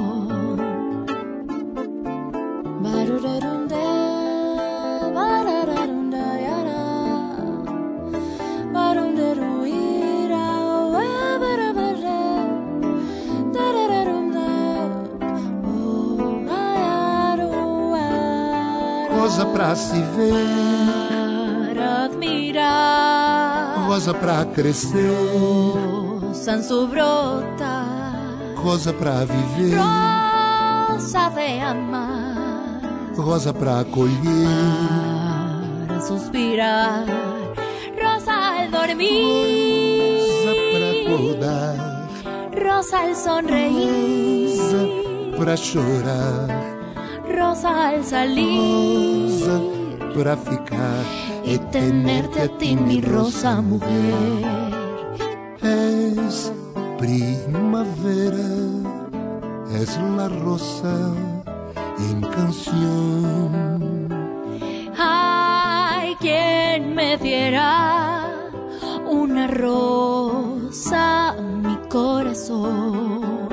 Rosa 19.41 19.47
pra 19.47 19.75
se 19.75 20.03
ver, 20.17 20.35
Para 21.75 22.05
admirar, 22.05 23.87
rosa 23.87 24.13
pra 24.13 24.45
crescer, 24.45 25.11
Sanso 26.35 26.87
brota, 26.87 27.87
rosa 28.57 28.93
pra 28.93 29.25
viver, 29.25 29.79
rosa 29.79 31.31
de 31.31 31.61
amar, 31.61 32.81
rosa 33.17 33.55
pra 33.55 33.85
colher, 33.85 34.17
para 35.87 36.01
suspirar, 36.01 37.07
rosa 38.03 38.33
al 38.33 38.69
dormir, 38.71 40.21
pra 40.73 40.91
acordar, 41.15 42.09
rosa 42.63 42.99
al 42.99 43.15
sonreír, 43.15 44.59
pra 45.39 45.57
chorar, 45.57 46.80
rosa 47.31 47.89
al 47.89 48.05
salir, 48.05 49.31
rosa 49.41 49.61
pra 50.15 50.37
ficar 50.37 51.05
y 51.45 51.59
tenerte 51.71 52.43
a 52.43 52.59
ti, 52.59 52.77
mi 52.77 53.01
rosa 53.01 53.61
mujer. 53.61 54.45
Es 55.63 56.53
primavera, 56.99 58.51
es 59.81 59.99
la 60.17 60.29
rosa 60.29 60.95
en 61.99 62.21
canción. 62.23 64.09
Ay, 64.99 66.17
quien 66.21 66.95
me 66.95 67.17
diera 67.17 68.27
una 69.09 69.47
rosa 69.47 71.35
mi 71.63 71.77
corazón. 71.89 73.49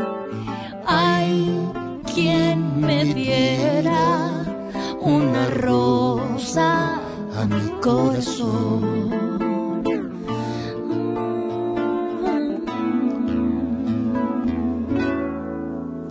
Ay, 0.85 1.69
quien 2.13 2.81
me 2.81 3.05
diera 3.05 3.56
corazón. 7.81 9.07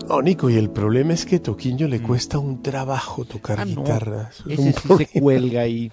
No, 0.08 0.22
Nico, 0.22 0.48
y 0.48 0.54
el 0.54 0.70
problema 0.70 1.12
es 1.14 1.26
que 1.26 1.40
Toquiño 1.40 1.88
le 1.88 2.00
cuesta 2.00 2.38
un 2.38 2.62
trabajo 2.62 3.24
tocar 3.24 3.58
Ah, 3.60 3.64
no. 3.64 3.82
guitarra. 3.82 4.30
Eso 4.30 4.44
Ese 4.48 4.72
sí 4.72 4.94
se 5.12 5.20
cuelga 5.20 5.62
ahí. 5.62 5.90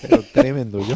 Pero 0.00 0.22
tremendo 0.32 0.78
yo. 0.78 0.94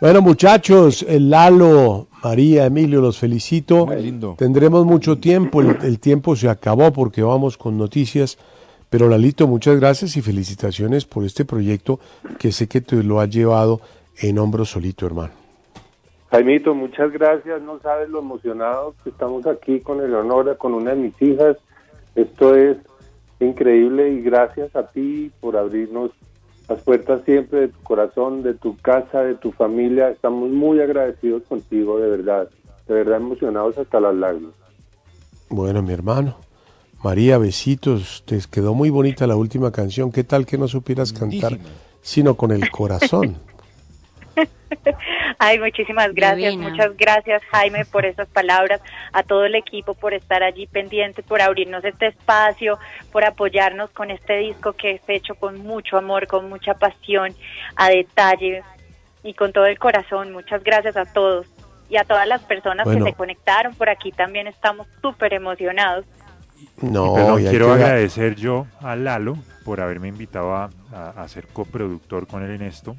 Bueno, 0.00 0.22
muchachos, 0.22 1.04
el 1.08 1.28
Lalo, 1.28 2.06
María, 2.22 2.66
Emilio, 2.66 3.00
los 3.00 3.18
felicito. 3.18 3.86
Muy 3.86 4.00
lindo. 4.00 4.36
Tendremos 4.38 4.86
mucho 4.86 5.18
tiempo, 5.18 5.60
el, 5.60 5.76
el 5.82 5.98
tiempo 5.98 6.36
se 6.36 6.48
acabó 6.48 6.92
porque 6.92 7.20
vamos 7.22 7.58
con 7.58 7.76
noticias. 7.76 8.38
Pero 8.94 9.08
Lalito, 9.08 9.48
muchas 9.48 9.80
gracias 9.80 10.16
y 10.16 10.22
felicitaciones 10.22 11.04
por 11.04 11.24
este 11.24 11.44
proyecto 11.44 11.98
que 12.38 12.52
sé 12.52 12.68
que 12.68 12.80
te 12.80 13.02
lo 13.02 13.18
has 13.18 13.28
llevado 13.28 13.80
en 14.20 14.38
hombros 14.38 14.70
solito, 14.70 15.04
hermano. 15.04 15.32
Jaimito, 16.30 16.76
muchas 16.76 17.10
gracias. 17.10 17.60
No 17.62 17.80
sabes 17.80 18.08
lo 18.08 18.20
emocionados 18.20 18.94
que 19.02 19.10
estamos 19.10 19.48
aquí 19.48 19.80
con 19.80 20.00
Eleonora, 20.00 20.54
con 20.54 20.74
una 20.74 20.92
de 20.92 20.96
mis 20.96 21.22
hijas. 21.22 21.56
Esto 22.14 22.54
es 22.54 22.76
increíble 23.40 24.12
y 24.12 24.22
gracias 24.22 24.76
a 24.76 24.86
ti 24.86 25.32
por 25.40 25.56
abrirnos 25.56 26.12
las 26.68 26.80
puertas 26.82 27.24
siempre 27.24 27.62
de 27.62 27.68
tu 27.70 27.82
corazón, 27.82 28.44
de 28.44 28.54
tu 28.54 28.76
casa, 28.76 29.22
de 29.22 29.34
tu 29.34 29.50
familia. 29.50 30.10
Estamos 30.10 30.50
muy 30.50 30.80
agradecidos 30.80 31.42
contigo, 31.48 31.98
de 31.98 32.10
verdad. 32.10 32.48
De 32.86 32.94
verdad 32.94 33.16
emocionados 33.16 33.76
hasta 33.76 33.98
las 33.98 34.14
lágrimas. 34.14 34.54
Bueno, 35.48 35.82
mi 35.82 35.92
hermano. 35.92 36.43
María, 37.04 37.36
besitos. 37.36 38.24
Te 38.26 38.38
quedó 38.50 38.72
muy 38.72 38.88
bonita 38.88 39.26
la 39.26 39.36
última 39.36 39.70
canción. 39.70 40.10
¿Qué 40.10 40.24
tal 40.24 40.46
que 40.46 40.56
no 40.56 40.66
supieras 40.68 41.12
cantar, 41.12 41.58
sino 42.00 42.34
con 42.34 42.50
el 42.50 42.70
corazón? 42.70 43.36
Ay, 45.38 45.58
muchísimas 45.58 46.14
gracias, 46.14 46.52
Divina. 46.52 46.70
muchas 46.70 46.96
gracias 46.96 47.42
Jaime 47.52 47.84
por 47.84 48.06
esas 48.06 48.26
palabras, 48.28 48.80
a 49.12 49.22
todo 49.22 49.44
el 49.44 49.54
equipo 49.54 49.92
por 49.94 50.14
estar 50.14 50.42
allí 50.42 50.66
pendiente, 50.66 51.22
por 51.22 51.42
abrirnos 51.42 51.84
este 51.84 52.06
espacio, 52.06 52.78
por 53.12 53.24
apoyarnos 53.24 53.90
con 53.90 54.10
este 54.10 54.38
disco 54.38 54.72
que 54.72 54.92
es 54.92 55.02
hecho 55.06 55.34
con 55.34 55.58
mucho 55.58 55.98
amor, 55.98 56.26
con 56.26 56.48
mucha 56.48 56.74
pasión, 56.74 57.34
a 57.76 57.90
detalle 57.90 58.62
y 59.22 59.34
con 59.34 59.52
todo 59.52 59.66
el 59.66 59.78
corazón. 59.78 60.32
Muchas 60.32 60.64
gracias 60.64 60.96
a 60.96 61.04
todos 61.04 61.46
y 61.90 61.96
a 61.98 62.04
todas 62.04 62.26
las 62.26 62.42
personas 62.42 62.86
Bueno. 62.86 63.04
que 63.04 63.10
se 63.12 63.16
conectaron 63.16 63.74
por 63.74 63.90
aquí. 63.90 64.10
También 64.10 64.46
estamos 64.46 64.86
súper 65.02 65.34
emocionados. 65.34 66.06
No, 66.82 67.14
Perdón, 67.14 67.38
hay 67.38 67.46
quiero 67.48 67.66
que- 67.66 67.72
agradecer 67.72 68.34
yo 68.36 68.66
a 68.80 68.96
Lalo 68.96 69.36
por 69.64 69.80
haberme 69.80 70.08
invitado 70.08 70.54
a, 70.54 70.70
a- 70.92 71.10
a 71.10 71.28
ser 71.28 71.46
coproductor 71.48 72.26
con 72.26 72.42
él 72.42 72.50
en 72.52 72.62
esto. 72.62 72.96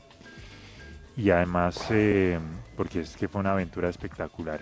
Y 1.17 1.29
además, 1.29 1.79
eh, 1.91 2.39
porque 2.75 3.01
es 3.01 3.15
que 3.15 3.27
fue 3.27 3.41
una 3.41 3.51
aventura 3.53 3.89
espectacular. 3.89 4.59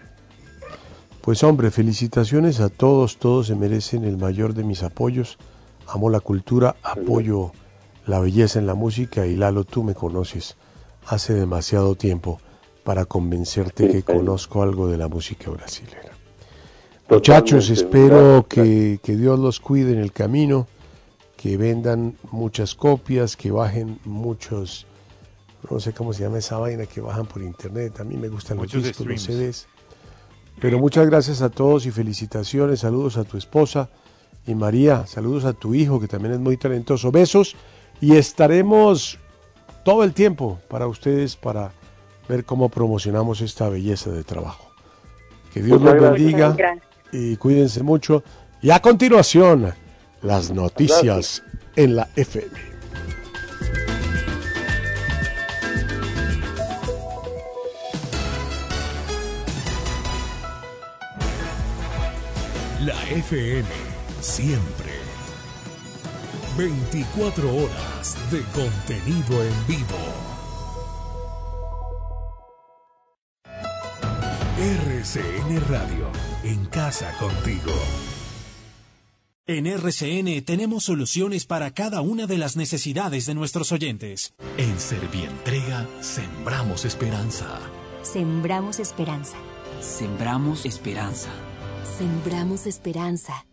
Pues 1.22 1.44
hombre, 1.44 1.72
felicitaciones 1.72 2.60
a 2.60 2.70
todos, 2.70 3.18
todos 3.18 3.48
se 3.48 3.56
merecen 3.56 4.04
el 4.04 4.18
mayor 4.18 4.54
de 4.54 4.64
mis 4.64 4.84
apoyos. 4.84 5.38
Amo 5.88 6.10
la 6.10 6.20
cultura, 6.20 6.76
apoyo 6.84 7.52
la 8.06 8.20
belleza 8.20 8.60
en 8.60 8.68
la 8.68 8.74
música 8.76 9.26
y 9.26 9.36
Lalo, 9.36 9.64
tú 9.64 9.84
me 9.84 9.94
conoces 9.96 10.58
hace 11.08 11.34
demasiado 11.34 11.96
tiempo 11.96 12.40
para 12.84 13.06
convencerte 13.06 13.90
que 13.90 14.04
conozco 14.04 14.62
algo 14.64 14.88
de 14.90 14.98
la 14.98 15.08
música 15.08 15.50
brasileña. 15.50 16.12
Muchachos, 17.14 17.70
espero 17.70 18.48
que, 18.50 19.00
que 19.04 19.16
Dios 19.16 19.38
los 19.38 19.60
cuide 19.60 19.92
en 19.92 20.00
el 20.00 20.12
camino, 20.12 20.68
que 21.38 21.58
vendan 21.58 22.18
muchas 22.32 22.74
copias, 22.74 23.38
que 23.38 23.52
bajen 23.52 24.00
muchos, 24.04 24.88
no 25.70 25.80
sé 25.80 25.94
cómo 25.94 26.12
se 26.12 26.24
llama 26.24 26.40
esa 26.40 26.58
vaina 26.58 26.88
que 26.88 27.02
bajan 27.02 27.28
por 27.28 27.44
internet. 27.44 28.00
A 28.00 28.04
mí 28.04 28.18
me 28.18 28.30
gustan 28.30 28.58
los 28.58 28.66
Muchos 28.66 28.84
discos, 28.84 29.06
los 29.06 29.22
streams. 29.22 29.42
CDs. 29.42 29.68
Pero 30.60 30.80
muchas 30.80 31.06
gracias 31.06 31.44
a 31.44 31.50
todos 31.50 31.86
y 31.86 31.92
felicitaciones. 31.92 32.80
Saludos 32.80 33.18
a 33.18 33.24
tu 33.26 33.38
esposa 33.38 33.90
y 34.48 34.56
María. 34.56 35.06
Saludos 35.06 35.46
a 35.46 35.54
tu 35.54 35.76
hijo 35.76 36.00
que 36.00 36.08
también 36.08 36.34
es 36.34 36.40
muy 36.40 36.58
talentoso. 36.58 37.12
Besos 37.12 37.56
y 38.02 38.16
estaremos 38.16 39.20
todo 39.86 40.04
el 40.04 40.14
tiempo 40.14 40.60
para 40.68 40.88
ustedes 40.88 41.36
para 41.36 41.74
ver 42.28 42.44
cómo 42.44 42.70
promocionamos 42.70 43.42
esta 43.42 43.70
belleza 43.70 44.10
de 44.10 44.24
trabajo. 44.24 44.72
Que 45.54 45.62
Dios 45.62 45.80
Muchas 45.80 46.02
los 46.02 46.12
bendiga 46.12 46.50
Muchas 46.50 46.58
gracias. 46.58 46.93
Y 47.14 47.38
cuídense 47.38 47.84
mucho. 47.84 48.24
Y 48.62 48.72
a 48.72 48.82
continuación, 48.82 49.74
las 50.22 50.52
noticias 50.52 51.44
en 51.76 51.96
la 51.96 52.10
FM. 52.16 52.74
La 62.86 63.02
FM, 63.12 63.64
siempre. 64.20 64.92
24 66.58 67.56
horas 67.56 68.18
de 68.30 68.42
contenido 68.52 69.44
en 69.44 69.68
vivo. 69.68 70.34
RCN 74.58 75.62
Radio, 75.70 76.08
en 76.44 76.66
casa 76.66 77.12
contigo. 77.18 77.74
En 79.46 79.68
RCN 79.68 80.42
tenemos 80.46 80.86
soluciones 80.86 81.46
para 81.46 81.72
cada 81.72 82.00
una 82.02 82.28
de 82.28 82.38
las 82.38 82.56
necesidades 82.56 83.26
de 83.26 83.36
nuestros 83.36 83.74
oyentes. 83.74 84.34
En 84.58 84.80
Servientrega 84.80 85.86
sembramos 86.00 86.86
esperanza. 86.86 87.60
Sembramos 88.04 88.80
esperanza. 88.80 89.36
Sembramos 89.82 90.66
esperanza. 90.66 91.30
Sembramos 91.98 92.68
esperanza. 92.68 93.46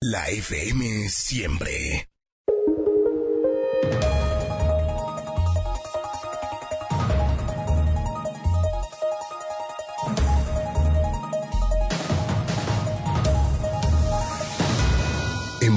La 0.00 0.28
FM 0.28 1.08
siempre. 1.10 2.08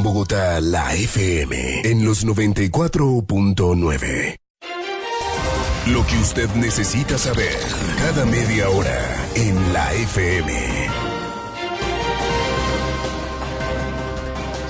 Bogotá, 0.07 0.61
la 0.61 0.95
FM 0.95 1.81
en 1.83 2.05
los 2.05 2.25
94.9. 2.25 4.37
Lo 5.87 6.07
que 6.07 6.17
usted 6.19 6.47
necesita 6.55 7.17
saber 7.17 7.57
cada 7.97 8.25
media 8.25 8.69
hora 8.69 9.27
en 9.35 9.73
la 9.73 9.93
FM. 9.93 10.53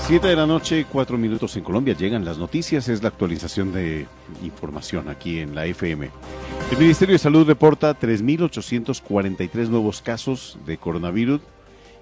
7 0.08 0.26
de 0.26 0.34
la 0.34 0.48
noche, 0.48 0.86
4 0.90 1.16
minutos 1.16 1.56
en 1.56 1.62
Colombia. 1.62 1.94
Llegan 1.96 2.24
las 2.24 2.38
noticias, 2.38 2.88
es 2.88 3.04
la 3.04 3.10
actualización 3.10 3.72
de 3.72 4.08
información 4.42 5.08
aquí 5.08 5.38
en 5.38 5.54
la 5.54 5.66
FM. 5.66 6.10
El 6.72 6.78
Ministerio 6.78 7.12
de 7.12 7.20
Salud 7.20 7.46
reporta 7.46 7.96
3.843 7.96 9.68
nuevos 9.68 10.02
casos 10.02 10.58
de 10.66 10.78
coronavirus 10.78 11.42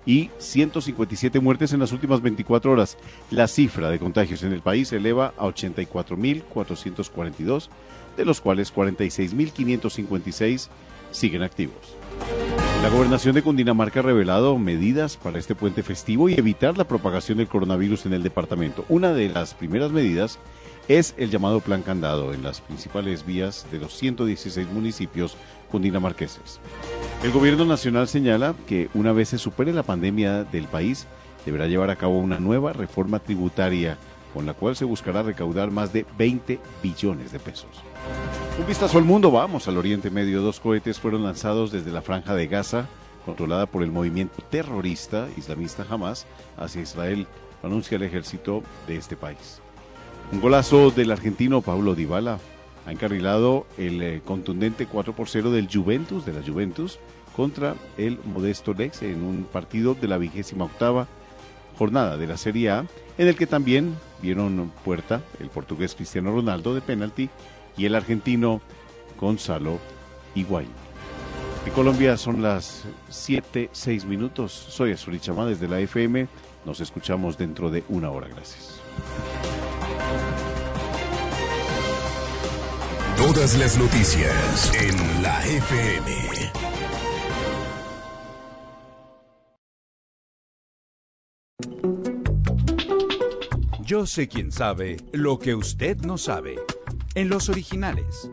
y 0.07 0.31
157 0.39 1.41
muertes 1.41 1.73
en 1.73 1.81
las 1.81 1.91
últimas 1.93 2.23
24 2.23 2.73
horas. 2.73 2.97
La 3.31 3.49
cifra 3.49 3.91
de 3.91 3.99
contagios 3.99 4.45
en 4.45 4.53
el 4.53 4.63
país 4.63 4.89
se 4.89 4.97
eleva 4.97 5.35
a 5.37 5.47
84.442, 5.47 7.69
de 8.17 8.25
los 8.25 8.41
cuales 8.41 8.75
46.556 8.75 10.69
siguen 11.11 11.43
activos. 11.43 11.97
La 12.83 12.91
gobernación 12.91 13.35
de 13.35 13.43
Cundinamarca 13.43 14.01
ha 14.01 14.05
revelado 14.05 14.59
medidas 14.59 15.17
para 15.17 15.39
este 15.39 15.55
puente 15.55 15.83
festivo 15.83 16.29
y 16.29 16.35
evitar 16.35 16.77
la 16.79 16.87
propagación 16.87 17.39
del 17.39 17.49
coronavirus 17.49 18.07
en 18.07 18.13
el 18.13 18.23
departamento. 18.23 18.85
Una 18.89 19.13
de 19.13 19.29
las 19.29 19.55
primeras 19.55 19.91
medidas 19.91 20.39
es 20.89 21.15
el 21.17 21.31
llamado 21.31 21.61
Plan 21.61 21.83
Candado 21.83 22.33
en 22.33 22.45
las 22.45 22.61
principales 22.61 23.27
vías 23.27 23.67
de 23.73 23.81
los 23.81 23.93
116 23.95 24.69
municipios 24.69 25.37
cundinamarqueses. 25.77 26.59
El 27.23 27.33
gobierno 27.33 27.67
nacional 27.67 28.09
señala 28.09 28.55
que 28.67 28.89
una 28.95 29.13
vez 29.13 29.29
se 29.29 29.37
supere 29.37 29.75
la 29.75 29.83
pandemia 29.83 30.45
del 30.45 30.65
país, 30.65 31.07
deberá 31.45 31.67
llevar 31.67 31.91
a 31.91 31.97
cabo 31.97 32.19
una 32.19 32.39
nueva 32.39 32.73
reforma 32.73 33.19
tributaria 33.19 33.99
con 34.33 34.47
la 34.47 34.55
cual 34.55 34.75
se 34.75 34.87
buscará 34.87 35.23
recaudar 35.23 35.71
más 35.71 35.93
de 35.93 36.07
20 36.17 36.59
billones 36.83 37.31
de 37.31 37.39
pesos. 37.39 37.69
Un 38.59 38.67
vistazo 38.67 38.97
al 38.97 39.05
mundo, 39.05 39.31
vamos 39.31 39.69
al 39.69 39.77
Oriente 39.77 40.11
Medio. 40.11 40.41
Dos 40.41 40.61
cohetes 40.61 40.99
fueron 40.99 41.25
lanzados 41.25 41.71
desde 41.71 41.93
la 41.93 42.01
franja 42.01 42.35
de 42.35 42.47
Gaza, 42.47 42.87
controlada 43.27 43.67
por 43.67 43.83
el 43.83 43.93
movimiento 43.93 44.43
terrorista 44.49 45.29
islamista 45.37 45.85
Hamas, 45.91 46.27
hacia 46.57 46.81
Israel, 46.81 47.27
anuncia 47.63 47.97
el 47.97 48.03
ejército 48.03 48.63
de 48.87 48.97
este 48.97 49.15
país. 49.15 49.61
Un 50.33 50.41
golazo 50.41 50.91
del 50.91 51.11
argentino 51.11 51.61
Paulo 51.61 51.95
Dybala 51.95 52.39
ha 52.87 52.93
encarrilado 52.93 53.67
el 53.77 54.01
eh, 54.01 54.23
contundente 54.25 54.87
4 54.87 55.15
por 55.15 55.29
0 55.29 55.51
del 55.51 55.69
Juventus, 55.71 56.25
de 56.25 56.33
la 56.33 56.43
Juventus, 56.43 56.99
contra 57.35 57.75
el 57.99 58.19
modesto 58.25 58.73
Lex 58.73 59.03
en 59.03 59.23
un 59.23 59.45
partido 59.45 59.95
de 59.95 60.09
la 60.09 60.19
vigésima 60.19 60.65
octava 60.65 61.09
jornada 61.77 62.17
de 62.17 62.27
la 62.27 62.37
Serie 62.37 62.71
A, 62.71 62.87
en 63.19 63.29
el 63.29 63.37
que 63.37 63.47
también 63.47 63.95
vieron 64.23 64.73
puerta 64.85 65.21
el 65.41 65.49
portugués 65.49 65.95
Cristiano 65.95 66.33
Ronaldo 66.33 66.75
de 66.75 66.81
penalti 66.81 67.29
y 67.77 67.85
el 67.85 67.95
argentino 67.95 68.63
Gonzalo 69.21 69.79
Higuaín. 70.35 70.71
En 71.67 71.73
Colombia 71.73 72.17
son 72.17 72.43
las 72.43 72.85
7, 73.09 73.71
6 73.73 74.05
minutos. 74.05 74.53
Soy 74.53 74.93
Azuri 74.93 75.19
Chamá 75.19 75.45
desde 75.47 75.67
la 75.67 75.81
FM. 75.81 76.29
Nos 76.65 76.81
escuchamos 76.81 77.37
dentro 77.37 77.71
de 77.71 77.83
una 77.89 78.11
hora. 78.11 78.29
Gracias. 78.29 78.81
Todas 83.35 83.59
las 83.59 83.77
noticias 83.77 84.73
en 84.81 85.21
la 85.21 85.45
FM. 85.45 86.13
Yo 93.85 94.07
sé 94.07 94.29
quién 94.29 94.53
sabe 94.53 94.99
lo 95.11 95.41
que 95.41 95.57
usted 95.57 95.97
no 96.03 96.19
sabe. 96.19 96.55
En 97.17 97.29
los 97.29 97.49
originales. 97.49 98.31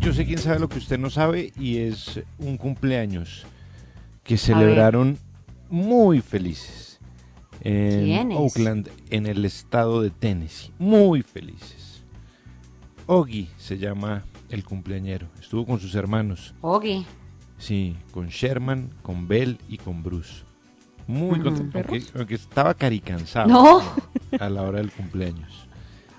Yo 0.00 0.12
sé 0.12 0.26
quién 0.26 0.38
sabe 0.38 0.58
lo 0.58 0.68
que 0.68 0.78
usted 0.78 0.98
no 0.98 1.08
sabe 1.08 1.52
y 1.56 1.78
es 1.78 2.20
un 2.40 2.56
cumpleaños 2.56 3.46
que 4.24 4.36
celebraron 4.36 5.18
muy 5.70 6.20
felices 6.20 6.91
en. 7.64 8.32
Oakland, 8.32 8.88
en 9.10 9.26
el 9.26 9.44
estado 9.44 10.02
de 10.02 10.10
Tennessee. 10.10 10.72
Muy 10.78 11.22
felices. 11.22 12.02
Oggy 13.06 13.48
se 13.58 13.78
llama 13.78 14.24
el 14.48 14.64
cumpleañero. 14.64 15.26
Estuvo 15.40 15.66
con 15.66 15.80
sus 15.80 15.94
hermanos. 15.94 16.54
Ogi. 16.60 17.04
Sí, 17.58 17.96
con 18.12 18.28
Sherman, 18.28 18.90
con 19.02 19.28
Bell 19.28 19.58
y 19.68 19.78
con 19.78 20.02
Bruce. 20.02 20.42
Muy 21.06 21.38
Ujú. 21.40 21.44
contento, 21.44 21.78
aunque, 21.78 22.02
aunque 22.14 22.34
estaba 22.34 22.74
caricansado 22.74 23.48
No. 23.48 23.80
a 24.38 24.48
la 24.48 24.62
hora 24.62 24.78
del 24.78 24.90
cumpleaños. 24.90 25.66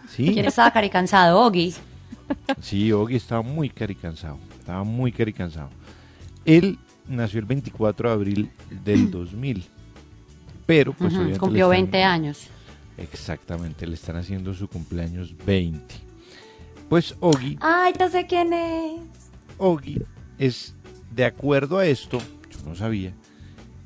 Sí, 0.10 0.32
¿Quién 0.34 0.45
estaba 0.45 0.72
caricansado? 0.72 1.40
Ogi. 1.41 1.74
sí, 2.61 2.91
Oggy 2.91 3.15
estaba 3.15 3.41
muy 3.41 3.70
caricansado. 3.70 4.38
Estaba 4.60 4.84
muy 4.84 5.11
caricansado. 5.11 5.70
Él 6.45 6.78
nació 7.07 7.40
el 7.40 7.45
24 7.45 8.10
de 8.10 8.14
abril 8.14 8.52
del 8.84 9.10
2000. 9.11 9.65
Pero, 10.65 10.94
pues 10.94 11.14
Cumplió 11.14 11.65
están- 11.65 11.69
20 11.69 12.03
años. 12.03 12.48
Exactamente, 12.98 13.88
le 13.88 13.95
están 13.95 14.15
haciendo 14.15 14.53
su 14.53 14.68
cumpleaños 14.68 15.35
20. 15.45 15.95
Pues 16.90 17.15
Oggy 17.19 17.57
Ay, 17.60 17.94
ya 17.98 18.10
sé 18.10 18.27
quién 18.27 18.53
es. 18.53 19.02
Oggy 19.57 20.02
es, 20.38 20.76
de 21.14 21.26
acuerdo 21.26 21.80
a 21.80 21.85
esto, 21.88 22.19
yo 22.19 22.60
no 22.69 22.76
sabía, 22.76 23.14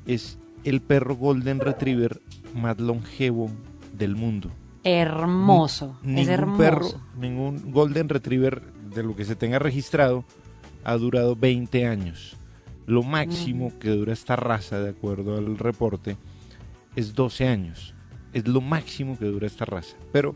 es 0.06 0.38
el 0.64 0.80
perro 0.82 1.16
Golden 1.16 1.60
Retriever 1.60 2.20
más 2.54 2.78
longevo 2.78 3.50
del 3.92 4.14
mundo. 4.14 4.50
Hermoso. 4.84 5.98
Ni- 6.02 6.20
es 6.22 6.28
hermoso. 6.28 6.58
perro, 6.58 6.86
ningún 7.18 7.72
Golden 7.72 8.08
Retriever 8.08 8.62
de 8.94 9.02
lo 9.02 9.16
que 9.16 9.24
se 9.24 9.36
tenga 9.36 9.58
registrado 9.58 10.24
ha 10.84 10.96
durado 10.96 11.34
20 11.34 11.86
años. 11.86 12.36
Lo 12.86 13.02
máximo 13.02 13.72
que 13.78 13.90
dura 13.90 14.12
esta 14.12 14.36
raza, 14.36 14.80
de 14.80 14.90
acuerdo 14.90 15.36
al 15.36 15.58
reporte, 15.58 16.16
es 16.96 17.14
12 17.14 17.46
años. 17.48 17.94
Es 18.32 18.46
lo 18.46 18.60
máximo 18.60 19.18
que 19.18 19.24
dura 19.26 19.46
esta 19.46 19.64
raza. 19.64 19.96
Pero 20.12 20.34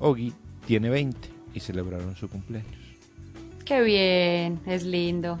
Oggy 0.00 0.32
tiene 0.66 0.88
20 0.90 1.28
y 1.54 1.60
celebraron 1.60 2.16
su 2.16 2.28
cumpleaños. 2.28 2.74
Qué 3.64 3.82
bien, 3.82 4.60
es 4.66 4.84
lindo. 4.84 5.38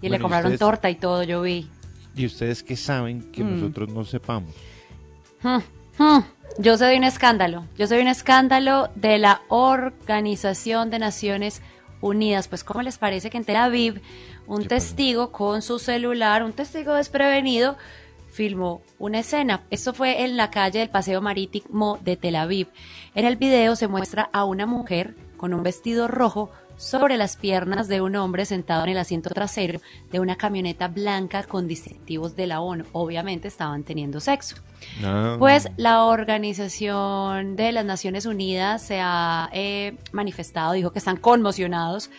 Y 0.00 0.08
Bueno, 0.08 0.12
le 0.12 0.16
¿y 0.16 0.20
compraron 0.20 0.46
ustedes? 0.46 0.60
torta 0.60 0.90
y 0.90 0.94
todo, 0.96 1.22
yo 1.22 1.42
vi. 1.42 1.68
¿Y 2.16 2.26
ustedes 2.26 2.62
qué 2.62 2.76
saben 2.76 3.30
que 3.32 3.42
Mm. 3.42 3.54
nosotros 3.60 3.88
no 3.90 4.04
sepamos? 4.04 4.54
Hmm, 5.42 5.58
hmm. 5.98 6.20
Yo 6.58 6.78
soy 6.78 6.96
un 6.96 7.04
escándalo. 7.04 7.66
Yo 7.76 7.86
soy 7.88 8.00
un 8.00 8.06
escándalo 8.08 8.90
de 8.94 9.18
la 9.18 9.42
Organización 9.48 10.90
de 10.90 10.98
Naciones 11.00 11.62
Unidas. 12.00 12.48
Pues, 12.48 12.62
¿cómo 12.64 12.82
les 12.82 12.98
parece 12.98 13.30
que 13.30 13.38
en 13.38 13.44
Tel 13.44 13.56
Aviv 13.56 14.00
un 14.46 14.66
testigo 14.66 15.32
con 15.32 15.62
su 15.62 15.78
celular, 15.78 16.42
un 16.44 16.52
testigo 16.52 16.94
desprevenido, 16.94 17.76
filmó 18.34 18.82
una 18.98 19.20
escena? 19.20 19.62
Esto 19.70 19.94
fue 19.94 20.24
en 20.24 20.36
la 20.36 20.50
calle 20.50 20.80
del 20.80 20.90
Paseo 20.90 21.22
Marítimo 21.22 21.98
de 22.02 22.16
Tel 22.16 22.34
Aviv. 22.34 22.66
En 23.14 23.24
el 23.24 23.36
video 23.36 23.76
se 23.76 23.86
muestra 23.86 24.28
a 24.32 24.44
una 24.44 24.66
mujer 24.66 25.14
con 25.36 25.54
un 25.54 25.62
vestido 25.62 26.08
rojo 26.08 26.50
sobre 26.76 27.16
las 27.16 27.36
piernas 27.36 27.86
de 27.86 28.00
un 28.00 28.16
hombre 28.16 28.44
sentado 28.44 28.82
en 28.82 28.90
el 28.90 28.98
asiento 28.98 29.30
trasero 29.30 29.80
de 30.10 30.18
una 30.18 30.34
camioneta 30.34 30.88
blanca 30.88 31.44
con 31.44 31.68
distintivos 31.68 32.34
de 32.34 32.48
la 32.48 32.60
ONU. 32.60 32.84
Obviamente 32.90 33.46
estaban 33.46 33.84
teniendo 33.84 34.18
sexo. 34.18 34.56
Ah. 35.04 35.36
Pues 35.38 35.68
la 35.76 36.02
Organización 36.02 37.54
de 37.54 37.70
las 37.70 37.84
Naciones 37.84 38.26
Unidas 38.26 38.82
se 38.82 38.98
ha 39.00 39.48
eh, 39.52 39.96
manifestado, 40.10 40.72
dijo 40.72 40.90
que 40.90 40.98
están 40.98 41.18
conmocionados 41.18 42.10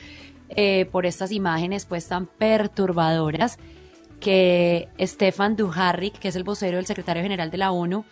eh, 0.48 0.86
por 0.92 1.06
estas 1.06 1.34
imágenes 1.34 1.86
pues 1.86 2.08
tan 2.08 2.28
perturbadoras 2.28 3.60
que 4.20 4.90
Stefan 5.00 5.56
Dujarric, 5.56 6.18
que 6.18 6.30
es 6.30 6.36
el 6.36 6.44
vocero 6.44 6.78
del 6.78 6.86
secretario 6.86 7.24
general 7.24 7.52
de 7.52 7.58
la 7.58 7.72
ONU, 7.72 8.06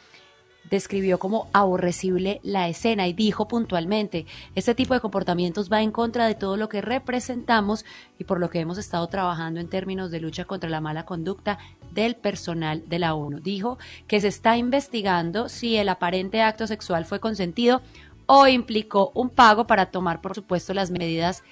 describió 0.70 1.20
como 1.20 1.48
aborrecible 1.54 2.40
la 2.44 2.68
escena 2.68 3.08
y 3.08 3.14
dijo 3.14 3.48
puntualmente, 3.48 4.26
este 4.56 4.76
tipo 4.76 4.94
de 4.94 5.02
comportamientos 5.02 5.72
va 5.72 5.82
en 5.82 5.92
contra 5.92 6.26
de 6.26 6.36
todo 6.36 6.58
lo 6.58 6.70
que 6.70 6.82
representamos 6.82 7.86
y 8.18 8.24
por 8.24 8.40
lo 8.40 8.50
que 8.50 8.60
hemos 8.60 8.78
estado 8.78 9.08
trabajando 9.08 9.60
en 9.60 9.70
términos 9.70 10.12
de 10.12 10.20
lucha 10.20 10.46
contra 10.46 10.70
la 10.70 10.82
mala 10.82 11.06
conducta 11.06 11.60
del 11.92 12.16
personal 12.16 12.88
de 12.88 13.00
la 13.00 13.14
ONU. 13.14 13.40
Dijo 13.40 13.78
que 14.08 14.22
se 14.22 14.30
está 14.30 14.58
investigando 14.58 15.50
si 15.50 15.76
el 15.76 15.90
aparente 15.90 16.42
acto 16.42 16.66
sexual 16.66 17.06
fue 17.06 17.20
consentido 17.20 17.82
o 18.26 18.48
implicó 18.48 19.12
un 19.14 19.30
pago 19.30 19.68
para 19.68 19.88
tomar, 19.88 20.22
por 20.22 20.34
supuesto, 20.34 20.74
las 20.74 20.92
medidas 20.92 21.44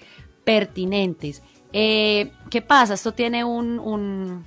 pertinentes. 0.46 1.44
Eh, 1.74 2.32
¿Qué 2.50 2.62
pasa? 2.62 2.94
Esto 2.96 3.14
tiene 3.14 3.44
un, 3.44 3.80
un, 3.80 4.44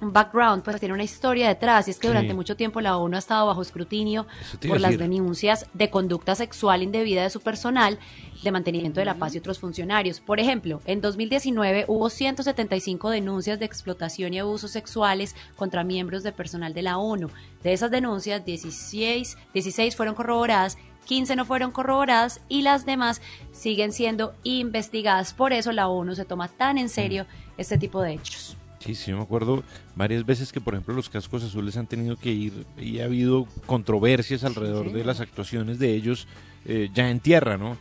un 0.00 0.12
background, 0.12 0.62
pues 0.64 0.78
tiene 0.80 0.94
una 0.94 1.04
historia 1.04 1.48
detrás, 1.48 1.86
y 1.88 1.92
es 1.92 1.98
que 1.98 2.08
Sí. 2.08 2.12
durante 2.12 2.34
mucho 2.34 2.56
tiempo 2.56 2.80
la 2.80 2.96
ONU 2.96 3.14
ha 3.16 3.18
estado 3.18 3.46
bajo 3.46 3.62
escrutinio 3.62 4.26
por 4.68 4.80
las 4.80 4.98
denuncias 4.98 5.66
de 5.74 5.90
conducta 5.90 6.34
sexual 6.34 6.82
indebida 6.82 7.22
de 7.22 7.30
su 7.30 7.40
personal, 7.40 7.98
de 8.42 8.50
mantenimiento 8.52 9.00
de 9.00 9.06
la 9.06 9.14
paz 9.14 9.34
y 9.34 9.38
otros 9.38 9.58
funcionarios. 9.58 10.20
Por 10.20 10.38
ejemplo, 10.40 10.80
en 10.86 11.00
2019 11.00 11.84
hubo 11.88 12.10
175 12.10 13.10
denuncias 13.10 13.58
de 13.58 13.64
explotación 13.64 14.34
y 14.34 14.38
abusos 14.40 14.70
sexuales 14.72 15.34
contra 15.56 15.84
miembros 15.84 16.22
de 16.22 16.32
personal 16.32 16.74
de 16.74 16.82
la 16.82 16.98
ONU. 16.98 17.30
De 17.62 17.72
esas 17.72 17.90
denuncias, 17.90 18.44
16, 18.44 19.38
16 19.54 19.96
fueron 19.96 20.14
corroboradas 20.14 20.76
15 21.06 21.36
no 21.36 21.46
fueron 21.46 21.70
corroboradas 21.70 22.40
y 22.48 22.60
las 22.62 22.84
demás 22.84 23.22
siguen 23.52 23.92
siendo 23.92 24.34
investigadas. 24.42 25.32
Por 25.32 25.54
eso 25.54 25.72
la 25.72 25.88
ONU 25.88 26.14
se 26.14 26.26
toma 26.26 26.48
tan 26.48 26.76
en 26.76 26.90
serio 26.90 27.24
este 27.56 27.78
tipo 27.78 28.02
de 28.02 28.12
hechos. 28.14 28.56
Sí, 28.80 28.94
sí, 28.94 29.12
me 29.12 29.22
acuerdo 29.22 29.64
varias 29.96 30.24
veces 30.26 30.52
que, 30.52 30.60
por 30.60 30.74
ejemplo, 30.74 30.94
los 30.94 31.08
cascos 31.08 31.42
azules 31.42 31.76
han 31.76 31.86
tenido 31.86 32.16
que 32.16 32.30
ir 32.30 32.66
y 32.78 33.00
ha 33.00 33.04
habido 33.06 33.46
controversias 33.64 34.44
alrededor 34.44 34.92
de 34.92 35.04
las 35.04 35.20
actuaciones 35.20 35.78
de 35.78 35.94
ellos 35.94 36.28
eh, 36.66 36.90
ya 36.94 37.08
en 37.10 37.18
tierra, 37.20 37.56
¿no? 37.56 37.72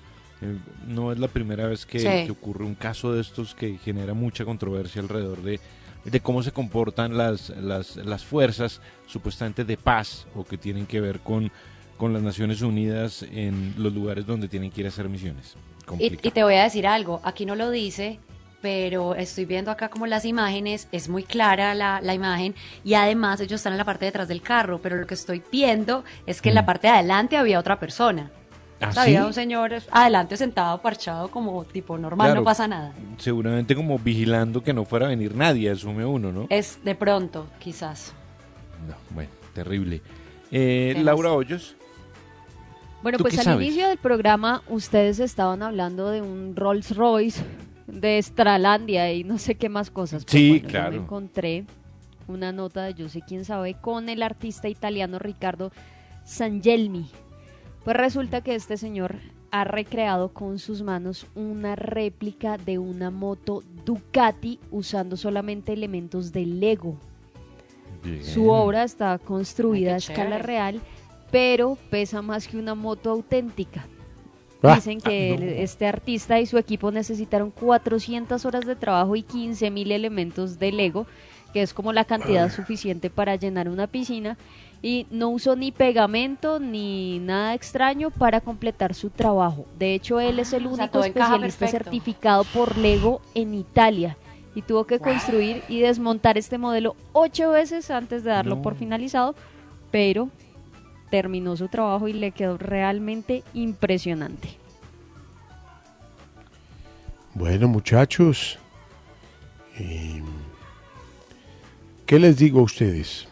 Eh, 0.41 0.57
no 0.87 1.11
es 1.11 1.19
la 1.19 1.27
primera 1.27 1.67
vez 1.67 1.85
que, 1.85 1.99
Sí. 1.99 2.07
que 2.25 2.31
ocurre 2.31 2.63
un 2.65 2.75
caso 2.75 3.13
de 3.13 3.21
estos 3.21 3.53
que 3.55 3.77
genera 3.77 4.13
mucha 4.13 4.45
controversia 4.45 5.01
alrededor 5.01 5.41
de, 5.43 5.59
de 6.05 6.19
cómo 6.21 6.41
se 6.43 6.51
comportan 6.51 7.17
las, 7.17 7.49
las, 7.49 7.97
las 7.97 8.23
fuerzas 8.23 8.81
supuestamente 9.05 9.63
de 9.63 9.77
paz 9.77 10.25
o 10.35 10.43
que 10.43 10.57
tienen 10.57 10.85
que 10.87 11.01
ver 11.01 11.19
con, 11.19 11.51
con 11.97 12.13
las 12.13 12.21
Naciones 12.21 12.61
Unidas 12.61 13.23
en 13.23 13.73
los 13.77 13.93
lugares 13.93 14.25
donde 14.25 14.47
tienen 14.47 14.71
que 14.71 14.81
ir 14.81 14.87
a 14.87 14.89
hacer 14.89 15.07
misiones. 15.09 15.55
Y, 15.99 16.09
te 16.09 16.43
voy 16.43 16.55
a 16.55 16.63
decir 16.63 16.87
algo, 16.87 17.21
aquí 17.23 17.45
no 17.45 17.55
lo 17.55 17.69
dice, 17.69 18.19
pero 18.61 19.13
estoy 19.13 19.45
viendo 19.45 19.69
acá 19.69 19.89
como 19.89 20.07
las 20.07 20.25
imágenes, 20.25 20.87
es 20.91 21.07
muy 21.09 21.23
clara 21.23 21.75
la, 21.75 22.01
la 22.01 22.13
imagen 22.15 22.55
y 22.83 22.95
además 22.95 23.39
ellos 23.39 23.59
están 23.59 23.73
en 23.73 23.77
la 23.77 23.85
parte 23.85 24.05
de 24.05 24.09
atrás 24.09 24.27
del 24.27 24.41
carro, 24.41 24.79
pero 24.81 24.95
lo 24.97 25.05
que 25.05 25.13
estoy 25.13 25.43
viendo 25.51 26.03
es 26.25 26.41
que 26.41 26.49
en 26.49 26.55
la 26.55 26.65
parte 26.65 26.87
de 26.87 26.93
adelante 26.93 27.37
había 27.37 27.59
otra 27.59 27.79
persona. 27.79 28.31
¿Ah, 28.81 28.91
Había 28.97 29.21
sí? 29.21 29.27
un 29.27 29.33
señor 29.33 29.73
adelante 29.89 30.35
sentado, 30.35 30.81
parchado, 30.81 31.29
como 31.29 31.63
tipo 31.63 31.97
normal, 31.97 32.27
Claro. 32.27 32.41
no 32.41 32.45
pasa 32.45 32.67
nada. 32.67 32.93
Seguramente 33.17 33.73
como 33.73 33.97
vigilando 33.97 34.61
que 34.63 34.73
no 34.73 34.83
fuera 34.83 35.05
a 35.05 35.09
venir 35.09 35.33
nadie, 35.33 35.69
asume 35.69 36.03
uno, 36.05 36.33
¿no? 36.33 36.47
Es 36.49 36.83
de 36.83 36.93
pronto, 36.93 37.47
quizás. 37.59 38.11
No, 38.85 38.95
bueno, 39.11 39.29
terrible. 39.53 40.01
Eh. 40.51 40.93
Laura 41.03 41.31
Hoyos. 41.31 41.75
Bueno, 43.05 43.19
¿Tú 43.19 43.25
pues 43.25 43.37
al 43.37 43.43
sabes? 43.45 43.67
inicio 43.67 43.87
del 43.87 43.99
programa 43.99 44.63
ustedes 44.67 45.19
estaban 45.19 45.61
hablando 45.61 46.09
de 46.09 46.23
un 46.23 46.55
Rolls 46.55 46.95
Royce 46.95 47.43
de 47.85 48.17
Estralandia 48.17 49.13
y 49.13 49.23
no 49.23 49.37
sé 49.37 49.53
qué 49.53 49.69
más 49.69 49.91
cosas. 49.91 50.25
Pues 50.25 50.31
Sí, 50.31 50.49
bueno, 50.49 50.63
yo 50.63 50.69
claro. 50.69 50.91
me 50.93 50.97
encontré 51.03 51.65
una 52.27 52.51
nota 52.51 52.81
de 52.85 52.95
yo 52.95 53.07
sé 53.07 53.21
quién 53.21 53.45
sabe 53.45 53.75
con 53.79 54.09
el 54.09 54.23
artista 54.23 54.69
italiano 54.69 55.19
Ricardo 55.19 55.71
Sangelmi. 56.23 57.05
Pues 57.83 57.95
resulta 57.95 58.41
que 58.41 58.55
este 58.55 58.75
señor 58.75 59.17
ha 59.51 59.65
recreado 59.65 60.29
con 60.33 60.57
sus 60.57 60.81
manos 60.81 61.27
una 61.35 61.75
réplica 61.75 62.57
de 62.57 62.79
una 62.79 63.11
moto 63.11 63.61
Ducati 63.85 64.59
usando 64.71 65.15
solamente 65.15 65.73
elementos 65.73 66.31
de 66.31 66.47
Lego. 66.47 66.97
Su 68.23 68.49
obra 68.49 68.83
está 68.83 69.19
construida 69.19 69.91
a 69.91 69.95
Ay, 69.97 70.01
qué 70.07 70.11
escala 70.13 70.39
real, 70.39 70.81
pero 71.31 71.77
pesa 71.89 72.21
más 72.21 72.47
que 72.47 72.57
una 72.57 72.75
moto 72.75 73.09
auténtica. 73.11 73.85
Ah, 74.63 74.75
Dicen 74.75 74.99
que 74.99 75.35
el- 75.35 75.43
este 75.43 75.85
artista 75.85 76.39
y 76.39 76.45
su 76.45 76.57
equipo 76.57 76.89
necesitaron 76.91 77.51
400 77.51 78.45
horas 78.45 78.65
de 78.65 78.75
trabajo 78.75 79.15
y 79.15 79.21
15 79.21 79.69
mil 79.69 79.91
elementos 79.91 80.57
de 80.57 80.71
Lego, 80.71 81.05
que 81.53 81.61
es 81.61 81.73
como 81.73 81.93
la 81.93 82.03
cantidad 82.05 82.51
suficiente 82.51 83.09
para 83.09 83.35
llenar 83.35 83.69
una 83.69 83.87
piscina, 83.87 84.37
y 84.81 85.07
no 85.09 85.29
usó 85.29 85.55
ni 85.55 85.71
pegamento 85.71 86.59
ni 86.59 87.19
nada 87.19 87.53
extraño 87.53 88.11
para 88.11 88.41
completar 88.41 88.93
su 88.93 89.09
trabajo. 89.09 89.65
De 89.79 89.93
hecho, 89.93 90.19
él 90.19 90.39
es 90.39 90.51
el 90.53 90.65
Ah, 90.65 90.69
o 90.71 90.75
sea, 90.75 90.83
único 90.85 91.03
encaja 91.05 91.35
especialista 91.35 91.67
certificado 91.67 92.43
por 92.45 92.77
Lego 92.77 93.21
en 93.35 93.53
Italia 93.53 94.17
y 94.53 94.61
tuvo 94.61 94.85
que 94.85 94.99
construir 94.99 95.63
y 95.69 95.79
desmontar 95.79 96.37
este 96.37 96.57
modelo 96.57 96.95
ocho 97.13 97.51
veces 97.51 97.89
antes 97.91 98.23
de 98.23 98.31
darlo 98.31 98.55
No. 98.57 98.61
por 98.61 98.75
finalizado, 98.75 99.35
pero 99.91 100.29
terminó 101.09 101.55
su 101.57 101.67
trabajo 101.67 102.07
y 102.07 102.13
le 102.13 102.31
quedó 102.31 102.57
realmente 102.57 103.43
impresionante. 103.53 104.49
Bueno, 107.33 107.67
muchachos, 107.67 108.57
eh, 109.77 110.21
¿qué 112.05 112.19
les 112.19 112.37
digo 112.37 112.61
a 112.61 112.63
ustedes? 112.63 113.27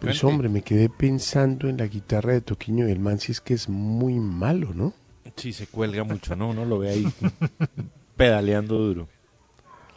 Pues 0.00 0.20
Cuente. 0.20 0.26
hombre, 0.26 0.48
me 0.48 0.62
quedé 0.62 0.88
pensando 0.88 1.68
en 1.68 1.76
la 1.76 1.86
guitarra 1.86 2.32
de 2.32 2.40
Toquiño 2.40 2.88
y 2.88 2.90
el 2.90 2.98
man, 3.00 3.20
si 3.20 3.32
es 3.32 3.40
que 3.40 3.54
es 3.54 3.68
muy 3.68 4.14
malo, 4.14 4.72
¿no? 4.74 4.92
Sí, 5.36 5.52
se 5.52 5.66
cuelga 5.66 6.04
mucho, 6.04 6.34
¿no? 6.34 6.48
Uno 6.48 6.64
lo 6.64 6.78
ve 6.78 6.90
ahí 6.90 7.06
pedaleando 8.16 8.78
duro. 8.78 9.08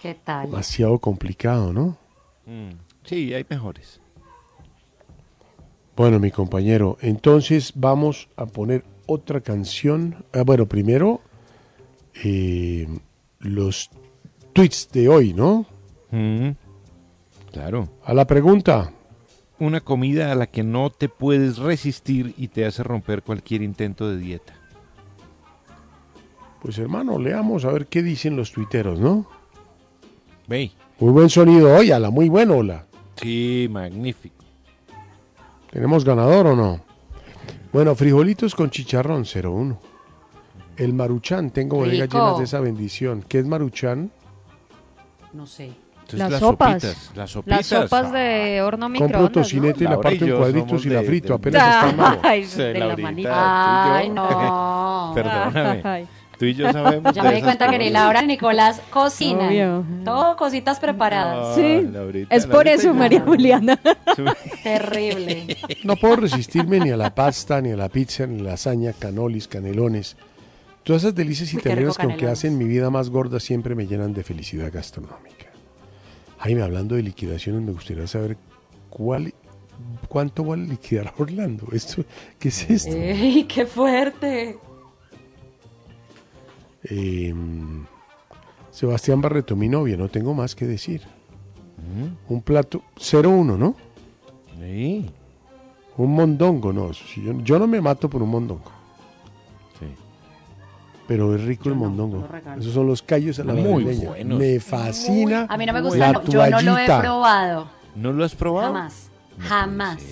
¿Qué 0.02 0.14
tal? 0.14 0.48
Demasiado 0.48 1.00
complicado, 1.00 1.72
¿no? 1.74 1.98
Mm, 2.46 2.72
Sí, 3.06 3.34
hay 3.34 3.46
mejores. 3.50 4.00
Bueno, 5.96 6.20
mi 6.20 6.32
compañero, 6.32 6.98
entonces 7.02 7.74
vamos 7.76 8.28
a 8.36 8.46
poner 8.46 8.84
otra 9.06 9.42
canción. 9.42 10.26
Ah, 10.34 10.42
bueno, 10.44 10.66
primero 10.68 11.22
eh, 12.24 12.88
los 13.40 13.90
tweets 14.54 14.90
de 14.92 15.08
hoy, 15.10 15.34
¿no? 15.34 15.66
Mm, 16.12 16.52
Claro. 17.52 17.88
A 18.04 18.16
la 18.16 18.26
pregunta. 18.26 18.92
Una 19.60 19.80
comida 19.82 20.32
a 20.32 20.36
la 20.36 20.48
que 20.48 20.64
no 20.64 20.90
te 20.90 21.08
puedes 21.08 21.60
resistir 21.60 22.34
y 22.36 22.48
te 22.48 22.66
hace 22.66 22.82
romper 22.82 23.22
cualquier 23.22 23.62
intento 23.62 24.10
de 24.10 24.18
dieta. 24.18 24.54
Pues 26.64 26.80
hermano, 26.80 27.20
leamos 27.20 27.64
a 27.66 27.72
ver 27.72 27.86
qué 27.86 28.02
dicen 28.02 28.36
los 28.36 28.52
tuiteros, 28.52 29.00
¿no? 29.00 29.28
Ve. 30.48 30.72
Muy 31.00 31.12
buen 31.12 31.30
sonido 31.30 31.76
hoy, 31.76 31.92
ala, 31.92 32.10
muy 32.10 32.28
bueno, 32.28 32.56
hola. 32.58 32.88
Sí, 33.22 33.68
magnífico. 33.70 34.43
¿Tenemos 35.74 36.06
ganador 36.06 36.46
o 36.48 36.56
no? 36.56 36.80
Bueno, 37.72 37.96
frijolitos 37.96 38.54
con 38.54 38.70
chicharrón, 38.70 39.26
01. 39.26 39.80
El 40.78 40.94
maruchan, 40.94 41.50
tengo 41.50 41.78
bodegas 41.78 42.02
Rico. 42.08 42.18
llenas 42.20 42.38
de 42.38 42.44
esa 42.44 42.60
bendición. 42.60 43.24
¿Qué 43.28 43.40
es 43.40 43.46
maruchan? 43.48 44.12
No 45.34 45.48
sé. 45.48 45.72
Entonces, 46.02 46.20
Las 46.20 46.32
las, 46.32 46.40
sopas. 46.42 46.82
sopitas. 46.84 47.12
Las 47.16 47.32
sopitas. 47.32 47.58
Las 47.58 47.66
sopas 47.90 48.12
de 48.12 48.62
horno 48.62 48.86
Compro 48.86 49.02
microondas, 49.06 49.22
¿no? 49.22 49.42
tocinete 49.42 49.84
y 49.84 49.88
la 49.88 50.00
parto 50.02 50.26
en 50.26 50.30
yo 50.30 50.38
cuadritos 50.38 50.68
somos 50.70 50.86
y 50.86 50.90
la 50.90 51.00
de- 51.02 51.06
frito, 51.08 51.28
de- 51.30 51.34
apenas 51.36 51.76
está 51.88 51.92
malo. 51.98 52.20
Ay, 52.24 52.46
Sí, 52.46 52.62
de 52.62 52.74
la 52.74 52.86
Laurita, 52.88 53.08
manita. 53.10 53.96
Ay, 53.98 54.08
tú 54.10 54.14
y 54.14 54.16
yo. 54.16 54.22
no. 54.30 55.12
Perdóname. 55.16 55.82
Ay. 55.84 56.08
Tú 56.44 56.48
y 56.48 56.56
yo 56.56 56.70
sabemos. 56.74 57.14
Ya 57.16 57.24
me 57.24 57.36
di 57.36 57.42
cuenta 57.42 57.70
que 57.70 57.78
ni. 57.78 57.90
Laura 57.90 58.22
ni 58.22 58.34
Nicolás 58.34 58.82
cocinan. 58.90 59.48
Obvio. 59.48 59.86
Todo 60.04 60.36
cositas 60.36 60.78
preparadas. 60.78 61.38
No, 61.38 61.56
Sí, 61.56 61.88
Laurita, 61.90 62.36
es 62.36 62.46
por 62.46 62.66
Laurita 62.66 62.74
eso. 62.74 62.94
María 62.94 63.22
Juliana. 63.22 63.80
Terrible. 64.64 65.56
No 65.86 65.96
puedo 65.96 66.18
resistirme 66.18 66.82
ni 66.82 66.90
a 66.90 66.98
la 66.98 67.16
pasta, 67.16 67.62
ni 67.62 67.72
a 67.72 67.78
la 67.78 67.88
pizza, 67.88 68.28
ni 68.28 68.42
a 68.42 68.44
la 68.44 68.50
lasaña, 68.52 68.92
canolis, 68.92 69.48
canelones. 69.48 70.18
Todas 70.84 71.04
esas 71.04 71.16
delicias 71.16 71.54
italianas 71.54 71.98
rico 71.98 72.18
que 72.18 72.28
hacen 72.28 72.58
mi 72.58 72.66
vida 72.66 72.90
más 72.90 73.10
gorda 73.10 73.40
siempre 73.40 73.74
me 73.74 73.88
llenan 73.88 74.14
de 74.14 74.26
felicidad 74.26 74.70
gastronómica. 74.70 75.46
Jaime, 76.40 76.62
hablando 76.62 76.96
de 76.96 77.04
liquidaciones, 77.04 77.62
me 77.62 77.72
gustaría 77.72 78.06
saber 78.06 78.36
cuál, 78.90 79.34
cuánto 80.10 80.44
vale 80.44 80.66
liquidar 80.68 81.08
a 81.08 81.14
Orlando. 81.18 81.70
Esto, 81.72 82.04
¿Qué 82.38 82.50
es 82.50 82.70
esto? 82.70 82.94
¡Ey, 82.94 83.46
qué 83.46 83.66
fuerte! 83.66 84.58
Eh, 86.86 87.34
Sebastián 88.72 89.22
Barreto, 89.22 89.56
mi 89.56 89.70
novia, 89.70 89.96
no 89.96 90.10
tengo 90.10 90.34
más 90.34 90.56
que 90.56 90.66
decir. 90.66 91.02
Un 92.30 92.42
plato 92.42 92.82
0-1, 92.98 93.58
¿no? 93.58 93.76
Sí. 94.60 95.12
Un 95.98 96.16
mondongo, 96.16 96.74
no. 96.74 96.92
yo, 96.92 97.40
yo 97.44 97.60
no 97.60 97.68
me 97.68 97.80
mato 97.82 98.10
por 98.10 98.24
un 98.24 98.30
mondongo. 98.30 98.72
Sí. 99.80 99.86
Pero 101.08 101.36
es 101.36 101.44
rico 101.44 101.70
el 101.70 101.76
no, 101.76 101.82
mondongo. 101.82 102.28
Esos 102.58 102.74
son 102.74 102.88
los 102.88 103.04
callos 103.04 103.38
a 103.40 103.44
la 103.44 103.54
Muy 103.54 103.84
buenos. 103.84 104.40
Me 104.40 104.60
fascina. 104.60 105.46
A 105.50 105.58
mí 105.58 105.66
no 105.66 105.74
me 105.74 105.82
la 105.82 105.88
gusta, 105.88 106.12
no, 106.14 106.24
yo 106.24 106.50
no 106.50 106.62
lo 106.62 106.78
he 106.80 106.86
probado. 106.86 107.68
¿No 107.96 108.12
lo 108.12 108.24
has 108.24 108.34
probado? 108.34 108.74
Jamás. 108.74 109.12
Jamás. 109.38 110.04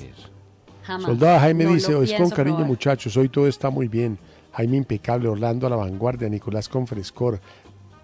Jamás. 0.84 1.06
Soldado 1.06 1.40
Jaime 1.40 1.64
No 1.64 1.74
dice, 1.74 2.04
es 2.04 2.14
con 2.14 2.30
cariño 2.30 2.58
probar. 2.58 2.68
muchachos, 2.68 3.16
hoy 3.18 3.30
todo 3.30 3.48
está 3.48 3.70
muy 3.70 3.88
bien. 3.88 4.20
Jaime 4.54 4.78
impecable, 4.78 5.28
Orlando 5.28 5.68
a 5.68 5.70
la 5.70 5.76
vanguardia, 5.76 6.30
Nicolás 6.30 6.68
con 6.68 6.88
frescor, 6.88 7.40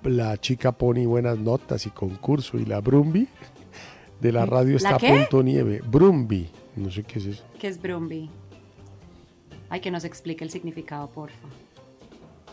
la 0.03 0.37
chica 0.37 0.71
Pony 0.71 1.05
buenas 1.05 1.37
notas 1.37 1.85
y 1.85 1.89
concurso 1.89 2.57
y 2.57 2.65
la 2.65 2.79
Brumbi 2.79 3.27
de 4.21 4.31
la 4.31 4.45
radio 4.45 4.71
¿La 4.71 4.77
está 4.77 4.95
a 4.95 4.99
qué? 4.99 5.09
punto 5.09 5.43
nieve. 5.43 5.81
Brumbi, 5.85 6.49
no 6.75 6.89
sé 6.89 7.03
qué 7.03 7.19
es 7.19 7.25
eso. 7.25 7.43
¿Qué 7.59 7.67
es 7.67 7.81
Brumby? 7.81 8.29
Ay, 9.69 9.81
que 9.81 9.91
nos 9.91 10.05
explique 10.05 10.43
el 10.43 10.49
significado, 10.49 11.09
porfa. 11.09 11.47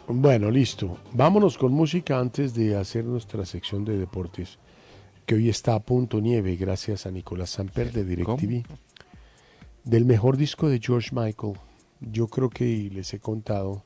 Bueno, 0.09 0.51
listo. 0.51 0.99
Vámonos 1.12 1.57
con 1.57 1.73
música 1.73 2.19
antes 2.19 2.55
de 2.55 2.77
hacer 2.77 3.05
nuestra 3.05 3.47
sección 3.47 3.85
de 3.85 3.97
deportes, 3.97 4.59
que 5.25 5.37
hoy 5.37 5.49
está 5.49 5.75
a 5.75 5.81
punto 5.81 6.21
nieve, 6.21 6.57
gracias 6.57 7.07
a 7.07 7.11
Nicolás 7.11 7.51
Samper 7.51 7.93
de 7.93 8.05
DirecTV. 8.05 8.65
Del 9.85 10.05
mejor 10.05 10.37
disco 10.37 10.69
de 10.69 10.81
George 10.83 11.11
Michael, 11.12 11.55
yo 12.10 12.28
creo 12.28 12.51
que 12.51 12.90
les 12.93 13.12
he 13.14 13.18
contado, 13.18 13.85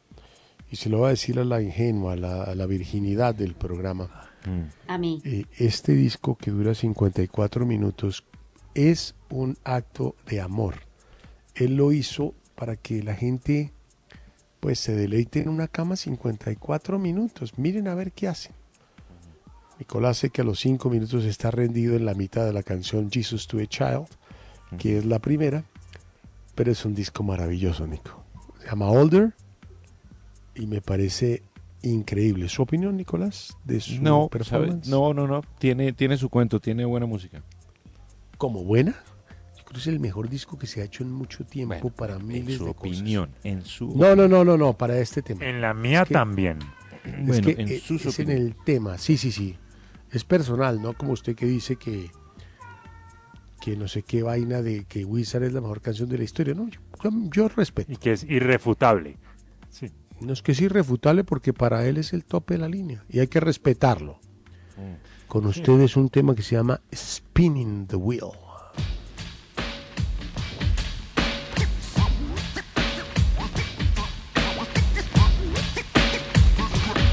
y 0.71 0.77
se 0.77 0.89
lo 0.89 0.99
voy 0.99 1.07
a 1.07 1.11
decir 1.11 1.39
a 1.39 1.45
la 1.45 1.63
ingenua, 1.63 2.13
a 2.13 2.17
la, 2.17 2.43
a 2.45 2.55
la 2.55 2.67
virginidad 2.67 3.35
del 3.35 3.55
programa. 3.55 4.11
Mm. 4.47 4.91
A 4.91 4.99
mí. 4.99 5.21
Eh, 5.25 5.45
este 5.59 5.93
disco 5.95 6.37
que 6.37 6.51
dura 6.51 6.75
54 6.75 7.67
minutos 7.67 8.25
es 8.75 9.15
un 9.31 9.57
acto 9.65 10.15
de 10.27 10.41
amor. 10.41 10.75
Él 11.55 11.77
lo 11.77 11.93
hizo 11.93 12.35
para 12.55 12.77
que 12.77 13.03
la 13.03 13.15
gente 13.15 13.73
pues 14.61 14.81
se 14.81 14.95
deleite 14.95 15.41
en 15.41 15.49
una 15.49 15.69
cama 15.69 15.97
54 15.97 16.99
minutos. 16.99 17.59
Miren 17.59 17.89
a 17.89 17.95
ver 17.95 18.13
qué 18.13 18.29
hacen. 18.29 18.53
Nicolás 19.79 20.19
sé 20.19 20.31
que 20.31 20.41
a 20.41 20.45
los 20.45 20.59
cinco 20.59 20.91
minutos 20.91 21.25
está 21.25 21.51
rendido 21.51 21.95
en 21.95 22.05
la 22.05 22.15
mitad 22.15 22.45
de 22.45 22.53
la 22.53 22.65
canción 22.65 23.11
Jesus 23.11 23.47
to 23.47 23.59
a 23.59 23.67
Child, 23.67 24.09
que 24.77 24.99
es 24.99 25.05
la 25.05 25.21
primera, 25.21 25.65
pero 26.59 26.73
es 26.73 26.85
un 26.85 26.93
disco 26.93 27.23
maravilloso, 27.23 27.87
Nico. 27.87 28.25
Se 28.59 28.67
llama 28.67 28.91
Older 28.91 29.33
y 30.57 30.67
me 30.67 30.81
parece 30.81 31.45
increíble. 31.83 32.49
¿Su 32.49 32.63
opinión, 32.63 32.97
Nicolás, 32.97 33.57
de 33.65 33.79
su 33.79 34.03
No, 34.03 34.27
performance? 34.29 34.89
no, 34.89 35.15
no, 35.15 35.29
no. 35.29 35.43
Tiene, 35.61 35.93
tiene 35.93 36.17
su 36.17 36.29
cuento, 36.29 36.59
tiene 36.59 36.85
buena 36.85 37.07
música. 37.07 37.45
¿Como 38.39 38.65
buena? 38.65 38.91
Yo 39.57 39.65
creo 39.67 39.75
que 39.75 39.79
es 39.79 39.87
el 39.87 40.01
mejor 40.01 40.29
disco 40.29 40.59
que 40.59 40.67
se 40.67 40.81
ha 40.83 40.85
hecho 40.85 41.05
en 41.05 41.13
mucho 41.13 41.45
tiempo 41.45 41.77
Bueno, 41.81 41.95
para 41.97 42.17
en 42.17 42.27
miles 42.27 42.57
su 42.59 42.65
de 42.65 42.75
cosas. 42.75 42.91
opinión, 42.99 43.31
en 43.45 43.65
su 43.65 43.97
No, 43.97 44.17
no, 44.17 44.27
no, 44.27 44.45
no, 44.45 44.57
no, 44.57 44.73
para 44.77 44.99
este 44.99 45.23
tema. 45.23 45.45
En 45.47 45.61
la 45.61 45.73
mía 45.75 46.03
Es 46.03 46.09
que- 46.09 46.15
también. 46.15 46.59
Es 47.05 47.25
Bueno, 47.25 47.47
que 47.55 47.63
en 47.63 47.69
eh, 47.69 47.79
sus 47.79 48.05
es 48.05 48.19
en 48.19 48.31
el 48.31 48.57
tema, 48.57 48.99
sí, 48.99 49.17
sí, 49.17 49.31
sí. 49.31 49.57
Es 50.11 50.25
personal, 50.25 50.83
¿no? 50.83 50.95
Como 50.95 51.13
usted 51.13 51.37
que 51.37 51.47
dice 51.47 51.77
que 51.77 52.11
que 53.61 53.77
no 53.77 53.89
sé 53.89 54.03
qué 54.03 54.23
vaina 54.23 54.63
de 54.63 54.85
que 54.85 55.05
Wizard 55.05 55.45
es 55.45 55.53
la 55.53 55.61
mejor 55.61 55.81
canción 55.81 56.09
de 56.09 56.19
la 56.19 56.25
historia, 56.25 56.55
¿no? 56.55 56.69
Yo, 56.69 56.81
yo- 57.03 57.31
yo 57.33 57.49
respeto. 57.49 57.91
Y 57.93 57.97
que 57.97 58.13
es 58.13 58.25
irrefutable. 58.25 59.17
Sí. 59.71 59.91
No 60.21 60.33
es 60.33 60.43
que 60.43 60.53
es 60.53 60.61
irrefutable 60.61 61.25
porque 61.25 61.53
para 61.53 61.87
él 61.87 61.97
es 61.97 62.13
el 62.13 62.25
tope 62.25 62.55
de 62.55 62.59
la 62.61 62.69
línea 62.69 63.05
y 63.09 63.21
hay 63.21 63.29
que 63.29 63.41
respetarlo. 63.41 64.19
Con 65.27 65.45
ustedes 65.47 65.97
un 65.97 66.09
tema 66.09 66.35
que 66.35 66.43
se 66.43 66.55
llama 66.57 66.81
Spinning 66.95 67.87
the 67.87 67.97
Wheel. 67.97 68.31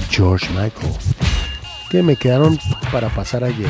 George 0.10 0.48
Michael. 0.54 0.94
Que 1.90 2.02
me 2.02 2.16
quedaron 2.16 2.58
para 2.92 3.10
pasar 3.10 3.44
ayer. 3.44 3.70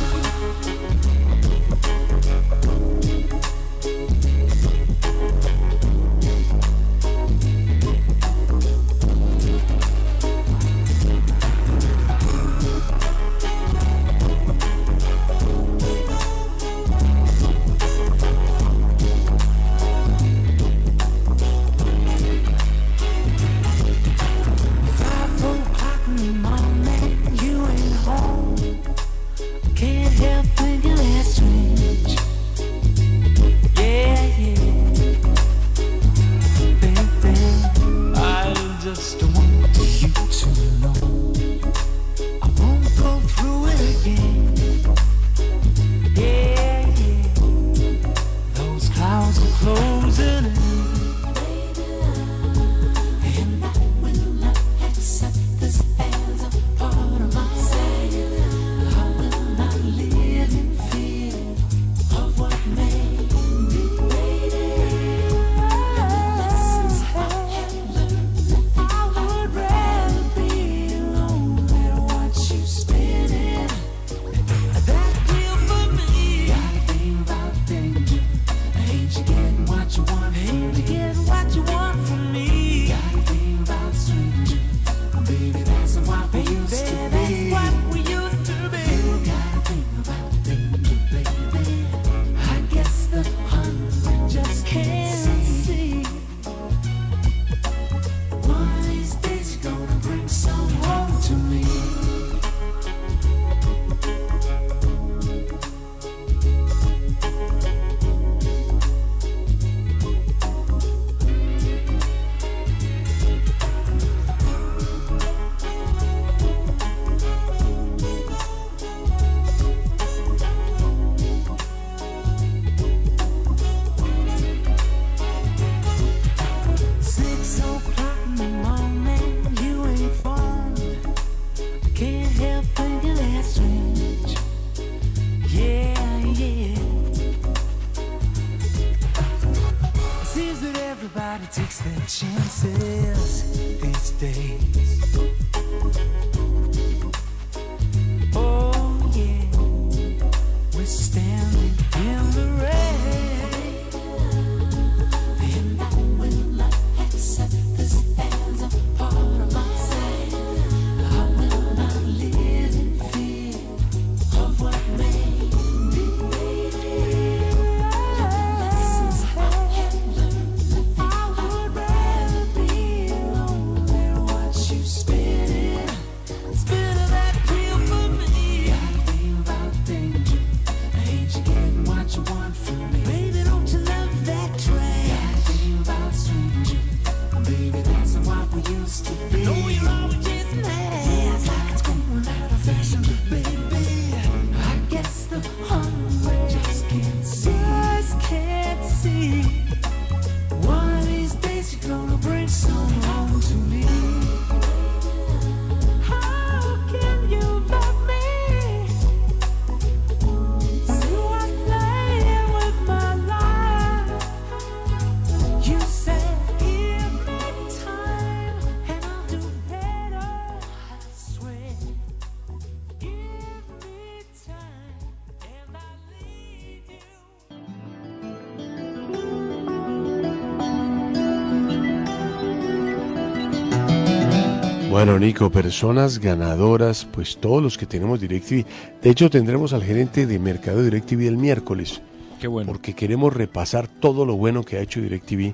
Bueno, 235.11 235.25
Nico, 235.25 235.51
personas 235.51 236.19
ganadoras, 236.19 237.05
pues 237.11 237.35
todos 237.35 237.61
los 237.61 237.77
que 237.77 237.85
tenemos 237.85 238.21
DirecTV. 238.21 238.65
De 239.01 239.09
hecho, 239.09 239.29
tendremos 239.29 239.73
al 239.73 239.83
gerente 239.83 240.25
de 240.25 240.39
Mercado 240.39 240.77
de 240.77 240.85
DirecTV 240.85 241.27
el 241.27 241.35
miércoles. 241.35 242.01
Qué 242.39 242.47
bueno. 242.47 242.71
Porque 242.71 242.93
queremos 242.93 243.33
repasar 243.33 243.89
todo 243.89 244.25
lo 244.25 244.37
bueno 244.37 244.63
que 244.63 244.77
ha 244.77 244.79
hecho 244.79 245.01
DirecTV 245.01 245.53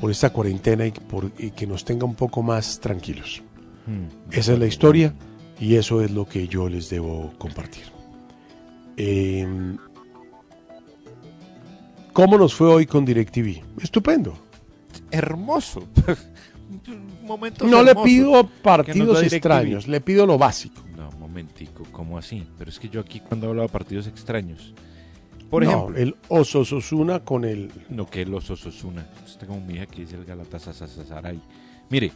por 0.00 0.10
esta 0.10 0.30
cuarentena 0.30 0.86
y, 0.86 0.92
por, 0.92 1.30
y 1.36 1.50
que 1.50 1.66
nos 1.66 1.84
tenga 1.84 2.06
un 2.06 2.14
poco 2.14 2.42
más 2.42 2.80
tranquilos. 2.80 3.42
Hmm. 3.86 4.06
Esa 4.30 4.54
es 4.54 4.58
la 4.58 4.66
historia 4.66 5.12
y 5.60 5.74
eso 5.74 6.00
es 6.00 6.10
lo 6.10 6.24
que 6.24 6.48
yo 6.48 6.70
les 6.70 6.88
debo 6.88 7.34
compartir. 7.36 7.84
Eh, 8.96 9.46
¿Cómo 12.14 12.38
nos 12.38 12.54
fue 12.54 12.68
hoy 12.68 12.86
con 12.86 13.04
DirecTV? 13.04 13.82
Estupendo. 13.82 14.32
Hermoso. 15.10 15.86
Momentos 17.22 17.68
No 17.68 17.82
le 17.82 17.94
pido 17.96 18.46
partidos 18.62 19.22
extraños, 19.22 19.88
le 19.88 20.00
pido 20.00 20.26
lo 20.26 20.36
básico. 20.38 20.82
No, 20.96 21.10
momentico, 21.12 21.84
¿cómo 21.92 22.18
así? 22.18 22.46
Pero 22.58 22.70
es 22.70 22.78
que 22.78 22.88
yo 22.88 23.00
aquí 23.00 23.20
cuando 23.20 23.48
hablo 23.48 23.62
de 23.62 23.68
partidos 23.68 24.06
extraños. 24.06 24.74
Por 25.50 25.64
No, 25.64 25.70
ejemplo. 25.70 25.96
el 25.96 26.16
Osasuna 26.28 27.20
con 27.20 27.44
el 27.44 27.70
No, 27.88 28.08
que 28.08 28.22
el 28.22 28.34
Osasuna. 28.34 29.06
Está 29.24 29.46
como 29.46 29.60
mi 29.60 29.74
hija 29.74 29.86
que 29.86 30.00
dice 30.02 30.16
el 30.16 30.24
Galatasaray. 30.24 31.40
Mire. 31.90 32.12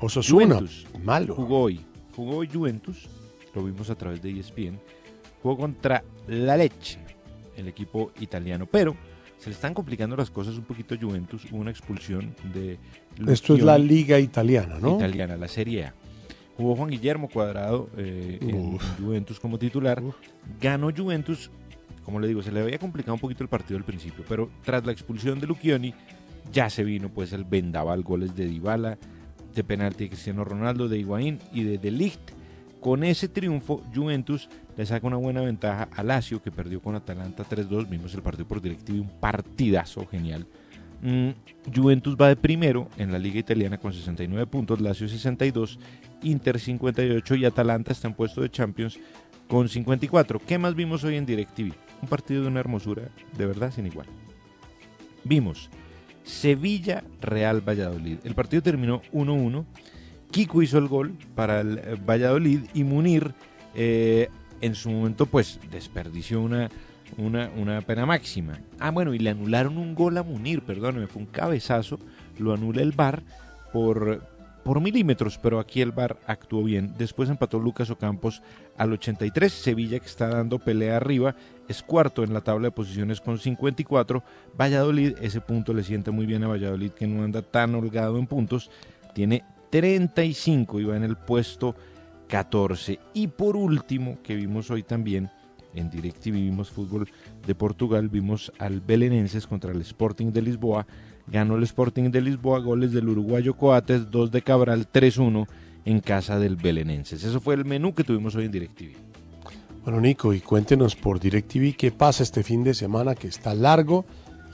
Osasuna, 0.00 0.56
Juventus 0.56 0.86
malo. 1.02 1.34
Jugó 1.34 1.62
hoy. 1.62 1.80
Jugó 2.14 2.36
hoy 2.38 2.48
Juventus. 2.52 3.08
Lo 3.54 3.62
vimos 3.64 3.90
a 3.90 3.94
través 3.94 4.20
de 4.22 4.38
ESPN. 4.38 4.78
Jugó 5.42 5.56
contra 5.56 6.02
La 6.26 6.56
Leche, 6.56 6.98
el 7.56 7.68
equipo 7.68 8.12
italiano. 8.20 8.66
Pero 8.70 8.96
se 9.44 9.50
le 9.50 9.54
están 9.56 9.74
complicando 9.74 10.16
las 10.16 10.30
cosas 10.30 10.56
un 10.56 10.64
poquito 10.64 10.94
a 10.94 10.98
Juventus. 10.98 11.44
Hubo 11.52 11.58
una 11.58 11.70
expulsión 11.70 12.34
de... 12.54 12.78
Esto 13.30 13.54
es 13.54 13.62
la 13.62 13.76
liga 13.76 14.18
italiana, 14.18 14.78
¿no? 14.80 14.96
italiana, 14.96 15.36
la 15.36 15.48
Serie 15.48 15.84
A. 15.84 15.94
Jugó 16.56 16.74
Juan 16.76 16.88
Guillermo 16.88 17.28
Cuadrado 17.28 17.90
eh, 17.98 18.38
en. 18.40 18.78
Juventus 18.98 19.38
como 19.38 19.58
titular. 19.58 20.02
Ganó 20.58 20.90
Juventus, 20.96 21.50
como 22.06 22.20
le 22.20 22.28
digo, 22.28 22.42
se 22.42 22.52
le 22.52 22.60
había 22.60 22.78
complicado 22.78 23.12
un 23.12 23.20
poquito 23.20 23.42
el 23.42 23.50
partido 23.50 23.76
al 23.76 23.84
principio, 23.84 24.24
pero 24.26 24.48
tras 24.64 24.86
la 24.86 24.92
expulsión 24.92 25.38
de 25.40 25.46
Lucioni 25.46 25.92
ya 26.50 26.70
se 26.70 26.82
vino 26.82 27.10
pues 27.10 27.34
el 27.34 27.44
vendaval, 27.44 28.02
goles 28.02 28.34
de 28.34 28.46
Dybala, 28.46 28.96
de 29.54 29.62
penalti 29.62 30.04
de 30.04 30.10
Cristiano 30.10 30.42
Ronaldo, 30.44 30.88
de 30.88 31.00
Higuaín 31.00 31.38
y 31.52 31.64
de 31.64 31.76
De 31.76 31.90
Ligt. 31.90 32.30
Con 32.84 33.02
ese 33.02 33.28
triunfo, 33.28 33.82
Juventus 33.94 34.46
le 34.76 34.84
saca 34.84 35.06
una 35.06 35.16
buena 35.16 35.40
ventaja 35.40 35.88
a 35.90 36.02
Lazio, 36.02 36.42
que 36.42 36.50
perdió 36.50 36.82
con 36.82 36.94
Atalanta 36.94 37.42
3-2. 37.42 37.88
Vimos 37.88 38.12
el 38.12 38.20
partido 38.20 38.46
por 38.46 38.60
DirecTV, 38.60 39.00
un 39.00 39.08
partidazo 39.20 40.04
genial. 40.06 40.46
Mm, 41.00 41.30
Juventus 41.74 42.14
va 42.14 42.28
de 42.28 42.36
primero 42.36 42.90
en 42.98 43.10
la 43.10 43.18
liga 43.18 43.38
italiana 43.38 43.78
con 43.78 43.94
69 43.94 44.46
puntos, 44.48 44.82
Lazio 44.82 45.08
62, 45.08 45.78
Inter 46.24 46.60
58 46.60 47.34
y 47.36 47.46
Atalanta 47.46 47.92
está 47.92 48.08
en 48.08 48.12
puesto 48.12 48.42
de 48.42 48.50
Champions 48.50 48.98
con 49.48 49.66
54. 49.66 50.38
¿Qué 50.46 50.58
más 50.58 50.74
vimos 50.74 51.04
hoy 51.04 51.16
en 51.16 51.24
DirecTV? 51.24 51.72
Un 52.02 52.08
partido 52.10 52.42
de 52.42 52.48
una 52.48 52.60
hermosura, 52.60 53.08
de 53.38 53.46
verdad, 53.46 53.72
sin 53.72 53.86
igual. 53.86 54.08
Vimos 55.24 55.70
Sevilla 56.22 57.02
Real 57.22 57.66
Valladolid. 57.66 58.18
El 58.24 58.34
partido 58.34 58.62
terminó 58.62 59.00
1-1. 59.10 59.64
Kiko 60.34 60.62
hizo 60.62 60.78
el 60.78 60.88
gol 60.88 61.14
para 61.36 61.60
el 61.60 61.78
eh, 61.78 61.96
Valladolid 62.04 62.62
y 62.74 62.82
Munir 62.82 63.32
eh, 63.76 64.28
en 64.60 64.74
su 64.74 64.90
momento 64.90 65.26
pues 65.26 65.60
desperdició 65.70 66.40
una, 66.40 66.68
una, 67.18 67.52
una 67.56 67.80
pena 67.82 68.04
máxima. 68.04 68.58
Ah, 68.80 68.90
bueno, 68.90 69.14
y 69.14 69.20
le 69.20 69.30
anularon 69.30 69.78
un 69.78 69.94
gol 69.94 70.18
a 70.18 70.24
Munir, 70.24 70.62
perdóneme, 70.62 71.06
fue 71.06 71.22
un 71.22 71.28
cabezazo, 71.28 72.00
lo 72.36 72.52
anula 72.52 72.82
el 72.82 72.90
VAR 72.90 73.22
por, 73.72 74.26
por 74.64 74.80
milímetros, 74.80 75.38
pero 75.38 75.60
aquí 75.60 75.80
el 75.80 75.92
VAR 75.92 76.16
actuó 76.26 76.64
bien. 76.64 76.94
Después 76.98 77.30
empató 77.30 77.60
Lucas 77.60 77.90
Ocampos 77.90 78.42
al 78.76 78.92
83, 78.92 79.52
Sevilla 79.52 80.00
que 80.00 80.06
está 80.06 80.26
dando 80.26 80.58
pelea 80.58 80.96
arriba, 80.96 81.36
es 81.68 81.80
cuarto 81.80 82.24
en 82.24 82.34
la 82.34 82.40
tabla 82.40 82.66
de 82.66 82.72
posiciones 82.72 83.20
con 83.20 83.38
54, 83.38 84.24
Valladolid, 84.60 85.14
ese 85.20 85.40
punto 85.40 85.72
le 85.72 85.84
siente 85.84 86.10
muy 86.10 86.26
bien 86.26 86.42
a 86.42 86.48
Valladolid 86.48 86.90
que 86.90 87.06
no 87.06 87.22
anda 87.22 87.42
tan 87.42 87.76
holgado 87.76 88.18
en 88.18 88.26
puntos, 88.26 88.72
tiene 89.14 89.44
35 89.74 90.78
y 90.78 90.84
va 90.84 90.96
en 90.96 91.02
el 91.02 91.16
puesto 91.16 91.74
14. 92.28 93.00
Y 93.12 93.26
por 93.26 93.56
último, 93.56 94.18
que 94.22 94.36
vimos 94.36 94.70
hoy 94.70 94.84
también 94.84 95.32
en 95.74 95.90
DirecTV, 95.90 96.30
vimos 96.30 96.70
fútbol 96.70 97.08
de 97.44 97.54
Portugal, 97.56 98.08
vimos 98.08 98.52
al 98.60 98.80
Belenenses 98.80 99.48
contra 99.48 99.72
el 99.72 99.80
Sporting 99.80 100.30
de 100.30 100.42
Lisboa. 100.42 100.86
Ganó 101.26 101.56
el 101.56 101.64
Sporting 101.64 102.12
de 102.12 102.20
Lisboa, 102.20 102.60
goles 102.60 102.92
del 102.92 103.08
uruguayo 103.08 103.56
Coates, 103.56 104.12
2 104.12 104.30
de 104.30 104.42
Cabral, 104.42 104.86
3-1 104.92 105.48
en 105.84 105.98
casa 105.98 106.38
del 106.38 106.54
Belenenses. 106.54 107.24
Eso 107.24 107.40
fue 107.40 107.56
el 107.56 107.64
menú 107.64 107.96
que 107.96 108.04
tuvimos 108.04 108.36
hoy 108.36 108.44
en 108.44 108.52
DirecTV. 108.52 108.92
Bueno, 109.82 110.00
Nico, 110.00 110.32
y 110.32 110.40
cuéntenos 110.40 110.94
por 110.94 111.18
DirecTV 111.18 111.74
qué 111.76 111.90
pasa 111.90 112.22
este 112.22 112.44
fin 112.44 112.62
de 112.62 112.74
semana 112.74 113.16
que 113.16 113.26
está 113.26 113.54
largo 113.54 114.04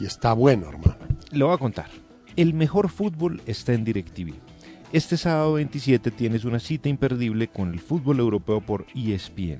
y 0.00 0.06
está 0.06 0.32
bueno, 0.32 0.70
hermano. 0.70 0.96
Le 1.30 1.44
voy 1.44 1.52
a 1.52 1.58
contar. 1.58 1.90
El 2.36 2.54
mejor 2.54 2.88
fútbol 2.88 3.42
está 3.44 3.74
en 3.74 3.84
DirecTV. 3.84 4.49
Este 4.92 5.16
sábado 5.16 5.54
27 5.54 6.10
tienes 6.10 6.44
una 6.44 6.58
cita 6.58 6.88
imperdible 6.88 7.48
con 7.48 7.72
el 7.72 7.78
fútbol 7.80 8.18
europeo 8.18 8.60
por 8.60 8.86
E 8.94 9.14
ESPN. 9.14 9.58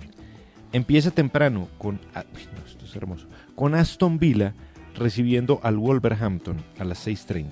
Empieza 0.73 1.11
temprano 1.11 1.69
con 1.79 2.01
ah, 2.15 2.25
no, 2.57 2.67
esto 2.67 2.85
es 2.85 2.97
hermoso, 2.97 3.27
con 3.55 3.75
Aston 3.75 4.19
Villa 4.19 4.55
recibiendo 4.97 5.61
al 5.63 5.77
Wolverhampton 5.77 6.57
a 6.79 6.85
las 6.85 7.07
6:30. 7.07 7.45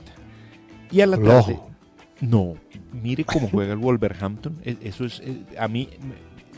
Y 0.91 1.01
a 1.03 1.07
la 1.07 1.19
tarde. 1.19 1.59
No, 2.21 2.55
mire 3.01 3.25
cómo 3.25 3.49
juega 3.49 3.75
el 3.75 3.79
Wolverhampton, 3.79 4.57
E- 4.65 4.77
eso 4.83 5.05
es 5.05 5.21
eh, 5.21 5.43
a 5.57 5.69
mí 5.69 5.89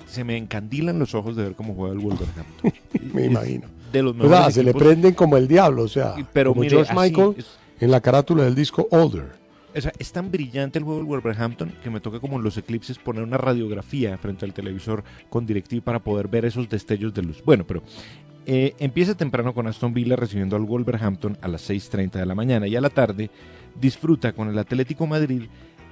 se 0.06 0.24
me 0.24 0.38
encandilan 0.38 0.98
los 0.98 1.14
ojos 1.14 1.36
de 1.36 1.42
ver 1.44 1.54
cómo 1.54 1.74
juega 1.74 1.92
el 1.92 2.00
Wolverhampton. 2.00 2.72
Me 3.14 3.26
Es 3.26 3.30
imagino. 3.30 3.68
De 3.92 4.02
los 4.02 4.16
O 4.18 4.28
sea, 4.28 4.50
se 4.50 4.62
le 4.62 4.72
prenden 4.72 5.14
como 5.14 5.36
el 5.36 5.46
diablo, 5.48 5.82
o 5.82 5.88
sea, 5.88 6.14
Pero 6.32 6.50
como 6.52 6.62
mire, 6.62 6.76
George 6.76 6.92
así 6.92 7.00
Michael 7.10 7.34
es- 7.36 7.46
en 7.80 7.90
la 7.90 8.00
carátula 8.00 8.44
del 8.44 8.54
disco 8.54 8.86
Older. 8.90 9.39
Es 9.74 10.12
tan 10.12 10.30
brillante 10.30 10.78
el 10.78 10.84
juego 10.84 10.98
del 10.98 11.08
Wolverhampton 11.08 11.72
que 11.82 11.90
me 11.90 12.00
toca 12.00 12.18
como 12.18 12.36
en 12.36 12.42
los 12.42 12.56
eclipses 12.56 12.98
poner 12.98 13.22
una 13.22 13.38
radiografía 13.38 14.18
frente 14.18 14.44
al 14.44 14.52
televisor 14.52 15.04
con 15.28 15.46
DirecTV 15.46 15.82
para 15.82 16.00
poder 16.00 16.28
ver 16.28 16.44
esos 16.44 16.68
destellos 16.68 17.14
de 17.14 17.22
luz. 17.22 17.42
Bueno, 17.44 17.64
pero 17.66 17.82
eh, 18.46 18.74
empieza 18.78 19.16
temprano 19.16 19.54
con 19.54 19.66
Aston 19.66 19.94
Villa 19.94 20.16
recibiendo 20.16 20.56
al 20.56 20.64
Wolverhampton 20.64 21.38
a 21.40 21.48
las 21.48 21.70
6.30 21.70 22.12
de 22.12 22.26
la 22.26 22.34
mañana 22.34 22.66
y 22.66 22.74
a 22.74 22.80
la 22.80 22.90
tarde 22.90 23.30
disfruta 23.80 24.32
con 24.32 24.48
el 24.48 24.58
Atlético 24.58 25.06
Madrid 25.06 25.42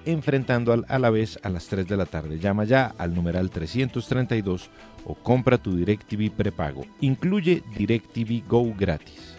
enfrentando 0.04 0.72
al 0.72 0.84
Alavés 0.88 1.38
a 1.42 1.48
las 1.48 1.66
3 1.68 1.86
de 1.86 1.96
la 1.96 2.06
tarde. 2.06 2.38
Llama 2.38 2.64
ya 2.64 2.94
al 2.98 3.14
numeral 3.14 3.50
332 3.50 4.70
o 5.04 5.14
compra 5.14 5.58
tu 5.58 5.76
DirecTV 5.76 6.30
prepago. 6.30 6.84
Incluye 7.00 7.62
DirecTV 7.76 8.46
Go 8.48 8.74
gratis. 8.76 9.37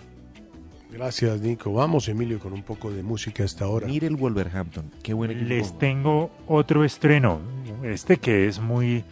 Gracias, 0.92 1.40
Nico. 1.42 1.72
Vamos, 1.72 2.08
Emilio, 2.10 2.40
con 2.40 2.52
un 2.52 2.64
poco 2.64 2.92
de 2.92 3.04
música 3.04 3.44
a 3.44 3.46
esta 3.46 3.68
hora. 3.68 3.88
Mire 3.88 4.08
el 4.08 4.16
Wolverhampton, 4.16 4.92
qué 5.04 5.14
buen 5.14 5.32
equipo. 5.32 5.48
Les 5.48 5.78
tengo 5.78 6.32
otro 6.48 6.84
estreno, 6.84 7.40
este 7.84 8.18
que 8.18 8.48
es 8.48 8.60
muy, 8.60 9.04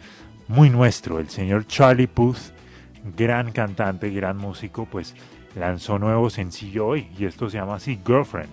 muy 0.48 0.70
nuestro, 0.70 1.20
el 1.20 1.28
señor 1.28 1.66
Charlie 1.66 2.08
Puth, 2.08 2.52
gran 3.16 3.52
cantante, 3.52 4.10
gran 4.10 4.36
músico, 4.36 4.86
pues 4.86 5.14
lanzó 5.54 5.98
nuevo 5.98 6.30
sencillo 6.30 6.86
hoy 6.86 7.08
y 7.16 7.26
esto 7.26 7.48
se 7.48 7.58
llama 7.58 7.76
así 7.76 7.98
Girlfriend. 8.04 8.50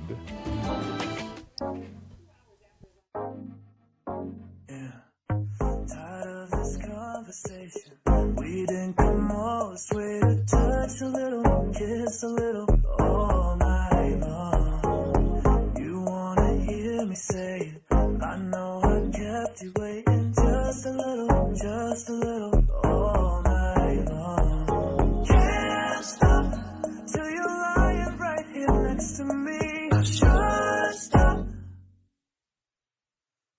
Just 21.96 22.10
a 22.10 22.14
little 22.14 22.52
all 22.84 23.42
night 23.44 24.06
long. 24.10 25.26
Can't 25.26 26.04
stop 26.04 26.46
till 27.08 27.30
you're 27.30 27.48
lying 27.48 28.18
right 28.18 28.46
here 28.54 28.84
next 28.84 29.16
to 29.18 29.24
me. 29.24 29.90
I 29.94 30.04
should 30.04 30.96
stop, 30.96 31.48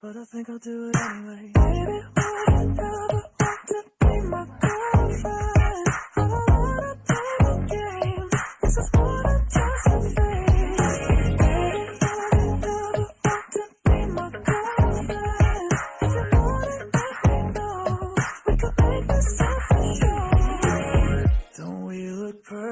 but 0.03 0.17
I 0.17 0.25
think 0.27 0.51
I'll 0.51 0.59
do 0.59 0.91
it 0.91 0.97
anyway. 0.97 1.53
Baby, 1.55 1.99
would 2.15 2.27
you 2.27 2.47
ever 2.49 3.23
want 3.41 3.63
to 3.69 3.79
be 4.01 4.21
my 4.33 4.45
girlfriend? 4.61 5.87
I 6.17 6.29
don't 6.29 6.51
wanna 6.51 6.93
play 7.07 7.33
no 7.41 7.53
games. 7.73 8.35
This 8.63 8.77
is 8.77 8.91
more 8.97 9.23
than 9.25 9.41
just 9.57 9.87
a 9.87 10.26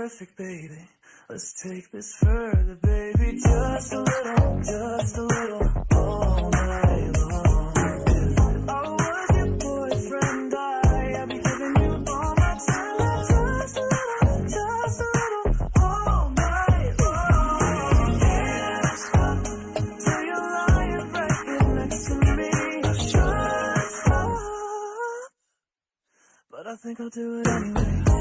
perfect, 0.05 0.37
baby? 0.37 0.87
Let's 1.31 1.63
take 1.63 1.91
this 1.91 2.15
further, 2.21 2.77
baby. 2.83 3.39
Just 3.41 3.93
a 3.95 4.01
little, 4.01 4.61
just 4.61 5.17
a 5.17 5.23
little, 5.23 5.63
all 5.95 6.51
night 6.51 7.17
long. 7.17 7.73
I 8.69 8.89
was 8.91 9.31
your 9.35 9.47
boyfriend, 9.57 10.55
I, 10.55 11.23
I'd 11.23 11.29
be 11.31 11.35
giving 11.37 11.77
you 11.85 11.93
all 12.07 12.35
my 12.37 12.53
time. 12.69 12.99
Just 13.33 13.77
a 13.79 13.81
little, 13.81 14.45
just 14.45 15.01
a 15.01 15.09
little, 15.17 15.49
all 15.83 16.31
night 16.37 16.95
long. 17.01 18.21
You're 20.27 20.49
lying 20.53 21.13
right 21.13 21.69
next 21.77 22.05
to 22.09 22.15
me. 22.37 22.51
Stop, 24.05 24.29
but 26.51 26.67
I 26.67 26.77
think 26.77 27.01
I'll 27.01 27.09
do 27.09 27.41
it 27.41 27.49
anyway. 27.49 28.14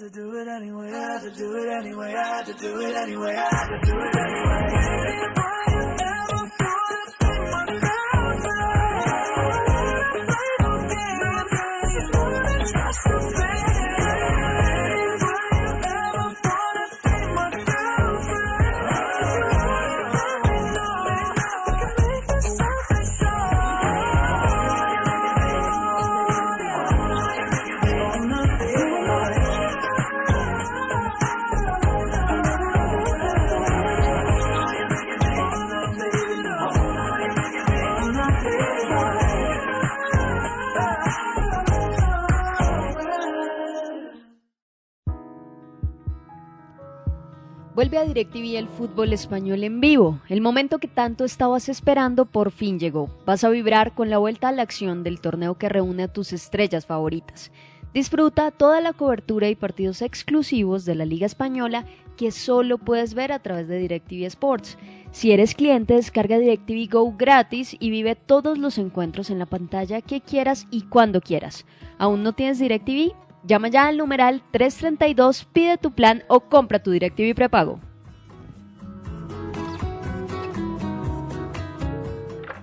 Had 0.00 0.14
to 0.14 0.18
do 0.18 0.34
it 0.34 0.48
anyway, 0.48 0.92
I 0.94 0.98
had 0.98 1.20
to 1.20 1.30
do 1.30 1.56
it 1.56 1.68
anyway, 1.68 2.14
I 2.14 2.24
had 2.24 2.46
to 2.46 2.54
do 2.54 2.80
it 2.80 2.96
anyway, 2.96 3.36
I 3.36 3.54
had 3.54 3.66
to 3.68 3.86
do 3.86 4.00
it 4.00 4.16
anyway. 4.16 5.59
Vuelve 47.80 47.96
a 47.96 48.04
DirecTV 48.04 48.58
el 48.58 48.68
fútbol 48.68 49.14
español 49.14 49.64
en 49.64 49.80
vivo. 49.80 50.20
El 50.28 50.42
momento 50.42 50.80
que 50.80 50.86
tanto 50.86 51.24
estabas 51.24 51.70
esperando 51.70 52.26
por 52.26 52.50
fin 52.50 52.78
llegó. 52.78 53.08
Vas 53.24 53.42
a 53.42 53.48
vibrar 53.48 53.94
con 53.94 54.10
la 54.10 54.18
vuelta 54.18 54.48
a 54.48 54.52
la 54.52 54.60
acción 54.60 55.02
del 55.02 55.18
torneo 55.18 55.54
que 55.56 55.70
reúne 55.70 56.02
a 56.02 56.12
tus 56.12 56.34
estrellas 56.34 56.84
favoritas. 56.84 57.50
Disfruta 57.94 58.50
toda 58.50 58.82
la 58.82 58.92
cobertura 58.92 59.48
y 59.48 59.54
partidos 59.54 60.02
exclusivos 60.02 60.84
de 60.84 60.94
la 60.94 61.06
Liga 61.06 61.24
Española 61.24 61.86
que 62.18 62.32
solo 62.32 62.76
puedes 62.76 63.14
ver 63.14 63.32
a 63.32 63.38
través 63.38 63.66
de 63.66 63.78
DirecTV 63.78 64.26
Sports. 64.26 64.76
Si 65.10 65.32
eres 65.32 65.54
cliente, 65.54 65.94
descarga 65.94 66.38
DirecTV 66.38 66.92
Go 66.92 67.14
gratis 67.16 67.78
y 67.80 67.88
vive 67.88 68.14
todos 68.14 68.58
los 68.58 68.76
encuentros 68.76 69.30
en 69.30 69.38
la 69.38 69.46
pantalla 69.46 70.02
que 70.02 70.20
quieras 70.20 70.66
y 70.70 70.82
cuando 70.82 71.22
quieras. 71.22 71.64
¿Aún 71.96 72.24
no 72.24 72.34
tienes 72.34 72.58
DirecTV? 72.58 73.14
Llama 73.42 73.68
ya 73.68 73.86
al 73.86 73.96
numeral 73.96 74.42
332, 74.52 75.46
pide 75.46 75.78
tu 75.78 75.92
plan 75.94 76.24
o 76.28 76.40
compra 76.40 76.82
tu 76.82 76.90
DirecTV 76.90 77.34
prepago. 77.34 77.80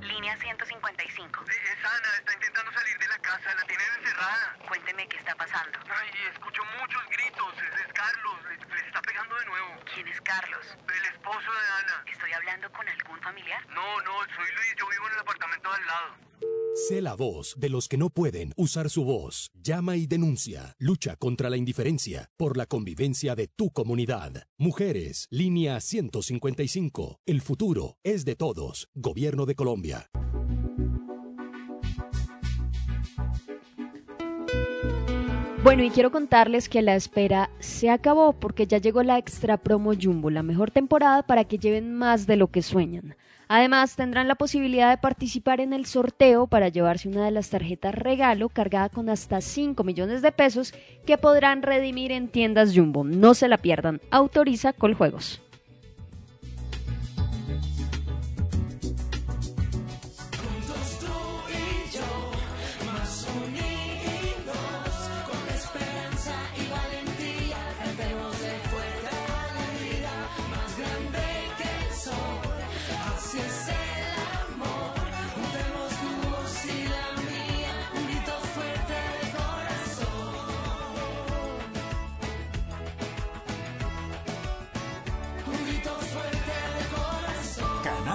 Línea 0.02 0.38
155. 0.38 1.46
Es 1.50 1.86
Ana, 1.86 2.10
está 2.20 2.34
intentando 2.34 2.72
salir 2.72 2.98
de 3.00 3.08
la 3.08 3.18
casa, 3.18 3.56
la 3.56 3.64
tienen 3.66 3.88
encerrada. 3.98 4.56
Cuénteme 4.68 5.08
qué 5.08 5.18
está 5.18 5.34
pasando. 5.34 5.80
Ay, 5.90 6.10
escucho 6.32 6.62
muchos 6.80 7.02
gritos. 7.10 7.54
Es, 7.58 7.82
es 7.82 7.94
Carlos, 7.94 8.36
le, 8.46 8.76
le 8.76 8.88
está 8.88 9.02
pegando 9.02 9.36
de 9.36 9.46
nuevo. 9.46 9.68
¿Quién 9.92 10.08
es 10.08 10.22
Carlos? 10.22 10.78
El 10.94 11.06
esposo 11.06 11.52
de 11.52 11.68
Ana. 11.82 12.04
¿Estoy 12.06 12.32
hablando 12.34 12.72
con 12.72 12.88
algún 12.88 13.20
familiar? 13.22 13.66
No, 13.70 14.02
no, 14.02 14.14
soy 14.36 14.46
Luis, 14.54 14.76
yo 14.78 14.88
vivo 14.90 15.08
en 15.08 15.14
el 15.14 15.20
apartamento 15.20 15.70
de 15.70 15.76
al 15.76 15.86
lado. 15.88 16.57
Sé 16.78 17.02
la 17.02 17.16
voz 17.16 17.56
de 17.58 17.70
los 17.70 17.88
que 17.88 17.98
no 17.98 18.12
pueden 18.12 18.54
usar 18.56 18.92
su 18.92 19.04
voz. 19.04 19.50
Llama 19.56 19.98
y 19.98 20.06
denuncia. 20.06 20.76
Lucha 20.78 21.16
contra 21.16 21.50
la 21.50 21.58
indiferencia 21.58 22.30
por 22.38 22.56
la 22.56 22.68
convivencia 22.68 23.34
de 23.34 23.48
tu 23.48 23.72
comunidad. 23.72 24.44
Mujeres, 24.60 25.26
línea 25.32 25.82
155. 25.82 27.20
El 27.26 27.42
futuro 27.42 27.98
es 28.04 28.26
de 28.26 28.36
todos. 28.36 28.90
Gobierno 28.94 29.48
de 29.48 29.56
Colombia. 29.56 30.12
Bueno, 35.64 35.84
y 35.84 35.90
quiero 35.90 36.12
contarles 36.12 36.70
que 36.70 36.84
la 36.84 36.96
espera 36.96 37.50
se 37.58 37.90
acabó 37.90 38.34
porque 38.34 38.68
ya 38.68 38.78
llegó 38.78 39.02
la 39.02 39.18
extra 39.18 39.58
promo 39.58 39.94
Jumbo, 40.00 40.30
la 40.30 40.44
mejor 40.44 40.70
temporada 40.70 41.24
para 41.24 41.46
que 41.46 41.58
lleven 41.58 41.96
más 41.96 42.28
de 42.28 42.36
lo 42.36 42.52
que 42.52 42.62
sueñan. 42.62 43.16
Además, 43.48 43.96
tendrán 43.96 44.28
la 44.28 44.36
posibilidad 44.36 44.90
de 44.90 44.98
participar 44.98 45.62
en 45.62 45.74
el 45.74 45.86
sorteo 45.86 46.48
para 46.48 46.70
llevarse 46.70 47.08
una 47.08 47.26
de 47.26 47.32
las 47.32 47.50
tarjetas 47.50 47.96
regalo 47.96 48.50
cargada 48.50 48.90
con 48.90 49.10
hasta 49.10 49.42
5 49.42 49.84
millones 49.84 50.22
de 50.22 50.32
pesos 50.32 50.74
que 51.06 51.18
podrán 51.18 51.62
redimir 51.62 52.12
en 52.12 52.28
tiendas 52.28 52.74
Jumbo. 52.76 53.04
No 53.04 53.34
se 53.34 53.48
la 53.48 53.58
pierdan. 53.58 54.02
Autoriza 54.12 54.74
Coljuegos. 54.74 55.42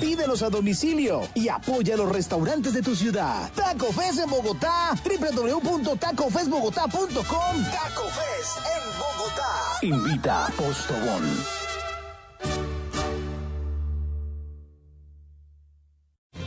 Pídelos 0.00 0.42
a 0.42 0.48
domicilio 0.48 1.20
y 1.34 1.48
apoya 1.48 1.96
a 1.96 1.98
los 1.98 2.08
restaurantes 2.08 2.72
de 2.72 2.80
tu 2.80 2.96
ciudad. 2.96 3.52
Taco 3.54 3.92
Fest 3.92 4.20
en 4.20 4.30
Bogotá. 4.30 4.98
www.tacofestbogotá.com. 5.04 7.12
Taco 7.12 8.08
Fest 8.08 8.56
en 8.64 8.82
Bogotá. 8.98 9.52
Invita 9.82 10.50
Postobón. 10.56 11.63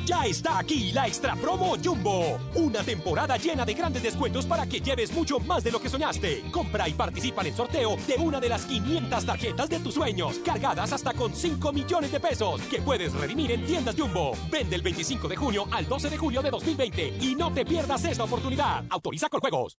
Ya 0.08 0.24
está 0.24 0.60
aquí 0.60 0.94
la 0.94 1.06
Extra 1.06 1.36
Promo 1.36 1.76
Jumbo. 1.84 2.40
Una 2.56 2.82
temporada 2.82 3.36
llena 3.36 3.66
de 3.66 3.74
grandes 3.74 4.02
descuentos 4.02 4.45
para 4.45 4.66
que 4.66 4.80
lleves 4.80 5.11
mucho 5.11 5.38
más 5.38 5.66
de 5.66 5.72
lo 5.72 5.82
que 5.82 5.90
soñaste. 5.90 6.44
Compra 6.50 6.88
y 6.88 6.94
participa 6.94 7.42
en 7.42 7.48
el 7.48 7.53
sorteo 7.53 7.98
de 8.08 8.16
una 8.16 8.40
de 8.40 8.48
las 8.48 8.64
500 8.66 9.26
tarjetas 9.26 9.68
de 9.68 9.80
tus 9.80 9.95
sueños, 9.95 10.40
cargadas 10.45 10.94
hasta 10.94 11.11
con 11.11 11.36
5 11.36 11.74
millones 11.74 12.10
de 12.10 12.22
pesos, 12.22 12.61
que 12.72 12.82
puedes 12.82 13.14
redimir 13.16 13.52
en 13.52 13.66
tiendas 13.66 13.98
Jumbo. 14.00 14.32
Vende 14.50 14.77
el 14.77 14.82
25 14.82 15.27
de 15.27 15.36
junio 15.36 15.68
al 15.72 15.86
12 15.86 16.10
de 16.10 16.18
julio 16.18 16.42
de 16.42 16.52
2020 16.52 17.18
y 17.19 17.36
no 17.36 17.53
te 17.53 17.66
pierdas 17.66 18.06
esta 18.06 18.24
oportunidad. 18.24 18.86
Autoriza 18.90 19.27
con 19.27 19.42
juegos. 19.42 19.77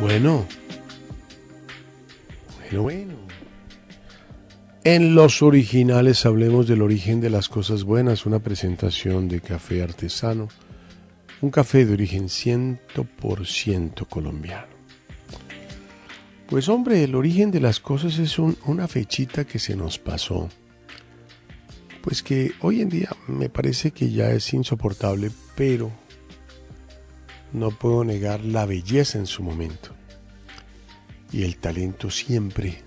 Bueno. 0.00 0.46
Bueno, 2.60 2.82
bueno. 2.82 3.14
En 4.84 5.14
los 5.14 5.42
originales 5.42 6.26
hablemos 6.26 6.66
del 6.66 6.82
origen 6.82 7.20
de 7.20 7.30
las 7.30 7.48
cosas 7.48 7.84
buenas, 7.84 8.26
una 8.26 8.40
presentación 8.40 9.28
de 9.28 9.40
café 9.40 9.82
artesano, 9.82 10.48
un 11.40 11.50
café 11.50 11.86
de 11.86 11.92
origen 11.92 12.28
100% 12.28 14.06
colombiano. 14.08 14.72
Pues 16.48 16.68
hombre, 16.68 17.04
el 17.04 17.14
origen 17.14 17.50
de 17.52 17.60
las 17.60 17.78
cosas 17.80 18.18
es 18.18 18.38
un- 18.38 18.58
una 18.66 18.88
fechita 18.88 19.44
que 19.44 19.58
se 19.60 19.76
nos 19.76 19.98
pasó. 19.98 20.48
Pues 22.02 22.22
que 22.24 22.52
hoy 22.60 22.80
en 22.80 22.88
día 22.88 23.10
me 23.28 23.48
parece 23.48 23.92
que 23.92 24.10
ya 24.10 24.32
es 24.32 24.52
insoportable, 24.52 25.30
pero 25.54 25.92
no 27.52 27.70
puedo 27.70 28.04
negar 28.04 28.40
la 28.40 28.66
belleza 28.66 29.18
en 29.18 29.26
su 29.26 29.42
momento 29.42 29.90
y 31.32 31.44
el 31.44 31.56
talento 31.56 32.10
siempre 32.10 32.78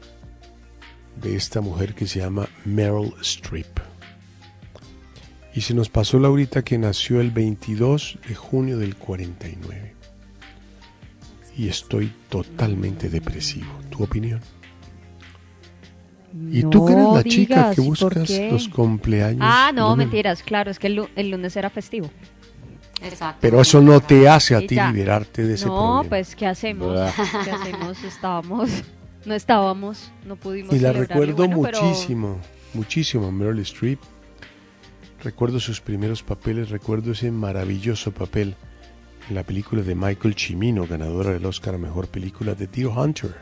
de 1.22 1.36
esta 1.36 1.62
mujer 1.62 1.96
que 1.96 2.08
se 2.08 2.20
llama 2.20 2.48
Meryl 2.64 3.14
Streep. 3.22 3.80
Y 5.54 5.62
se 5.62 5.74
nos 5.74 5.90
pasó 5.90 6.20
Laurita 6.20 6.64
que 6.64 6.78
nació 6.78 7.22
el 7.22 7.32
22 7.32 8.20
de 8.28 8.36
junio 8.36 8.78
del 8.78 8.96
49. 8.98 9.96
Y 11.58 11.70
estoy 11.70 12.12
totalmente 12.28 13.10
depresivo. 13.10 13.72
¿Tu 13.90 14.04
opinión? 14.04 14.42
¿Y 16.52 16.64
tú 16.64 16.86
que 16.86 16.92
eres 16.92 17.08
la 17.14 17.24
chica 17.24 17.72
que 17.74 17.82
¿y 17.82 17.86
por 17.86 18.14
buscas 18.14 18.30
los 18.52 18.68
cumpleaños? 18.68 19.40
Ah, 19.42 19.72
no, 19.74 19.96
mentiras, 19.96 20.44
claro, 20.44 20.70
es 20.70 20.80
que 20.80 20.88
el 20.88 21.30
lunes 21.30 21.56
era 21.56 21.70
festivo. 21.70 22.10
Exacto. 23.02 23.38
Pero 23.42 23.62
eso 23.62 23.82
no 23.82 24.00
te 24.00 24.28
hace 24.28 24.56
a 24.56 24.60
ti 24.60 24.76
liberarte 24.76 25.44
de 25.44 25.56
ese 25.56 25.66
no, 25.66 25.76
problema. 25.76 26.04
pues, 26.10 26.36
¿qué 26.36 26.48
hacemos? 26.48 26.98
¿Qué 27.44 27.52
hacemos? 27.52 28.04
Estábamos, 28.04 28.70
no 29.26 29.34
estábamos, 29.34 30.12
no 30.26 30.36
pudimos 30.36 30.74
Y 30.74 30.80
la 30.80 30.94
recuerdo 30.94 31.36
bueno, 31.36 31.62
pero- 31.62 31.82
muchísimo, 31.82 32.40
muchísimo 32.74 33.32
Meryl 33.32 33.60
Streep. 33.60 34.00
Recuerdo 35.24 35.60
sus 35.60 35.82
primeros 35.82 36.22
papeles, 36.24 36.70
recuerdo 36.70 37.12
ese 37.14 37.32
maravilloso 37.32 38.12
papel 38.12 38.56
en 39.28 39.36
la 39.36 39.44
película 39.44 39.82
de 39.82 39.96
Michael 39.96 40.36
Cimino, 40.38 40.86
ganadora 40.86 41.32
del 41.32 41.46
Oscar 41.46 41.76
a 41.76 41.78
Mejor 41.80 42.08
Película 42.08 42.54
de 42.54 42.68
Deer 42.68 42.88
Hunter, 42.88 43.34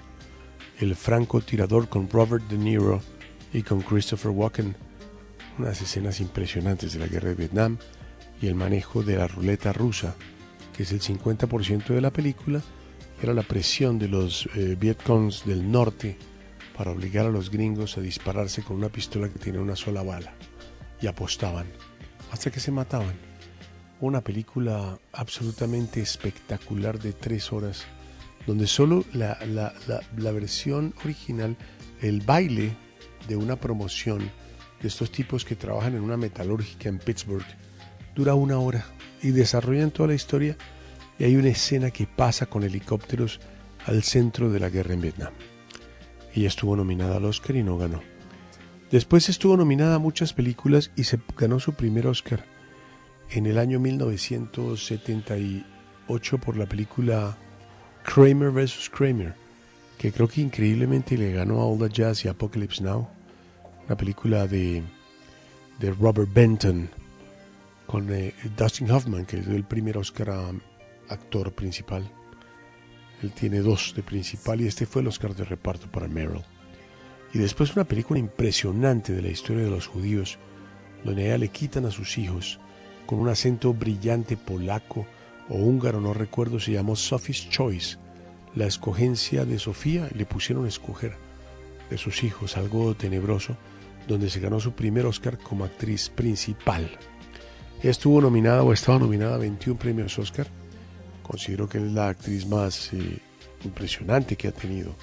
el 0.79 0.95
francotirador 0.95 1.89
con 1.89 2.09
Robert 2.09 2.47
De 2.47 2.57
Niro 2.57 3.01
y 3.53 3.63
con 3.63 3.81
Christopher 3.81 4.31
Walken, 4.31 4.75
unas 5.59 5.81
escenas 5.81 6.21
impresionantes 6.21 6.93
de 6.93 6.99
la 6.99 7.07
guerra 7.07 7.29
de 7.29 7.35
Vietnam 7.35 7.77
y 8.41 8.47
el 8.47 8.55
manejo 8.55 9.03
de 9.03 9.17
la 9.17 9.27
ruleta 9.27 9.73
rusa, 9.73 10.15
que 10.75 10.83
es 10.83 10.91
el 10.91 11.01
50% 11.01 11.87
de 11.87 12.01
la 12.01 12.11
película, 12.11 12.61
era 13.21 13.33
la 13.33 13.43
presión 13.43 13.99
de 13.99 14.07
los 14.09 14.47
eh, 14.55 14.75
Vietcongs 14.79 15.45
del 15.45 15.71
norte 15.71 16.17
para 16.77 16.91
obligar 16.91 17.25
a 17.27 17.29
los 17.29 17.49
gringos 17.51 17.97
a 17.97 18.01
dispararse 18.01 18.63
con 18.63 18.77
una 18.77 18.89
pistola 18.89 19.29
que 19.29 19.39
tenía 19.39 19.61
una 19.61 19.75
sola 19.75 20.01
bala 20.03 20.33
y 21.01 21.07
apostaban 21.07 21.67
hasta 22.31 22.49
que 22.51 22.59
se 22.59 22.71
mataban. 22.71 23.13
Una 24.01 24.21
película 24.21 24.97
absolutamente 25.13 26.01
espectacular 26.01 26.99
de 26.99 27.13
tres 27.13 27.53
horas 27.53 27.85
donde 28.47 28.67
solo 28.67 29.05
la, 29.13 29.37
la- 29.45 29.73
la- 29.87 30.01
la 30.17 30.31
versión 30.31 30.93
original, 31.05 31.55
el 32.01 32.19
baile 32.21 32.75
de 33.29 33.37
una 33.37 33.55
promoción 33.55 34.29
de 34.81 34.87
estos 34.89 35.11
tipos 35.11 35.45
que 35.45 35.55
trabajan 35.55 35.95
en 35.95 36.01
una 36.01 36.17
metalúrgica 36.17 36.89
en 36.89 36.97
Pittsburgh, 36.97 37.45
dura 38.15 38.35
una 38.35 38.59
hora 38.59 38.85
y 39.21 39.31
desarrollan 39.31 39.91
toda 39.91 40.07
la 40.09 40.15
historia 40.15 40.57
y 41.17 41.23
hay 41.25 41.35
una 41.35 41.49
escena 41.49 41.91
que 41.91 42.07
pasa 42.07 42.45
con 42.45 42.63
helicópteros 42.63 43.41
al 43.85 44.03
centro 44.03 44.49
de 44.49 44.59
la 44.59 44.69
guerra 44.69 44.93
en 44.93 45.01
Vietnam. 45.01 45.33
Ella 46.33 46.47
estuvo 46.47 46.75
nominada 46.75 47.17
al 47.17 47.25
Oscar 47.25 47.55
y 47.55 47.61
no 47.63 47.77
ganó. 47.77 48.01
Después 48.91 49.29
estuvo 49.29 49.55
nominada 49.57 49.95
a 49.95 49.99
muchas 49.99 50.33
películas 50.33 50.91
y 50.95 51.05
se 51.05 51.19
ganó 51.37 51.59
su 51.59 51.73
primer 51.73 52.05
Oscar 52.07 52.45
en 53.29 53.45
el 53.45 53.57
año 53.57 53.79
1978 53.79 56.37
por 56.37 56.57
la 56.57 56.67
película 56.67 57.37
Kramer 58.03 58.51
vs. 58.51 58.89
Kramer, 58.89 59.33
que 59.97 60.11
creo 60.11 60.27
que 60.27 60.41
increíblemente 60.41 61.17
le 61.17 61.31
ganó 61.31 61.61
a 61.61 61.65
All 61.65 61.79
the 61.79 61.89
Jazz 61.89 62.25
y 62.25 62.27
Apocalypse 62.27 62.83
Now, 62.83 63.07
una 63.85 63.95
película 63.97 64.45
de, 64.47 64.83
de 65.79 65.91
Robert 65.91 66.29
Benton 66.31 66.89
con 67.93 68.11
eh, 68.11 68.33
Dustin 68.57 68.89
Hoffman, 68.89 69.27
que 69.27 69.37
dio 69.37 69.55
el 69.55 69.65
primer 69.65 69.99
Oscar 69.99 70.31
a 70.31 70.49
actor 71.09 71.53
principal. 71.53 72.11
Él 73.21 73.31
tiene 73.33 73.59
dos 73.59 73.93
de 73.95 74.01
principal 74.01 74.61
y 74.61 74.65
este 74.65 74.87
fue 74.87 75.03
el 75.03 75.09
Oscar 75.09 75.35
de 75.35 75.43
reparto 75.43 75.91
para 75.91 76.07
Meryl. 76.07 76.41
Y 77.35 77.37
después 77.37 77.75
una 77.75 77.83
película 77.83 78.19
impresionante 78.19 79.13
de 79.13 79.21
la 79.21 79.27
historia 79.27 79.65
de 79.65 79.69
los 79.69 79.85
judíos, 79.85 80.39
donde 81.03 81.27
ella 81.27 81.37
le 81.37 81.49
quitan 81.49 81.85
a 81.85 81.91
sus 81.91 82.17
hijos 82.17 82.59
con 83.05 83.19
un 83.19 83.29
acento 83.29 83.75
brillante 83.75 84.37
polaco 84.37 85.05
o 85.47 85.57
húngaro, 85.57 86.01
no 86.01 86.15
recuerdo, 86.15 86.59
se 86.59 86.71
llamó 86.71 86.95
Sophie's 86.95 87.47
Choice, 87.47 87.99
la 88.55 88.65
escogencia 88.65 89.45
de 89.45 89.59
Sofía, 89.59 90.09
le 90.15 90.25
pusieron 90.25 90.65
a 90.65 90.69
escoger 90.69 91.15
de 91.91 91.99
sus 91.99 92.23
hijos, 92.23 92.57
algo 92.57 92.95
tenebroso, 92.95 93.55
donde 94.07 94.31
se 94.31 94.39
ganó 94.39 94.59
su 94.59 94.71
primer 94.71 95.05
Oscar 95.05 95.37
como 95.37 95.63
actriz 95.63 96.09
principal. 96.09 96.89
Estuvo 97.83 98.21
nominada 98.21 98.63
o 98.63 98.71
estaba 98.71 98.97
nominada 98.97 99.35
a 99.35 99.39
21 99.39 99.77
premios 99.77 100.17
Oscar. 100.17 100.47
Considero 101.21 101.67
que 101.67 101.79
es 101.79 101.83
la 101.83 102.09
actriz 102.09 102.47
más 102.47 102.93
eh, 102.93 103.19
impresionante 103.65 104.37
que 104.37 104.47
ha 104.47 104.53
tenido 104.53 104.95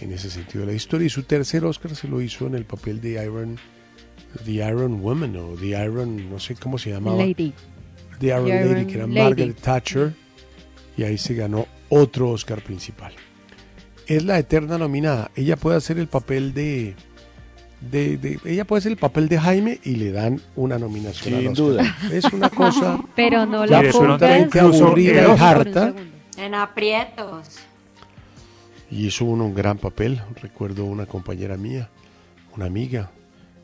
en 0.00 0.10
ese 0.12 0.30
sentido 0.30 0.64
de 0.64 0.72
la 0.72 0.76
historia. 0.76 1.06
Y 1.06 1.10
su 1.10 1.24
tercer 1.24 1.62
Oscar 1.62 1.94
se 1.94 2.08
lo 2.08 2.22
hizo 2.22 2.46
en 2.46 2.54
el 2.54 2.64
papel 2.64 3.02
de 3.02 3.22
Iron, 3.22 3.58
The 4.46 4.52
Iron 4.52 5.02
Woman 5.02 5.36
o 5.36 5.56
The 5.56 5.68
Iron, 5.68 6.30
no 6.30 6.40
sé 6.40 6.54
cómo 6.54 6.78
se 6.78 6.90
llamaba. 6.90 7.18
Lady. 7.18 7.52
The 8.18 8.28
Iron, 8.28 8.46
The 8.46 8.54
Lady, 8.54 8.70
Iron 8.70 8.86
que 8.86 8.94
era 8.94 9.06
Lady. 9.06 9.18
Margaret 9.18 9.60
Thatcher. 9.60 10.14
Y 10.96 11.02
ahí 11.02 11.18
se 11.18 11.34
ganó 11.34 11.66
otro 11.90 12.30
Oscar 12.30 12.62
principal. 12.62 13.12
Es 14.06 14.24
la 14.24 14.38
eterna 14.38 14.78
nominada. 14.78 15.30
Ella 15.36 15.56
puede 15.56 15.76
hacer 15.76 15.98
el 15.98 16.08
papel 16.08 16.54
de, 16.54 16.96
de, 17.80 18.16
de- 18.18 18.38
ella 18.44 18.64
puede 18.64 18.80
hacer 18.80 18.92
el 18.92 18.98
papel 18.98 19.28
de 19.28 19.38
Jaime 19.38 19.78
y 19.84 19.96
le 19.96 20.12
dan 20.12 20.40
una 20.56 20.78
nominación. 20.78 21.40
Sin 21.40 21.54
duda. 21.54 21.96
Es 22.12 22.24
una 22.32 22.48
cosa 22.50 23.00
Pero 23.16 23.46
no 23.46 23.64
la 23.66 23.78
absolutamente 23.78 24.60
aburrida 24.60 25.22
y 25.34 25.40
harta. 25.40 25.94
En 26.36 26.54
aprietos. 26.54 27.58
Y 28.90 29.06
hizo 29.06 29.24
uno 29.24 29.44
un 29.46 29.54
gran 29.54 29.78
papel. 29.78 30.20
Recuerdo 30.42 30.84
una 30.84 31.06
compañera 31.06 31.56
mía, 31.56 31.88
una 32.56 32.66
amiga, 32.66 33.10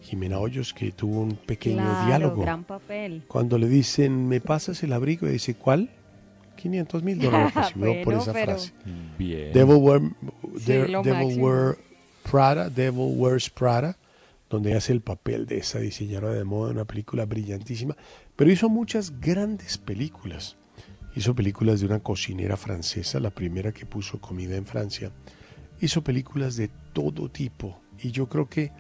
Jimena 0.03 0.39
Hoyos, 0.39 0.73
que 0.73 0.93
tuvo 0.93 1.21
un 1.21 1.35
pequeño 1.37 1.83
Claro, 1.83 2.07
diálogo. 2.07 2.43
gran 2.43 2.65
papel. 2.65 3.23
Cuando 3.27 3.59
le 3.59 3.69
dicen, 3.69 4.29
¿me 4.29 4.41
pasas 4.41 4.83
el 4.83 4.93
abrigo? 4.93 5.27
Y 5.29 5.33
dice, 5.33 5.55
¿cuál? 5.55 5.91
500 6.57 7.03
mil 7.03 7.19
dólares 7.19 7.53
recibió 7.55 7.95
por 7.97 8.05
Bueno, 8.05 8.23
esa 8.23 8.33
pero- 8.33 8.53
frase. 8.53 8.73
Bien. 9.19 9.53
Devil, 9.53 9.77
wear, 9.77 10.01
Sí, 10.61 10.73
devil 10.73 11.39
wear 11.41 11.77
Prada, 12.31 12.71
Devil 12.71 13.13
wears 13.17 13.51
Prada. 13.51 13.97
Donde 14.49 14.75
hace 14.75 14.93
el 14.93 15.01
papel 15.01 15.47
de 15.47 15.59
esa 15.59 15.81
diseñadora 15.81 16.35
de 16.35 16.45
moda, 16.45 16.71
una 16.71 16.85
película 16.85 17.25
brillantísima, 17.25 17.97
pero 18.37 18.51
hizo 18.51 18.69
muchas 18.69 19.21
grandes 19.21 19.79
películas. 19.79 20.57
Hizo 21.15 21.35
películas 21.35 21.81
de 21.81 21.87
una 21.87 22.01
cocinera 22.01 22.57
francesa, 22.57 23.21
la 23.21 23.31
primera 23.31 23.73
que 23.73 23.87
puso 23.87 24.21
comida 24.21 24.57
en 24.57 24.67
Francia. 24.67 25.13
Hizo 25.81 26.03
películas 26.03 26.57
de 26.57 26.71
todo 26.93 27.31
tipo 27.31 27.81
y 28.03 28.11
yo 28.11 28.29
creo 28.29 28.49
que 28.49 28.73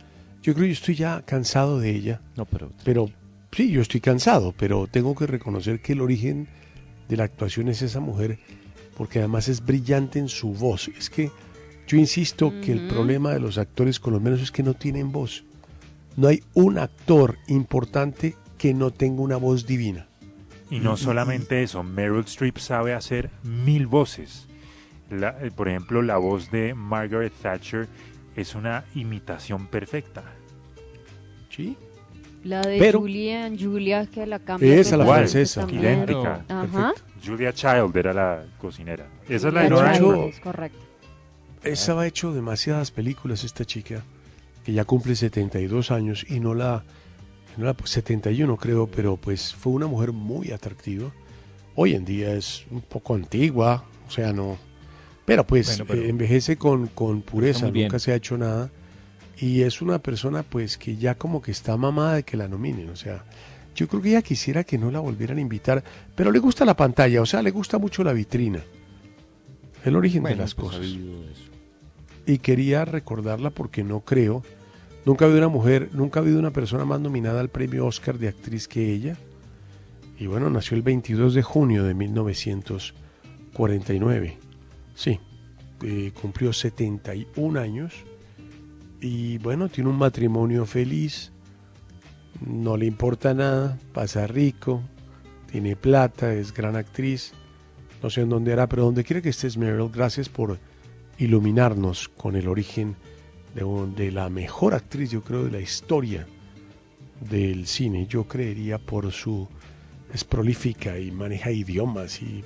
yo 0.43 0.55
creo 0.55 0.67
que 0.67 0.73
estoy 0.73 0.95
ya 0.95 1.23
cansado 1.23 1.81
de 1.81 1.91
ella. 1.91 2.21
No, 2.37 2.45
pero 2.45 2.71
Pero 2.85 3.11
sí, 3.51 3.71
yo 3.71 3.81
estoy 3.81 4.01
cansado, 4.01 4.55
pero 4.57 4.87
tengo 4.87 5.15
que 5.15 5.27
reconocer 5.27 5.81
que 5.81 5.95
el 5.95 6.01
origen 6.01 6.47
de 7.09 7.17
la 7.17 7.25
actuación 7.25 7.69
es 7.69 7.83
esa 7.83 8.01
mujer, 8.01 8.39
porque 8.97 9.19
además 9.19 9.49
es 9.49 9.65
brillante 9.65 10.19
en 10.19 10.29
su 10.29 10.53
voz. 10.53 10.89
Es 10.89 11.11
que 11.11 11.31
yo 11.87 11.97
insisto 11.97 12.53
que 12.61 12.73
el 12.73 12.87
problema 12.87 13.33
de 13.33 13.41
los 13.41 13.59
actores 13.59 13.99
colombianos 13.99 14.43
es 14.43 14.53
que 14.53 14.63
no 14.63 14.75
tienen 14.75 15.11
voz. 15.11 15.45
No 16.17 16.29
hay 16.29 16.43
un 16.55 16.79
actor 16.79 17.37
importante 17.49 18.35
que 18.59 18.73
no 18.75 18.91
tenga 18.91 19.21
una 19.23 19.37
voz 19.37 19.67
divina. 19.67 20.09
Y 20.71 20.81
no 20.81 20.97
solamente 20.97 21.63
eso, 21.63 21.83
Meryl 21.85 22.25
Streep 22.25 22.59
sabe 22.59 22.95
hacer 22.95 23.31
mil 23.45 23.87
voces. 23.87 24.47
La- 25.11 25.37
eh, 25.41 25.51
por 25.55 25.69
ejemplo, 25.69 26.03
la 26.03 26.17
voz 26.17 26.51
de 26.51 26.75
Margaret 26.75 27.33
Thatcher 27.41 27.87
es 28.35 28.55
una 28.57 28.85
imitación 28.95 29.67
perfecta. 29.69 30.25
Sí. 31.51 31.77
La 32.43 32.61
de 32.63 32.79
Pero- 32.79 33.01
Julia 33.01 33.47
and 33.47 33.61
Julia 33.63 34.07
que 34.07 34.27
la 34.27 34.39
cambia. 34.39 34.75
Esa, 34.75 34.97
la 34.97 35.07
francesa. 35.07 35.61
también. 35.63 35.83
Idéntica. 35.85 36.45
Ajá. 36.49 36.93
Julia 37.25 37.53
Child 37.53 37.97
era 37.97 38.13
la 38.13 38.45
cocinera. 38.59 39.07
Esa 39.29 39.49
es 39.49 39.55
la 39.55 39.63
de. 39.69 40.29
Es 40.29 40.41
correcto. 40.41 40.79
Esa 41.63 41.99
ha 42.01 42.07
hecho 42.07 42.33
demasiadas 42.33 42.91
películas 42.91 43.43
esta 43.45 43.65
chica, 43.65 44.03
que 44.67 44.73
ya 44.73 44.85
cumple 44.85 45.15
72 45.15 45.93
años 45.93 46.27
y 46.29 46.41
no 46.41 46.53
la, 46.53 46.83
no 47.57 47.67
la 47.67 47.77
71 47.85 48.57
creo, 48.57 48.89
pero 48.89 49.17
pues 49.17 49.55
fue 49.55 49.73
una 49.73 49.87
mujer 49.87 50.11
muy 50.11 50.51
atractiva. 50.51 51.13
Hoy 51.77 51.95
en 51.95 52.05
día 52.05 52.35
es 52.35 52.65
un 52.73 52.81
poco 52.81 53.15
antigua, 53.15 53.85
o 54.09 54.11
sea, 54.11 54.33
no... 54.33 54.59
Pero 55.25 55.47
pues 55.47 55.69
Bueno, 55.69 55.85
pero- 55.87 56.03
eh, 56.03 56.09
envejece 56.09 56.57
con, 56.57 56.89
con 56.89 57.23
pureza, 57.23 57.71
nunca 57.71 58.01
se 58.01 58.11
ha 58.11 58.17
hecho 58.17 58.37
nada. 58.37 58.73
Y 59.39 59.63
es 59.63 59.81
una 59.83 60.01
persona 60.01 60.43
pues 60.43 60.79
que 60.79 60.97
ya 60.97 61.15
como 61.15 61.41
que 61.41 61.53
está 61.53 61.77
mamada 61.77 62.15
de 62.15 62.23
que 62.25 62.37
la 62.37 62.49
nominen, 62.49 62.91
o 62.91 62.97
sea... 62.97 63.25
Yo 63.77 63.87
creo 63.87 64.01
que 64.03 64.09
ella 64.09 64.23
quisiera 64.23 64.65
que 64.65 64.79
no 64.79 64.91
la 64.91 64.99
volvieran 65.01 65.37
a 65.37 65.43
invitar, 65.43 65.85
pero 66.17 66.33
le 66.33 66.39
gusta 66.41 66.65
la 66.65 66.75
pantalla, 66.75 67.21
o 67.23 67.27
sea, 67.27 67.43
le 67.43 67.51
gusta 67.53 67.79
mucho 67.79 68.03
la 68.03 68.15
vitrina. 68.15 68.65
El 69.85 69.95
origen 69.95 70.25
de 70.25 70.35
las 70.35 70.55
pues, 70.55 70.69
cosas 70.71 70.87
y 72.27 72.39
quería 72.39 72.85
recordarla 72.85 73.51
porque 73.51 73.85
no 73.85 74.01
creo, 74.01 74.43
nunca 75.07 75.25
ha 75.25 75.29
habido 75.29 75.47
una 75.47 75.49
mujer, 75.49 75.89
nunca 75.95 76.21
ha 76.21 76.23
habido 76.23 76.39
una 76.39 76.51
persona 76.51 76.85
más 76.85 77.01
nominada 77.01 77.41
al 77.41 77.49
premio 77.49 77.87
Oscar 77.87 78.19
de 78.19 78.29
actriz 78.29 78.69
que 78.69 78.93
ella. 78.93 79.17
Y 80.19 80.27
bueno, 80.27 80.51
nació 80.51 80.77
el 80.77 80.83
22 80.83 81.33
de 81.33 81.43
junio 81.43 81.85
de 81.85 81.95
1949. 81.95 84.37
Sí, 84.95 85.19
eh, 85.83 86.13
cumplió 86.21 86.53
71 86.53 87.61
años 87.61 87.95
y 89.01 89.39
bueno, 89.39 89.69
tiene 89.69 89.91
un 89.91 89.99
matrimonio 89.99 90.67
feliz, 90.67 91.31
no 92.45 92.77
le 92.77 92.87
importa 92.87 93.33
nada, 93.35 93.79
pasa 93.93 94.27
rico, 94.27 94.83
tiene 95.51 95.77
plata, 95.77 96.35
es 96.35 96.53
gran 96.53 96.75
actriz. 96.77 97.33
No 98.03 98.11
sé 98.11 98.23
en 98.23 98.29
dónde 98.29 98.53
hará, 98.53 98.69
pero 98.69 98.85
donde 98.85 99.05
quiera 99.05 99.23
que 99.23 99.31
estés, 99.31 99.57
Meryl, 99.57 99.91
gracias 99.91 100.29
por 100.29 100.59
iluminarnos 101.19 102.09
con 102.09 102.37
el 102.37 102.49
origen 102.49 102.97
de, 103.57 104.05
de 104.05 104.13
la 104.13 104.29
mejor 104.29 104.75
actriz, 104.75 105.11
yo 105.11 105.23
creo, 105.23 105.45
de 105.45 105.51
la 105.51 105.61
historia 105.61 106.27
del 107.21 107.67
cine. 107.67 108.07
Yo 108.07 108.25
creería 108.25 108.79
por 108.79 109.11
su... 109.11 109.49
es 110.13 110.25
prolífica 110.25 110.99
y 110.99 111.11
maneja 111.11 111.51
idiomas 111.51 112.21
y. 112.23 112.45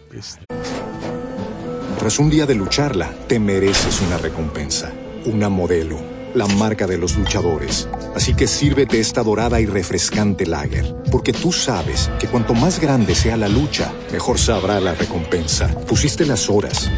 Tras 1.98 2.18
un 2.18 2.30
día 2.30 2.46
de 2.46 2.54
lucharla, 2.54 3.12
te 3.26 3.38
mereces 3.38 4.00
una 4.00 4.16
recompensa, 4.16 4.90
una 5.26 5.48
modelo, 5.48 5.98
la 6.34 6.46
marca 6.46 6.86
de 6.86 6.96
los 6.96 7.16
luchadores. 7.16 7.88
Así 8.14 8.34
que 8.34 8.46
sírvete 8.46 9.00
esta 9.00 9.22
dorada 9.22 9.60
y 9.60 9.66
refrescante 9.66 10.46
lager, 10.46 10.94
porque 11.10 11.32
tú 11.32 11.52
sabes 11.52 12.10
que 12.18 12.26
cuanto 12.28 12.54
más 12.54 12.80
grande 12.80 13.14
sea 13.14 13.36
la 13.36 13.48
lucha, 13.48 13.92
mejor 14.12 14.38
sabrá 14.38 14.80
la 14.80 14.94
recompensa. 14.94 15.68
Pusiste 15.86 16.24
las 16.24 16.48
horas, 16.48 16.90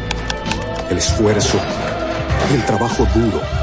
el 0.89 0.97
esfuerzo, 0.97 1.59
el 2.53 2.65
trabajo 2.65 3.05
duro. 3.13 3.62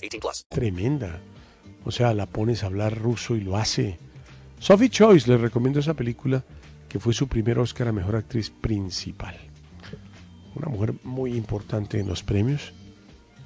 18 0.00 0.20
plus. 0.20 0.46
tremenda. 0.48 1.20
O 1.84 1.90
sea, 1.90 2.12
la 2.14 2.26
pones 2.26 2.62
a 2.62 2.66
hablar 2.66 2.98
ruso 2.98 3.36
y 3.36 3.40
lo 3.40 3.56
hace. 3.56 3.98
Sophie 4.58 4.90
Choice, 4.90 5.30
les 5.30 5.40
recomiendo 5.40 5.80
esa 5.80 5.94
película 5.94 6.44
que 6.88 6.98
fue 7.00 7.14
su 7.14 7.28
primer 7.28 7.58
Oscar 7.58 7.88
a 7.88 7.92
Mejor 7.92 8.16
Actriz 8.16 8.50
Principal. 8.50 9.36
Una 10.54 10.68
mujer 10.68 10.94
muy 11.04 11.34
importante 11.34 11.98
en 12.00 12.08
los 12.08 12.22
premios 12.22 12.72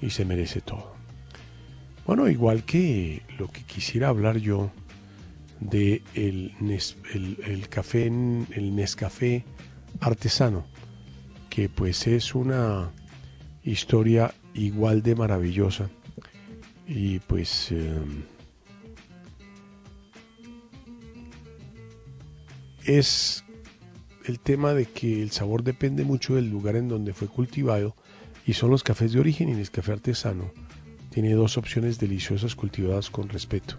y 0.00 0.10
se 0.10 0.24
merece 0.24 0.60
todo. 0.60 0.94
Bueno, 2.06 2.28
igual 2.28 2.64
que 2.64 3.22
lo 3.38 3.48
que 3.48 3.62
quisiera 3.62 4.08
hablar 4.08 4.38
yo 4.38 4.70
de 5.60 6.02
el, 6.14 6.54
Nes- 6.58 6.96
el, 7.14 7.38
el 7.46 7.68
café, 7.68 8.06
el 8.06 8.74
Nescafé 8.74 9.44
artesano, 10.00 10.64
que 11.50 11.68
pues 11.68 12.06
es 12.06 12.34
una 12.34 12.90
historia 13.62 14.34
igual 14.54 15.02
de 15.02 15.14
maravillosa. 15.14 15.88
Y 16.86 17.18
pues 17.20 17.72
eh, 17.72 17.98
es 22.84 23.44
el 24.24 24.40
tema 24.40 24.74
de 24.74 24.86
que 24.86 25.22
el 25.22 25.30
sabor 25.30 25.62
depende 25.62 26.04
mucho 26.04 26.34
del 26.34 26.50
lugar 26.50 26.76
en 26.76 26.88
donde 26.88 27.14
fue 27.14 27.28
cultivado 27.28 27.94
y 28.46 28.54
son 28.54 28.70
los 28.70 28.82
cafés 28.82 29.12
de 29.12 29.20
origen 29.20 29.48
y 29.48 29.52
el 29.52 29.70
café 29.70 29.92
artesano. 29.92 30.52
Tiene 31.10 31.32
dos 31.34 31.56
opciones 31.56 31.98
deliciosas 31.98 32.54
cultivadas 32.54 33.08
con 33.08 33.28
respeto. 33.28 33.76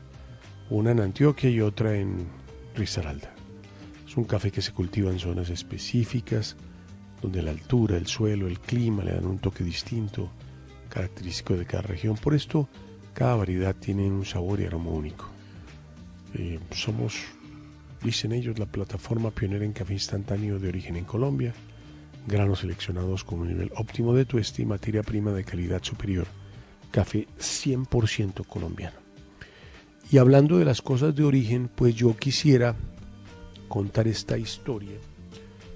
Una 0.70 0.92
en 0.92 1.02
Antioquia 1.02 1.50
y 1.50 1.62
otra 1.62 1.96
en 1.96 2.28
Risaralda. 2.76 3.34
Es 4.08 4.18
un 4.18 4.24
café 4.24 4.52
que 4.52 4.62
se 4.62 4.72
cultiva 4.72 5.12
en 5.12 5.20
zonas 5.20 5.50
específicas, 5.50 6.56
donde 7.22 7.42
la 7.42 7.52
altura, 7.52 7.98
el 7.98 8.08
suelo, 8.08 8.48
el 8.48 8.60
clima 8.60 9.04
le 9.04 9.14
dan 9.14 9.26
un 9.26 9.40
toque 9.40 9.64
distinto, 9.64 10.32
característico 10.90 11.56
de 11.56 11.66
cada 11.66 11.84
región. 11.84 12.16
Por 12.16 12.34
esto, 12.34 12.70
cada 13.16 13.36
variedad 13.36 13.74
tiene 13.74 14.12
un 14.12 14.26
sabor 14.26 14.60
y 14.60 14.66
aroma 14.66 14.92
único. 14.92 15.30
Eh, 16.34 16.60
somos, 16.72 17.16
dicen 18.04 18.34
ellos, 18.34 18.60
la 18.60 18.66
plataforma 18.66 19.32
pionera 19.32 19.64
en 19.64 19.72
café 19.72 19.94
instantáneo 19.94 20.60
de 20.60 20.68
origen 20.68 20.98
en 20.98 21.06
Colombia, 21.06 21.54
granos 22.28 22.60
seleccionados 22.60 23.24
con 23.24 23.40
un 23.40 23.48
nivel 23.48 23.72
óptimo 23.78 24.14
de 24.14 24.26
tueste 24.26 24.62
y 24.62 24.66
materia 24.66 25.02
prima 25.02 25.32
de 25.32 25.46
calidad 25.46 25.82
superior. 25.82 26.28
Café 26.92 27.28
100% 27.40 28.46
colombiano. 28.46 28.98
Y 30.12 30.18
hablando 30.18 30.58
de 30.58 30.66
las 30.66 30.82
cosas 30.82 31.16
de 31.16 31.24
origen, 31.24 31.70
pues 31.74 31.96
yo 31.96 32.18
quisiera 32.18 32.76
contar 33.70 34.10
esta 34.10 34.38
historia. 34.38 34.98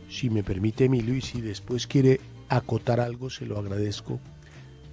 Si 0.09 0.29
me 0.29 0.43
permite 0.43 0.85
Emilio 0.85 1.15
y 1.15 1.21
si 1.21 1.39
después 1.39 1.87
quiere 1.87 2.19
acotar 2.49 2.99
algo, 2.99 3.29
se 3.29 3.45
lo 3.45 3.57
agradezco. 3.57 4.19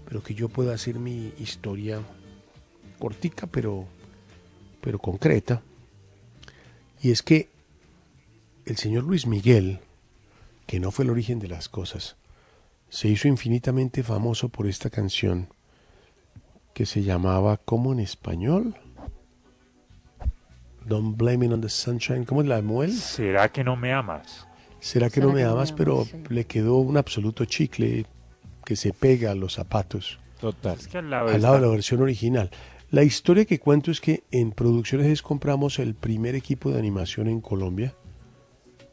Pero 0.08 0.22
que 0.22 0.34
yo 0.34 0.48
pueda 0.48 0.74
hacer 0.74 1.00
mi 1.00 1.32
historia 1.40 2.00
cortica, 2.98 3.46
pero, 3.46 3.86
pero 4.80 4.98
concreta. 4.98 5.62
Y 7.00 7.10
es 7.10 7.22
que 7.22 7.48
el 8.64 8.76
señor 8.76 9.04
Luis 9.04 9.26
Miguel, 9.26 9.80
que 10.66 10.80
no 10.80 10.90
fue 10.90 11.04
el 11.04 11.10
origen 11.10 11.38
de 11.38 11.48
las 11.48 11.68
cosas, 11.68 12.16
se 12.88 13.08
hizo 13.08 13.28
infinitamente 13.28 14.02
famoso 14.02 14.48
por 14.48 14.66
esta 14.66 14.90
canción 14.90 15.48
que 16.74 16.86
se 16.86 17.02
llamaba, 17.02 17.56
¿cómo 17.56 17.92
en 17.92 18.00
español? 18.00 18.76
Don't 20.84 21.16
blame 21.16 21.46
it 21.46 21.52
on 21.52 21.60
the 21.60 21.68
sunshine. 21.68 22.24
¿Cómo 22.24 22.42
es 22.42 22.48
la 22.48 22.62
muel? 22.62 22.92
¿Será 22.92 23.48
que 23.50 23.64
no 23.64 23.76
me 23.76 23.92
amas? 23.92 24.46
¿Será 24.78 25.08
que 25.08 25.14
¿Será 25.14 25.26
no 25.26 25.32
me 25.32 25.40
que 25.40 25.46
da 25.46 25.76
Pero? 25.76 26.04
Sí. 26.04 26.16
le 26.28 26.44
quedó 26.44 26.76
un 26.76 26.96
absoluto 26.96 27.44
chicle 27.44 28.06
que 28.64 28.76
se 28.76 28.92
pega 28.92 29.32
a 29.32 29.34
los 29.34 29.54
zapatos. 29.54 30.20
Total. 30.40 30.76
Es 30.78 30.86
que 30.86 30.98
al 30.98 31.10
lado 31.10 31.28
al 31.28 31.42
lado 31.42 31.54
de 31.56 31.60
la 31.62 31.68
versión 31.68 32.02
original. 32.02 32.50
La 32.90 33.02
historia 33.02 33.44
que 33.44 33.58
cuento 33.58 33.90
es 33.90 34.00
que 34.00 34.22
en 34.30 34.52
Producciones 34.52 35.08
es 35.08 35.22
compramos 35.22 35.78
el 35.78 35.94
primer 35.94 36.34
equipo 36.34 36.70
de 36.70 36.78
animación 36.78 37.26
en 37.26 37.40
Colombia 37.40 37.94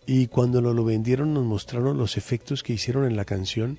y 0.05 0.27
cuando 0.27 0.61
nos 0.61 0.75
lo 0.75 0.83
vendieron 0.83 1.33
nos 1.33 1.45
mostraron 1.45 1.97
los 1.97 2.17
efectos 2.17 2.63
que 2.63 2.73
hicieron 2.73 3.05
en 3.05 3.15
la 3.15 3.23
canción 3.25 3.77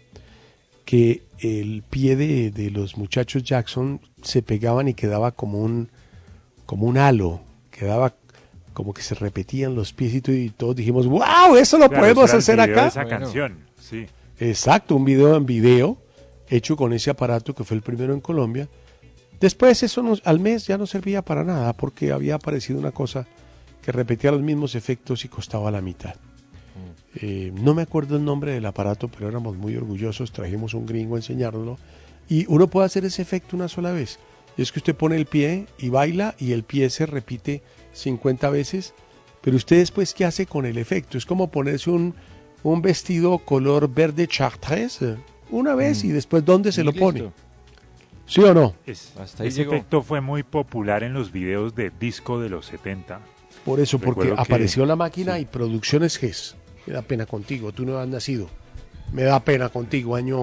que 0.84 1.22
el 1.40 1.82
pie 1.88 2.14
de, 2.16 2.50
de 2.50 2.70
los 2.70 2.96
muchachos 2.96 3.42
Jackson 3.42 4.00
se 4.22 4.42
pegaban 4.42 4.88
y 4.88 4.94
quedaba 4.94 5.32
como 5.32 5.58
un 5.60 5.88
como 6.66 6.86
un 6.86 6.96
halo, 6.96 7.40
quedaba 7.70 8.14
como 8.72 8.94
que 8.94 9.02
se 9.02 9.14
repetían 9.14 9.74
los 9.74 9.92
pies 9.92 10.14
y 10.14 10.20
todo, 10.20 10.34
y 10.34 10.48
todos 10.50 10.76
dijimos, 10.76 11.06
wow, 11.06 11.56
eso 11.58 11.76
lo 11.78 11.88
Claro, 11.88 12.02
podemos 12.02 12.32
hacer 12.32 12.58
acá. 12.60 12.82
de 12.82 12.88
esa 12.88 13.04
canción, 13.06 13.58
sí. 13.78 14.06
Exacto, 14.40 14.96
un 14.96 15.04
video 15.04 15.36
en 15.36 15.44
video 15.46 15.98
hecho 16.48 16.76
con 16.76 16.92
ese 16.92 17.10
aparato 17.10 17.54
que 17.54 17.64
fue 17.64 17.76
el 17.76 17.82
primero 17.82 18.14
en 18.14 18.20
Colombia. 18.20 18.68
Después 19.44 19.82
eso 19.82 20.02
nos- 20.02 20.22
al 20.24 20.40
mes 20.40 20.66
ya 20.66 20.78
no 20.78 20.86
servía 20.86 21.20
para 21.20 21.44
nada 21.44 21.74
porque 21.74 22.12
había 22.12 22.36
aparecido 22.36 22.78
una 22.78 22.92
cosa 22.92 23.26
que 23.82 23.92
repetía 23.92 24.32
los 24.32 24.40
mismos 24.40 24.74
efectos 24.74 25.22
y 25.26 25.28
costaba 25.28 25.70
la 25.70 25.82
mitad. 25.82 26.14
Eh, 27.16 27.52
no 27.54 27.74
me 27.74 27.82
acuerdo 27.82 28.16
el 28.16 28.24
nombre 28.24 28.52
del 28.52 28.64
aparato, 28.64 29.08
pero 29.08 29.28
éramos 29.28 29.54
muy 29.58 29.76
orgullosos, 29.76 30.32
trajimos 30.32 30.72
un 30.72 30.86
gringo 30.86 31.16
a 31.16 31.18
enseñárnoslo 31.18 31.76
y 32.26 32.46
uno 32.48 32.68
puede 32.68 32.86
hacer 32.86 33.04
ese 33.04 33.20
efecto 33.20 33.54
una 33.54 33.68
sola 33.68 33.92
vez. 33.92 34.18
Y 34.56 34.62
es 34.62 34.72
que 34.72 34.78
usted 34.78 34.94
pone 34.96 35.16
el 35.16 35.26
pie 35.26 35.66
y 35.78 35.90
baila 35.90 36.34
y 36.38 36.52
el 36.52 36.62
pie 36.64 36.88
se 36.88 37.04
repite 37.04 37.62
50 37.92 38.48
veces, 38.48 38.94
pero 39.42 39.58
usted 39.58 39.76
después 39.76 40.14
qué 40.14 40.24
hace 40.24 40.46
con 40.46 40.64
el 40.64 40.78
efecto? 40.78 41.18
Es 41.18 41.26
como 41.26 41.50
ponerse 41.50 41.90
un, 41.90 42.14
un 42.62 42.80
vestido 42.80 43.36
color 43.40 43.92
verde 43.92 44.26
chartreuse 44.26 45.04
eh, 45.10 45.16
una 45.50 45.74
vez 45.74 46.02
y 46.02 46.08
después 46.08 46.46
¿dónde 46.46 46.72
se 46.72 46.80
Y 46.80 46.84
lo 46.84 46.92
listo. 46.92 47.04
pone? 47.04 47.30
¿Sí 48.26 48.40
o 48.42 48.54
no? 48.54 48.74
Es- 48.86 49.12
Hasta 49.18 49.42
ahí 49.42 49.48
ese 49.50 49.58
llegó. 49.60 49.74
efecto 49.74 50.02
fue 50.02 50.20
muy 50.20 50.42
popular 50.42 51.02
en 51.02 51.12
los 51.12 51.30
videos 51.32 51.74
de 51.74 51.90
disco 51.98 52.40
de 52.40 52.48
los 52.48 52.66
70. 52.66 53.20
Por 53.64 53.80
eso, 53.80 53.98
porque 53.98 54.28
que- 54.28 54.34
apareció 54.36 54.84
la 54.86 54.96
máquina 54.96 55.36
sí. 55.36 55.42
y 55.42 55.44
Producciones 55.46 56.16
GES. 56.18 56.56
Me 56.86 56.92
da 56.94 57.02
pena 57.02 57.26
contigo, 57.26 57.72
tú 57.72 57.84
no 57.86 57.98
has 57.98 58.08
nacido. 58.08 58.48
Me 59.12 59.22
da 59.22 59.40
pena 59.40 59.68
contigo, 59.68 60.16
año 60.16 60.40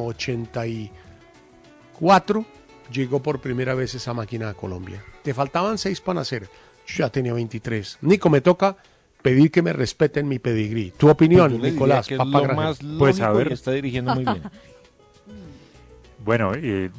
84 1.99 2.45
llegó 2.91 3.21
por 3.21 3.39
primera 3.41 3.73
vez 3.73 3.95
esa 3.95 4.13
máquina 4.13 4.49
a 4.49 4.53
Colombia. 4.53 5.03
Te 5.23 5.33
faltaban 5.33 5.77
seis 5.77 6.01
para 6.01 6.19
nacer. 6.21 6.43
Yo 6.87 7.05
ya 7.05 7.09
tenía 7.09 7.33
23. 7.33 7.97
Nico, 8.01 8.29
me 8.29 8.41
toca 8.41 8.75
pedir 9.21 9.51
que 9.51 9.61
me 9.61 9.71
respeten 9.73 10.27
mi 10.27 10.39
pedigrí. 10.39 10.91
Tu 10.97 11.09
opinión, 11.09 11.49
Pues 11.49 11.51
yo 11.51 11.57
le 11.57 11.63
diría 11.63 11.73
Nicolás, 11.73 12.07
que 12.07 12.13
es 12.15 12.17
papá 12.17 12.31
lo 12.31 12.41
Granja. 12.43 12.55
más 12.61 12.79
Pues, 12.97 13.19
a 13.21 13.27
lógico 13.29 13.39
y 13.41 13.43
ver. 13.43 13.53
está 13.53 13.71
dirigiendo 13.71 14.15
muy 14.15 14.25
bien. 14.25 14.41
Bueno, 16.23 16.51
eh, 16.55 16.91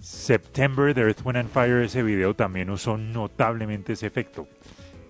September 0.00 0.94
de 0.94 1.02
Earth, 1.02 1.20
Wind 1.24 1.36
and 1.38 1.50
Fire, 1.50 1.82
ese 1.82 2.02
video 2.02 2.34
también 2.34 2.70
usó 2.70 2.96
notablemente 2.96 3.92
ese 3.92 4.06
efecto. 4.06 4.48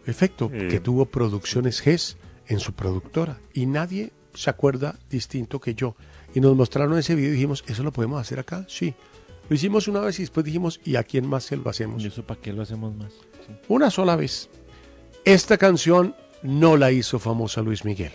Efecto, 0.07 0.51
Eh, 0.53 0.69
que 0.69 0.81
tuvo 0.81 1.07
Producciones 1.07 1.81
GES 1.81 2.17
en 2.49 2.59
su 2.61 2.73
productora. 2.73 3.39
Y 3.55 3.67
nadie 3.67 4.13
se 4.35 4.51
acuerda 4.51 4.99
distinto 5.09 5.61
que 5.61 5.75
yo. 5.75 5.95
Y 6.35 6.41
nos 6.41 6.57
mostraron 6.57 6.99
ese 6.99 7.15
video 7.15 7.31
y 7.31 7.35
dijimos, 7.35 7.65
¿eso 7.67 7.83
lo 7.83 7.93
podemos 7.93 8.21
hacer 8.21 8.39
acá? 8.39 8.65
Sí. 8.69 8.95
Lo 9.49 9.57
hicimos 9.57 9.89
una 9.89 10.01
vez 10.01 10.19
y 10.19 10.23
después 10.23 10.45
dijimos, 10.45 10.81
¿y 10.85 10.97
a 10.97 11.03
quién 11.05 11.27
más 11.29 11.45
se 11.45 11.57
lo 11.57 11.69
hacemos? 11.69 12.03
¿Y 12.03 12.07
eso 12.09 12.25
para 12.25 12.41
qué 12.41 12.53
lo 12.53 12.63
hacemos 12.63 12.95
más? 12.95 13.13
Sí. 13.47 13.53
Una 13.69 13.91
sola 13.91 14.17
vez. 14.17 14.49
Esta 15.25 15.59
canción 15.59 16.15
no 16.43 16.77
la 16.77 16.91
hizo 16.93 17.19
famosa 17.19 17.61
Luis 17.61 17.85
Miguel. 17.85 18.13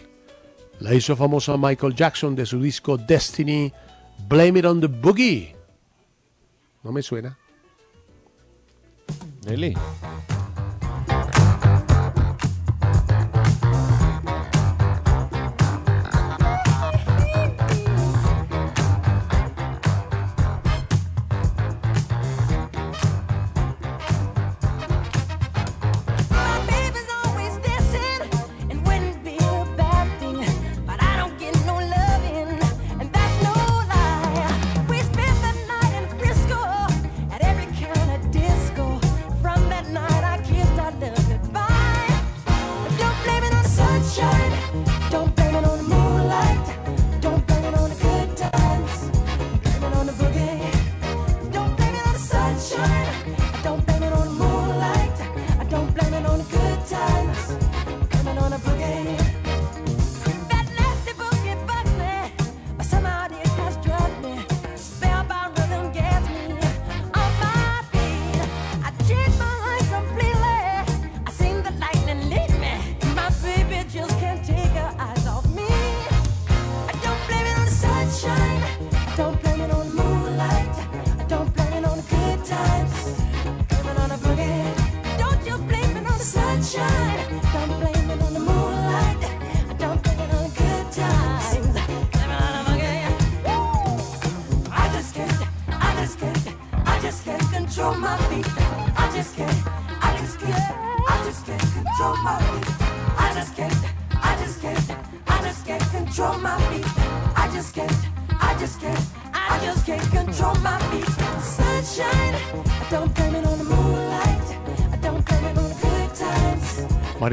La 0.79 0.93
hizo 0.93 1.15
famosa 1.15 1.55
Michael 1.57 1.95
Jackson 1.95 2.35
de 2.35 2.45
su 2.45 2.61
disco 2.61 2.97
Destiny, 2.97 3.71
Blame 4.27 4.59
It 4.59 4.65
on 4.65 4.81
the 4.81 4.87
Boogie. 4.87 5.54
No 6.85 6.91
me 6.91 7.01
suena. 7.01 7.35
Dele. 9.41 9.73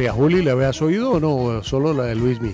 María 0.03 0.15
Juli, 0.15 0.43
¿le 0.43 0.51
habías 0.51 0.83
oído 0.83 1.13
o 1.13 1.21
no? 1.21 1.63
Solo 1.63 1.95
la 1.95 2.03
de 2.07 2.17
Luismi. 2.17 2.53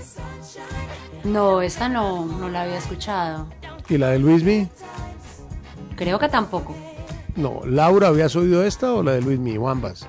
No, 1.25 1.63
esta 1.63 1.89
no, 1.89 2.27
no 2.27 2.51
la 2.51 2.61
había 2.65 2.77
escuchado. 2.77 3.47
¿Y 3.89 3.97
la 3.97 4.11
de 4.11 4.19
Luismi? 4.19 4.69
Creo 5.97 6.19
que 6.19 6.29
tampoco. 6.29 6.77
No. 7.37 7.63
¿Laura, 7.65 8.09
habías 8.09 8.37
oído 8.37 8.63
esta 8.63 8.93
o 8.93 9.03
la 9.03 9.13
de 9.13 9.23
Luismi? 9.23 9.57
O 9.57 9.67
ambas. 9.67 10.07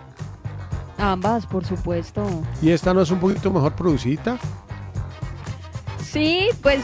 Ambas, 0.98 1.46
por 1.46 1.64
supuesto. 1.64 2.26
¿Y 2.62 2.72
esta 2.72 2.94
no 2.94 3.04
es 3.04 3.10
un 3.10 3.22
poquito 3.22 3.50
mejor 3.52 3.72
producida? 3.72 4.38
Sí, 6.04 6.50
pues 6.62 6.84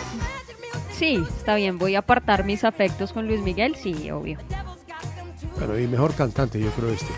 sí, 0.89 1.21
está 1.37 1.55
bien. 1.55 1.77
Voy 1.77 1.95
a 1.95 1.99
apartar 1.99 2.45
mis 2.45 2.63
afectos 2.63 3.11
con 3.11 3.27
Luis 3.27 3.41
Miguel, 3.41 3.75
sí, 3.75 4.09
obvio. 4.09 4.37
Bueno, 5.57 5.77
y 5.77 5.85
mejor 5.85 6.13
cantante, 6.13 6.61
yo 6.61 6.69
creo 6.69 6.91
este. 6.91 7.11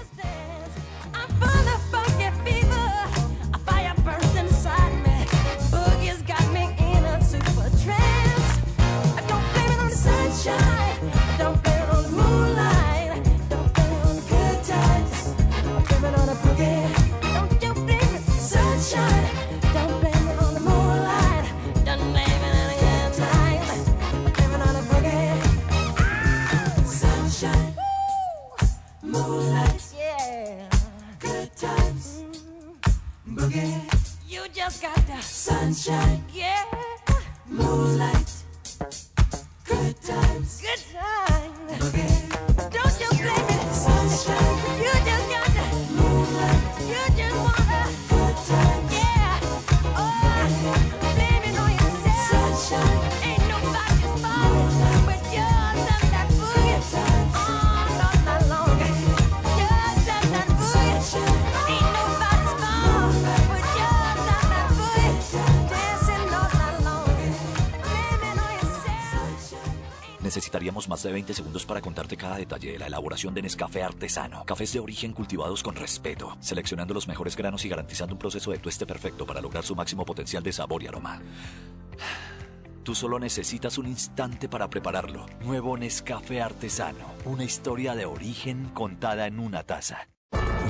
De 71.07 71.13
20 71.13 71.33
segundos 71.33 71.65
para 71.65 71.81
contarte 71.81 72.17
cada 72.17 72.37
detalle 72.37 72.73
de 72.73 72.79
la 72.79 72.87
elaboración 72.87 73.33
de 73.33 73.41
Nescafé 73.41 73.83
artesano. 73.83 74.43
Cafés 74.45 74.73
de 74.73 74.79
origen 74.79 75.13
cultivados 75.13 75.63
con 75.63 75.75
respeto, 75.75 76.37
seleccionando 76.39 76.93
los 76.93 77.07
mejores 77.07 77.35
granos 77.35 77.65
y 77.65 77.69
garantizando 77.69 78.13
un 78.13 78.19
proceso 78.19 78.51
de 78.51 78.59
tueste 78.59 78.85
perfecto 78.85 79.25
para 79.25 79.41
lograr 79.41 79.63
su 79.63 79.75
máximo 79.75 80.05
potencial 80.05 80.43
de 80.43 80.53
sabor 80.53 80.83
y 80.83 80.87
aroma. 80.87 81.21
Tú 82.83 82.95
solo 82.95 83.19
necesitas 83.19 83.77
un 83.77 83.87
instante 83.87 84.47
para 84.47 84.69
prepararlo. 84.69 85.25
Nuevo 85.41 85.77
Nescafé 85.77 86.41
artesano. 86.41 87.05
Una 87.25 87.43
historia 87.43 87.95
de 87.95 88.05
origen 88.05 88.69
contada 88.73 89.27
en 89.27 89.39
una 89.39 89.63
taza. 89.63 90.07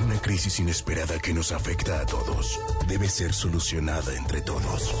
Una 0.04 0.20
crisis 0.20 0.58
inesperada 0.58 1.18
que 1.20 1.32
nos 1.32 1.52
afecta 1.52 2.00
a 2.00 2.06
todos 2.06 2.58
debe 2.88 3.08
ser 3.08 3.32
solucionada 3.32 4.16
entre 4.16 4.40
todos. 4.40 4.94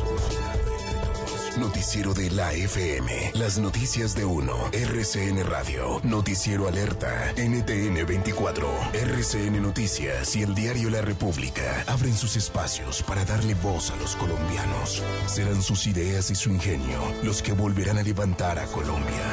Noticiero 1.58 2.14
de 2.14 2.30
la 2.30 2.52
FM. 2.52 3.32
Las 3.34 3.58
noticias 3.58 4.14
de 4.14 4.24
uno. 4.24 4.54
RCN 4.72 5.44
Radio. 5.44 6.00
Noticiero 6.04 6.68
Alerta. 6.68 7.32
NTN 7.36 8.06
24. 8.06 8.68
RCN 8.92 9.60
Noticias 9.60 10.36
y 10.36 10.42
el 10.42 10.54
diario 10.54 10.88
La 10.88 11.02
República 11.02 11.84
abren 11.88 12.14
sus 12.14 12.36
espacios 12.36 13.02
para 13.02 13.24
darle 13.24 13.54
voz 13.54 13.90
a 13.90 13.96
los 13.96 14.14
colombianos. 14.14 15.02
Serán 15.26 15.60
sus 15.60 15.88
ideas 15.88 16.30
y 16.30 16.36
su 16.36 16.50
ingenio 16.50 17.00
los 17.24 17.42
que 17.42 17.52
volverán 17.52 17.98
a 17.98 18.02
levantar 18.02 18.60
a 18.60 18.66
Colombia. 18.66 19.24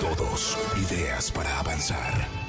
Todos 0.00 0.56
ideas 0.90 1.30
para 1.30 1.58
avanzar. 1.58 2.43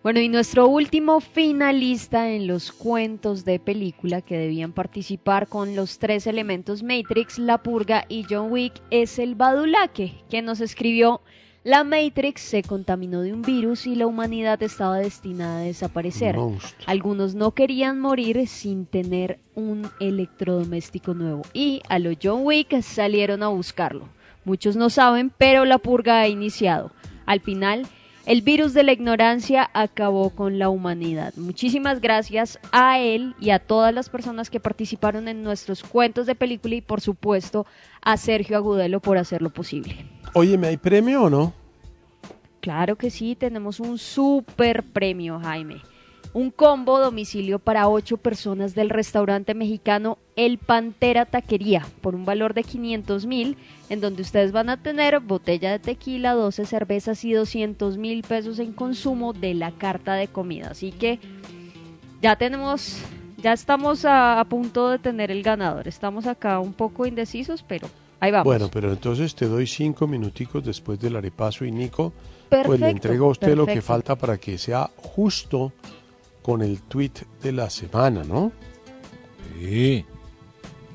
Bueno, 0.00 0.20
y 0.20 0.28
nuestro 0.28 0.68
último 0.68 1.18
finalista 1.20 2.30
en 2.30 2.46
los 2.46 2.70
cuentos 2.70 3.44
de 3.44 3.58
película 3.58 4.22
que 4.22 4.38
debían 4.38 4.72
participar 4.72 5.48
con 5.48 5.74
los 5.74 5.98
tres 5.98 6.28
elementos 6.28 6.84
Matrix, 6.84 7.36
La 7.40 7.64
Purga 7.64 8.04
y 8.08 8.24
John 8.30 8.52
Wick 8.52 8.74
es 8.90 9.18
el 9.18 9.34
Badulaque, 9.34 10.14
que 10.30 10.40
nos 10.40 10.60
escribió 10.60 11.20
La 11.64 11.82
Matrix 11.82 12.42
se 12.42 12.62
contaminó 12.62 13.22
de 13.22 13.32
un 13.32 13.42
virus 13.42 13.88
y 13.88 13.96
la 13.96 14.06
humanidad 14.06 14.62
estaba 14.62 14.98
destinada 14.98 15.58
a 15.58 15.64
desaparecer. 15.64 16.36
Algunos 16.86 17.34
no 17.34 17.50
querían 17.50 17.98
morir 17.98 18.46
sin 18.46 18.86
tener 18.86 19.40
un 19.56 19.90
electrodoméstico 19.98 21.12
nuevo 21.12 21.42
y 21.52 21.82
a 21.88 21.98
lo 21.98 22.12
John 22.22 22.42
Wick 22.44 22.80
salieron 22.82 23.42
a 23.42 23.48
buscarlo. 23.48 24.08
Muchos 24.44 24.76
no 24.76 24.90
saben, 24.90 25.32
pero 25.36 25.64
la 25.64 25.78
purga 25.78 26.20
ha 26.20 26.28
iniciado. 26.28 26.92
Al 27.26 27.40
final, 27.40 27.86
el 28.28 28.42
virus 28.42 28.74
de 28.74 28.82
la 28.82 28.92
ignorancia 28.92 29.70
acabó 29.72 30.28
con 30.28 30.58
la 30.58 30.68
humanidad. 30.68 31.32
Muchísimas 31.36 32.02
gracias 32.02 32.58
a 32.72 32.98
él 33.00 33.34
y 33.40 33.50
a 33.50 33.58
todas 33.58 33.94
las 33.94 34.10
personas 34.10 34.50
que 34.50 34.60
participaron 34.60 35.28
en 35.28 35.42
nuestros 35.42 35.82
cuentos 35.82 36.26
de 36.26 36.34
película 36.34 36.74
y 36.74 36.82
por 36.82 37.00
supuesto 37.00 37.64
a 38.02 38.18
Sergio 38.18 38.58
Agudelo 38.58 39.00
por 39.00 39.16
hacerlo 39.16 39.48
posible. 39.48 40.04
Oye, 40.34 40.58
¿me 40.58 40.66
hay 40.66 40.76
premio 40.76 41.22
o 41.22 41.30
no? 41.30 41.54
Claro 42.60 42.96
que 42.96 43.08
sí, 43.08 43.34
tenemos 43.34 43.80
un 43.80 43.96
super 43.96 44.82
premio, 44.82 45.40
Jaime. 45.40 45.80
Un 46.38 46.52
combo 46.52 47.00
domicilio 47.00 47.58
para 47.58 47.88
ocho 47.88 48.16
personas 48.16 48.76
del 48.76 48.90
restaurante 48.90 49.54
mexicano 49.54 50.18
El 50.36 50.58
Pantera 50.58 51.26
Taquería 51.26 51.84
por 52.00 52.14
un 52.14 52.24
valor 52.24 52.54
de 52.54 52.62
500 52.62 53.26
mil, 53.26 53.56
en 53.88 54.00
donde 54.00 54.22
ustedes 54.22 54.52
van 54.52 54.70
a 54.70 54.80
tener 54.80 55.18
botella 55.18 55.72
de 55.72 55.80
tequila, 55.80 56.34
12 56.34 56.64
cervezas 56.64 57.24
y 57.24 57.32
200 57.32 57.96
mil 57.96 58.22
pesos 58.22 58.60
en 58.60 58.72
consumo 58.72 59.32
de 59.32 59.54
la 59.54 59.72
carta 59.72 60.14
de 60.14 60.28
comida. 60.28 60.68
Así 60.70 60.92
que 60.92 61.18
ya 62.22 62.36
tenemos, 62.36 62.98
ya 63.38 63.52
estamos 63.52 64.04
a, 64.04 64.38
a 64.38 64.44
punto 64.44 64.90
de 64.90 65.00
tener 65.00 65.32
el 65.32 65.42
ganador. 65.42 65.88
Estamos 65.88 66.28
acá 66.28 66.60
un 66.60 66.72
poco 66.72 67.04
indecisos, 67.04 67.64
pero 67.66 67.88
ahí 68.20 68.30
vamos. 68.30 68.44
Bueno, 68.44 68.68
pero 68.72 68.92
entonces 68.92 69.34
te 69.34 69.46
doy 69.46 69.66
cinco 69.66 70.06
minuticos 70.06 70.64
después 70.64 71.00
del 71.00 71.16
arepaso 71.16 71.64
y 71.64 71.72
Nico, 71.72 72.12
pues 72.48 72.62
le 72.62 72.68
Perfecto, 72.68 72.86
entrego 72.86 73.26
a 73.26 73.30
usted 73.30 73.56
lo 73.56 73.66
que 73.66 73.72
perfecto. 73.72 73.86
falta 73.86 74.14
para 74.14 74.38
que 74.38 74.56
sea 74.56 74.88
justo 74.94 75.72
con 76.48 76.62
el 76.62 76.80
tweet 76.80 77.12
de 77.42 77.52
la 77.52 77.68
semana, 77.68 78.24
¿no? 78.24 78.52
Sí. 79.60 80.02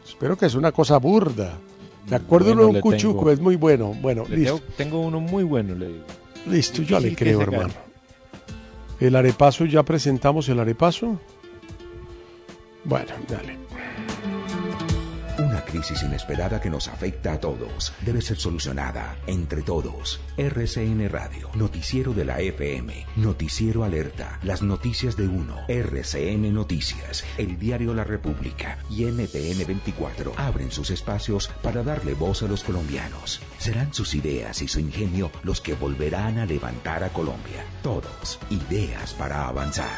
Espero 0.03 0.35
que 0.35 0.47
es 0.47 0.55
una 0.55 0.71
cosa 0.71 0.97
burda. 0.97 1.59
De 2.07 2.15
acuerdo 2.15 2.55
Bueno, 2.55 2.63
a 2.63 2.67
un 2.69 2.81
cuchuco, 2.81 3.19
tengo. 3.19 3.31
es 3.33 3.39
muy 3.39 3.55
bueno. 3.55 3.95
Bueno, 4.01 4.25
listo. 4.27 4.55
tengo, 4.57 4.73
tengo 4.77 5.01
uno 5.01 5.19
muy 5.19 5.43
bueno, 5.43 5.75
le 5.75 5.89
digo. 5.89 6.05
Listo, 6.47 6.81
yo 6.81 6.99
le 6.99 7.15
creo, 7.15 7.39
hermano. 7.39 7.71
El 8.99 9.15
arepaso, 9.15 9.65
ya 9.65 9.83
presentamos 9.83 10.49
el 10.49 10.59
arepaso. 10.59 11.19
Bueno, 12.83 13.13
dale. 13.29 13.62
Crisis 15.73 16.03
inesperada 16.03 16.61
que 16.61 16.69
nos 16.69 16.87
afecta 16.87 17.33
a 17.33 17.39
todos 17.39 17.93
debe 18.05 18.21
ser 18.21 18.37
solucionada 18.37 19.17
entre 19.25 19.63
todos. 19.63 20.21
RCN 20.37 21.09
Radio, 21.09 21.49
Noticiero 21.55 22.13
de 22.13 22.25
la 22.25 22.41
FM, 22.41 23.07
Noticiero 23.15 23.83
Alerta, 23.83 24.37
las 24.43 24.61
noticias 24.61 25.17
de 25.17 25.27
uno, 25.27 25.57
RCN 25.67 26.53
Noticias, 26.53 27.25
el 27.39 27.57
diario 27.57 27.95
La 27.95 28.03
República 28.03 28.77
y 28.87 29.05
NTN 29.05 29.65
24 29.65 30.33
abren 30.37 30.69
sus 30.69 30.91
espacios 30.91 31.49
para 31.63 31.81
darle 31.81 32.13
voz 32.13 32.43
a 32.43 32.47
los 32.47 32.63
colombianos. 32.63 33.41
Serán 33.57 33.95
sus 33.95 34.13
ideas 34.13 34.61
y 34.61 34.67
su 34.67 34.79
ingenio 34.79 35.31
los 35.41 35.59
que 35.59 35.73
volverán 35.73 36.37
a 36.37 36.45
levantar 36.45 37.03
a 37.03 37.09
Colombia. 37.09 37.65
Todos, 37.81 38.39
ideas 38.51 39.15
para 39.15 39.47
avanzar. 39.47 39.97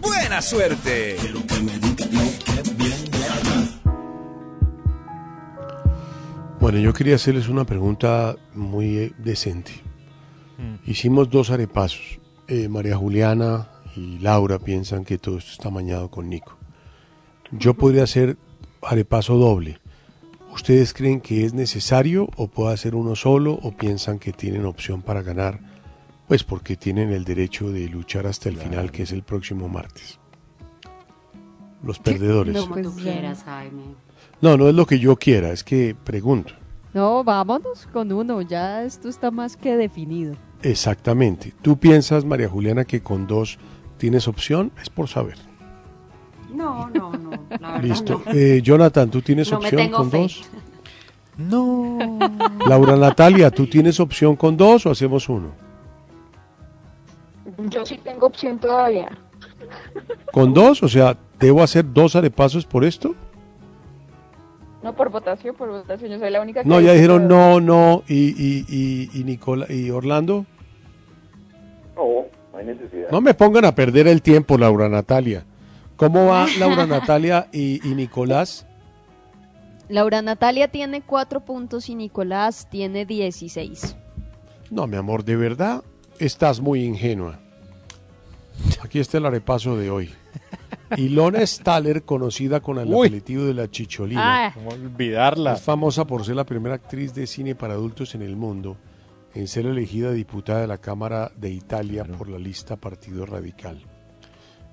¡Buena 0.00 0.42
suerte! 0.42 1.16
Bueno, 6.60 6.78
yo 6.78 6.92
quería 6.92 7.14
hacerles 7.14 7.48
una 7.48 7.64
pregunta 7.64 8.36
muy 8.54 8.98
eh, 8.98 9.12
decente. 9.18 9.72
Hicimos 10.86 11.30
dos 11.30 11.50
arepasos. 11.50 12.18
Eh, 12.48 12.68
María 12.68 12.96
Juliana 12.96 13.68
y 13.94 14.18
Laura 14.18 14.58
piensan 14.58 15.04
que 15.04 15.18
todo 15.18 15.38
esto 15.38 15.52
está 15.52 15.70
mañado 15.70 16.10
con 16.10 16.28
Nico. 16.28 16.58
Yo 17.52 17.74
podría 17.74 18.02
hacer 18.02 18.36
arepaso 18.82 19.36
doble. 19.36 19.78
¿Ustedes 20.52 20.92
creen 20.92 21.20
que 21.20 21.44
es 21.44 21.54
necesario 21.54 22.28
o 22.36 22.48
puedo 22.48 22.70
hacer 22.70 22.94
uno 22.94 23.14
solo 23.16 23.52
o 23.62 23.76
piensan 23.76 24.18
que 24.18 24.32
tienen 24.32 24.66
opción 24.66 25.02
para 25.02 25.22
ganar? 25.22 25.60
Pues 26.28 26.44
porque 26.44 26.76
tienen 26.76 27.10
el 27.10 27.24
derecho 27.24 27.70
de 27.70 27.88
luchar 27.88 28.26
hasta 28.26 28.48
el 28.50 28.56
final, 28.58 28.90
que 28.90 29.02
es 29.04 29.12
el 29.12 29.22
próximo 29.22 29.68
martes. 29.68 30.18
Los 31.82 31.98
perdedores. 31.98 32.56
Como 32.58 32.76
tú 32.76 32.92
Pues, 32.92 33.02
quieras, 33.04 33.42
Jaime. 33.44 33.82
No, 34.40 34.56
no 34.56 34.68
es 34.68 34.74
lo 34.74 34.84
que 34.86 34.98
yo 34.98 35.16
quiera, 35.16 35.50
es 35.50 35.64
que 35.64 35.96
pregunto. 36.04 36.52
No, 36.92 37.24
vámonos 37.24 37.86
con 37.92 38.12
uno, 38.12 38.42
ya 38.42 38.84
esto 38.84 39.08
está 39.08 39.30
más 39.30 39.56
que 39.56 39.76
definido. 39.76 40.34
Exactamente. 40.62 41.54
¿Tú 41.62 41.78
piensas, 41.78 42.24
María 42.24 42.48
Juliana, 42.48 42.84
que 42.84 43.00
con 43.00 43.26
dos 43.26 43.58
tienes 43.96 44.26
opción? 44.28 44.72
Es 44.82 44.90
por 44.90 45.08
saber. 45.08 45.36
No, 46.52 46.88
no, 46.90 47.12
no. 47.12 47.30
La 47.60 47.72
verdad 47.72 47.82
Listo. 47.82 48.22
no. 48.26 48.32
Eh, 48.32 48.60
Jonathan, 48.62 49.10
¿tú 49.10 49.22
tienes 49.22 49.50
No 49.52 49.60
me 49.60 49.66
opción 49.66 49.82
tengo 49.82 49.96
con 49.98 50.10
fe. 50.10 50.18
dos? 50.18 50.42
No. 51.36 52.18
Laura 52.66 52.96
Natalia, 52.96 53.50
¿tú 53.50 53.66
tienes 53.66 54.00
opción 54.00 54.34
con 54.34 54.56
dos 54.56 54.84
o 54.86 54.90
hacemos 54.90 55.28
uno? 55.28 55.52
Yo 57.58 57.84
sí 57.84 57.98
tengo 57.98 58.26
opción 58.26 58.58
todavía. 58.58 59.08
¿Con 60.32 60.54
dos? 60.54 60.82
O 60.82 60.88
sea, 60.88 61.16
¿debo 61.38 61.62
hacer 61.62 61.84
dos 61.92 62.14
arepasos 62.16 62.64
por 62.66 62.84
esto? 62.84 63.14
No 64.82 64.94
por 64.94 65.10
votación, 65.10 65.56
por 65.56 65.68
votación. 65.68 66.10
Yo 66.12 66.18
soy 66.18 66.30
la 66.30 66.40
única 66.40 66.62
que. 66.62 66.68
No, 66.68 66.80
ya 66.80 66.92
dijeron 66.92 67.22
que- 67.22 67.28
no, 67.28 67.60
no. 67.60 68.02
¿Y, 68.06 68.28
y, 68.30 68.64
y, 68.68 69.10
y, 69.20 69.24
Nicola, 69.24 69.66
y 69.68 69.90
Orlando? 69.90 70.46
No, 71.96 72.26
no 72.52 72.58
hay 72.58 72.66
necesidad. 72.66 73.10
No 73.10 73.20
me 73.20 73.34
pongan 73.34 73.64
a 73.64 73.74
perder 73.74 74.06
el 74.06 74.22
tiempo, 74.22 74.56
Laura 74.56 74.88
Natalia. 74.88 75.44
¿Cómo 75.96 76.26
va 76.26 76.46
Laura 76.60 76.86
Natalia 76.86 77.48
y, 77.52 77.80
y 77.88 77.94
Nicolás? 77.94 78.66
Laura 79.88 80.22
Natalia 80.22 80.68
tiene 80.68 81.02
cuatro 81.02 81.40
puntos 81.40 81.88
y 81.88 81.94
Nicolás 81.96 82.68
tiene 82.70 83.04
16. 83.04 83.96
No, 84.70 84.86
mi 84.86 84.96
amor, 84.96 85.24
de 85.24 85.34
verdad 85.34 85.82
estás 86.20 86.60
muy 86.60 86.84
ingenua. 86.84 87.40
Aquí 88.82 88.98
está 89.00 89.18
el 89.18 89.26
arepaso 89.26 89.76
de 89.76 89.90
hoy. 89.90 90.10
Ilona 90.96 91.46
Staller, 91.46 92.02
conocida 92.04 92.60
con 92.60 92.78
el 92.78 92.88
Uy. 92.92 93.08
apelativo 93.08 93.44
de 93.44 93.54
la 93.54 93.70
Chicholina. 93.70 94.46
Ah. 94.46 94.52
¿Cómo 94.54 94.70
olvidarla? 94.70 95.54
Es 95.54 95.62
famosa 95.62 96.06
por 96.06 96.24
ser 96.24 96.36
la 96.36 96.44
primera 96.44 96.74
actriz 96.76 97.14
de 97.14 97.26
cine 97.26 97.54
para 97.54 97.74
adultos 97.74 98.14
en 98.14 98.22
el 98.22 98.36
mundo 98.36 98.76
en 99.34 99.46
ser 99.46 99.66
elegida 99.66 100.10
diputada 100.12 100.62
de 100.62 100.66
la 100.66 100.78
Cámara 100.78 101.30
de 101.36 101.50
Italia 101.50 102.04
por 102.04 102.28
la 102.28 102.38
lista 102.38 102.76
Partido 102.76 103.26
Radical. 103.26 103.78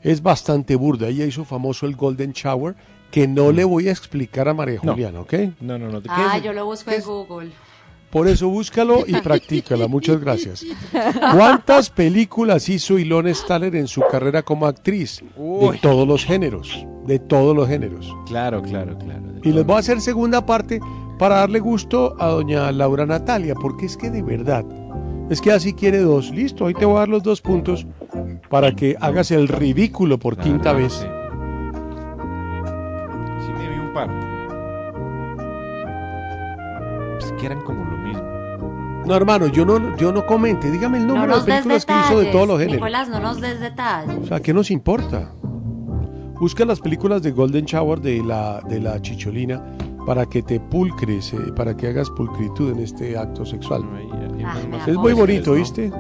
Es 0.02 0.24
bastante 0.24 0.76
burda. 0.76 1.08
Ella 1.10 1.26
hizo 1.26 1.44
famoso 1.44 1.86
el 1.86 1.96
Golden 1.96 2.32
Shower, 2.32 2.76
que 3.12 3.28
no 3.28 3.52
le 3.52 3.64
voy 3.66 3.90
a 3.90 3.92
explicar 3.92 4.48
a 4.48 4.54
María 4.54 4.80
No. 4.82 4.94
Juliana, 4.94 5.20
¿ok? 5.20 5.34
No, 5.60 5.78
no, 5.78 5.90
no. 5.90 6.02
¿qué 6.02 6.08
Ah, 6.10 6.36
es? 6.38 6.44
yo 6.44 6.54
lo 6.54 6.66
busco 6.66 6.90
en 6.92 7.02
Google. 7.02 7.52
Por 8.16 8.30
eso 8.30 8.48
búscalo 8.48 9.04
y 9.06 9.20
practícala. 9.20 9.90
Muchas 9.90 10.22
gracias. 10.22 10.66
¿Cuántas 11.34 11.90
películas 11.90 12.70
hizo 12.70 12.98
Ilona 12.98 13.34
Staller 13.34 13.76
en 13.76 13.90
su 13.90 14.00
carrera 14.10 14.42
como 14.42 14.68
actriz? 14.68 15.22
Uy. 15.36 15.74
De 15.74 15.80
todos 15.80 16.08
los 16.08 16.24
géneros. 16.24 16.88
De 17.06 17.20
todos 17.20 17.54
los 17.54 17.68
géneros. 17.68 18.16
Claro, 18.26 18.62
claro, 18.62 18.98
claro. 18.98 19.22
Y 19.44 19.52
les 19.52 19.66
voy 19.66 19.76
a 19.76 19.80
hacer 19.80 20.00
segunda 20.00 20.46
parte 20.46 20.80
para 21.20 21.40
darle 21.40 21.60
gusto 21.60 22.16
a 22.18 22.28
doña 22.28 22.72
Laura 22.72 23.06
Natalia, 23.06 23.54
porque 23.54 23.86
es 23.86 23.98
que 23.98 24.10
de 24.10 24.22
verdad, 24.22 24.64
es 25.30 25.42
que 25.42 25.52
así 25.52 25.74
quiere 25.74 25.98
dos. 25.98 26.32
Listo, 26.32 26.68
ahí 26.68 26.74
te 26.74 26.86
voy 26.86 26.96
a 26.96 27.00
dar 27.00 27.10
los 27.10 27.22
dos 27.22 27.42
puntos 27.42 27.86
para 28.50 28.74
que 28.74 28.96
hagas 29.02 29.30
el 29.32 29.50
ridículo 29.50 30.18
por 30.20 30.38
quinta 30.38 30.72
vez. 30.72 30.94
sí. 30.94 31.06
Sí 33.46 33.52
me 33.52 33.70
vi 33.70 33.78
un 33.78 33.94
par. 33.94 34.25
Que 37.40 37.46
eran 37.46 37.62
como 37.62 37.84
lo 37.84 37.98
mismo. 37.98 38.24
No, 39.06 39.16
hermano, 39.16 39.48
yo 39.48 39.66
no, 39.66 39.96
yo 39.98 40.12
no 40.12 40.26
comente. 40.26 40.72
Dígame 40.72 40.98
el 40.98 41.06
No 41.08 41.14
número 41.14 41.34
nos 41.36 41.46
de 41.46 41.52
películas 41.54 41.86
que 41.86 41.94
hizo 41.94 42.20
de 42.20 42.26
todos 42.32 42.48
los 42.48 42.58
géneros. 42.58 42.76
Nicolás, 42.78 43.10
no 43.10 43.20
nos 43.20 43.40
des 43.40 43.60
detalles. 43.60 44.16
O 44.24 44.26
sea, 44.26 44.40
¿qué 44.40 44.54
nos 44.54 44.72
importa? 44.72 45.32
Busca 46.40 46.66
las 46.66 46.80
películas 46.80 47.22
de 47.22 47.32
Golden 47.32 47.66
Shower 47.66 48.02
de 48.02 48.24
la, 48.24 48.62
de 48.68 48.80
la 48.82 49.00
chicholina 49.02 49.64
para 50.06 50.26
que 50.26 50.42
te 50.44 50.60
pulcres, 50.60 51.34
eh, 51.34 51.38
para 51.56 51.76
que 51.78 51.88
hagas 51.88 52.10
pulcritud 52.10 52.72
en 52.74 52.80
este 52.80 53.18
acto 53.18 53.46
sexual. 53.46 53.84
es 54.88 54.96
muy 54.98 55.14
bonito, 55.14 55.54
¿viste? 55.54 55.92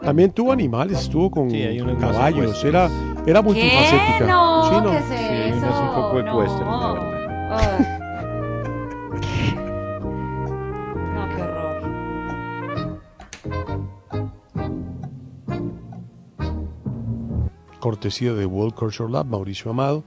También 0.00 0.30
tuvo 0.32 0.52
animales, 0.52 1.00
estuvo 1.00 1.30
con 1.30 1.50
Sí, 1.50 1.62
caballos, 2.00 2.64
era, 2.64 2.88
era 3.26 3.42
multifacética. 3.42 4.18
¿Qué? 4.18 4.24
No, 4.24 4.68
Sí, 4.68 4.74
no. 4.82 4.90
¿qué 4.90 4.96
es 4.98 5.04
Sí, 5.04 5.14
eso? 5.58 5.82
un 5.82 5.94
poco 5.94 6.22
No. 6.22 6.30
ecuestres, 6.30 6.66
la 6.66 6.92
verdad. 6.92 7.97
Cortesía 17.80 18.34
de 18.34 18.44
World 18.46 18.74
Culture 18.74 19.10
Lab, 19.10 19.26
Mauricio 19.26 19.70
Amado. 19.70 20.04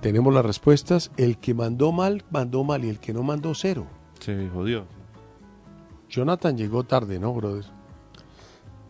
Tenemos 0.00 0.32
las 0.34 0.44
respuestas. 0.44 1.10
El 1.16 1.38
que 1.38 1.54
mandó 1.54 1.90
mal, 1.92 2.24
mandó 2.30 2.64
mal 2.64 2.84
y 2.84 2.88
el 2.88 2.98
que 2.98 3.12
no 3.12 3.22
mandó 3.22 3.54
cero. 3.54 3.86
Se 4.20 4.48
jodió. 4.52 4.84
Jonathan 6.08 6.56
llegó 6.56 6.84
tarde, 6.84 7.18
¿no, 7.18 7.32
brother? 7.32 7.64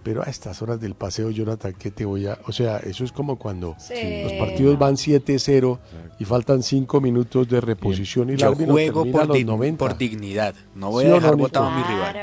Pero 0.03 0.21
a 0.23 0.27
estas 0.27 0.61
horas 0.61 0.79
del 0.81 0.95
paseo, 0.95 1.31
Jonathan, 1.31 1.73
¿qué 1.79 1.91
te 1.91 2.05
voy 2.05 2.27
a...? 2.27 2.39
O 2.47 2.53
sea, 2.53 2.77
eso 2.79 3.05
es 3.05 3.13
como 3.13 3.39
cuando 3.39 3.75
Sí, 3.79 3.95
los 4.25 4.33
partidos 4.35 4.75
no. 4.75 4.79
van 4.79 4.97
7-0 4.97 5.79
y 6.19 6.25
faltan 6.27 6.63
5 6.63 7.01
minutos 7.01 7.49
de 7.49 7.59
reposición 7.63 8.29
y 8.29 8.37
Yo 8.37 8.49
árbitro 8.49 8.73
juego 8.75 9.07
por, 9.11 9.27
los 9.29 9.37
dig- 9.39 9.47
90. 9.47 9.79
por 9.79 9.97
dignidad. 9.97 10.55
No 10.75 10.91
voy 10.91 11.05
¿Sí 11.05 11.09
a 11.09 11.15
no, 11.15 11.21
dejar 11.21 11.37
votado 11.37 11.67
a 11.69 11.77
mi 11.77 11.83
rival. 11.85 12.17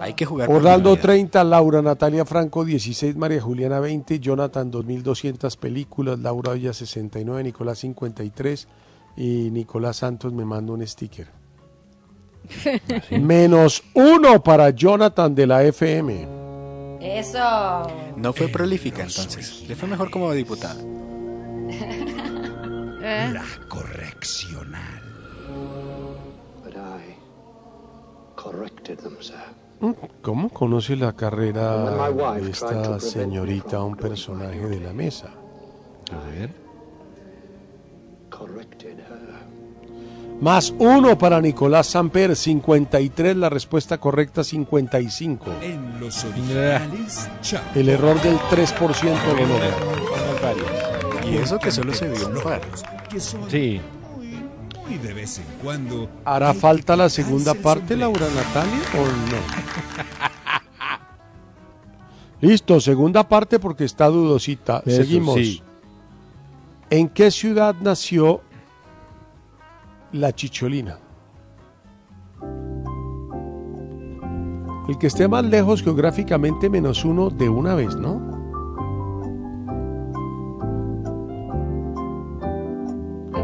Hay 0.00 0.14
que 0.14 0.24
jugar 0.24 0.48
Orlando 0.50 0.90
dignidad. 0.90 1.02
30, 1.02 1.44
Laura 1.44 1.82
Natalia 1.82 2.24
Franco 2.24 2.64
16, 2.64 3.16
María 3.16 3.40
Juliana 3.40 3.80
20, 3.80 4.20
Jonathan 4.20 4.70
2200 4.70 5.56
películas, 5.56 6.18
Laura 6.18 6.52
Villa 6.52 6.72
69, 6.72 7.42
Nicolás 7.42 7.78
53 7.78 8.68
y 9.16 9.50
Nicolás 9.50 9.96
Santos 9.96 10.32
me 10.32 10.44
manda 10.44 10.72
un 10.72 10.86
sticker. 10.86 11.28
Menos 13.10 13.82
uno 13.94 14.42
para 14.42 14.70
Jonathan 14.70 15.34
de 15.34 15.46
la 15.46 15.64
FM. 15.64 16.28
Eso. 17.00 17.82
No 18.16 18.32
fue 18.32 18.48
prolífica 18.48 19.02
entonces. 19.02 19.64
Le 19.68 19.76
fue 19.76 19.88
mejor 19.88 20.10
como 20.10 20.32
diputada. 20.32 20.80
La 23.00 23.44
correccional. 23.68 25.02
But 26.62 26.74
I 26.76 27.16
corrected 28.36 28.98
them, 28.98 29.16
sir. 29.20 29.36
¿Cómo 30.22 30.48
conoce 30.48 30.96
la 30.96 31.14
carrera 31.14 32.10
de 32.34 32.50
esta 32.50 32.98
señorita, 32.98 33.70
from 33.70 33.84
un 33.92 33.96
personaje 33.96 34.66
de 34.66 34.80
la 34.80 34.92
mesa? 34.92 35.28
A 36.12 36.30
ver. 36.30 36.50
Corrected 38.30 38.98
her. 38.98 39.28
Más 40.40 40.72
uno 40.78 41.18
para 41.18 41.40
Nicolás 41.40 41.88
Samper, 41.88 42.36
53, 42.36 43.36
la 43.36 43.48
respuesta 43.48 43.98
correcta 43.98 44.44
55. 44.44 45.46
En 45.62 45.98
los 45.98 46.24
originales. 46.24 47.28
El 47.74 47.88
error 47.88 48.20
del 48.22 48.38
3% 48.38 49.00
lo 49.26 49.46
logra. 49.46 51.28
Y 51.28 51.38
eso 51.38 51.58
que 51.58 51.72
solo 51.72 51.92
se 51.92 52.08
vio 52.08 52.28
un 52.28 52.40
par. 52.40 52.60
Sí. 53.48 53.80
Muy, 54.88 54.98
de 54.98 55.14
vez 55.14 55.38
en 55.38 55.44
cuando. 55.62 56.08
¿Hará 56.24 56.54
falta 56.54 56.96
la 56.96 57.08
segunda 57.08 57.54
parte, 57.54 57.96
Laura 57.96 58.26
Natalia, 58.34 58.80
o 58.94 59.06
no? 59.30 59.38
Listo, 62.40 62.80
segunda 62.80 63.28
parte 63.28 63.58
porque 63.58 63.84
está 63.84 64.06
dudosita. 64.06 64.82
Eso, 64.86 64.96
Seguimos. 65.02 65.34
sí. 65.34 65.62
¿En 66.90 67.08
qué 67.08 67.30
ciudad 67.30 67.74
nació 67.80 68.40
la 70.12 70.32
chicholina? 70.34 70.98
El 74.88 74.96
que 74.96 75.08
esté 75.08 75.28
más 75.28 75.44
lejos 75.44 75.82
geográficamente 75.82 76.70
menos 76.70 77.04
uno 77.04 77.28
de 77.28 77.48
una 77.50 77.74
vez, 77.74 77.94
¿no? 77.94 78.37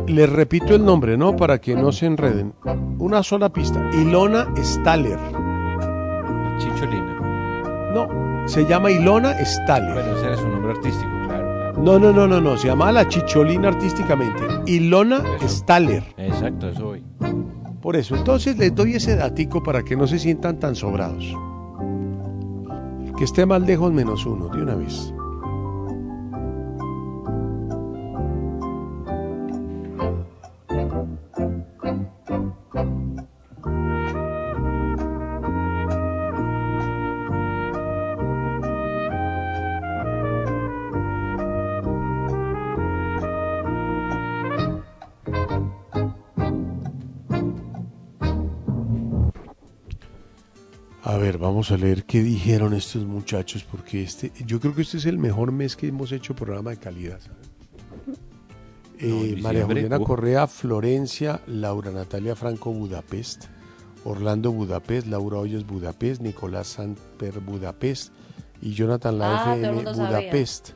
Les 0.06 0.30
repito 0.30 0.74
el 0.74 0.84
nombre, 0.84 1.16
¿no? 1.16 1.34
Para 1.36 1.60
que 1.60 1.74
no 1.74 1.92
se 1.92 2.06
enreden. 2.06 2.52
Una 2.98 3.22
sola 3.22 3.48
pista. 3.50 3.80
Ilona 3.92 4.52
Staller. 4.56 5.18
Chicholina. 6.58 7.20
No, 7.94 8.48
se 8.48 8.66
llama 8.66 8.90
Ilona 8.90 9.34
Staller. 9.44 9.94
Bueno, 9.94 10.16
ese 10.16 10.26
era 10.26 10.36
su 10.36 10.48
nombre 10.48 10.72
artístico, 10.72 11.10
claro. 11.26 11.72
No, 11.78 11.98
no, 11.98 12.12
no, 12.12 12.26
no, 12.26 12.40
no. 12.40 12.56
Se 12.56 12.68
llama 12.68 12.92
la 12.92 13.08
chicholina 13.08 13.68
artísticamente. 13.68 14.42
Ilona 14.66 15.22
Staller. 15.42 16.04
Exacto, 16.16 16.68
eso 16.68 16.84
voy. 16.84 17.02
Por 17.80 17.96
eso, 17.96 18.16
entonces 18.16 18.58
les 18.58 18.74
doy 18.74 18.94
ese 18.94 19.14
datico 19.14 19.62
para 19.62 19.82
que 19.82 19.96
no 19.96 20.06
se 20.06 20.18
sientan 20.18 20.58
tan 20.58 20.74
sobrados. 20.74 21.34
El 23.06 23.14
que 23.14 23.24
esté 23.24 23.46
más 23.46 23.62
lejos 23.62 23.92
menos 23.92 24.26
uno, 24.26 24.48
de 24.48 24.62
una 24.62 24.74
vez. 24.74 25.13
Vamos 51.64 51.80
a 51.80 51.82
leer 51.82 52.04
qué 52.04 52.22
dijeron 52.22 52.74
estos 52.74 53.06
muchachos, 53.06 53.64
porque 53.64 54.02
este, 54.02 54.30
yo 54.44 54.60
creo 54.60 54.74
que 54.74 54.82
este 54.82 54.98
es 54.98 55.06
el 55.06 55.16
mejor 55.16 55.50
mes 55.50 55.76
que 55.76 55.88
hemos 55.88 56.12
hecho 56.12 56.34
programa 56.34 56.72
de 56.72 56.76
calidad. 56.76 57.20
Eh, 58.98 59.38
María 59.40 59.64
Juliana 59.64 59.98
uh. 59.98 60.04
Correa, 60.04 60.46
Florencia, 60.46 61.40
Laura 61.46 61.90
Natalia 61.90 62.36
Franco, 62.36 62.70
Budapest, 62.70 63.46
Orlando 64.04 64.52
Budapest, 64.52 65.06
Laura 65.06 65.38
Hoyos 65.38 65.66
Budapest, 65.66 66.20
Nicolás 66.20 66.66
Samper 66.66 67.40
Budapest, 67.40 68.12
y 68.60 68.74
Jonathan 68.74 69.18
la 69.18 69.44
Ah, 69.44 69.56
FM 69.56 69.84
sabía. 69.84 70.06
Budapest. 70.08 70.70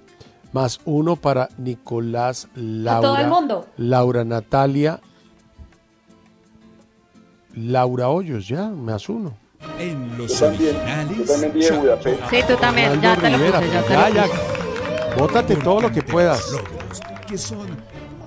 Más 0.55 0.81
uno 0.87 1.17
para 1.17 1.51
Nicolás 1.59 2.49
Laura. 2.55 3.09
todo 3.09 3.19
el 3.19 3.29
mundo. 3.29 3.67
Laura 3.77 4.25
Natalia. 4.25 5.01
Laura 7.55 8.09
Hoyos, 8.09 8.49
ya, 8.49 8.71
más 8.71 9.11
uno. 9.11 9.48
En 9.79 10.17
los 10.19 10.39
Yo 10.39 10.47
también, 10.47 10.77
originales. 10.77 11.17
yo 11.19 11.25
también 11.25 11.53
dije. 11.53 11.73
Budapest. 11.73 12.21
Sí, 12.31 12.37
tú 12.47 12.57
también, 12.57 13.01
ya 13.01 13.17
te 13.17 13.31
lo 13.31 13.39
puse, 13.39 13.51
ya 13.73 13.83
te 13.83 13.95
lo 13.95 14.23
puse. 14.23 15.19
Bótate 15.19 15.57
todo 15.57 15.81
lo 15.81 15.91
que 15.93 16.03
puedas. 16.03 16.51
Logros 16.53 17.01
que 17.29 17.37
son 17.39 17.67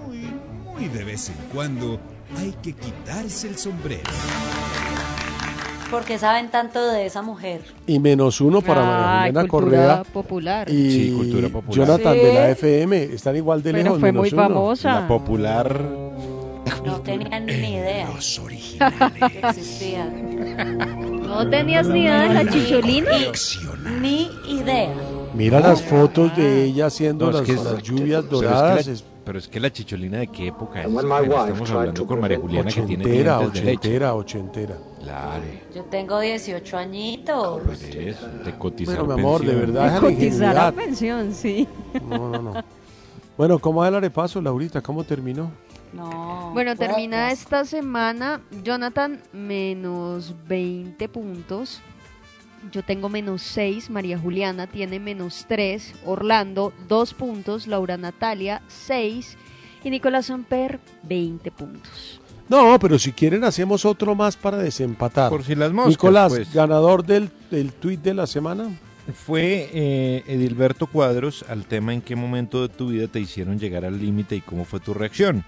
muy, 0.05 0.29
muy 0.73 0.87
de 0.87 1.03
vez 1.03 1.29
en 1.29 1.35
cuando. 1.53 1.99
Hay 2.37 2.53
que 2.61 2.73
quitarse 2.73 3.47
el 3.49 3.57
sombrero. 3.57 4.09
¿Por 5.89 6.03
qué 6.05 6.17
saben 6.17 6.49
tanto 6.49 6.85
de 6.91 7.05
esa 7.05 7.21
mujer? 7.21 7.61
Y 7.85 7.99
menos 7.99 8.39
uno 8.39 8.61
para 8.61 8.81
María 8.83 9.21
Ay, 9.23 9.31
Juliana 9.31 9.47
cultura 9.49 9.77
Correa 9.87 10.03
popular. 10.05 10.69
y 10.69 10.91
Sí, 10.91 11.13
cultura 11.17 11.49
popular. 11.49 11.75
Jonathan 11.87 12.13
Sí. 12.13 12.19
de 12.19 12.33
la 12.33 12.49
FM. 12.51 13.03
Están 13.03 13.35
igual 13.35 13.61
de 13.61 13.71
Pero 13.71 13.83
lejos. 13.83 13.99
fue 13.99 14.11
menos 14.13 14.21
muy 14.21 14.29
uno. 14.33 14.41
famosa. 14.43 15.01
La 15.01 15.07
popular. 15.07 15.81
No 16.85 17.01
tenían 17.01 17.45
ni 17.45 17.75
idea 17.75 18.07
que 18.07 19.39
existía. 19.49 20.09
¿No 21.31 21.49
tenías 21.49 21.87
ni 21.87 22.01
idea 22.01 22.27
de 22.27 22.43
la 22.43 22.51
chicholina? 22.51 23.11
Ni 24.01 24.29
idea. 24.47 24.93
Mira 25.33 25.59
las 25.61 25.81
fotos 25.81 26.35
de 26.35 26.65
ella 26.65 26.87
haciendo 26.87 27.25
No, 27.25 27.31
es 27.31 27.37
las, 27.37 27.45
que 27.45 27.53
es- 27.53 27.63
las 27.63 27.81
lluvias 27.83 28.25
pero 28.25 28.37
es 28.37 28.41
que 28.41 28.47
doradas. 28.47 28.85
la- 28.87 28.93
es 28.93 29.03
Pero 29.23 29.37
es 29.37 29.47
que 29.47 29.59
la 29.59 29.71
chicholina 29.71 30.17
de 30.17 30.27
qué 30.27 30.47
época 30.47 30.81
es. 30.81 30.87
When 30.87 31.05
my 31.07 31.13
wife 31.21 31.25
Estamos 31.29 31.59
tried 31.69 31.77
hablando 31.77 32.01
to 32.01 32.07
con 32.07 32.19
María 32.19 32.37
prevent 32.39 32.41
Juliana 32.49 32.71
que 32.71 32.81
tiene 32.81 33.03
ochentera, 33.05 33.37
dientes 33.37 33.53
de 33.61 33.65
leche. 33.65 33.77
ochentera, 33.77 34.13
ochentera. 34.15 34.77
Claro, 34.99 35.43
Yo 35.75 35.83
tengo 35.85 36.19
18 36.19 36.77
añitos. 36.77 37.61
por 37.61 37.73
eso, 37.73 38.27
de 38.43 38.57
cotizar 38.57 38.95
Bueno, 38.97 39.13
mi 39.15 39.21
amor, 39.21 39.41
de 39.41 39.47
pensión. 39.47 39.73
verdad, 39.73 39.83
deja 39.83 39.95
la 39.95 40.01
Cotizar 40.01 40.23
a 40.23 40.25
ingenuidad. 40.25 40.73
pensión, 40.73 41.33
sí. 41.35 41.67
No, 42.09 42.17
no, 42.29 42.41
no. 42.41 42.63
Bueno, 43.37 43.59
¿cómo 43.59 43.79
va 43.81 43.87
el 43.89 43.95
arepaso, 43.95 44.41
Laurita? 44.41 44.81
¿Cómo 44.81 45.03
terminó? 45.03 45.51
No. 45.93 46.51
Bueno, 46.53 46.75
termina 46.75 47.31
esta 47.31 47.65
semana 47.65 48.41
Jonathan 48.63 49.21
menos 49.33 50.33
20 50.47 51.09
puntos. 51.09 51.81
Yo 52.71 52.83
tengo 52.83 53.09
menos 53.09 53.41
6, 53.41 53.89
María 53.89 54.19
Juliana 54.19 54.67
tiene 54.67 54.99
menos 54.99 55.45
3, 55.47 55.95
Orlando 56.05 56.73
2 56.87 57.13
puntos, 57.15 57.67
Laura 57.67 57.97
Natalia 57.97 58.61
6 58.67 59.37
y 59.83 59.89
Nicolás 59.89 60.27
Samper 60.27 60.79
20 61.03 61.51
puntos. 61.51 62.21
No, 62.47 62.77
pero 62.79 62.99
si 62.99 63.13
quieren 63.13 63.43
hacemos 63.45 63.85
otro 63.85 64.13
más 64.13 64.35
para 64.35 64.57
desempatar. 64.57 65.29
Por 65.29 65.43
si 65.43 65.55
las 65.55 65.71
moscas, 65.71 65.91
Nicolás, 65.91 66.33
pues. 66.33 66.53
ganador 66.53 67.05
del, 67.05 67.31
del 67.49 67.71
tweet 67.71 67.97
de 67.97 68.13
la 68.13 68.27
semana. 68.27 68.69
Fue 69.13 69.69
eh, 69.73 70.23
Edilberto 70.27 70.85
Cuadros 70.85 71.43
al 71.49 71.65
tema 71.65 71.93
en 71.93 72.01
qué 72.01 72.15
momento 72.15 72.61
de 72.61 72.73
tu 72.73 72.89
vida 72.89 73.07
te 73.07 73.19
hicieron 73.19 73.57
llegar 73.57 73.83
al 73.85 73.99
límite 73.99 74.35
y 74.35 74.41
cómo 74.41 74.65
fue 74.65 74.79
tu 74.79 74.93
reacción. 74.93 75.43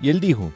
Y 0.00 0.10
él 0.10 0.20
dijo, 0.20 0.52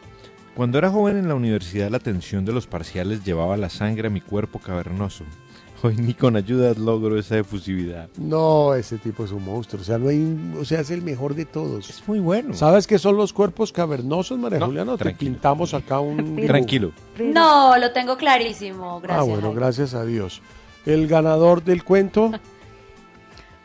cuando 0.54 0.78
era 0.78 0.90
joven 0.90 1.16
en 1.16 1.28
la 1.28 1.34
universidad 1.34 1.90
la 1.90 1.98
tensión 2.00 2.44
de 2.44 2.52
los 2.52 2.66
parciales 2.66 3.24
llevaba 3.24 3.56
la 3.56 3.70
sangre 3.70 4.08
a 4.08 4.10
mi 4.10 4.20
cuerpo 4.20 4.58
cavernoso. 4.58 5.24
Hoy 5.82 5.94
ni 5.94 6.12
con 6.12 6.34
ayuda 6.34 6.74
logro 6.74 7.16
esa 7.20 7.38
efusividad. 7.38 8.08
No, 8.18 8.74
ese 8.74 8.98
tipo 8.98 9.24
es 9.24 9.30
un 9.30 9.44
monstruo. 9.44 9.80
O 9.80 9.84
sea, 9.84 9.96
no 9.96 10.08
hay, 10.08 10.16
un- 10.16 10.56
o 10.60 10.64
sea, 10.64 10.80
es 10.80 10.90
el 10.90 11.02
mejor 11.02 11.36
de 11.36 11.44
todos. 11.44 11.88
Es 11.88 12.02
muy 12.08 12.18
bueno. 12.18 12.52
¿Sabes 12.54 12.88
qué 12.88 12.98
son 12.98 13.16
los 13.16 13.32
cuerpos 13.32 13.70
cavernosos, 13.72 14.36
María 14.40 14.58
No, 14.58 14.66
Juliana? 14.66 14.96
Te 14.96 15.14
pintamos 15.14 15.74
acá 15.74 16.00
un. 16.00 16.34
Tranquilo. 16.48 16.90
No, 17.20 17.78
lo 17.78 17.92
tengo 17.92 18.16
clarísimo. 18.16 19.00
Gracias. 19.00 19.20
Ah, 19.20 19.30
bueno, 19.30 19.54
gracias 19.54 19.94
a 19.94 20.04
Dios. 20.04 20.42
El 20.84 21.06
ganador 21.06 21.62
del 21.62 21.84
cuento, 21.84 22.32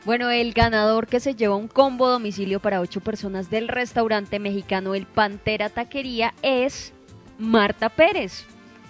Bueno, 0.05 0.29
el 0.31 0.51
ganador 0.51 1.07
que 1.07 1.21
se 1.21 1.33
lleva 1.33 1.55
un 1.55 1.69
combo 1.69 2.09
domicilio 2.09 2.59
para 2.59 2.81
8 2.81 2.99
personas 2.99 3.49
del 3.49 3.69
restaurante 3.69 4.37
mexicano 4.37 4.95
El 4.95 5.05
Pantera 5.05 5.69
Taquería 5.69 6.33
es 6.41 6.91
Marta 7.37 7.87
Pérez. 7.87 8.45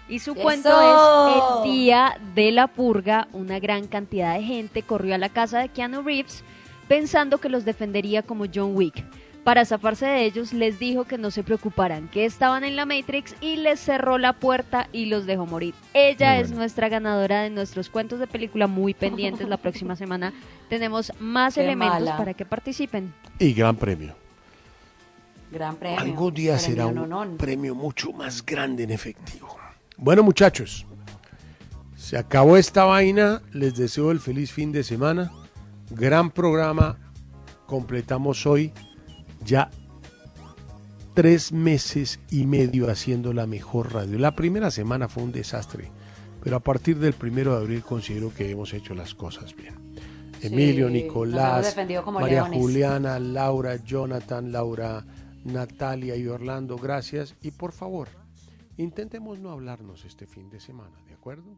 Y 0.10 0.20
su 0.20 0.32
¡Eso! 0.32 0.42
cuento 0.42 0.70
es 0.70 1.66
el 1.68 1.72
día 1.72 2.20
de 2.34 2.52
la 2.52 2.66
purga. 2.66 3.28
Una 3.32 3.60
gran 3.60 3.88
cantidad 3.88 4.34
de 4.34 4.44
gente 4.44 4.82
corrió 4.82 5.14
a 5.14 5.20
la 5.20 5.30
casa 5.30 5.60
de 5.60 5.70
Keanu 5.70 6.02
Reeves 6.02 6.44
pensando 6.88 7.38
que 7.38 7.50
los 7.50 7.64
defendería 7.64 8.24
como 8.24 8.46
John 8.54 8.76
Wick. 8.76 9.06
Para 9.44 9.66
zafarse 9.66 10.06
de 10.06 10.24
ellos 10.24 10.54
les 10.54 10.80
dijo 10.80 11.04
que 11.04 11.18
no 11.18 11.30
se 11.30 11.44
preocuparan, 11.44 12.08
que 12.08 12.24
estaban 12.24 12.64
en 12.64 12.78
la 12.78 12.86
Matrix 12.86 13.36
y 13.42 13.58
les 13.58 13.78
cerró 13.80 14.18
la 14.18 14.32
puerta 14.32 14.88
y 14.94 15.08
los 15.08 15.26
dejó 15.26 15.46
morir. 15.46 15.74
Ella 15.94 16.32
Muy 16.36 16.42
es 16.42 16.48
bueno. 16.48 16.60
nuestra 16.62 16.88
ganadora 16.88 17.42
de 17.42 17.50
nuestros 17.50 17.90
cuentos 17.90 18.20
de 18.20 18.28
película 18.28 18.68
muy 18.68 18.94
pendientes. 18.94 19.50
La 19.50 19.58
próxima 19.58 19.98
semana 19.98 20.32
tenemos 20.70 21.12
más 21.20 21.56
Qué 21.56 21.64
elementos 21.66 22.00
mala. 22.00 22.18
para 22.18 22.34
que 22.34 22.46
participen. 22.46 23.14
y 23.38 23.52
gran 23.54 23.76
premio. 23.76 24.16
Gran 25.52 25.76
premio. 25.76 26.00
Algún 26.00 26.34
día 26.34 26.56
Premio 26.58 26.66
será 26.66 26.88
un 26.88 27.38
premio 27.38 27.76
mucho 27.76 28.14
más 28.14 28.46
grande 28.46 28.84
en 28.84 28.92
efectivo. 28.92 29.58
Bueno, 29.98 30.24
muchachos, 30.24 30.86
se 31.98 32.18
acabó 32.18 32.56
esta 32.58 32.86
vaina. 32.86 33.42
Les 33.52 33.76
deseo 33.76 34.10
el 34.12 34.20
feliz 34.22 34.52
fin 34.54 34.72
de 34.72 34.84
semana. 34.84 35.32
Gran 35.92 36.32
programa. 36.32 36.98
Completamos 37.68 38.46
hoy 38.48 38.72
ya 39.44 39.70
tres 41.14 41.52
meses 41.52 42.20
y 42.32 42.46
medio 42.46 42.90
haciendo 42.90 43.34
la 43.34 43.46
mejor 43.46 43.94
radio. 43.94 44.18
La 44.18 44.36
primera 44.36 44.72
semana 44.72 45.08
fue 45.08 45.24
un 45.24 45.32
desastre, 45.32 45.92
pero 46.44 46.56
a 46.56 46.60
partir 46.60 46.98
del 46.98 47.14
primero 47.14 47.56
de 47.56 47.62
abril 47.62 47.84
considero 47.84 48.34
que 48.34 48.50
hemos 48.50 48.74
hecho 48.74 48.94
las 48.96 49.14
cosas 49.14 49.56
bien. 49.56 49.76
Emilio, 50.42 50.90
Nicolás, 50.90 51.76
María 51.78 52.42
leones. 52.42 52.60
Juliana, 52.60 53.20
Laura, 53.20 53.78
Jonathan, 53.78 54.52
Laura, 54.52 55.06
Natalia 55.46 56.16
y 56.18 56.28
Orlando, 56.28 56.78
gracias. 56.78 57.36
Y 57.42 57.52
por 57.52 57.72
favor, 57.72 58.10
intentemos 58.76 59.40
no 59.40 59.52
hablarnos 59.52 60.04
este 60.04 60.28
fin 60.28 60.50
de 60.50 60.60
semana, 60.60 60.98
¿de 61.08 61.14
acuerdo? 61.14 61.58